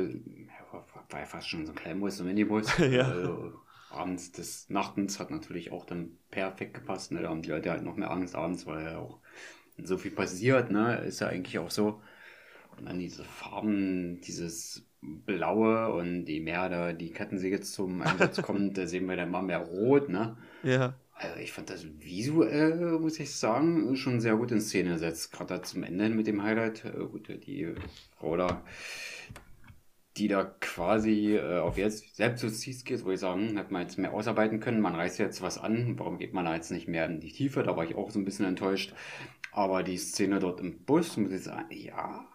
war 1.12 1.20
ja 1.20 1.26
fast 1.26 1.50
schon 1.50 1.66
so 1.66 1.72
ein 1.74 1.76
Kleinbus, 1.76 2.18
so 2.18 2.24
ein 2.24 2.28
Minibus. 2.28 2.78
ja. 2.80 3.04
Also, 3.08 3.54
abends 3.90 4.32
des 4.32 4.70
Nachtens 4.70 5.20
hat 5.20 5.32
natürlich 5.32 5.72
auch 5.72 5.86
dann 5.86 6.18
perfekt 6.30 6.74
gepasst. 6.76 7.12
Ne? 7.12 7.22
Da 7.22 7.30
haben 7.30 7.42
die 7.42 7.50
Leute 7.50 7.72
halt 7.72 7.84
noch 7.84 7.96
mehr 7.96 8.12
Angst 8.12 8.36
abends, 8.36 8.66
weil 8.66 8.86
ja 8.86 8.98
auch 9.00 9.20
so 9.84 9.98
viel 9.98 10.12
passiert. 10.12 10.72
Ne? 10.72 10.98
Ist 11.00 11.20
ja 11.20 11.28
eigentlich 11.28 11.60
auch 11.60 11.72
so. 11.72 12.02
Und 12.78 12.86
dann 12.86 13.00
diese 13.00 13.24
Farben, 13.24 14.22
dieses 14.22 14.88
Blaue 15.02 15.92
und 15.94 16.28
je 16.28 16.40
mehr 16.40 16.70
da 16.70 16.94
die 16.94 17.12
Kettensäge 17.12 17.60
zum 17.60 18.02
Einsatz 18.02 18.42
kommt, 18.42 18.78
da 18.78 18.88
sehen 18.88 19.08
wir 19.10 19.18
dann 19.18 19.32
mal 19.32 19.42
mehr 19.42 19.60
Rot. 19.60 20.10
Ne? 20.10 20.38
Ja. 20.64 20.96
Also 21.22 21.40
ich 21.40 21.52
fand 21.52 21.70
das 21.70 21.86
visuell, 22.00 22.98
muss 23.00 23.20
ich 23.20 23.36
sagen, 23.36 23.96
schon 23.96 24.20
sehr 24.22 24.36
gut 24.38 24.52
in 24.52 24.60
Szene 24.60 24.94
gesetzt. 24.94 25.32
Gerade 25.32 25.62
zum 25.62 25.84
Ende 25.84 26.10
mit 26.10 26.26
dem 26.26 26.42
Highlight. 26.42 26.84
Äh, 26.86 27.06
gut, 27.12 27.28
die 27.46 27.76
Frau 28.18 28.38
da, 28.38 28.64
die 30.18 30.28
da 30.28 30.44
quasi 30.44 31.36
äh, 31.36 31.60
auf 31.60 31.78
jetzt 31.78 32.16
Selbstjustiz 32.16 32.84
geht, 32.84 33.06
wo 33.06 33.12
ich 33.12 33.20
sagen, 33.20 33.56
hätte 33.56 33.72
man 33.72 33.84
jetzt 33.84 34.00
mehr 34.00 34.14
ausarbeiten 34.14 34.60
können. 34.60 34.82
Man 34.82 34.96
reißt 34.96 35.20
jetzt 35.20 35.44
was 35.44 35.60
an. 35.60 36.00
Warum 36.00 36.18
geht 36.18 36.34
man 36.34 36.46
da 36.46 36.56
jetzt 36.56 36.72
nicht 36.72 36.88
mehr 36.88 37.06
in 37.06 37.20
die 37.20 37.32
Tiefe? 37.32 37.62
Da 37.62 37.78
war 37.78 37.86
ich 37.86 37.94
auch 37.96 38.10
so 38.10 38.18
ein 38.18 38.26
bisschen 38.26 38.48
enttäuscht. 38.48 38.96
Aber 39.52 39.84
die 39.84 39.98
Szene 39.98 40.40
dort 40.40 40.60
im 40.60 40.84
Bus, 40.86 41.18
muss 41.18 41.32
ich 41.32 41.44
sagen, 41.44 41.68
ja, 41.70 42.26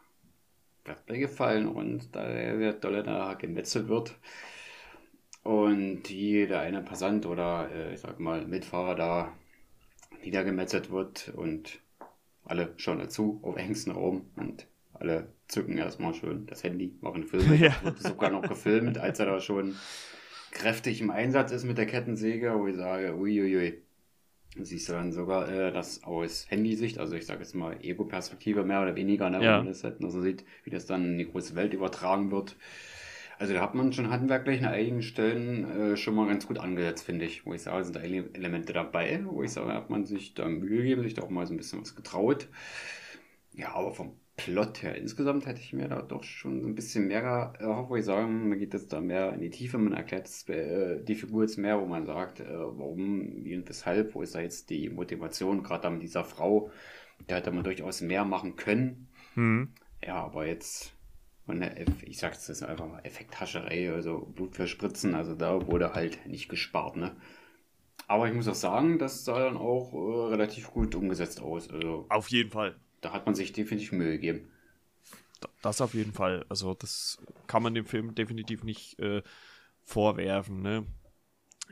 hat 0.87 1.09
mir 1.09 1.19
gefallen. 1.19 1.67
Und 1.67 2.15
da 2.15 2.25
der 2.29 2.75
Dolle 2.75 3.03
da 3.03 3.35
gemetzelt 3.35 3.89
wird 3.89 4.17
und 5.47 6.03
die 6.05 6.47
der 6.47 6.61
eine 6.61 6.83
Passant 6.83 7.25
oder 7.25 7.71
äh, 7.73 7.95
ich 7.95 8.01
sag 8.01 8.19
mal 8.19 8.45
Mitfahrer 8.47 8.95
da 8.97 9.33
niedergemetzelt 10.23 10.91
wird 10.91 11.33
und 11.37 11.81
alle 12.45 12.73
schauen 12.77 12.99
dazu 12.99 13.41
auf 13.43 13.57
engstem 13.57 13.95
Raum 13.95 14.27
und 14.37 14.67
alle 14.95 15.29
zücken 15.47 15.79
erstmal 15.79 16.15
schön 16.15 16.47
das 16.47 16.65
Handy, 16.65 16.97
machen 17.01 17.25
Filme. 17.25 17.55
Ja. 17.65 17.75
Wird 17.85 18.01
sogar 18.01 18.31
noch 18.31 18.43
gefilmt, 18.43 18.99
als 18.99 19.21
er 19.21 19.27
da 19.27 19.41
schon 19.41 19.77
kräftig 20.51 21.01
im 21.01 21.11
Einsatz 21.11 21.53
ist 21.53 21.65
mit 21.65 21.79
der 21.79 21.87
Kettensäge, 21.87 22.59
wo 22.59 22.67
ich 22.67 22.77
sage, 22.77 23.15
uiuiui. 23.15 23.83
Siehst 24.59 24.89
du 24.89 24.95
dann 24.95 25.13
sogar 25.13 25.49
äh, 25.49 25.71
das 25.71 26.03
aus 26.03 26.47
Handysicht, 26.49 26.99
also 26.99 27.15
ich 27.15 27.27
sage 27.27 27.41
jetzt 27.41 27.55
mal 27.55 27.77
Ego-Perspektive 27.83 28.65
mehr 28.65 28.83
oder 28.83 28.97
weniger, 28.97 29.29
ne, 29.29 29.37
ja. 29.37 29.43
wenn 29.43 29.65
man 29.65 29.67
das 29.67 29.85
halt 29.85 30.01
nur 30.01 30.11
so 30.11 30.23
sieht, 30.23 30.45
wie 30.65 30.71
das 30.71 30.87
dann 30.87 31.05
in 31.05 31.19
die 31.19 31.31
große 31.31 31.55
Welt 31.55 31.75
übertragen 31.75 32.31
wird. 32.31 32.57
Also 33.39 33.53
da 33.53 33.61
hat 33.61 33.75
man 33.75 33.93
schon 33.93 34.11
handwerklich 34.11 34.63
an 34.63 34.73
einigen 34.73 35.03
Stellen 35.03 35.93
äh, 35.93 35.97
schon 35.97 36.15
mal 36.15 36.27
ganz 36.27 36.47
gut 36.47 36.59
angesetzt, 36.59 37.05
finde 37.05 37.27
ich. 37.27 37.45
Wo 37.45 37.53
ich 37.53 37.63
sage, 37.63 37.85
sind 37.85 37.97
da 37.97 38.01
Ele 38.01 38.31
Elemente 38.33 38.73
dabei, 38.73 39.21
wo 39.25 39.43
ich 39.43 39.53
sage, 39.53 39.73
hat 39.73 39.91
man 39.91 40.05
sich 40.05 40.35
da 40.35 40.49
Mühe 40.49 40.79
gegeben, 40.79 41.03
sich 41.03 41.15
da 41.15 41.23
auch 41.23 41.31
mal 41.31 41.47
so 41.47 41.53
ein 41.53 41.59
bisschen 41.59 41.81
was 41.81 41.95
getraut. 41.95 42.49
Ja, 43.55 43.75
aber 43.75 43.93
vom 43.93 44.13
Plot 44.37 44.83
her 44.83 44.97
insgesamt 44.97 45.47
hätte 45.47 45.61
ich 45.61 45.73
mir 45.73 45.89
da 45.89 46.03
doch 46.03 46.23
schon 46.23 46.65
ein 46.65 46.75
bisschen 46.75 47.07
mehr 47.09 47.23
erhofft, 47.59 47.91
wo 47.91 47.97
ich 47.97 48.05
sage, 48.05 48.27
man 48.27 48.59
geht 48.59 48.75
jetzt 48.75 48.93
da 48.93 49.01
mehr 49.01 49.33
in 49.33 49.41
die 49.41 49.51
Tiefe, 49.51 49.79
man 49.79 49.95
erklärt 49.95 50.29
äh, 50.49 51.03
die 51.03 51.15
Figur 51.15 51.43
jetzt 51.43 51.57
mehr, 51.57 51.81
wo 51.81 51.87
man 51.87 52.05
sagt, 52.05 52.41
äh, 52.41 52.47
warum, 52.47 53.45
wie 53.45 53.57
und 53.57 53.69
weshalb, 53.69 54.15
wo 54.15 54.23
ist 54.23 54.35
da 54.35 54.41
jetzt 54.41 54.69
die 54.69 54.91
Motivation, 54.91 55.63
gerade 55.63 55.85
da 55.85 55.91
mit 55.91 56.03
dieser 56.03 56.25
Frau, 56.25 56.71
da 57.27 57.37
hätte 57.37 57.51
man 57.51 57.65
durchaus 57.65 58.03
mehr 58.03 58.25
machen 58.27 58.57
können. 58.57 59.09
Mhm. 59.37 59.71
Ja, 60.05 60.17
aber 60.17 60.47
jetzt, 60.47 60.93
ich 62.03 62.19
sag's 62.19 62.49
jetzt 62.49 62.63
einfach 62.63 62.87
mal, 62.87 63.01
Effekthascherei, 63.05 63.93
also 63.93 64.21
Blut 64.35 64.57
verspritzen, 64.57 65.15
also 65.15 65.35
da 65.35 65.67
wurde 65.67 65.95
halt 65.95 66.27
nicht 66.27 66.49
gespart, 66.49 66.97
ne? 66.97 67.17
Aber 68.09 68.29
ich 68.29 68.35
muss 68.35 68.49
auch 68.49 68.55
sagen, 68.55 68.99
das 68.99 69.25
sah 69.25 69.39
dann 69.39 69.57
auch 69.57 69.93
äh, 69.93 70.31
relativ 70.31 70.71
gut 70.71 70.95
umgesetzt 70.95 71.41
aus. 71.41 71.71
Also, 71.71 72.07
Auf 72.09 72.29
jeden 72.31 72.51
Fall 72.51 72.77
da 73.07 73.13
hat 73.13 73.27
man 73.27 73.35
sich 73.35 73.53
definitiv 73.53 73.93
Mühe 73.93 74.13
gegeben. 74.13 74.51
Das 75.63 75.81
auf 75.81 75.95
jeden 75.95 76.13
Fall. 76.13 76.45
Also 76.49 76.75
das 76.75 77.19
kann 77.47 77.63
man 77.63 77.75
dem 77.75 77.87
Film 77.87 78.15
definitiv 78.15 78.65
nicht 78.65 78.99
äh, 78.99 79.23
vorwerfen. 79.85 80.61
Ne? 80.61 80.87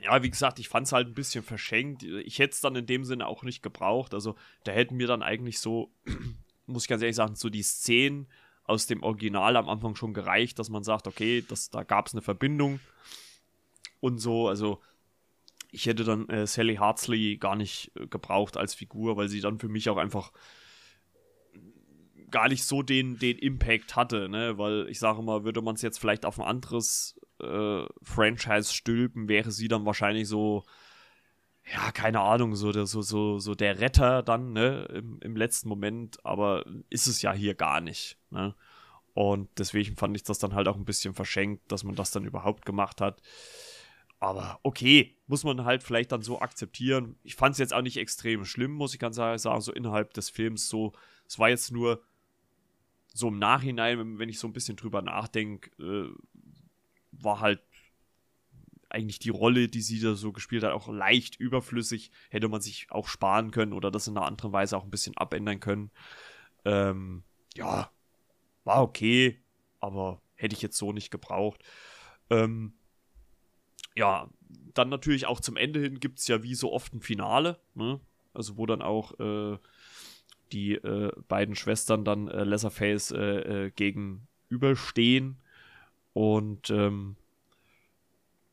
Ja, 0.01 0.21
wie 0.23 0.29
gesagt, 0.29 0.59
ich 0.59 0.69
fand 0.69 0.87
es 0.87 0.93
halt 0.93 1.07
ein 1.07 1.13
bisschen 1.13 1.43
verschenkt. 1.43 2.03
Ich 2.03 2.39
hätte 2.39 2.53
es 2.53 2.61
dann 2.61 2.75
in 2.75 2.85
dem 2.85 3.03
Sinne 3.03 3.27
auch 3.27 3.43
nicht 3.43 3.61
gebraucht. 3.61 4.13
Also 4.13 4.35
da 4.63 4.71
hätten 4.71 4.95
mir 4.95 5.07
dann 5.07 5.23
eigentlich 5.23 5.59
so, 5.59 5.91
muss 6.67 6.83
ich 6.83 6.89
ganz 6.89 7.01
ehrlich 7.01 7.15
sagen, 7.15 7.35
so 7.35 7.49
die 7.49 7.63
Szenen 7.63 8.27
aus 8.65 8.87
dem 8.87 9.03
Original 9.03 9.55
am 9.57 9.69
Anfang 9.69 9.95
schon 9.95 10.13
gereicht, 10.13 10.59
dass 10.59 10.69
man 10.69 10.83
sagt, 10.83 11.07
okay, 11.07 11.43
das, 11.47 11.69
da 11.69 11.83
gab 11.83 12.07
es 12.07 12.13
eine 12.13 12.21
Verbindung 12.21 12.79
und 13.99 14.17
so. 14.19 14.47
Also 14.47 14.81
ich 15.71 15.85
hätte 15.85 16.03
dann 16.03 16.27
äh, 16.29 16.47
Sally 16.47 16.75
Hartsley 16.75 17.37
gar 17.37 17.55
nicht 17.55 17.91
äh, 17.95 18.07
gebraucht 18.07 18.57
als 18.57 18.73
Figur, 18.73 19.17
weil 19.17 19.29
sie 19.29 19.41
dann 19.41 19.59
für 19.59 19.69
mich 19.69 19.89
auch 19.89 19.97
einfach 19.97 20.31
gar 22.31 22.49
nicht 22.49 22.63
so 22.63 22.81
den, 22.81 23.19
den 23.19 23.37
Impact 23.37 23.95
hatte, 23.95 24.29
ne? 24.29 24.57
Weil 24.57 24.87
ich 24.89 24.99
sage 24.99 25.21
mal, 25.21 25.43
würde 25.43 25.61
man 25.61 25.75
es 25.75 25.81
jetzt 25.81 25.99
vielleicht 25.99 26.25
auf 26.25 26.39
ein 26.39 26.45
anderes 26.45 27.19
äh, 27.41 27.85
Franchise 28.01 28.73
stülpen, 28.73 29.29
wäre 29.29 29.51
sie 29.51 29.67
dann 29.67 29.85
wahrscheinlich 29.85 30.27
so, 30.27 30.63
ja, 31.73 31.91
keine 31.91 32.21
Ahnung, 32.21 32.55
so 32.55 32.71
der, 32.71 32.85
so, 32.85 33.01
so, 33.01 33.39
so 33.39 33.55
der 33.55 33.79
Retter 33.79 34.21
dann, 34.21 34.53
ne, 34.53 34.85
im, 34.93 35.19
im 35.21 35.35
letzten 35.35 35.67
Moment, 35.69 36.23
aber 36.23 36.65
ist 36.89 37.07
es 37.07 37.21
ja 37.21 37.33
hier 37.33 37.55
gar 37.55 37.81
nicht, 37.81 38.17
ne? 38.29 38.55
Und 39.13 39.49
deswegen 39.57 39.95
fand 39.95 40.15
ich 40.15 40.23
das 40.23 40.39
dann 40.39 40.53
halt 40.53 40.67
auch 40.67 40.75
ein 40.75 40.83
bisschen 40.83 41.13
verschenkt, 41.13 41.71
dass 41.71 41.85
man 41.85 41.95
das 41.95 42.11
dann 42.11 42.25
überhaupt 42.25 42.65
gemacht 42.65 42.99
hat. 42.99 43.21
Aber 44.19 44.59
okay, 44.61 45.15
muss 45.27 45.45
man 45.45 45.63
halt 45.63 45.83
vielleicht 45.83 46.11
dann 46.11 46.21
so 46.21 46.41
akzeptieren. 46.41 47.15
Ich 47.23 47.35
fand 47.35 47.53
es 47.53 47.59
jetzt 47.59 47.73
auch 47.73 47.81
nicht 47.81 47.95
extrem 47.95 48.43
schlimm, 48.43 48.71
muss 48.71 48.93
ich 48.93 48.99
ganz 48.99 49.17
ehrlich 49.17 49.41
sagen, 49.41 49.61
so 49.61 49.71
innerhalb 49.71 50.13
des 50.13 50.29
Films 50.29 50.67
so. 50.67 50.91
Es 51.27 51.39
war 51.39 51.47
jetzt 51.47 51.71
nur 51.71 52.03
so 53.13 53.29
im 53.29 53.39
Nachhinein, 53.39 54.19
wenn 54.19 54.27
ich 54.27 54.37
so 54.37 54.47
ein 54.47 54.53
bisschen 54.53 54.75
drüber 54.75 55.01
nachdenke, 55.01 55.69
äh, 55.81 56.09
war 57.13 57.39
halt 57.39 57.61
eigentlich 58.95 59.19
die 59.19 59.29
Rolle, 59.29 59.67
die 59.67 59.81
sie 59.81 59.99
da 59.99 60.15
so 60.15 60.31
gespielt 60.31 60.63
hat, 60.63 60.71
auch 60.71 60.87
leicht 60.87 61.35
überflüssig. 61.39 62.11
Hätte 62.29 62.47
man 62.47 62.61
sich 62.61 62.87
auch 62.89 63.07
sparen 63.07 63.51
können 63.51 63.73
oder 63.73 63.91
das 63.91 64.07
in 64.07 64.17
einer 64.17 64.25
anderen 64.25 64.53
Weise 64.53 64.77
auch 64.77 64.83
ein 64.85 64.89
bisschen 64.89 65.17
abändern 65.17 65.59
können. 65.59 65.91
Ähm, 66.63 67.23
ja, 67.55 67.91
war 68.63 68.81
okay, 68.81 69.41
aber 69.79 70.21
hätte 70.35 70.55
ich 70.55 70.61
jetzt 70.61 70.77
so 70.77 70.93
nicht 70.93 71.11
gebraucht. 71.11 71.61
Ähm, 72.29 72.73
ja, 73.95 74.29
dann 74.73 74.89
natürlich 74.89 75.25
auch 75.25 75.39
zum 75.39 75.57
Ende 75.57 75.79
hin 75.81 75.99
gibt 75.99 76.19
es 76.19 76.27
ja 76.27 76.43
wie 76.43 76.55
so 76.55 76.71
oft 76.71 76.93
ein 76.93 77.01
Finale, 77.01 77.59
ne? 77.73 77.99
Also 78.33 78.57
wo 78.57 78.65
dann 78.65 78.81
auch 78.81 79.19
äh, 79.19 79.57
die 80.51 80.73
äh, 80.75 81.11
beiden 81.27 81.55
Schwestern 81.55 82.03
dann 82.03 82.27
äh, 82.27 82.43
Leatherface 82.43 83.11
äh, 83.11 83.65
äh, 83.65 83.71
gegenüberstehen. 83.71 85.37
Und 86.13 86.69
ähm, 86.69 87.15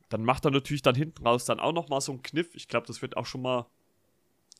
dann 0.09 0.23
macht 0.23 0.45
er 0.45 0.51
natürlich 0.51 0.81
dann 0.81 0.95
hinten 0.95 1.25
raus 1.25 1.45
dann 1.45 1.59
auch 1.59 1.73
noch 1.73 1.89
mal 1.89 2.01
so 2.01 2.11
einen 2.11 2.21
Kniff. 2.21 2.53
Ich 2.55 2.67
glaube, 2.67 2.87
das 2.87 3.01
wird 3.01 3.17
auch 3.17 3.25
schon 3.25 3.41
mal. 3.41 3.65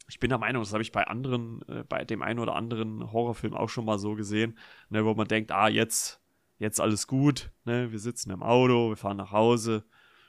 Ich 0.10 0.20
bin 0.20 0.30
der 0.30 0.38
Meinung, 0.38 0.62
das 0.62 0.74
habe 0.74 0.82
ich 0.82 0.92
bei 0.92 1.08
anderen, 1.08 1.62
äh, 1.70 1.84
bei 1.88 2.04
dem 2.04 2.22
einen 2.22 2.40
oder 2.40 2.56
anderen 2.56 3.12
Horrorfilm 3.14 3.54
auch 3.54 3.70
schon 3.70 3.86
mal 3.86 3.98
so 3.98 4.16
gesehen, 4.16 4.58
ne, 4.90 5.06
wo 5.06 5.14
man 5.14 5.28
denkt, 5.28 5.52
ah, 5.52 5.70
jetzt, 5.70 6.20
jetzt 6.60 6.82
alles 6.82 7.08
gut, 7.08 7.52
ne, 7.64 7.92
wir 7.92 8.00
sitzen 8.00 8.30
im 8.32 8.44
Auto, 8.44 8.90
wir 8.90 8.98
fahren 8.98 9.18
nach 9.18 9.32
Hause, 9.32 9.86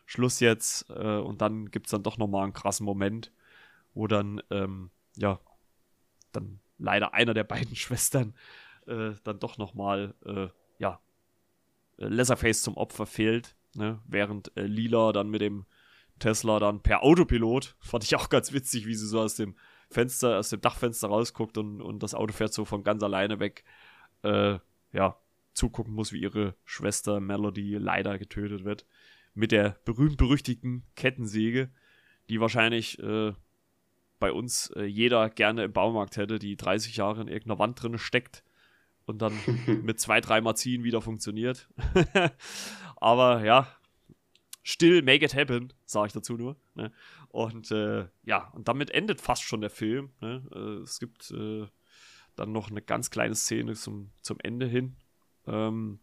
Schluss 0.07 0.39
jetzt, 0.39 0.89
äh, 0.91 1.19
und 1.19 1.41
dann 1.43 1.73
gibt 1.73 1.87
es 1.87 1.91
dann 1.91 2.05
doch 2.05 2.19
noch 2.19 2.29
mal 2.29 2.45
einen 2.45 2.53
krassen 2.53 2.87
Moment, 2.87 3.33
wo 3.95 4.07
dann, 4.07 4.41
ähm, 4.51 4.91
ja, 5.17 5.41
dann 6.31 6.61
leider 6.79 7.13
einer 7.15 7.35
der 7.35 7.45
beiden 7.45 7.75
Schwestern 7.77 8.35
äh, 8.87 9.13
dann 9.25 9.41
doch 9.41 9.59
nochmal, 9.59 10.15
äh, 10.25 10.49
ja, 10.79 11.01
äh, 11.99 12.07
Leatherface 12.07 12.63
zum 12.63 12.77
Opfer 12.77 13.07
fehlt, 13.07 13.57
ne? 13.77 14.01
während 14.07 14.57
äh, 14.57 14.67
Lila 14.67 15.13
dann 15.13 15.31
mit 15.31 15.41
dem 15.41 15.67
Tesla 16.19 16.59
dann 16.59 16.81
per 16.81 17.03
Autopilot, 17.03 17.77
fand 17.81 18.05
ich 18.05 18.17
auch 18.17 18.29
ganz 18.29 18.53
witzig, 18.53 18.87
wie 18.87 18.95
sie 18.95 19.07
so 19.07 19.21
aus 19.21 19.37
dem 19.37 19.57
Fenster, 19.91 20.39
aus 20.39 20.51
dem 20.51 20.61
Dachfenster 20.61 21.09
rausguckt 21.09 21.59
und, 21.59 21.81
und 21.81 22.03
das 22.03 22.15
Auto 22.15 22.33
fährt 22.33 22.53
so 22.53 22.65
von 22.65 22.83
ganz 22.83 23.03
alleine 23.03 23.41
weg, 23.41 23.65
äh, 24.23 24.59
ja, 24.93 25.17
zugucken 25.53 25.95
muss, 25.95 26.13
wie 26.13 26.21
ihre 26.21 26.55
Schwester 26.65 27.21
Melody 27.21 27.77
leider 27.77 28.19
getötet 28.19 28.65
wird. 28.65 28.87
Mit 29.35 29.53
der 29.53 29.77
berühmt-berüchtigten 29.85 30.85
Kettensäge, 30.97 31.71
die 32.29 32.41
wahrscheinlich 32.41 32.99
äh, 33.01 33.33
bei 34.19 34.33
uns 34.33 34.71
äh, 34.71 34.85
jeder 34.85 35.29
gerne 35.31 35.65
im 35.65 35.73
Baumarkt 35.73 36.17
hätte, 36.17 36.39
die 36.39 36.57
30 36.57 36.97
Jahre 36.97 37.21
in 37.21 37.29
irgendeiner 37.29 37.59
Wand 37.59 37.83
drin 37.83 37.99
steckt 37.99 38.45
und 39.07 39.21
dann 39.23 39.39
mit 39.83 40.01
zwei, 40.01 40.21
dreimal 40.21 40.57
ziehen 40.57 40.85
wieder 40.85 41.01
funktioniert. 41.01 41.69
Aber 42.97 43.45
ja, 43.45 43.69
still 44.63 45.03
make 45.03 45.25
it 45.25 45.35
happen, 45.35 45.73
sage 45.85 46.09
ich 46.09 46.13
dazu 46.13 46.35
nur. 46.37 46.57
Ne? 46.75 46.93
Und 47.29 47.71
äh, 47.71 48.09
ja, 48.25 48.49
und 48.55 48.69
damit 48.69 48.91
endet 48.91 49.21
fast 49.21 49.43
schon 49.43 49.61
der 49.61 49.71
Film. 49.71 50.11
Ne? 50.21 50.43
Äh, 50.53 50.83
es 50.83 50.99
gibt 50.99 51.31
äh, 51.31 51.67
dann 52.37 52.53
noch 52.53 52.71
eine 52.71 52.83
ganz 52.83 53.11
kleine 53.11 53.35
Szene 53.35 53.75
zum, 53.75 54.11
zum 54.23 54.39
Ende 54.43 54.67
hin. 54.67 54.97
Ähm, 55.47 56.01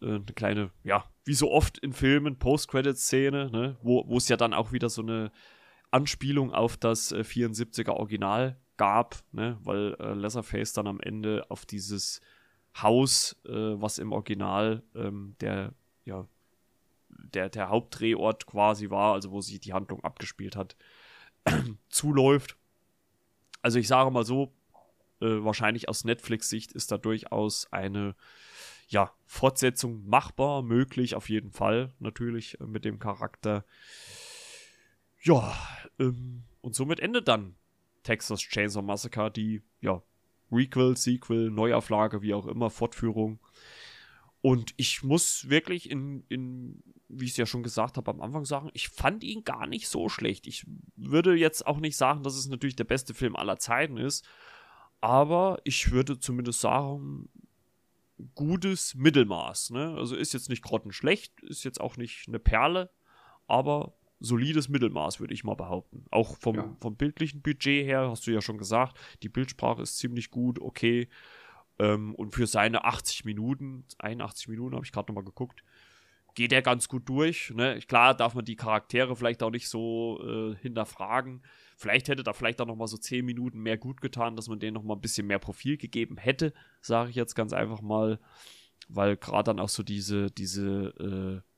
äh, 0.00 0.06
eine 0.06 0.24
kleine, 0.34 0.70
ja, 0.82 1.04
wie 1.24 1.34
so 1.34 1.50
oft 1.50 1.78
in 1.78 1.92
Filmen, 1.92 2.38
Post-Credit-Szene, 2.38 3.50
ne? 3.50 3.76
wo 3.82 4.16
es 4.16 4.28
ja 4.28 4.36
dann 4.36 4.54
auch 4.54 4.72
wieder 4.72 4.88
so 4.88 5.02
eine 5.02 5.30
Anspielung 5.90 6.52
auf 6.52 6.76
das 6.76 7.12
äh, 7.12 7.20
74er 7.20 7.90
Original 7.90 8.58
gab, 8.76 9.22
ne? 9.32 9.58
weil 9.62 9.94
äh, 10.00 10.14
Leatherface 10.14 10.72
dann 10.72 10.86
am 10.86 11.00
Ende 11.00 11.46
auf 11.50 11.66
dieses 11.66 12.20
Haus, 12.76 13.36
äh, 13.46 13.50
was 13.50 13.98
im 13.98 14.12
Original 14.12 14.82
ähm, 14.94 15.36
der, 15.40 15.74
ja, 16.04 16.26
der, 17.08 17.50
der 17.50 17.68
Hauptdrehort 17.68 18.46
quasi 18.46 18.90
war, 18.90 19.14
also 19.14 19.30
wo 19.30 19.40
sich 19.40 19.60
die 19.60 19.72
Handlung 19.72 20.02
abgespielt 20.02 20.56
hat, 20.56 20.76
zuläuft. 21.88 22.56
Also 23.60 23.78
ich 23.78 23.88
sage 23.88 24.10
mal 24.10 24.24
so, 24.24 24.52
äh, 25.20 25.44
wahrscheinlich 25.44 25.88
aus 25.88 26.04
Netflix-Sicht 26.04 26.72
ist 26.72 26.90
da 26.90 26.98
durchaus 26.98 27.72
eine 27.72 28.14
ja, 28.88 29.12
Fortsetzung 29.24 30.06
machbar, 30.06 30.62
möglich 30.62 31.14
auf 31.14 31.28
jeden 31.28 31.50
Fall, 31.50 31.92
natürlich 31.98 32.60
äh, 32.60 32.64
mit 32.64 32.84
dem 32.84 32.98
Charakter. 32.98 33.64
Ja, 35.22 35.56
ähm, 35.98 36.42
und 36.60 36.74
somit 36.74 37.00
endet 37.00 37.28
dann 37.28 37.54
Texas 38.02 38.40
Chainsaw 38.40 38.82
Massacre, 38.82 39.30
die, 39.30 39.62
ja, 39.80 40.02
Requel, 40.50 40.96
Sequel, 40.96 41.50
Neuauflage, 41.50 42.22
wie 42.22 42.34
auch 42.34 42.46
immer, 42.46 42.70
Fortführung. 42.70 43.40
Und 44.42 44.74
ich 44.76 45.02
muss 45.02 45.48
wirklich 45.48 45.88
in, 45.88 46.24
in 46.28 46.82
wie 47.08 47.26
ich 47.26 47.32
es 47.32 47.36
ja 47.36 47.46
schon 47.46 47.62
gesagt 47.62 47.96
habe 47.96 48.10
am 48.10 48.20
Anfang 48.20 48.44
sagen, 48.44 48.70
ich 48.72 48.88
fand 48.88 49.22
ihn 49.22 49.44
gar 49.44 49.66
nicht 49.66 49.88
so 49.88 50.08
schlecht. 50.08 50.46
Ich 50.46 50.66
würde 50.96 51.34
jetzt 51.34 51.66
auch 51.66 51.78
nicht 51.78 51.96
sagen, 51.96 52.22
dass 52.22 52.34
es 52.34 52.48
natürlich 52.48 52.76
der 52.76 52.84
beste 52.84 53.14
Film 53.14 53.36
aller 53.36 53.58
Zeiten 53.58 53.98
ist, 53.98 54.26
aber 55.00 55.60
ich 55.64 55.92
würde 55.92 56.18
zumindest 56.18 56.60
sagen, 56.60 57.28
gutes 58.34 58.94
Mittelmaß. 58.94 59.70
Ne? 59.70 59.94
Also 59.96 60.16
ist 60.16 60.32
jetzt 60.32 60.48
nicht 60.48 60.62
grottenschlecht, 60.62 61.40
ist 61.42 61.64
jetzt 61.64 61.80
auch 61.80 61.96
nicht 61.96 62.28
eine 62.28 62.38
Perle, 62.38 62.90
aber 63.46 63.94
solides 64.22 64.68
Mittelmaß, 64.68 65.20
würde 65.20 65.34
ich 65.34 65.44
mal 65.44 65.54
behaupten. 65.54 66.04
Auch 66.10 66.36
vom, 66.38 66.56
ja. 66.56 66.76
vom 66.80 66.96
bildlichen 66.96 67.42
Budget 67.42 67.86
her, 67.86 68.08
hast 68.10 68.26
du 68.26 68.30
ja 68.30 68.40
schon 68.40 68.58
gesagt, 68.58 68.98
die 69.22 69.28
Bildsprache 69.28 69.82
ist 69.82 69.98
ziemlich 69.98 70.30
gut, 70.30 70.58
okay. 70.60 71.08
Ähm, 71.78 72.14
und 72.14 72.34
für 72.34 72.46
seine 72.46 72.84
80 72.84 73.24
Minuten, 73.24 73.84
81 73.98 74.48
Minuten 74.48 74.74
habe 74.74 74.84
ich 74.84 74.92
gerade 74.92 75.10
nochmal 75.10 75.24
geguckt, 75.24 75.64
geht 76.34 76.52
er 76.52 76.62
ganz 76.62 76.88
gut 76.88 77.08
durch. 77.08 77.52
Ne? 77.54 77.78
Klar 77.86 78.14
darf 78.14 78.34
man 78.34 78.44
die 78.44 78.56
Charaktere 78.56 79.16
vielleicht 79.16 79.42
auch 79.42 79.50
nicht 79.50 79.68
so 79.68 80.20
äh, 80.24 80.56
hinterfragen. 80.56 81.42
Vielleicht 81.76 82.08
hätte 82.08 82.22
da 82.22 82.32
vielleicht 82.32 82.60
auch 82.60 82.66
nochmal 82.66 82.88
so 82.88 82.96
10 82.96 83.24
Minuten 83.24 83.60
mehr 83.60 83.76
gut 83.76 84.00
getan, 84.00 84.36
dass 84.36 84.48
man 84.48 84.60
denen 84.60 84.74
nochmal 84.74 84.96
ein 84.96 85.02
bisschen 85.02 85.26
mehr 85.26 85.38
Profil 85.38 85.76
gegeben 85.76 86.16
hätte, 86.16 86.52
sage 86.80 87.10
ich 87.10 87.16
jetzt 87.16 87.34
ganz 87.34 87.52
einfach 87.52 87.82
mal. 87.82 88.18
weil 88.88 89.16
gerade 89.16 89.44
dann 89.44 89.60
auch 89.60 89.68
so 89.68 89.82
diese, 89.82 90.30
diese 90.30 91.42
äh, 91.44 91.48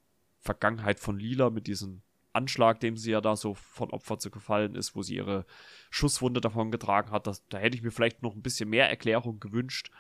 Vergangenheit 0.41 1.01
von 1.01 1.19
Lila 1.19 1.51
mit 1.51 1.67
diesem 1.67 2.03
Anschlag, 2.35 2.81
dem 2.81 2.97
sie 2.97 3.13
ja 3.13 3.21
da 3.21 3.37
so 3.37 3.55
von 3.55 3.91
Opfer 3.91 4.19
zu 4.19 4.31
gefallen 4.31 4.75
ist, 4.75 4.97
wo 4.97 5.03
sie 5.03 5.17
ihre 5.17 5.47
Schusswunde 5.91 6.41
davon 6.41 6.71
getragen 6.71 7.11
hat, 7.11 7.27
das, 7.27 7.47
da 7.49 7.59
hätte 7.59 7.77
ich 7.77 7.83
mir 7.83 7.91
vielleicht 7.91 8.23
noch 8.23 8.35
ein 8.35 8.43
bisschen 8.43 8.69
mehr 8.69 8.89
Erklärung 8.89 9.41
gewünscht. 9.41 9.91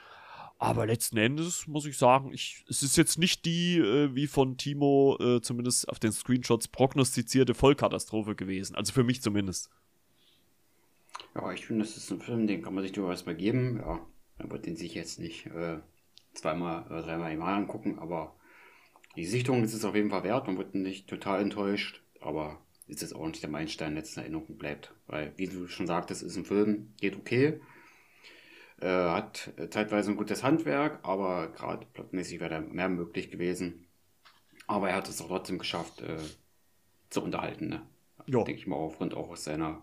Aber 0.58 0.86
letzten 0.86 1.16
Endes 1.16 1.66
muss 1.66 1.84
ich 1.84 1.98
sagen, 1.98 2.32
ich, 2.32 2.64
es 2.68 2.82
ist 2.82 2.96
jetzt 2.96 3.18
nicht 3.18 3.44
die, 3.44 3.78
äh, 3.78 4.14
wie 4.14 4.26
von 4.26 4.56
Timo 4.56 5.18
äh, 5.20 5.40
zumindest 5.40 5.88
auf 5.88 5.98
den 5.98 6.12
Screenshots 6.12 6.68
prognostizierte 6.68 7.54
Vollkatastrophe 7.54 8.34
gewesen. 8.34 8.76
Also 8.76 8.92
für 8.92 9.04
mich 9.04 9.20
zumindest. 9.20 9.70
Ja, 11.34 11.52
ich 11.52 11.66
finde, 11.66 11.84
das 11.84 11.96
ist 11.96 12.10
ein 12.10 12.20
Film, 12.20 12.46
den 12.46 12.62
kann 12.62 12.74
man 12.74 12.82
sich 12.82 12.92
durchaus 12.92 13.26
mal 13.26 13.34
geben. 13.34 13.78
Ja, 13.78 14.00
man 14.38 14.50
wird 14.50 14.66
den 14.66 14.76
sich 14.76 14.94
jetzt 14.94 15.18
nicht 15.18 15.46
äh, 15.46 15.78
zweimal 16.32 16.86
oder 16.86 17.02
dreimal 17.02 17.32
im 17.32 17.40
Jahr 17.40 17.56
angucken, 17.56 17.98
aber 17.98 18.36
die 19.16 19.26
Sichtung 19.26 19.62
ist 19.62 19.74
es 19.74 19.84
auf 19.84 19.94
jeden 19.94 20.10
Fall 20.10 20.24
wert. 20.24 20.46
Man 20.46 20.58
wird 20.58 20.74
nicht 20.74 21.08
total 21.08 21.40
enttäuscht, 21.40 22.02
aber 22.26 22.60
ist 22.86 23.02
es 23.02 23.12
auch 23.12 23.26
nicht 23.26 23.42
der 23.42 23.50
Meilenstein 23.50 23.94
letzten 23.94 24.20
Erinnerung 24.20 24.58
bleibt. 24.58 24.94
Weil, 25.06 25.32
wie 25.36 25.46
du 25.46 25.68
schon 25.68 25.86
sagtest, 25.86 26.22
ist 26.22 26.36
ein 26.36 26.44
Film, 26.44 26.92
geht 27.00 27.16
okay. 27.16 27.60
Äh, 28.80 28.88
hat 28.88 29.52
zeitweise 29.70 30.10
ein 30.10 30.16
gutes 30.16 30.42
Handwerk, 30.42 30.98
aber 31.02 31.48
gerade 31.52 31.86
plotmäßig 31.92 32.40
wäre 32.40 32.50
da 32.50 32.60
mehr 32.60 32.88
möglich 32.88 33.30
gewesen. 33.30 33.86
Aber 34.66 34.90
er 34.90 34.96
hat 34.96 35.08
es 35.08 35.20
auch 35.20 35.28
trotzdem 35.28 35.58
geschafft, 35.58 36.00
äh, 36.02 36.18
zu 37.10 37.22
unterhalten. 37.22 37.68
Ne? 37.68 37.82
Denke 38.26 38.54
ich 38.54 38.66
mal, 38.66 38.76
aufgrund 38.76 39.14
auch 39.14 39.30
aus 39.30 39.44
seiner 39.44 39.82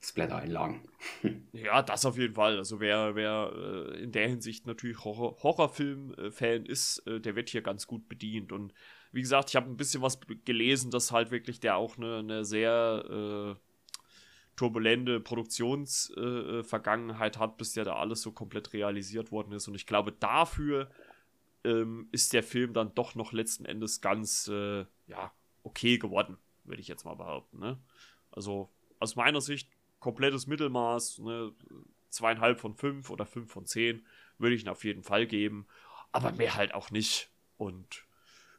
Splatter-Einlagen. 0.00 0.82
ja, 1.52 1.82
das 1.82 2.04
auf 2.04 2.18
jeden 2.18 2.34
Fall. 2.34 2.58
Also 2.58 2.80
wer, 2.80 3.14
wer 3.14 3.52
äh, 3.54 4.02
in 4.02 4.12
der 4.12 4.28
Hinsicht 4.28 4.66
natürlich 4.66 5.02
Horror 5.04 5.42
Horrorfilm-Fan 5.42 6.66
ist, 6.66 6.98
äh, 7.06 7.20
der 7.20 7.36
wird 7.36 7.48
hier 7.48 7.62
ganz 7.62 7.86
gut 7.86 8.08
bedient. 8.08 8.52
Und 8.52 8.74
wie 9.14 9.22
gesagt, 9.22 9.48
ich 9.50 9.56
habe 9.56 9.70
ein 9.70 9.76
bisschen 9.76 10.02
was 10.02 10.18
gelesen, 10.44 10.90
dass 10.90 11.12
halt 11.12 11.30
wirklich 11.30 11.60
der 11.60 11.76
auch 11.76 11.96
eine, 11.96 12.18
eine 12.18 12.44
sehr 12.44 13.04
äh, 13.08 13.54
turbulente 14.56 15.20
Produktionsvergangenheit 15.20 17.38
hat, 17.38 17.56
bis 17.56 17.74
der 17.74 17.84
da 17.84 17.94
alles 17.94 18.22
so 18.22 18.32
komplett 18.32 18.72
realisiert 18.72 19.30
worden 19.30 19.52
ist. 19.52 19.68
Und 19.68 19.76
ich 19.76 19.86
glaube, 19.86 20.10
dafür 20.10 20.90
ähm, 21.62 22.08
ist 22.10 22.32
der 22.32 22.42
Film 22.42 22.72
dann 22.72 22.92
doch 22.96 23.14
noch 23.14 23.32
letzten 23.32 23.66
Endes 23.66 24.00
ganz, 24.00 24.48
äh, 24.48 24.84
ja, 25.06 25.30
okay 25.62 25.98
geworden, 25.98 26.36
würde 26.64 26.80
ich 26.80 26.88
jetzt 26.88 27.04
mal 27.04 27.14
behaupten. 27.14 27.60
Ne? 27.60 27.78
Also 28.32 28.68
aus 28.98 29.14
meiner 29.14 29.40
Sicht 29.40 29.70
komplettes 30.00 30.48
Mittelmaß, 30.48 31.20
ne, 31.20 31.52
zweieinhalb 32.10 32.58
von 32.58 32.74
fünf 32.74 33.10
oder 33.10 33.26
fünf 33.26 33.52
von 33.52 33.64
zehn 33.64 34.04
würde 34.38 34.56
ich 34.56 34.64
ihn 34.64 34.68
auf 34.68 34.82
jeden 34.82 35.04
Fall 35.04 35.28
geben, 35.28 35.68
aber 36.10 36.32
mehr 36.32 36.56
halt 36.56 36.74
auch 36.74 36.90
nicht. 36.90 37.30
Und 37.56 38.04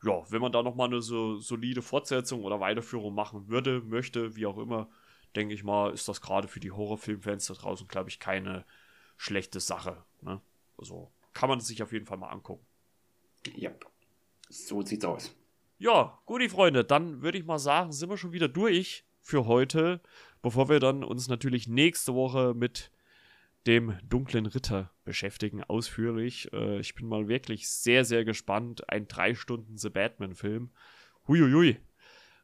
ja, 0.06 0.24
wenn 0.30 0.42
man 0.42 0.52
da 0.52 0.64
nochmal 0.64 0.88
eine 0.88 1.02
so 1.02 1.38
solide 1.40 1.82
Fortsetzung 1.82 2.44
oder 2.44 2.60
Weiterführung 2.60 3.14
machen 3.14 3.48
würde, 3.48 3.82
möchte, 3.82 4.36
wie 4.36 4.46
auch 4.46 4.58
immer, 4.58 4.88
denke 5.36 5.54
ich 5.54 5.64
mal, 5.64 5.94
ist 5.94 6.08
das 6.08 6.22
gerade 6.22 6.48
für 6.48 6.60
die 6.60 6.72
Horrorfilmfans 6.72 7.48
da 7.48 7.56
draußen, 7.56 7.88
glaube 7.88 8.10
ich, 8.10 8.20
keine 8.20 8.66
schlechte 9.18 9.60
Sache. 9.60 10.04
Ne? 10.22 10.40
Also 10.78 11.12
kann 11.34 11.50
man 11.50 11.60
es 11.60 11.68
sich 11.68 11.84
auf 11.84 11.92
jeden 11.92 12.06
Fall 12.06 12.18
mal 12.18 12.30
angucken. 12.30 12.66
Ja, 13.56 13.72
so 14.50 14.82
sieht's 14.82 15.06
aus. 15.06 15.36
Ja, 15.78 16.18
gut, 16.26 16.42
die 16.42 16.50
Freunde, 16.50 16.86
dann 16.86 17.22
würde 17.22 17.38
ich 17.38 17.46
mal 17.46 17.60
sagen, 17.60 17.92
sind 17.92 18.10
wir 18.10 18.18
schon 18.18 18.32
wieder 18.32 18.48
durch 18.48 19.04
für 19.20 19.46
heute 19.46 20.02
bevor 20.46 20.70
wir 20.70 20.80
dann 20.80 21.04
uns 21.04 21.28
natürlich 21.28 21.68
nächste 21.68 22.14
Woche 22.14 22.54
mit 22.56 22.92
dem 23.68 23.98
dunklen 24.04 24.46
Ritter 24.46 24.92
beschäftigen, 25.04 25.64
ausführlich. 25.64 26.52
Äh, 26.54 26.80
ich 26.80 26.96
bin 26.96 27.08
mal 27.08 27.28
wirklich 27.28 27.70
sehr, 27.70 28.06
sehr 28.06 28.26
gespannt. 28.26 28.90
Ein 28.90 29.08
drei 29.08 29.34
Stunden 29.34 29.78
The 29.78 29.90
Batman-Film. 29.90 30.72
Huiuiui. 31.28 31.78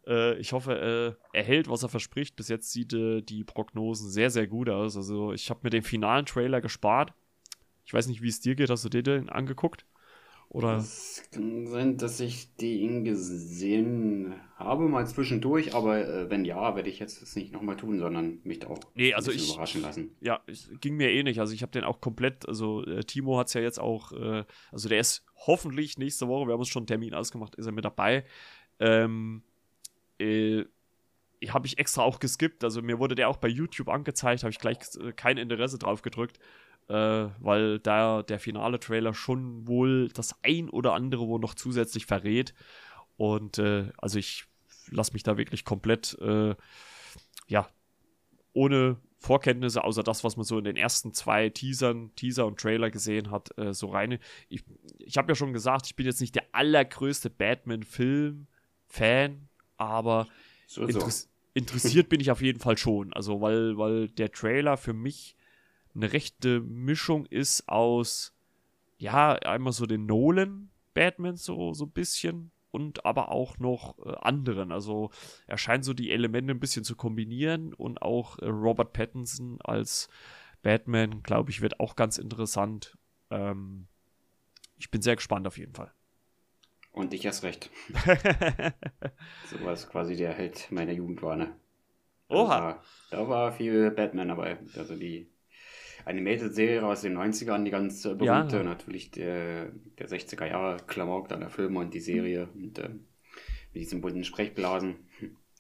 Äh, 0.08 0.38
ich 0.40 0.54
hoffe, 0.54 1.18
äh, 1.34 1.38
er 1.38 1.44
hält, 1.44 1.70
was 1.70 1.84
er 1.84 1.90
verspricht. 1.90 2.36
Bis 2.36 2.48
jetzt 2.48 2.72
sieht 2.72 2.94
äh, 2.94 3.22
die 3.22 3.44
Prognosen 3.44 4.10
sehr, 4.10 4.30
sehr 4.30 4.48
gut 4.48 4.70
aus. 4.70 4.98
Also 4.98 5.34
ich 5.34 5.50
habe 5.50 5.62
mir 5.64 5.70
den 5.70 5.84
finalen 5.84 6.26
Trailer 6.26 6.62
gespart. 6.62 7.14
Ich 7.86 7.94
weiß 7.94 8.08
nicht, 8.08 8.22
wie 8.22 8.30
es 8.30 8.40
dir 8.40 8.56
geht. 8.56 8.70
Hast 8.70 8.86
du 8.86 8.90
dir 8.90 9.04
den 9.04 9.30
angeguckt? 9.30 9.86
Oder? 10.54 10.76
Es 10.76 11.24
kann 11.32 11.66
sein, 11.68 11.96
dass 11.96 12.20
ich 12.20 12.58
den 12.58 13.06
gesehen 13.06 14.36
habe, 14.58 14.90
mal 14.90 15.08
zwischendurch, 15.08 15.74
aber 15.74 16.06
äh, 16.06 16.30
wenn 16.30 16.44
ja, 16.44 16.76
werde 16.76 16.90
ich 16.90 17.00
jetzt 17.00 17.22
das 17.22 17.38
nicht 17.38 17.54
nochmal 17.54 17.78
tun, 17.78 18.00
sondern 18.00 18.40
mich 18.44 18.60
da 18.60 18.68
auch 18.68 18.80
nee, 18.94 19.14
also 19.14 19.32
ich, 19.32 19.50
überraschen 19.50 19.82
lassen. 19.82 20.12
Ja, 20.20 20.42
es 20.48 20.70
ging 20.82 20.98
mir 20.98 21.10
eh 21.10 21.24
nicht. 21.24 21.40
Also 21.40 21.54
ich 21.54 21.62
habe 21.62 21.72
den 21.72 21.86
auch 21.86 22.02
komplett, 22.02 22.50
also 22.50 22.84
äh, 22.84 23.02
Timo 23.06 23.38
hat 23.38 23.48
es 23.48 23.54
ja 23.54 23.62
jetzt 23.62 23.80
auch, 23.80 24.12
äh, 24.12 24.44
also 24.74 24.90
der 24.90 25.00
ist 25.00 25.24
hoffentlich 25.38 25.98
nächste 25.98 26.28
Woche, 26.28 26.48
wir 26.48 26.54
haben 26.54 26.60
uns 26.60 26.68
schon 26.68 26.82
einen 26.82 26.88
Termin 26.88 27.14
ausgemacht, 27.14 27.56
ist 27.56 27.66
er 27.66 27.72
mit 27.72 27.86
dabei. 27.86 28.26
Ähm, 28.80 29.44
äh, 30.20 30.66
habe 31.48 31.66
ich 31.66 31.80
extra 31.80 32.04
auch 32.04 32.20
geskippt, 32.20 32.66
also 32.66 32.82
mir 32.82 33.00
wurde 33.00 33.16
der 33.16 33.30
auch 33.30 33.38
bei 33.38 33.48
YouTube 33.48 33.88
angezeigt, 33.88 34.44
habe 34.44 34.52
ich 34.52 34.60
gleich 34.60 34.80
äh, 35.02 35.14
kein 35.14 35.38
Interesse 35.38 35.80
drauf 35.80 36.02
gedrückt 36.02 36.40
äh, 36.88 37.28
weil 37.40 37.80
da 37.80 38.24
der 38.24 38.40
finale 38.40 38.80
Trailer 38.80 39.14
schon 39.14 39.68
wohl 39.68 40.08
das 40.10 40.36
ein 40.44 40.70
oder 40.70 40.94
andere 40.94 41.28
wo 41.28 41.38
noch 41.38 41.56
zusätzlich 41.56 42.06
verrät. 42.06 42.54
Und 43.18 43.60
äh, 43.60 43.92
also 43.98 44.20
ich 44.20 44.46
lasse 44.90 45.12
mich 45.14 45.24
da 45.24 45.38
wirklich 45.38 45.66
komplett, 45.66 46.18
äh, 46.20 46.56
ja, 47.48 47.68
ohne 48.54 48.98
Vorkenntnisse, 49.18 49.84
außer 49.84 50.04
das, 50.04 50.24
was 50.24 50.36
man 50.36 50.46
so 50.46 50.58
in 50.58 50.64
den 50.64 50.76
ersten 50.76 51.14
zwei 51.14 51.50
Teasern, 51.50 52.16
Teaser 52.16 52.48
und 52.48 52.60
Trailer 52.60 52.90
gesehen 52.90 53.30
hat, 53.30 53.56
äh, 53.58 53.74
so 53.74 53.90
rein. 53.90 54.18
Ich, 54.50 54.64
ich 54.98 55.18
habe 55.18 55.32
ja 55.32 55.36
schon 55.36 55.54
gesagt, 55.54 55.86
ich 55.86 55.96
bin 55.96 56.08
jetzt 56.08 56.22
nicht 56.22 56.34
der 56.34 56.46
allergrößte 56.52 57.30
Batman-Film-Fan, 57.30 59.48
aber 59.78 60.28
so, 60.66 60.90
so. 60.90 61.08
interessiert 61.54 62.10
bin 62.10 62.20
ich 62.20 62.32
auf 62.32 62.42
jeden 62.42 62.60
Fall 62.60 62.78
schon. 62.78 63.14
Also, 63.14 63.42
weil, 63.42 63.78
weil 63.78 64.10
der 64.10 64.32
Trailer 64.32 64.78
für 64.78 64.94
mich 64.94 65.36
eine 65.96 66.14
rechte 66.14 66.62
Mischung 66.62 67.26
ist 67.26 67.68
aus, 67.68 68.34
ja, 68.98 69.34
einmal 69.34 69.74
so 69.74 69.86
den 69.86 70.06
Nolan 70.06 70.70
Batman 70.94 71.38
so, 71.38 71.74
so 71.74 71.86
ein 71.86 71.92
bisschen 71.92 72.52
und 72.72 73.06
aber 73.06 73.30
auch 73.30 73.60
noch 73.60 73.98
äh, 74.00 74.16
anderen. 74.22 74.72
Also 74.72 75.12
er 75.48 75.58
scheint 75.58 75.86
so 75.86 75.94
die 75.94 76.12
Elemente 76.12 76.52
ein 76.52 76.60
bisschen 76.60 76.84
zu 76.84 76.96
kombinieren 76.96 77.74
und 77.74 78.02
auch 78.02 78.40
äh, 78.40 78.48
Robert 78.48 78.94
Pattinson 78.94 79.60
als 79.62 80.10
Batman, 80.64 81.24
glaube 81.24 81.52
ich, 81.52 81.62
wird 81.62 81.80
auch 81.80 81.96
ganz 81.96 82.18
interessant. 82.18 82.98
Ähm, 83.30 83.88
ich 84.78 84.90
bin 84.90 85.02
sehr 85.02 85.16
gespannt 85.16 85.48
auf 85.48 85.58
jeden 85.58 85.74
Fall. 85.74 85.92
Und 86.92 87.14
ich 87.14 87.24
erst 87.24 87.44
recht. 87.44 87.70
so 89.50 89.64
was 89.64 89.90
quasi 89.90 90.16
der 90.16 90.34
Held 90.34 90.72
meiner 90.72 90.92
Jugend 90.92 91.22
war, 91.22 91.36
ne? 91.36 91.56
Oha. 92.28 92.58
Da 92.58 92.64
war, 92.64 92.84
da 93.12 93.30
war 93.30 93.52
viel 93.54 93.92
Batman 93.92 94.30
dabei. 94.30 94.60
Also 94.76 94.96
die 94.96 95.31
Animated-Serie 96.06 96.86
aus 96.86 97.02
den 97.02 97.18
90ern, 97.18 97.64
die 97.64 97.72
ganz 97.72 98.06
äh, 98.06 98.16
berühmte, 98.16 98.58
ja. 98.58 98.64
natürlich 98.64 99.12
der, 99.12 99.72
der 100.00 100.10
60er 100.10 100.48
Jahre 100.48 100.78
Klamauk, 100.88 101.30
dann 101.30 101.42
der 101.42 101.50
Film 101.50 101.76
und 101.78 101.94
die 101.94 102.00
Serie 102.00 102.50
mhm. 102.54 102.64
und 102.64 102.80
äh, 102.80 102.90
mit 102.90 103.84
diesen 103.84 104.02
bunten 104.02 104.24
Sprechblasen. 104.24 104.96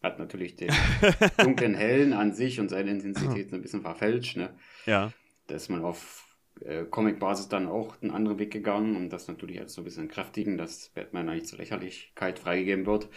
Hat 0.03 0.17
natürlich 0.17 0.55
den 0.55 0.71
dunklen 1.37 1.75
Hellen 1.75 2.13
an 2.13 2.33
sich 2.33 2.59
und 2.59 2.69
seine 2.69 2.89
Intensität 2.89 3.53
ein 3.53 3.61
bisschen 3.61 3.81
verfälscht. 3.81 4.35
Ne? 4.35 4.49
Ja. 4.87 5.11
Da 5.45 5.55
ist 5.55 5.69
man 5.69 5.83
auf 5.83 6.25
äh, 6.61 6.85
Comic-Basis 6.85 7.49
dann 7.49 7.67
auch 7.67 8.01
einen 8.01 8.11
anderen 8.11 8.39
Weg 8.39 8.51
gegangen, 8.51 8.95
um 8.95 9.09
das 9.09 9.27
natürlich 9.27 9.57
jetzt 9.57 9.73
so 9.73 9.81
ein 9.81 9.83
bisschen 9.85 10.07
kräftigen, 10.07 10.57
dass 10.57 10.89
Batman 10.89 11.29
eigentlich 11.29 11.47
zur 11.47 11.59
Lächerlichkeit 11.59 12.39
freigegeben 12.39 12.85
wird. 12.85 13.09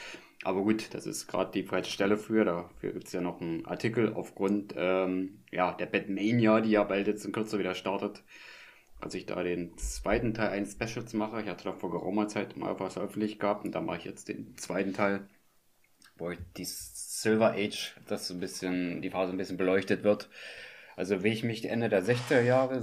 Aber 0.44 0.62
gut, 0.62 0.92
das 0.92 1.06
ist 1.06 1.26
gerade 1.26 1.50
die 1.52 1.62
falsche 1.66 1.90
Stelle 1.90 2.18
für. 2.18 2.44
Dafür 2.44 2.92
gibt 2.92 3.06
es 3.06 3.12
ja 3.12 3.22
noch 3.22 3.40
einen 3.40 3.64
Artikel 3.64 4.12
aufgrund 4.12 4.74
ähm, 4.76 5.42
ja, 5.50 5.72
der 5.72 5.86
Batmania, 5.86 6.60
die 6.60 6.72
ja 6.72 6.84
bald 6.84 7.06
jetzt 7.06 7.24
in 7.24 7.32
Kürze 7.32 7.58
wieder 7.58 7.74
startet. 7.74 8.22
Als 9.00 9.14
ich 9.14 9.24
da 9.26 9.42
den 9.42 9.76
zweiten 9.78 10.34
Teil 10.34 10.50
eines 10.50 10.72
Specials 10.72 11.14
mache, 11.14 11.40
ich 11.40 11.48
hatte 11.48 11.64
da 11.64 11.72
vor 11.72 11.90
geraumer 11.90 12.28
Zeit 12.28 12.56
mal 12.56 12.78
was 12.78 12.94
veröffentlicht 12.94 13.40
gehabt 13.40 13.64
und 13.64 13.74
da 13.74 13.80
mache 13.80 13.98
ich 13.98 14.04
jetzt 14.04 14.28
den 14.28 14.56
zweiten 14.58 14.92
Teil, 14.92 15.28
wo 16.16 16.30
die 16.56 16.64
Silver 16.64 17.52
Age, 17.52 17.96
das 18.06 18.28
so 18.28 18.34
ein 18.34 18.40
bisschen, 18.40 19.00
die 19.00 19.10
Phase 19.10 19.32
ein 19.32 19.38
bisschen 19.38 19.56
beleuchtet 19.56 20.04
wird. 20.04 20.28
Also 20.94 21.24
wie 21.24 21.28
ich 21.28 21.42
mich 21.42 21.64
Ende 21.64 21.88
der 21.88 22.04
60er 22.04 22.42
Jahre, 22.42 22.82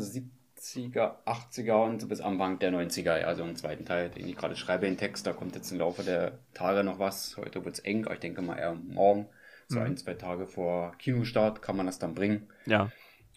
70er, 0.61 1.15
80er 1.25 1.83
und 1.83 2.07
bis 2.07 2.21
Anfang 2.21 2.59
der 2.59 2.71
90er, 2.71 3.23
also 3.23 3.43
im 3.43 3.55
zweiten 3.55 3.83
Teil, 3.83 4.09
den 4.09 4.27
ich 4.27 4.35
gerade 4.35 4.55
schreibe, 4.55 4.85
den 4.85 4.97
Text, 4.97 5.25
da 5.25 5.33
kommt 5.33 5.55
jetzt 5.55 5.71
im 5.71 5.79
Laufe 5.79 6.03
der 6.03 6.39
Tage 6.53 6.83
noch 6.83 6.99
was. 6.99 7.35
Heute 7.37 7.65
wird 7.65 7.75
es 7.75 7.79
eng, 7.79 8.05
aber 8.05 8.13
ich 8.13 8.19
denke 8.19 8.41
mal 8.41 8.57
eher 8.57 8.75
morgen, 8.75 9.27
so 9.67 9.79
mhm. 9.79 9.85
ein, 9.85 9.97
zwei 9.97 10.13
Tage 10.13 10.45
vor 10.45 10.95
Kinostart 10.99 11.61
kann 11.61 11.75
man 11.75 11.87
das 11.87 11.97
dann 11.97 12.13
bringen. 12.13 12.47
Ja. 12.67 12.91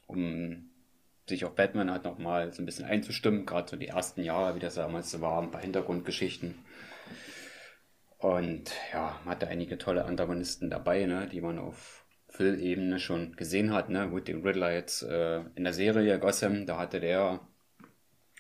Um 0.07 0.71
sich 1.27 1.47
auf 1.47 1.55
Batman 1.55 1.91
halt 1.91 2.05
nochmal 2.05 2.53
so 2.53 2.63
ein 2.63 2.67
bisschen 2.67 2.85
einzustimmen, 2.85 3.47
gerade 3.47 3.71
so 3.71 3.77
die 3.77 3.89
ersten 3.89 4.23
Jahre, 4.23 4.55
wie 4.55 4.61
das 4.61 4.75
damals 4.75 5.11
so 5.11 5.23
war, 5.23 5.41
ein 5.41 5.51
paar 5.51 5.63
Hintergrundgeschichten. 5.63 6.55
Und 8.19 8.73
ja, 8.93 9.19
man 9.25 9.35
hatte 9.35 9.49
einige 9.49 9.79
tolle 9.79 10.05
Antagonisten 10.05 10.69
dabei, 10.69 11.07
ne, 11.07 11.27
die 11.27 11.41
man 11.41 11.59
auf 11.59 12.04
Phil-Ebene 12.35 12.99
schon 12.99 13.37
gesehen 13.37 13.73
hat, 13.73 13.91
ne? 13.91 14.09
Gut, 14.09 14.27
den 14.27 14.43
Riddler 14.43 14.73
jetzt 14.73 15.03
äh, 15.03 15.41
in 15.55 15.63
der 15.63 15.73
Serie 15.73 16.19
Gotham, 16.19 16.67
da 16.67 16.79
hatte 16.79 16.99
der 16.99 17.41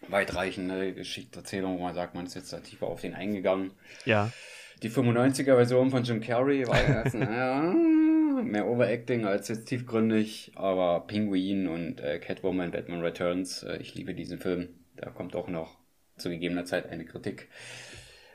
weitreichende 0.08 0.92
Geschichtserzählung, 0.92 1.78
wo 1.78 1.84
man 1.84 1.94
sagt, 1.94 2.14
man 2.14 2.26
ist 2.26 2.34
jetzt 2.34 2.52
da 2.52 2.58
tiefer 2.58 2.88
auf 2.88 3.00
den 3.00 3.14
eingegangen. 3.14 3.70
Ja. 4.04 4.32
Die 4.82 4.90
95er-Version 4.90 5.90
von 5.90 6.02
Jim 6.02 6.20
Carrey 6.20 6.66
war 6.66 6.82
erst, 6.82 7.14
naja, 7.14 7.72
mehr 8.42 8.66
Overacting 8.66 9.26
als 9.26 9.46
jetzt 9.46 9.66
tiefgründig, 9.66 10.52
aber 10.56 11.06
Penguin 11.06 11.68
und 11.68 12.00
äh, 12.00 12.18
Catwoman, 12.18 12.72
Batman 12.72 13.00
Returns, 13.00 13.62
äh, 13.62 13.76
ich 13.76 13.94
liebe 13.94 14.14
diesen 14.14 14.40
Film. 14.40 14.70
Da 14.96 15.10
kommt 15.10 15.36
auch 15.36 15.48
noch 15.48 15.78
zu 16.16 16.30
gegebener 16.30 16.64
Zeit 16.64 16.88
eine 16.90 17.04
Kritik, 17.04 17.48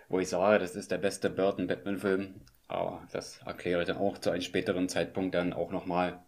wo 0.08 0.20
ich 0.20 0.30
sage, 0.30 0.60
das 0.60 0.78
ist 0.78 0.92
der 0.92 0.98
beste 0.98 1.30
Burton-Batman-Film, 1.30 2.36
aber 2.70 3.06
das 3.12 3.42
erkläre 3.46 3.82
ich 3.82 3.88
dann 3.88 3.98
auch 3.98 4.18
zu 4.20 4.30
einem 4.30 4.42
späteren 4.42 4.88
Zeitpunkt 4.88 5.36
dann 5.36 5.54
auch 5.54 5.72
nochmal, 5.72 6.20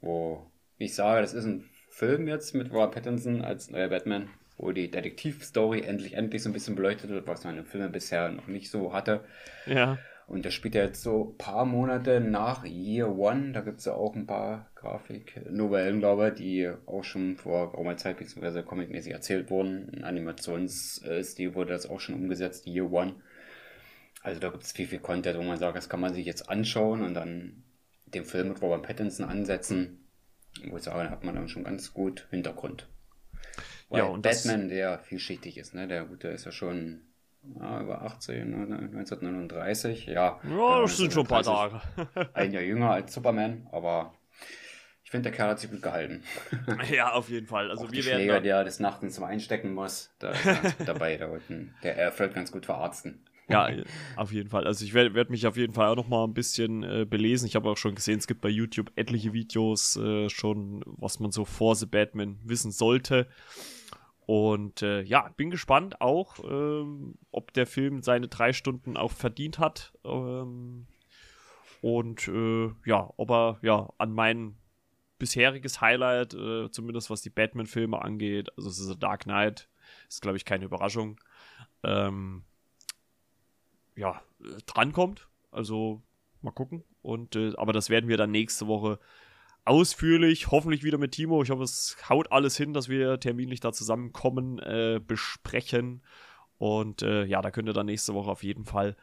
wo 0.00 0.46
ich 0.78 0.94
sage, 0.94 1.22
das 1.22 1.34
ist 1.34 1.46
ein 1.46 1.64
Film 1.88 2.28
jetzt 2.28 2.54
mit 2.54 2.70
Robert 2.70 2.92
Pattinson 2.92 3.42
als 3.42 3.70
neuer 3.70 3.88
Batman, 3.88 4.28
wo 4.58 4.72
die 4.72 4.90
Detektivstory 4.90 5.80
endlich 5.80 6.14
endlich 6.14 6.42
so 6.42 6.50
ein 6.50 6.52
bisschen 6.52 6.76
beleuchtet 6.76 7.10
wird, 7.10 7.26
was 7.26 7.44
man 7.44 7.58
in 7.58 7.64
Filmen 7.64 7.92
bisher 7.92 8.30
noch 8.30 8.46
nicht 8.46 8.70
so 8.70 8.92
hatte. 8.92 9.24
Ja. 9.66 9.98
Und 10.26 10.44
das 10.44 10.54
spielt 10.54 10.76
ja 10.76 10.84
jetzt 10.84 11.02
so 11.02 11.30
ein 11.30 11.38
paar 11.38 11.64
Monate 11.64 12.20
nach 12.20 12.64
Year 12.64 13.18
One. 13.18 13.52
Da 13.52 13.62
gibt 13.62 13.80
es 13.80 13.86
ja 13.86 13.94
auch 13.94 14.14
ein 14.14 14.26
paar 14.26 14.70
Grafiknovellen, 14.76 15.98
glaube 15.98 16.28
ich, 16.28 16.34
die 16.34 16.70
auch 16.86 17.02
schon 17.02 17.36
vor 17.36 17.72
geraumer 17.72 17.96
Zeit 17.96 18.18
bzw. 18.18 18.62
comicmäßig 18.62 19.12
erzählt 19.12 19.50
wurden. 19.50 19.88
In 19.88 20.04
Animationsstil 20.04 21.54
wurde 21.54 21.72
das 21.72 21.88
auch 21.88 21.98
schon 21.98 22.14
umgesetzt, 22.14 22.66
Year 22.66 22.92
One. 22.92 23.16
Also 24.22 24.40
da 24.40 24.50
gibt 24.50 24.62
es 24.62 24.72
viel, 24.72 24.86
viel 24.86 24.98
Content, 24.98 25.38
wo 25.38 25.42
man 25.42 25.58
sagt, 25.58 25.76
das 25.76 25.88
kann 25.88 26.00
man 26.00 26.12
sich 26.12 26.26
jetzt 26.26 26.48
anschauen 26.50 27.02
und 27.02 27.14
dann 27.14 27.62
den 28.06 28.24
Film 28.24 28.48
mit 28.48 28.60
Robert 28.60 28.82
Pattinson 28.82 29.26
ansetzen. 29.26 30.06
Wo 30.68 30.76
ich 30.76 30.82
sage, 30.82 31.04
da 31.04 31.10
hat 31.10 31.24
man 31.24 31.34
dann 31.34 31.48
schon 31.48 31.64
ganz 31.64 31.94
gut 31.94 32.26
Hintergrund. 32.30 32.88
Weil 33.88 34.00
ja, 34.00 34.04
und 34.06 34.22
Batman, 34.22 34.68
der 34.68 34.98
vielschichtig 34.98 35.58
ist, 35.58 35.74
ne? 35.74 35.88
Der 35.88 36.04
gute 36.04 36.28
ist 36.28 36.44
ja 36.44 36.52
schon 36.52 37.02
ja, 37.58 37.80
über 37.80 38.02
18, 38.02 38.54
1939, 38.54 40.06
ja. 40.06 40.40
Ja, 40.48 40.82
das 40.82 40.96
sind 40.96 41.12
schon 41.12 41.24
ein 41.24 41.28
paar 41.28 41.42
Tage. 41.42 41.80
ein 42.34 42.52
Jahr 42.52 42.62
jünger 42.62 42.90
als 42.90 43.14
Superman, 43.14 43.66
aber 43.72 44.14
ich 45.02 45.10
finde, 45.10 45.30
der 45.30 45.36
Kerl 45.36 45.50
hat 45.50 45.58
sich 45.58 45.70
gut 45.70 45.82
gehalten. 45.82 46.22
Ja, 46.90 47.12
auf 47.12 47.28
jeden 47.28 47.46
Fall. 47.46 47.70
Also 47.70 47.84
Auch 47.84 47.90
wir 47.90 48.02
die 48.02 48.02
Schläger, 48.02 48.34
da... 48.34 48.40
der 48.40 48.64
des 48.64 48.78
Nachtens 48.78 49.14
zum 49.14 49.24
Einstecken 49.24 49.72
muss, 49.72 50.14
da 50.18 50.30
ist 50.30 50.44
ganz 50.44 50.76
gut 50.76 50.88
dabei. 50.88 51.16
Da 51.16 51.26
unten. 51.26 51.74
Der 51.82 51.96
erfüllt 51.96 52.34
ganz 52.34 52.52
gut 52.52 52.66
verarzten. 52.66 53.24
Ja, 53.50 53.68
auf 54.16 54.32
jeden 54.32 54.48
Fall. 54.48 54.66
Also 54.66 54.84
ich 54.84 54.94
werde 54.94 55.14
werd 55.14 55.30
mich 55.30 55.46
auf 55.46 55.56
jeden 55.56 55.72
Fall 55.72 55.88
auch 55.88 55.96
noch 55.96 56.08
mal 56.08 56.24
ein 56.24 56.34
bisschen 56.34 56.82
äh, 56.82 57.06
belesen. 57.08 57.46
Ich 57.46 57.56
habe 57.56 57.68
auch 57.68 57.76
schon 57.76 57.94
gesehen, 57.94 58.18
es 58.18 58.26
gibt 58.26 58.40
bei 58.40 58.48
YouTube 58.48 58.92
etliche 58.96 59.32
Videos 59.32 59.96
äh, 59.96 60.28
schon, 60.28 60.82
was 60.86 61.20
man 61.20 61.32
so 61.32 61.44
vor 61.44 61.74
The 61.76 61.86
Batman 61.86 62.38
wissen 62.44 62.70
sollte. 62.70 63.26
Und 64.26 64.82
äh, 64.82 65.02
ja, 65.02 65.28
bin 65.36 65.50
gespannt 65.50 66.00
auch, 66.00 66.38
ähm, 66.48 67.16
ob 67.32 67.52
der 67.52 67.66
Film 67.66 68.02
seine 68.02 68.28
drei 68.28 68.52
Stunden 68.52 68.96
auch 68.96 69.10
verdient 69.10 69.58
hat. 69.58 69.92
Ähm, 70.04 70.86
und 71.82 72.28
äh, 72.28 72.70
ja, 72.84 73.12
ob 73.16 73.30
er 73.30 73.58
ja 73.62 73.88
an 73.98 74.12
mein 74.12 74.54
bisheriges 75.18 75.80
Highlight, 75.80 76.34
äh, 76.34 76.70
zumindest 76.70 77.10
was 77.10 77.22
die 77.22 77.30
Batman-Filme 77.30 78.00
angeht, 78.00 78.50
also 78.56 78.68
es 78.68 78.78
ist 78.78 78.88
The 78.88 78.98
Dark 78.98 79.24
Knight, 79.24 79.68
ist 80.08 80.22
glaube 80.22 80.36
ich 80.36 80.44
keine 80.44 80.64
Überraschung, 80.64 81.20
ähm, 81.82 82.44
ja, 83.96 84.22
drankommt. 84.66 85.28
Also 85.50 86.02
mal 86.42 86.52
gucken. 86.52 86.84
Und 87.02 87.36
äh, 87.36 87.52
aber 87.56 87.72
das 87.72 87.90
werden 87.90 88.08
wir 88.08 88.16
dann 88.16 88.30
nächste 88.30 88.66
Woche 88.66 88.98
ausführlich, 89.64 90.50
hoffentlich 90.50 90.84
wieder 90.84 90.98
mit 90.98 91.12
Timo. 91.12 91.42
Ich 91.42 91.50
hoffe, 91.50 91.62
es 91.62 91.96
haut 92.08 92.32
alles 92.32 92.56
hin, 92.56 92.72
dass 92.72 92.88
wir 92.88 93.20
terminlich 93.20 93.60
da 93.60 93.72
zusammenkommen, 93.72 94.58
äh, 94.58 95.00
besprechen. 95.04 96.02
Und 96.58 97.02
äh, 97.02 97.24
ja, 97.24 97.40
da 97.42 97.50
könnt 97.50 97.68
ihr 97.68 97.72
dann 97.72 97.86
nächste 97.86 98.14
Woche 98.14 98.30
auf 98.30 98.42
jeden 98.42 98.64
Fall 98.64 98.96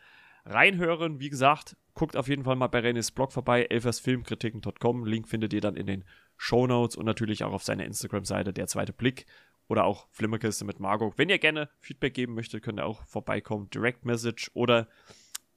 reinhören. 0.45 1.19
Wie 1.19 1.29
gesagt, 1.29 1.75
guckt 1.93 2.15
auf 2.15 2.27
jeden 2.27 2.43
Fall 2.43 2.55
mal 2.55 2.67
bei 2.67 2.79
Renis 2.79 3.11
Blog 3.11 3.33
vorbei, 3.33 3.65
elfersfilmkritiken.com. 3.65 5.05
Link 5.05 5.27
findet 5.27 5.53
ihr 5.53 5.61
dann 5.61 5.75
in 5.75 5.87
den 5.87 6.05
Show 6.37 6.67
Notes 6.67 6.95
und 6.95 7.05
natürlich 7.05 7.43
auch 7.43 7.53
auf 7.53 7.63
seiner 7.63 7.85
Instagram-Seite, 7.85 8.53
der 8.53 8.67
zweite 8.67 8.93
Blick. 8.93 9.25
Oder 9.67 9.85
auch 9.85 10.07
Flimmerkiste 10.11 10.65
mit 10.65 10.79
Margot. 10.79 11.17
Wenn 11.17 11.29
ihr 11.29 11.39
gerne 11.39 11.69
Feedback 11.79 12.13
geben 12.13 12.33
möchtet, 12.35 12.63
könnt 12.63 12.79
ihr 12.79 12.85
auch 12.85 13.03
vorbeikommen. 13.05 13.69
Direct 13.69 14.05
Message 14.05 14.49
oder 14.53 14.87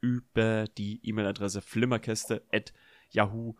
über 0.00 0.64
die 0.76 1.00
E-Mail-Adresse 1.04 1.60
flimmerkiste.yahoo.com 1.60 3.56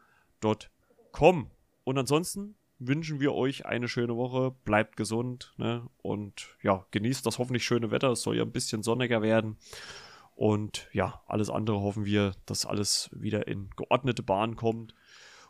kommen. 1.12 1.50
Und 1.84 1.98
ansonsten 1.98 2.56
wünschen 2.78 3.20
wir 3.20 3.34
euch 3.34 3.66
eine 3.66 3.88
schöne 3.88 4.16
Woche, 4.16 4.52
bleibt 4.64 4.96
gesund 4.96 5.52
ne? 5.58 5.86
und 5.98 6.56
ja, 6.62 6.86
genießt 6.90 7.26
das 7.26 7.38
hoffentlich 7.38 7.64
schöne 7.64 7.90
Wetter. 7.90 8.12
Es 8.12 8.22
soll 8.22 8.36
ja 8.36 8.42
ein 8.42 8.52
bisschen 8.52 8.82
sonniger 8.82 9.22
werden. 9.22 9.58
Und 10.34 10.88
ja, 10.92 11.22
alles 11.26 11.50
andere 11.50 11.80
hoffen 11.80 12.06
wir, 12.06 12.32
dass 12.46 12.64
alles 12.64 13.10
wieder 13.12 13.46
in 13.46 13.68
geordnete 13.76 14.22
Bahnen 14.22 14.56
kommt. 14.56 14.94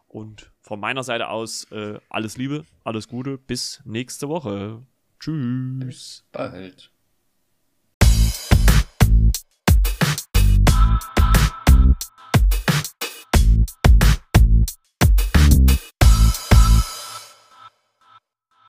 Und 0.08 0.50
von 0.60 0.80
meiner 0.80 1.04
Seite 1.04 1.28
aus 1.28 1.70
äh, 1.70 2.00
alles 2.08 2.36
Liebe, 2.36 2.64
alles 2.82 3.06
Gute, 3.06 3.38
bis 3.38 3.80
nächste 3.84 4.28
Woche. 4.28 4.82
Tschüss. 5.20 5.86
Bis 5.86 6.24
bald. 6.32 6.90